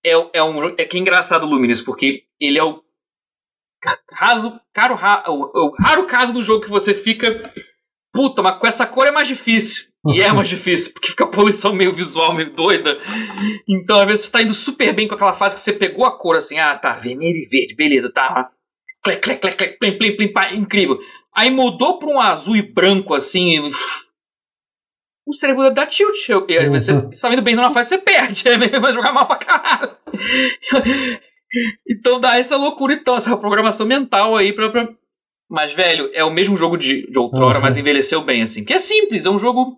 é, 0.04 0.12
é 0.34 0.44
um. 0.44 0.68
É 0.78 0.86
que 0.86 0.98
é 0.98 1.00
engraçado 1.00 1.44
o 1.44 1.50
Luminous, 1.50 1.82
porque 1.82 2.24
ele 2.40 2.58
é 2.58 2.64
o 2.64 2.82
raso, 4.12 4.60
caro, 4.74 4.96
ra, 4.96 5.24
o, 5.28 5.68
o 5.68 5.76
raro 5.80 6.06
caso 6.06 6.34
do 6.34 6.42
jogo 6.42 6.64
que 6.64 6.70
você 6.70 6.94
fica. 6.94 7.54
Puta, 8.14 8.42
mas 8.42 8.60
com 8.60 8.68
essa 8.68 8.86
cor 8.86 9.08
é 9.08 9.12
mais 9.12 9.28
difícil. 9.28 9.90
E 10.08 10.22
é 10.22 10.34
mais 10.34 10.50
difícil, 10.50 10.94
porque 10.94 11.10
fica 11.10 11.24
a 11.24 11.28
poluição 11.28 11.74
meio 11.74 11.94
visual, 11.94 12.34
meio 12.34 12.54
doida. 12.54 12.98
Então, 13.70 14.00
às 14.00 14.08
vezes, 14.08 14.26
você 14.26 14.32
tá 14.32 14.42
indo 14.42 14.54
super 14.54 14.94
bem 14.94 15.08
com 15.08 15.16
aquela 15.16 15.34
fase 15.34 15.56
que 15.56 15.62
você 15.62 15.72
pegou 15.72 16.04
a 16.04 16.18
cor 16.18 16.36
assim, 16.36 16.58
ah, 16.60 16.78
tá, 16.78 16.94
vermelho 16.94 17.38
e 17.38 17.48
verde, 17.48 17.76
beleza, 17.76 18.12
tá. 18.12 18.52
Clec, 19.04 19.22
clec, 19.22 19.40
clec, 19.40 19.58
clec, 19.58 19.80
plim, 19.80 19.98
plim, 19.98 20.16
plim, 20.18 20.34
pá, 20.34 20.54
incrível. 20.54 21.00
Aí 21.42 21.50
mudou 21.52 21.98
pra 21.98 22.10
um 22.10 22.20
azul 22.20 22.56
e 22.56 22.62
branco 22.62 23.14
assim. 23.14 23.58
e- 23.68 23.72
O 25.28 25.34
cérebro 25.34 25.74
dá 25.74 25.86
tilt. 25.86 26.28
Eu, 26.30 26.46
eu, 26.48 26.72
você 26.72 26.94
você 26.94 27.22
tá 27.28 27.34
indo 27.34 27.42
bem 27.42 27.56
numa 27.56 27.70
fase, 27.72 27.90
você 27.90 27.98
perde. 27.98 28.44
É 28.50 28.58
mesmo 28.58 28.80
vai 28.82 28.94
jogar 28.94 29.12
mal 29.14 29.26
pra 29.28 29.36
caralho. 29.38 29.96
Então 31.90 32.20
dá 32.20 32.38
essa 32.40 32.56
loucura, 32.56 32.94
então, 32.94 33.16
essa 33.16 33.36
programação 33.36 33.86
mental 33.86 34.36
aí 34.36 34.54
pra. 34.54 34.70
pra... 34.70 34.88
Mas, 35.50 35.74
velho, 35.74 36.10
é 36.14 36.24
o 36.24 36.32
mesmo 36.32 36.56
jogo 36.56 36.78
de, 36.78 37.12
de 37.12 37.20
outrora, 37.20 37.58
Uhum. 37.58 37.64
mas 37.64 37.76
envelheceu 37.76 38.22
bem, 38.24 38.42
assim. 38.42 38.64
Que 38.64 38.74
é 38.74 38.80
simples, 38.80 39.26
é 39.26 39.30
um 39.30 39.38
jogo. 39.38 39.78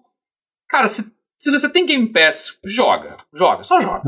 Cara, 0.70 0.88
se, 0.88 1.02
se 1.42 1.52
você 1.52 1.68
tem 1.72 1.84
Game 1.86 2.12
Pass, 2.12 2.60
joga. 2.64 3.18
Joga, 3.34 3.64
só 3.64 3.82
joga. 3.82 4.04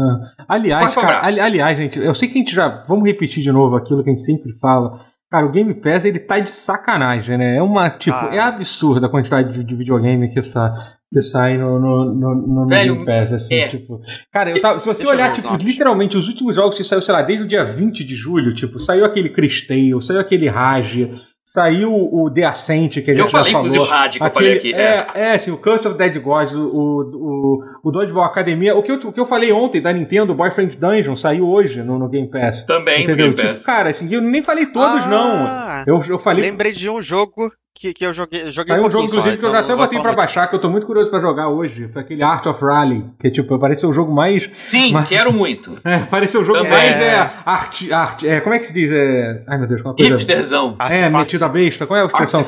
Aliás, 0.47 0.93
Corta 0.93 0.99
o 0.99 1.11
cara, 1.13 1.25
ali- 1.25 1.39
aliás, 1.39 1.75
gente, 1.77 1.97
eu 1.99 2.13
sei 2.13 2.27
que 2.29 2.35
a 2.35 2.37
gente 2.37 2.53
já. 2.53 2.83
Vamos 2.87 3.05
repetir 3.05 3.41
de 3.41 3.51
novo 3.51 3.75
aquilo 3.75 4.03
que 4.03 4.11
a 4.11 4.13
gente 4.13 4.23
sempre 4.25 4.51
fala. 4.59 4.99
Cara, 5.35 5.47
o 5.47 5.51
Game 5.51 5.73
Pass 5.73 6.05
ele 6.05 6.17
tá 6.17 6.39
de 6.39 6.49
sacanagem, 6.49 7.37
né? 7.37 7.57
É 7.57 7.61
uma. 7.61 7.89
Tipo, 7.89 8.15
Ah. 8.15 8.33
é 8.33 8.39
absurda 8.39 9.07
a 9.07 9.09
quantidade 9.09 9.51
de, 9.51 9.65
de 9.65 9.75
videogame 9.75 10.29
que, 10.29 10.41
sa, 10.41 10.73
que 11.11 11.21
sai 11.21 11.57
no, 11.57 11.77
no, 11.77 12.05
no, 12.05 12.35
no 12.47 12.67
Velho, 12.67 12.93
Game 12.93 13.05
Pass. 13.05 13.33
Assim, 13.33 13.55
é. 13.55 13.67
tipo. 13.67 13.99
Cara, 14.31 14.51
eu 14.51 14.61
tava, 14.61 14.79
se 14.79 14.85
você 14.85 15.03
Deixa 15.03 15.13
olhar, 15.13 15.33
tipo, 15.33 15.53
literalmente, 15.57 16.15
os 16.15 16.29
últimos 16.29 16.55
jogos 16.55 16.77
que 16.77 16.85
saiu, 16.85 17.01
sei 17.01 17.13
lá, 17.13 17.21
desde 17.21 17.43
o 17.43 17.47
dia 17.49 17.65
20 17.65 18.05
de 18.05 18.15
julho, 18.15 18.53
tipo, 18.53 18.79
saiu 18.79 19.03
aquele 19.03 19.27
Cristale, 19.27 20.01
saiu 20.01 20.21
aquele 20.21 20.47
Rage. 20.47 21.11
Saiu 21.47 21.91
o 21.93 22.31
The 22.33 22.43
Ascent, 22.43 22.93
que 22.95 23.01
gente 23.01 23.19
Eu 23.19 23.25
já 23.25 23.27
falei, 23.27 23.51
falou. 23.51 23.67
inclusive, 23.67 23.83
o 23.83 23.87
Rádio 23.95 24.19
que 24.19 24.25
eu 24.25 24.31
falei 24.31 24.57
aqui. 24.57 24.73
É, 24.73 25.07
é, 25.13 25.31
assim, 25.35 25.51
o 25.51 25.57
Curse 25.57 25.87
of 25.87 25.95
Dead 25.95 26.19
Gods, 26.19 26.55
o, 26.55 26.65
o, 26.65 27.63
o 27.83 27.91
Dodgeball 27.91 28.23
Academia. 28.23 28.75
O 28.75 28.81
que, 28.81 28.91
eu, 28.91 28.95
o 28.95 29.13
que 29.13 29.19
eu 29.19 29.27
falei 29.27 29.51
ontem 29.51 29.79
da 29.79 29.93
Nintendo, 29.93 30.33
Boyfriend 30.33 30.75
Dungeon, 30.75 31.15
saiu 31.15 31.47
hoje 31.47 31.83
no, 31.83 31.99
no 31.99 32.09
Game 32.09 32.27
Pass. 32.27 32.63
Também, 32.63 33.03
Entendeu? 33.03 33.27
Game 33.27 33.35
Pass. 33.35 33.57
Tipo, 33.59 33.63
cara, 33.63 33.89
assim, 33.91 34.11
eu 34.11 34.21
nem 34.21 34.43
falei 34.43 34.65
todos, 34.65 35.03
Ah, 35.05 35.83
não. 35.85 35.95
Eu, 35.95 36.01
eu 36.09 36.17
falei. 36.17 36.49
Lembrei 36.49 36.71
de 36.71 36.89
um 36.89 36.99
jogo 36.99 37.51
que, 37.75 37.93
que 37.93 38.05
eu 38.05 38.13
joguei. 38.13 38.51
joguei 38.51 38.73
Saiu 38.73 38.85
um 38.87 38.89
jogo, 38.89 39.03
pouquinho 39.03 39.09
só, 39.09 39.15
inclusive, 39.19 39.37
que 39.37 39.45
eu 39.45 39.51
já 39.51 39.57
então 39.59 39.65
até 39.65 39.69
não 39.71 39.77
vou 39.77 39.85
botei 39.85 40.01
pra 40.01 40.13
baixar, 40.13 40.47
que 40.47 40.55
eu 40.55 40.59
tô 40.61 40.69
muito 40.69 40.87
curioso 40.87 41.09
pra 41.11 41.19
jogar 41.19 41.49
hoje. 41.49 41.89
Foi 41.91 42.01
aquele 42.01 42.23
Art 42.23 42.45
of 42.45 42.63
Rally, 42.63 43.05
que, 43.19 43.29
tipo, 43.29 43.59
pareceu 43.59 43.89
o 43.89 43.93
jogo 43.93 44.13
mais. 44.13 44.47
Sim, 44.51 44.93
Mas- 44.93 45.07
quero 45.09 45.31
muito. 45.33 45.77
É, 45.85 45.99
pareceu 45.99 46.41
o 46.41 46.43
jogo 46.45 46.59
Também. 46.59 46.71
mais. 46.71 46.95
É, 47.01 47.15
É. 47.15 47.31
arte, 47.45 47.91
arte, 47.93 48.27
é, 48.27 48.39
como 48.41 48.55
é 48.55 48.59
que 48.59 48.65
se 48.67 48.73
diz? 48.73 48.89
É, 48.91 49.43
ai, 49.47 49.57
meu 49.57 49.67
Deus, 49.67 49.81
uma 49.81 49.93
coisa. 49.93 50.13
Hipsterzão. 50.15 50.75
Arts 50.79 50.99
É, 51.01 51.05
and 51.05 51.11
Parts. 51.11 51.27
metido 51.27 51.45
a 51.45 51.49
besta. 51.49 51.85
Qual 51.85 51.99
é 51.99 52.03
a 52.03 52.05
expressão? 52.05 52.41
É, 52.41 52.43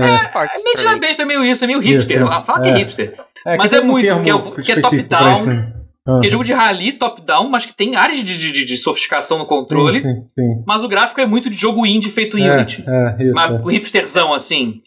Arts 0.00 0.22
and 0.24 0.28
Parts, 0.32 0.62
pra 0.62 0.72
metido 0.72 0.88
a 0.88 0.92
mim. 0.94 1.00
besta 1.00 1.22
é 1.22 1.26
meio 1.26 1.44
isso, 1.44 1.64
é 1.64 1.66
meio 1.66 1.78
hipster. 1.80 2.16
Isso, 2.22 2.26
Fala 2.44 2.62
que 2.62 2.68
é 2.68 2.72
é. 2.72 2.76
hipster. 2.78 3.14
É, 3.46 3.56
Mas 3.58 3.70
que 3.70 3.76
é 3.76 3.82
muito, 3.82 4.06
que 4.22 4.30
é 4.30 4.34
é 4.72 4.80
top-down, 4.80 5.73
Ah. 6.06 6.20
Que 6.20 6.26
é 6.26 6.30
jogo 6.30 6.44
de 6.44 6.52
rally, 6.52 6.92
top-down, 6.92 7.48
mas 7.48 7.64
que 7.64 7.72
tem 7.72 7.96
áreas 7.96 8.22
de, 8.22 8.36
de, 8.52 8.64
de- 8.66 8.76
sofisticação 8.76 9.38
no 9.38 9.46
controle. 9.46 10.02
Sim, 10.02 10.14
sim, 10.14 10.28
sim. 10.38 10.62
Mas 10.66 10.84
o 10.84 10.88
gráfico 10.88 11.20
é 11.20 11.26
muito 11.26 11.48
de 11.48 11.56
jogo 11.56 11.86
indie 11.86 12.10
feito 12.10 12.36
em 12.38 12.46
É, 12.46 12.54
Unity. 12.56 12.84
é, 12.86 13.22
isso. 13.24 13.32
Mas 13.34 13.50
é. 13.52 13.54
o 13.62 13.70
hipsterzão, 13.70 14.34
assim. 14.34 14.82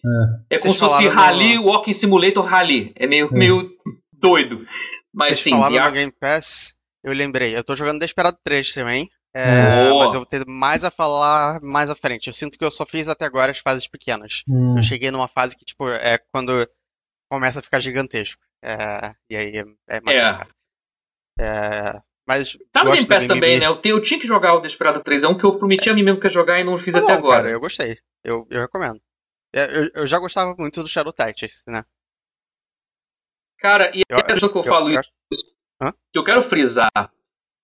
É, 0.52 0.58
como 0.60 0.72
Vocês 0.72 0.74
se 0.76 0.80
fosse 0.80 1.08
Rally, 1.08 1.56
no- 1.56 1.66
Walking 1.66 1.94
Simulator 1.94 2.46
Rally. 2.46 2.94
É 2.96 3.08
meio, 3.08 3.34
meio 3.34 3.72
doido. 4.14 4.64
Mas 5.14 5.30
Vocês 5.30 5.40
sim, 5.40 5.50
falaram 5.52 5.86
no 5.86 5.92
Game 5.92 6.14
Pass, 6.20 6.76
eu 7.04 7.14
lembrei. 7.14 7.58
Eu 7.58 7.64
tô 7.64 7.76
jogando 7.76 8.00
Desperado 8.00 8.38
3 8.44 8.72
também. 8.74 9.10
É. 9.36 9.88
é, 9.88 9.94
mas 10.00 10.14
eu 10.14 10.20
vou 10.20 10.26
ter 10.26 10.44
mais 10.48 10.84
a 10.84 10.90
falar 10.92 11.60
mais 11.62 11.90
à 11.90 11.96
frente. 11.96 12.28
Eu 12.28 12.34
sinto 12.34 12.58
que 12.58 12.64
eu 12.66 12.72
só 12.72 12.86
fiz 12.86 13.08
até 13.08 13.26
agora 13.26 13.52
as 13.52 13.60
fases 13.60 13.88
pequenas. 13.88 14.44
Hum. 14.48 14.76
Eu 14.78 14.82
cheguei 14.84 15.10
numa 15.12 15.28
fase 15.28 15.56
que, 15.56 15.66
tipo, 15.66 15.88
é 15.90 16.20
quando 16.32 16.68
começa 17.32 17.60
a 17.60 17.62
ficar 17.64 17.80
gigantesco. 17.80 18.42
É, 18.64 19.12
e 19.30 19.36
aí 19.36 19.58
é, 19.58 19.66
é 19.90 20.02
mais 20.02 20.18
É. 20.18 20.24
complicado. 20.32 20.57
É, 21.40 22.00
mas 22.28 22.58
Tá 22.72 22.84
no 22.84 22.92
Game 22.92 23.08
Pass 23.08 23.26
também, 23.26 23.60
né? 23.60 23.68
Eu, 23.68 23.78
te- 23.82 23.90
eu 23.90 24.02
tinha 24.02 24.20
que 24.20 24.28
jogar 24.28 24.54
o 24.56 24.60
Desperado 24.62 25.02
3, 25.02 25.24
é 25.24 25.28
um 25.28 25.38
que 25.38 25.44
eu 25.46 25.58
prometi 25.58 25.90
a 25.90 25.94
mim 25.94 26.04
mesmo 26.04 26.20
que 26.20 26.28
ia 26.28 26.32
jogar 26.32 26.60
e 26.60 26.64
não 26.64 26.78
fiz 26.78 26.96
até 26.96 27.14
agora. 27.14 27.44
Cara, 27.44 27.52
eu 27.52 27.60
gostei. 27.60 27.98
Eu, 28.24 28.48
eu 28.50 28.60
recomendo. 28.62 29.00
É, 29.54 29.66
Eu, 29.80 29.90
eu 30.02 30.08
já 30.08 30.20
gostava 30.20 30.54
muito 30.58 30.82
do 30.84 30.90
Shadow 30.90 31.14
Tactics, 31.14 31.64
né? 31.68 31.84
Cara, 33.60 33.92
e 33.96 34.02
Eu- 34.10 34.18
é 34.18 34.22
interessante 34.22 34.52
que 34.52 34.58
eu, 34.60 34.64
falo 34.64 34.90
eu- 34.92 35.00
isso, 35.00 35.46
Hã? 35.82 35.92
que 36.12 36.20
eu 36.20 36.24
quero 36.24 36.44
frisar. 36.44 36.90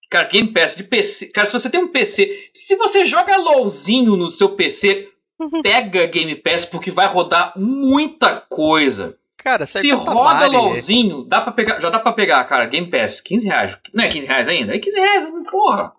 Cara, 0.09 0.27
Game 0.27 0.51
Pass 0.53 0.75
de 0.75 0.83
PC. 0.83 1.31
Cara, 1.31 1.45
se 1.47 1.53
você 1.53 1.69
tem 1.69 1.79
um 1.81 1.91
PC. 1.91 2.49
Se 2.53 2.75
você 2.75 3.03
joga 3.05 3.35
LOLzinho 3.37 4.15
no 4.15 4.29
seu 4.31 4.55
PC, 4.55 5.11
pega 5.63 6.05
Game 6.05 6.35
Pass 6.35 6.65
porque 6.65 6.91
vai 6.91 7.07
rodar 7.07 7.53
muita 7.57 8.39
coisa. 8.41 9.17
Cara, 9.43 9.67
sai 9.67 9.81
Se 9.81 9.91
roda 9.91 10.47
LOLzinho, 10.47 11.23
dá 11.25 11.41
pra 11.41 11.51
pegar, 11.51 11.79
já 11.81 11.89
dá 11.89 11.99
pra 11.99 12.13
pegar, 12.13 12.43
cara, 12.45 12.65
Game 12.65 12.89
Pass, 12.89 13.19
15 13.21 13.45
reais. 13.45 13.77
Não 13.93 14.03
é 14.03 14.07
15 14.09 14.25
reais 14.27 14.47
ainda? 14.47 14.75
É 14.75 14.79
15 14.79 14.97
reais, 14.97 15.29
porra. 15.51 15.91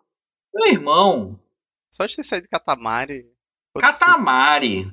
Meu 0.55 0.73
irmão, 0.73 1.39
Só 1.93 2.07
de 2.07 2.17
ter 2.17 2.23
saído 2.25 2.49
Katamari. 2.49 3.27
foda-se. 3.77 4.01
Katamari. 4.01 4.91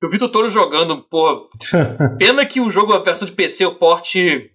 Eu 0.00 0.08
vi 0.08 0.16
o 0.16 0.20
Totoro 0.20 0.48
jogando, 0.48 1.02
pô. 1.02 1.50
Pena 2.18 2.46
que 2.46 2.60
o 2.60 2.70
jogo, 2.70 2.92
a 2.92 2.98
versão 3.00 3.26
de 3.26 3.32
PC, 3.32 3.66
o 3.66 3.74
porte. 3.74 4.52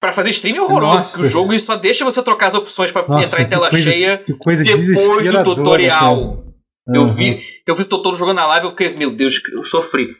Pra 0.00 0.12
fazer 0.12 0.30
stream 0.30 0.56
é 0.56 0.60
horroroso. 0.60 0.96
Nossa. 0.98 1.12
porque 1.12 1.26
O 1.28 1.30
jogo 1.30 1.56
só 1.60 1.76
deixa 1.76 2.04
você 2.04 2.20
trocar 2.24 2.48
as 2.48 2.54
opções 2.54 2.90
pra 2.90 3.06
Nossa, 3.06 3.36
entrar 3.36 3.42
em 3.44 3.48
tela 3.48 3.70
coisa- 3.70 3.88
cheia 3.88 4.24
depois 4.26 4.58
do 4.58 5.44
tutorial. 5.44 6.36
cara. 6.38 6.52
Eu 6.92 7.02
Uhum. 7.02 7.08
vi, 7.08 7.40
eu 7.64 7.76
vi 7.76 7.82
o 7.82 7.88
Totoro 7.88 8.16
jogando 8.16 8.36
na 8.38 8.46
live, 8.46 8.66
eu 8.66 8.70
fiquei, 8.70 8.96
meu 8.96 9.14
Deus, 9.14 9.40
eu 9.52 9.64
sofri. 9.64 10.16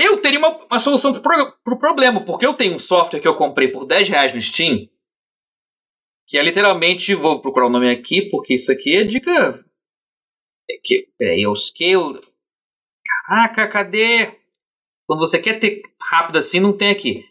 Eu 0.00 0.20
teria 0.20 0.38
uma, 0.38 0.64
uma 0.64 0.78
solução 0.78 1.12
pro, 1.12 1.20
pro, 1.20 1.52
pro 1.64 1.76
problema, 1.76 2.24
porque 2.24 2.46
eu 2.46 2.54
tenho 2.54 2.76
um 2.76 2.78
software 2.78 3.18
que 3.18 3.26
eu 3.26 3.34
comprei 3.34 3.66
por 3.66 3.84
10 3.84 4.08
reais 4.08 4.32
no 4.32 4.40
Steam, 4.40 4.88
que 6.24 6.38
é 6.38 6.42
literalmente, 6.42 7.16
vou 7.16 7.40
procurar 7.40 7.66
o 7.66 7.70
nome 7.70 7.90
aqui, 7.90 8.28
porque 8.30 8.54
isso 8.54 8.70
aqui 8.70 8.94
é 8.94 9.02
dica. 9.02 9.64
É 10.70 10.74
que, 10.80 11.08
peraí, 11.18 11.42
é 11.42 11.48
o 11.48 11.56
Scale. 11.56 12.20
Caraca, 13.26 13.66
cadê? 13.66 14.38
Quando 15.04 15.18
você 15.18 15.36
quer 15.36 15.58
ter 15.58 15.82
rápido 16.00 16.38
assim, 16.38 16.60
não 16.60 16.76
tem 16.76 16.90
aqui. 16.90 17.24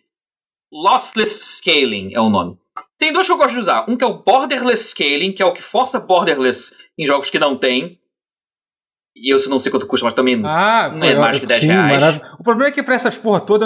Lossless 0.69 1.59
Scaling 1.59 2.13
é 2.13 2.19
o 2.19 2.29
nome. 2.29 2.59
Tem 2.97 3.13
dois 3.13 3.27
que 3.27 3.31
eu 3.31 3.37
gosto 3.37 3.53
de 3.53 3.59
usar. 3.59 3.89
Um 3.89 3.95
que 3.95 4.03
é 4.03 4.07
o 4.07 4.21
Borderless 4.21 4.89
Scaling, 4.89 5.31
que 5.31 5.41
é 5.41 5.45
o 5.45 5.53
que 5.53 5.61
força 5.61 6.01
Borderless 6.01 6.75
em 6.97 7.07
jogos 7.07 7.29
que 7.29 7.39
não 7.39 7.57
tem. 7.57 7.97
E 9.21 9.33
eu 9.33 9.37
não 9.49 9.59
sei 9.59 9.71
quanto 9.71 9.87
custa, 9.87 10.05
mas 10.05 10.13
também. 10.13 10.41
Ah, 10.45 10.91
Não 10.95 11.07
é 11.07 11.15
mais 11.17 11.39
que 11.39 11.45
10 11.45 11.59
sim, 11.61 11.67
reais. 11.67 12.21
O 12.39 12.43
problema 12.43 12.69
é 12.69 12.71
que 12.71 12.83
pra 12.83 12.95
essas 12.95 13.17
porra 13.17 13.39
toda. 13.39 13.65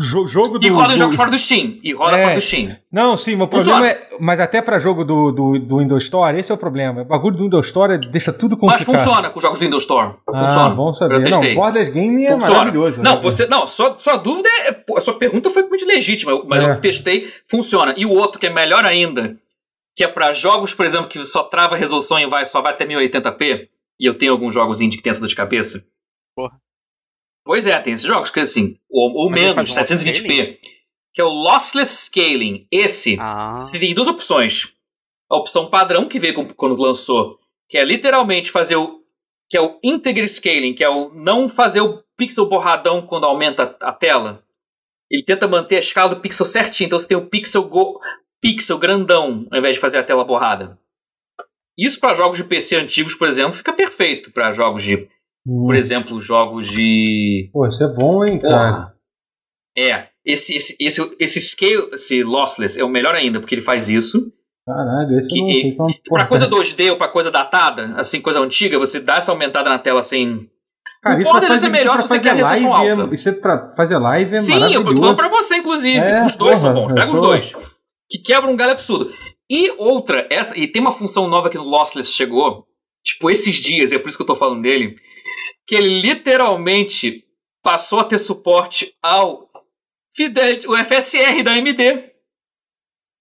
jo- 0.00 0.26
Jogo 0.26 0.58
do. 0.58 0.66
e 0.66 0.70
roda 0.70 0.92
em 0.92 0.96
do- 0.96 0.98
jogos 0.98 1.14
fora 1.16 1.30
do 1.30 1.38
Steam. 1.38 1.78
E 1.82 1.92
roda 1.92 2.18
É. 2.18 2.22
fora 2.22 2.34
do 2.34 2.40
Steam. 2.40 2.76
Não, 2.90 3.16
sim, 3.16 3.36
mas 3.36 3.46
o 3.46 3.50
Funciona. 3.50 3.78
problema 3.86 3.88
é. 4.12 4.16
Mas 4.20 4.40
até 4.40 4.60
pra 4.60 4.76
jogo 4.78 5.04
do, 5.04 5.30
do, 5.30 5.58
do 5.58 5.78
Windows 5.78 6.02
Store, 6.04 6.36
esse 6.38 6.50
é 6.50 6.54
o 6.54 6.58
problema. 6.58 7.02
O 7.02 7.04
bagulho 7.04 7.36
do 7.36 7.44
Windows 7.44 7.66
Store 7.66 7.96
deixa 7.98 8.32
tudo 8.32 8.58
Mas 8.62 8.76
complicado. 8.78 8.84
funciona 9.04 9.30
com 9.30 9.38
os 9.38 9.42
jogos 9.42 9.58
do 9.60 9.64
Windows 9.64 9.82
Store. 9.84 10.14
Ah, 10.28 10.44
funciona. 10.46 10.70
bom 10.74 10.92
saber. 10.94 11.14
Eu 11.24 11.30
Não. 11.30 11.54
Borderless 11.54 11.90
Game 11.92 12.24
é 12.24 12.32
Funciona. 12.32 12.56
maravilhoso. 12.58 13.02
Não, 13.02 13.14
né? 13.14 13.20
você. 13.20 13.46
Não, 13.46 13.66
sua, 13.68 13.96
sua 13.98 14.16
dúvida 14.16 14.48
é. 14.48 14.84
A 14.96 15.00
sua 15.00 15.16
pergunta 15.16 15.48
foi 15.50 15.62
muito 15.68 15.86
legítima, 15.86 16.42
mas 16.46 16.62
É. 16.64 16.70
eu 16.72 16.80
testei, 16.80 17.32
funciona. 17.48 17.94
E 17.96 18.04
o 18.04 18.10
outro, 18.12 18.40
que 18.40 18.46
é 18.46 18.50
melhor 18.50 18.84
ainda, 18.84 19.36
que 19.96 20.02
é 20.02 20.08
pra 20.08 20.32
jogos, 20.32 20.74
por 20.74 20.84
exemplo, 20.84 21.06
que 21.06 21.24
só 21.24 21.44
trava 21.44 21.76
a 21.76 21.78
resolução 21.78 22.18
e 22.18 22.26
vai, 22.26 22.44
só 22.46 22.60
vai 22.60 22.72
até 22.72 22.84
1080p, 22.84 23.68
e 23.98 24.06
eu 24.06 24.16
tenho 24.16 24.32
alguns 24.32 24.54
jogos 24.54 24.80
indie 24.80 24.96
que 24.96 25.02
tem 25.02 25.10
essa 25.10 25.20
dor 25.20 25.28
de 25.28 25.36
cabeça. 25.36 25.86
Porra. 26.36 26.60
Pois 27.44 27.66
é, 27.66 27.78
tem 27.78 27.92
esses 27.92 28.06
jogos 28.06 28.30
que 28.30 28.40
assim, 28.40 28.78
ou, 28.90 29.12
ou 29.12 29.30
menos, 29.30 29.72
faz 29.72 29.90
um 29.90 29.96
720p, 29.96 30.58
que 31.12 31.20
é 31.20 31.24
o 31.24 31.28
Lossless 31.28 32.06
Scaling. 32.06 32.66
Esse, 32.70 33.16
Ah, 33.20 33.60
você 33.60 33.78
tem 33.78 33.94
duas 33.94 34.08
opções. 34.08 34.72
A 35.30 35.36
opção 35.36 35.68
padrão, 35.68 36.08
que 36.08 36.18
veio 36.18 36.54
quando 36.54 36.80
lançou, 36.80 37.38
que 37.68 37.76
é 37.78 37.84
literalmente 37.84 38.50
fazer 38.50 38.76
o. 38.76 39.02
que 39.48 39.56
é 39.56 39.60
o 39.60 39.78
Integer 39.82 40.28
Scaling, 40.28 40.74
que 40.74 40.82
é 40.84 40.88
o 40.88 41.12
não 41.14 41.48
fazer 41.48 41.80
o 41.80 42.02
pixel 42.16 42.48
borradão 42.48 43.06
quando 43.06 43.24
aumenta 43.24 43.76
a 43.80 43.92
tela. 43.92 44.42
Ele 45.10 45.22
tenta 45.22 45.46
manter 45.46 45.76
a 45.76 45.80
escala 45.80 46.14
do 46.14 46.20
pixel 46.20 46.46
certinho, 46.46 46.86
então 46.86 46.98
você 46.98 47.06
tem 47.06 47.16
o 47.16 47.26
pixel, 47.26 47.62
go, 47.64 48.00
pixel 48.40 48.78
grandão, 48.78 49.46
ao 49.50 49.58
invés 49.58 49.76
de 49.76 49.80
fazer 49.80 49.98
a 49.98 50.02
tela 50.02 50.24
borrada. 50.24 50.78
Isso 51.78 51.98
para 52.00 52.14
jogos 52.14 52.36
de 52.36 52.44
PC 52.44 52.76
antigos, 52.76 53.14
por 53.14 53.26
exemplo, 53.28 53.54
fica 53.54 53.72
perfeito 53.72 54.30
para 54.32 54.52
jogos 54.52 54.84
de, 54.84 55.08
Hum. 55.46 55.64
por 55.66 55.74
exemplo, 55.76 56.20
jogos 56.20 56.68
de 56.68 57.50
Pô, 57.52 57.66
isso 57.66 57.82
é 57.84 57.88
bom, 57.88 58.24
hein, 58.24 58.38
cara? 58.38 58.94
É, 59.76 60.06
esse, 60.24 60.56
esse, 60.56 60.76
esse, 60.80 61.16
esse 61.18 61.40
scale, 61.40 61.90
esse 61.94 62.22
lossless 62.22 62.78
é 62.78 62.84
o 62.84 62.88
melhor 62.88 63.14
ainda, 63.14 63.40
porque 63.40 63.54
ele 63.54 63.62
faz 63.62 63.88
isso. 63.88 64.32
Caralho, 64.66 65.18
esse 65.18 65.28
Que- 65.28 65.40
não. 65.40 65.50
e- 65.50 65.74
é 65.76 65.82
uma- 65.82 65.94
Pra 66.18 66.26
coisa 66.26 66.44
cara, 66.48 66.56
2D 66.56 66.90
ou 66.90 66.96
pra 66.96 67.08
coisa 67.08 67.30
datada, 67.30 67.92
assim, 67.98 68.20
coisa 68.20 68.38
antiga, 68.40 68.78
você 68.78 69.00
dá 69.00 69.16
essa 69.16 69.32
aumentada 69.32 69.68
na 69.68 69.78
tela 69.78 70.02
sem. 70.02 70.48
Cara, 71.02 71.18
o 71.18 71.20
isso 71.20 71.30
border 71.30 71.48
fazer, 71.50 71.66
é 71.66 71.70
melhor 71.70 71.98
se 72.00 72.08
você 72.08 72.18
quer 72.20 72.40
live. 72.40 72.64
alta. 72.66 73.10
É, 73.10 73.14
isso 73.14 73.28
é 73.28 73.32
pra 73.32 73.68
fazer 73.76 73.98
live 73.98 74.30
é 74.36 74.40
Sim, 74.40 74.72
eu 74.72 74.82
tô 74.84 74.96
falando 74.96 75.16
pra 75.16 75.28
você, 75.28 75.56
inclusive. 75.56 75.98
É, 75.98 76.24
os 76.24 76.34
dois 76.36 76.58
são 76.60 76.72
porra, 76.72 76.86
bons, 76.86 76.94
pega 76.94 77.10
eu 77.10 77.14
os 77.14 77.20
dois. 77.20 77.52
Que 78.08 78.18
quebra 78.18 78.48
um 78.50 78.56
galho 78.56 78.72
absurdo. 78.72 79.12
E 79.50 79.70
outra, 79.72 80.26
essa, 80.30 80.58
e 80.58 80.66
tem 80.66 80.80
uma 80.80 80.92
função 80.92 81.28
nova 81.28 81.50
que 81.50 81.58
no 81.58 81.64
Lossless 81.64 82.12
chegou, 82.12 82.66
tipo, 83.04 83.30
esses 83.30 83.56
dias, 83.56 83.92
é 83.92 83.98
por 83.98 84.08
isso 84.08 84.16
que 84.16 84.22
eu 84.22 84.26
tô 84.26 84.36
falando 84.36 84.62
dele, 84.62 84.96
que 85.66 85.74
ele 85.74 86.00
literalmente 86.00 87.24
passou 87.62 88.00
a 88.00 88.04
ter 88.04 88.18
suporte 88.18 88.94
ao 89.02 89.50
Fidelity, 90.14 90.68
o 90.68 90.76
FSR 90.76 91.42
da 91.42 91.52
AMD. 91.52 92.12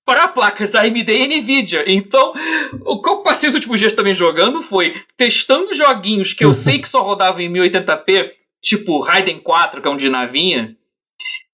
Para 0.05 0.27
placas 0.27 0.75
AMD 0.75 1.09
e 1.09 1.27
Nvidia. 1.41 1.85
Então, 1.87 2.33
o 2.85 3.01
que 3.01 3.09
eu 3.09 3.23
passei 3.23 3.47
os 3.47 3.55
últimos 3.55 3.79
dias 3.79 3.93
também 3.93 4.13
jogando 4.13 4.61
foi 4.61 5.01
testando 5.15 5.73
joguinhos 5.73 6.33
que 6.33 6.43
eu 6.43 6.53
sei 6.53 6.79
que 6.79 6.89
só 6.89 7.01
rodavam 7.01 7.39
em 7.39 7.51
1080p, 7.51 8.31
tipo 8.61 9.01
Raiden 9.01 9.39
4, 9.39 9.81
que 9.81 9.87
é 9.87 9.91
um 9.91 9.97
de 9.97 10.09
navinha, 10.09 10.77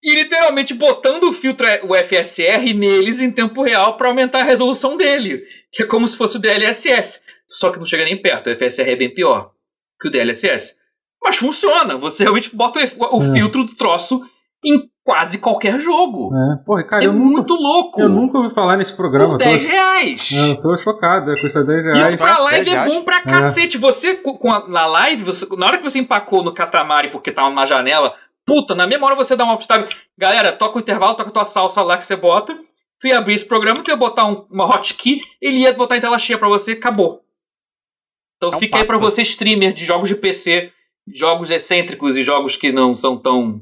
e 0.03 0.15
literalmente 0.15 0.73
botando 0.73 1.23
o 1.25 1.33
filtro, 1.33 1.67
o 1.83 1.95
FSR, 1.95 2.73
neles 2.73 3.21
em 3.21 3.31
tempo 3.31 3.61
real 3.63 3.97
para 3.97 4.07
aumentar 4.07 4.39
a 4.41 4.43
resolução 4.45 4.95
dele. 4.97 5.41
Que 5.71 5.83
é 5.83 5.85
como 5.85 6.07
se 6.07 6.17
fosse 6.17 6.37
o 6.37 6.39
DLSS. 6.39 7.21
Só 7.47 7.71
que 7.71 7.79
não 7.79 7.85
chega 7.85 8.03
nem 8.05 8.21
perto, 8.21 8.47
o 8.49 8.55
FSR 8.55 8.91
é 8.91 8.95
bem 8.95 9.13
pior 9.13 9.51
que 9.99 10.07
o 10.07 10.11
DLSS. 10.11 10.75
Mas 11.21 11.35
funciona, 11.35 11.97
você 11.97 12.23
realmente 12.23 12.55
bota 12.55 12.79
o, 12.79 13.21
É. 13.23 13.33
filtro 13.33 13.63
do 13.65 13.75
troço 13.75 14.21
em 14.63 14.89
quase 15.03 15.39
qualquer 15.39 15.79
jogo. 15.79 16.29
É, 16.35 16.63
porra, 16.65 16.83
cara, 16.85 17.03
É, 17.03 17.07
eu, 17.07 17.13
nunca, 17.13 17.25
muito 17.31 17.53
louco. 17.55 17.99
eu 18.01 18.07
nunca 18.09 18.37
ouvi 18.37 18.53
falar 18.53 18.77
nesse 18.77 18.95
programa. 18.95 19.37
Por 19.37 19.41
eu 19.41 19.51
tô- 19.51 19.57
10 19.57 19.63
reais. 19.63 20.31
Eu 20.31 20.55
tô 20.61 20.77
chocado, 20.77 21.31
é, 21.31 21.41
custa 21.41 21.63
10 21.63 21.83
reais. 21.83 22.07
Isso 22.07 22.17
pra 22.17 22.37
live 22.39 22.65
10 22.69 22.77
é 22.77 22.87
bom 22.87 23.03
pra 23.03 23.21
cacete. 23.23 23.77
Você, 23.77 24.15
co- 24.15 24.37
com 24.37 24.51
a- 24.53 24.67
na 24.69 24.85
live, 24.85 25.23
você- 25.23 25.47
na 25.57 25.65
hora 25.65 25.77
que 25.77 25.83
você 25.83 25.99
empacou 25.99 26.43
no 26.43 26.53
Katamari 26.53 27.09
porque 27.11 27.31
tava 27.31 27.49
na 27.49 27.65
janela, 27.65 28.15
puta, 28.49 28.75
na 28.75 28.85
mesma 28.87 29.05
hora 29.07 29.15
você 29.15 29.35
dá 29.35 29.45
um 29.45 29.49
alt 29.51 29.65
tab. 29.65 29.87
Galera, 30.17 30.51
toca 30.51 30.77
o 30.77 30.81
intervalo, 30.81 31.15
toca 31.15 31.29
a 31.29 31.33
tua 31.33 31.45
salsa 31.45 31.81
lá 31.81 31.97
que 31.97 32.05
você 32.05 32.15
bota. 32.15 32.57
Tu 32.99 33.07
ia 33.07 33.17
abrir 33.17 33.35
esse 33.35 33.45
programa, 33.47 33.81
tu 33.83 33.89
ia 33.89 33.95
botar 33.95 34.25
um- 34.25 34.45
uma 34.49 34.65
hotkey, 34.65 35.21
ele 35.41 35.59
ia 35.59 35.71
botar 35.73 35.95
em 35.97 36.01
tela 36.01 36.19
cheia 36.19 36.37
pra 36.37 36.49
você, 36.49 36.71
acabou. 36.73 37.21
Então 38.37 38.51
É 38.51 38.55
um 38.55 38.59
fica 38.59 38.77
aí 38.77 38.85
pra 38.85 38.95
pato. 38.99 39.09
você, 39.09 39.21
streamer 39.21 39.73
de 39.73 39.85
jogos 39.85 40.09
de 40.09 40.15
PC, 40.15 40.71
jogos 41.13 41.49
excêntricos 41.49 42.15
e 42.17 42.23
jogos 42.23 42.55
que 42.57 42.71
não 42.71 42.93
são 42.95 43.17
tão. 43.17 43.61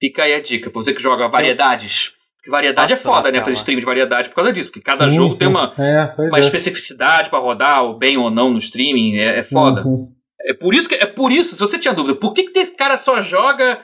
Fica 0.00 0.24
aí 0.24 0.34
a 0.34 0.40
dica. 0.42 0.70
Pra 0.70 0.82
você 0.82 0.92
que 0.94 1.00
joga 1.02 1.28
variedades. 1.28 2.12
Porque 2.36 2.50
variedade 2.50 2.92
é 2.92 2.96
Pato 2.96 3.06
foda, 3.08 3.30
né? 3.30 3.38
Fazer 3.38 3.52
stream 3.52 3.78
de 3.78 3.86
variedade 3.86 4.28
por 4.28 4.34
causa 4.34 4.52
disso. 4.52 4.68
Porque 4.70 4.80
cada 4.84 5.08
Sim, 5.08 5.16
jogo 5.16 5.34
sim. 5.34 5.38
tem 5.40 5.48
uma, 5.48 5.72
É, 5.78 6.14
uma 6.28 6.38
é. 6.38 6.40
especificidade 6.40 7.30
pra 7.30 7.38
rodar, 7.38 7.84
ou 7.84 7.96
bem 7.96 8.16
ou 8.18 8.30
não 8.30 8.50
no 8.50 8.58
streaming, 8.58 9.16
é, 9.16 9.38
é 9.38 9.42
foda. 9.44 9.86
Uhum. 9.86 10.12
É 10.44 10.52
por 10.52 10.74
isso 10.74 10.88
que 10.88 10.96
é 10.96 11.06
por 11.06 11.30
isso, 11.30 11.54
se 11.54 11.60
você 11.60 11.78
tinha 11.78 11.94
dúvida, 11.94 12.18
por 12.18 12.32
que, 12.34 12.42
que 12.50 12.58
esse 12.58 12.76
cara 12.76 12.96
só 12.96 13.22
joga 13.22 13.80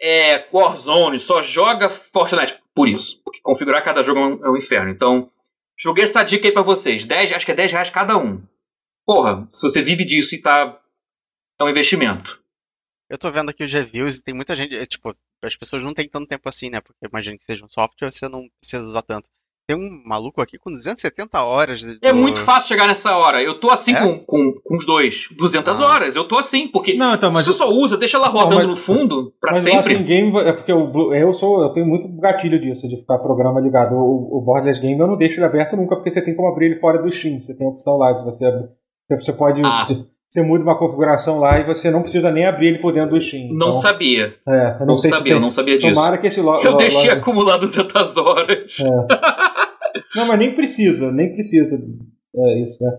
é, 0.00 0.48
Warzone, 0.52 1.18
só 1.18 1.42
joga 1.42 1.88
Fortnite? 1.88 2.58
Por 2.74 2.88
isso. 2.88 3.20
Porque 3.24 3.40
configurar 3.40 3.84
cada 3.84 4.02
jogo 4.02 4.20
é 4.20 4.26
um, 4.26 4.46
é 4.46 4.50
um 4.50 4.56
inferno. 4.56 4.90
Então, 4.90 5.30
joguei 5.78 6.04
essa 6.04 6.22
dica 6.22 6.46
aí 6.46 6.52
pra 6.52 6.62
vocês. 6.62 7.04
10, 7.04 7.32
acho 7.32 7.46
que 7.46 7.52
é 7.52 7.54
10 7.54 7.72
reais 7.72 7.90
cada 7.90 8.16
um. 8.16 8.42
Porra, 9.06 9.48
se 9.52 9.62
você 9.62 9.82
vive 9.82 10.04
disso 10.04 10.34
e 10.34 10.40
tá. 10.40 10.80
É 11.60 11.64
um 11.64 11.68
investimento. 11.68 12.42
Eu 13.08 13.18
tô 13.18 13.30
vendo 13.30 13.50
aqui 13.50 13.62
os 13.62 13.72
reviews 13.72 14.18
e 14.18 14.24
tem 14.24 14.34
muita 14.34 14.56
gente, 14.56 14.74
é, 14.74 14.84
tipo, 14.86 15.14
as 15.42 15.56
pessoas 15.56 15.84
não 15.84 15.94
têm 15.94 16.08
tanto 16.08 16.26
tempo 16.26 16.48
assim, 16.48 16.70
né? 16.70 16.80
Porque 16.80 17.06
imagino 17.06 17.36
que 17.36 17.44
seja 17.44 17.64
um 17.64 17.68
software, 17.68 18.10
você 18.10 18.28
não 18.28 18.48
precisa 18.58 18.82
usar 18.82 19.02
tanto. 19.02 19.28
Tem 19.66 19.74
um 19.76 20.02
maluco 20.06 20.42
aqui 20.42 20.58
com 20.58 20.70
270 20.70 21.42
horas 21.42 21.80
de- 21.80 21.98
É 22.02 22.12
muito 22.12 22.38
fácil 22.38 22.68
chegar 22.68 22.86
nessa 22.86 23.16
hora. 23.16 23.42
Eu 23.42 23.58
tô 23.58 23.70
assim 23.70 23.94
É? 23.94 24.00
com, 24.00 24.18
com, 24.18 24.52
com 24.62 24.76
os 24.76 24.84
dois. 24.84 25.26
200 25.38 25.80
Ah. 25.80 25.86
horas. 25.86 26.14
Eu 26.16 26.28
tô 26.28 26.36
assim, 26.36 26.68
porque 26.68 26.92
Não, 26.94 27.14
então, 27.14 27.30
mas 27.32 27.46
se 27.46 27.52
você 27.52 27.58
só 27.58 27.70
usa, 27.70 27.96
deixa 27.96 28.18
ela 28.18 28.28
rodando 28.28 28.56
mas- 28.56 28.66
no 28.68 28.76
fundo 28.76 29.32
pra 29.40 29.52
Mas 29.52 29.60
o 29.60 29.64
sempre. 29.64 29.94
Assim 29.94 30.04
Game 30.04 30.36
é 30.40 30.52
porque 30.52 30.70
o 30.72 30.86
Blue- 30.92 31.14
eu 31.14 31.32
sou 31.32 31.62
eu 31.62 31.70
tenho 31.70 31.86
muito 31.86 32.06
gatilho 32.20 32.60
disso 32.60 32.86
de 32.86 32.98
ficar 32.98 33.18
programa 33.20 33.58
ligado. 33.58 33.94
O, 33.94 34.36
o 34.38 34.42
Borderless 34.42 34.80
Game 34.80 35.00
eu 35.00 35.06
não 35.06 35.16
deixo 35.16 35.38
ele 35.38 35.46
aberto 35.46 35.76
nunca 35.76 35.96
porque 35.96 36.10
você 36.10 36.20
tem 36.22 36.36
como 36.36 36.48
abrir 36.48 36.66
ele 36.66 36.76
fora 36.76 37.02
do 37.02 37.10
Steam. 37.10 37.40
Você 37.40 37.54
tem 37.56 37.66
a 37.66 37.70
opção 37.70 37.96
lá 37.96 38.12
de 38.12 38.22
você 38.22 38.44
abrir- 38.44 38.68
você 39.18 39.32
pode 39.32 39.62
Ah. 39.64 39.86
Você 40.34 40.42
muda 40.42 40.64
uma 40.64 40.76
configuração 40.76 41.38
lá 41.38 41.60
e 41.60 41.64
você 41.64 41.90
não 41.92 42.02
precisa 42.02 42.28
nem 42.30 42.44
abrir 42.44 42.66
ele 42.68 42.78
por 42.80 42.92
dentro 42.92 43.10
do 43.10 43.20
Steam. 43.20 43.46
Não 43.50 43.68
Então, 43.68 43.72
sabia. 43.74 44.34
É, 44.48 44.70
eu 44.74 44.78
não, 44.80 44.86
Não, 44.86 44.96
sei 44.96 45.10
se 45.10 45.16
sabia, 45.16 45.32
tem. 45.32 45.38
eu 45.38 45.40
não 45.40 45.50
sabia 45.52 45.78
disso. 45.78 45.94
Tomara 45.94 46.18
que 46.18 46.26
esse 46.26 46.40
lo, 46.40 46.60
Eu 46.60 46.72
lo- 46.72 46.76
deixei 46.76 47.08
lo- 47.10 47.16
acumular 47.16 47.56
200 47.58 48.16
horas. 48.16 48.76
Não, 50.16 50.26
mas 50.26 50.38
nem 50.38 50.52
precisa, 50.54 51.12
nem 51.12 51.32
precisa. 51.32 51.76
É 52.36 52.62
isso, 52.64 52.82
né? 52.84 52.98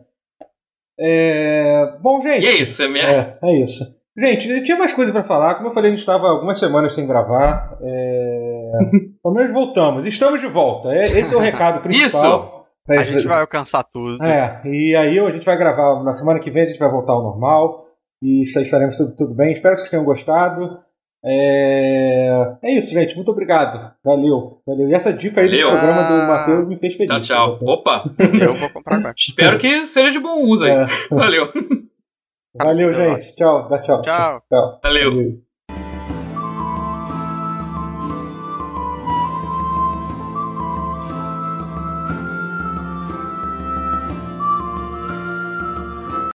É... 0.98 1.98
Bom, 2.02 2.22
gente. 2.22 2.44
E 2.45 2.48
é 2.48 2.56
isso, 2.62 2.82
é 2.82 2.88
minha. 2.88 3.03
É, 3.03 3.38
é 3.44 3.64
isso. 3.64 3.84
Gente, 4.18 4.49
eu 4.49 4.64
tinha 4.64 4.78
mais 4.78 4.94
coisas 4.94 5.12
pra 5.14 5.24
falar. 5.26 5.56
Como 5.56 5.68
eu 5.68 5.74
falei, 5.74 5.90
a 5.90 5.91
gente 5.91 5.99
estava 5.99 6.30
algumas 6.30 6.57
semanas 6.57 6.94
sem 6.94 7.06
gravar. 7.06 7.78
É... 7.82 8.72
Pelo 9.22 9.34
menos 9.36 9.52
voltamos. 9.52 10.06
Estamos 10.06 10.40
de 10.40 10.48
volta. 10.48 10.90
É, 10.94 11.03
esse 11.03 11.34
é 11.34 11.38
o 11.38 11.41
recado 11.41 11.82
principal. 11.82 12.49
É, 12.53 12.55
A 12.88 13.03
gente 13.03 13.28
vai 13.28 13.41
alcançar 13.41 13.84
tudo. 13.84 14.24
É, 14.24 14.62
e 14.66 14.95
aí 14.95 15.20
a 15.20 15.30
gente 15.32 15.45
vai 15.45 15.57
gravar 15.57 16.03
na 16.03 16.14
semana 16.14 16.40
que 16.40 16.52
vem, 16.52 16.64
a 16.64 16.68
gente 16.68 16.80
vai 16.80 16.90
voltar 16.90 17.14
ao 17.14 17.24
normal. 17.24 17.86
E 18.22 18.41
estaremos 18.44 18.95
tudo, 18.98 19.16
tudo 19.16 19.36
bem. 19.36 19.52
Espero 19.53 19.76
que 19.76 19.82
vocês 19.82 19.91
tenham 19.91 20.06
gostado. 20.06 20.80
É... 21.24 22.57
é 22.64 22.72
isso, 22.78 22.94
gente. 22.94 23.16
Muito 23.16 23.32
obrigado. 23.32 23.91
Valeu. 24.03 24.62
Valeu. 24.66 24.88
E 24.88 24.94
essa 24.94 25.12
dica 25.12 25.41
aí 25.41 25.48
Valeu. 25.48 25.70
programa 25.70 26.03
do 26.03 26.14
Ah. 26.14 26.28
Matheus 26.28 26.68
me 26.68 26.78
fez 26.78 26.95
feliz. 26.95 27.28
Tchau, 27.28 27.57
tchau. 27.57 27.68
Opa, 27.68 28.03
Eu 28.41 28.56
vou 28.56 28.70
comprar 28.70 28.98
agora. 28.98 29.16
espero 29.18 29.57
que 29.57 29.86
seja 29.88 30.12
de 30.12 30.20
bom 30.20 30.41
uso 30.44 30.64
aí. 30.64 30.72
É. 30.72 30.86
Valeu. 31.10 31.52
Valeu, 32.56 32.94
gente. 32.94 33.36
Tchau. 33.36 33.68
Dá 33.68 33.80
tchau. 33.80 34.02
Tchau. 34.02 34.41
Tchau. 34.49 34.80
Valeu. 34.84 35.12
Valeu. 35.12 35.45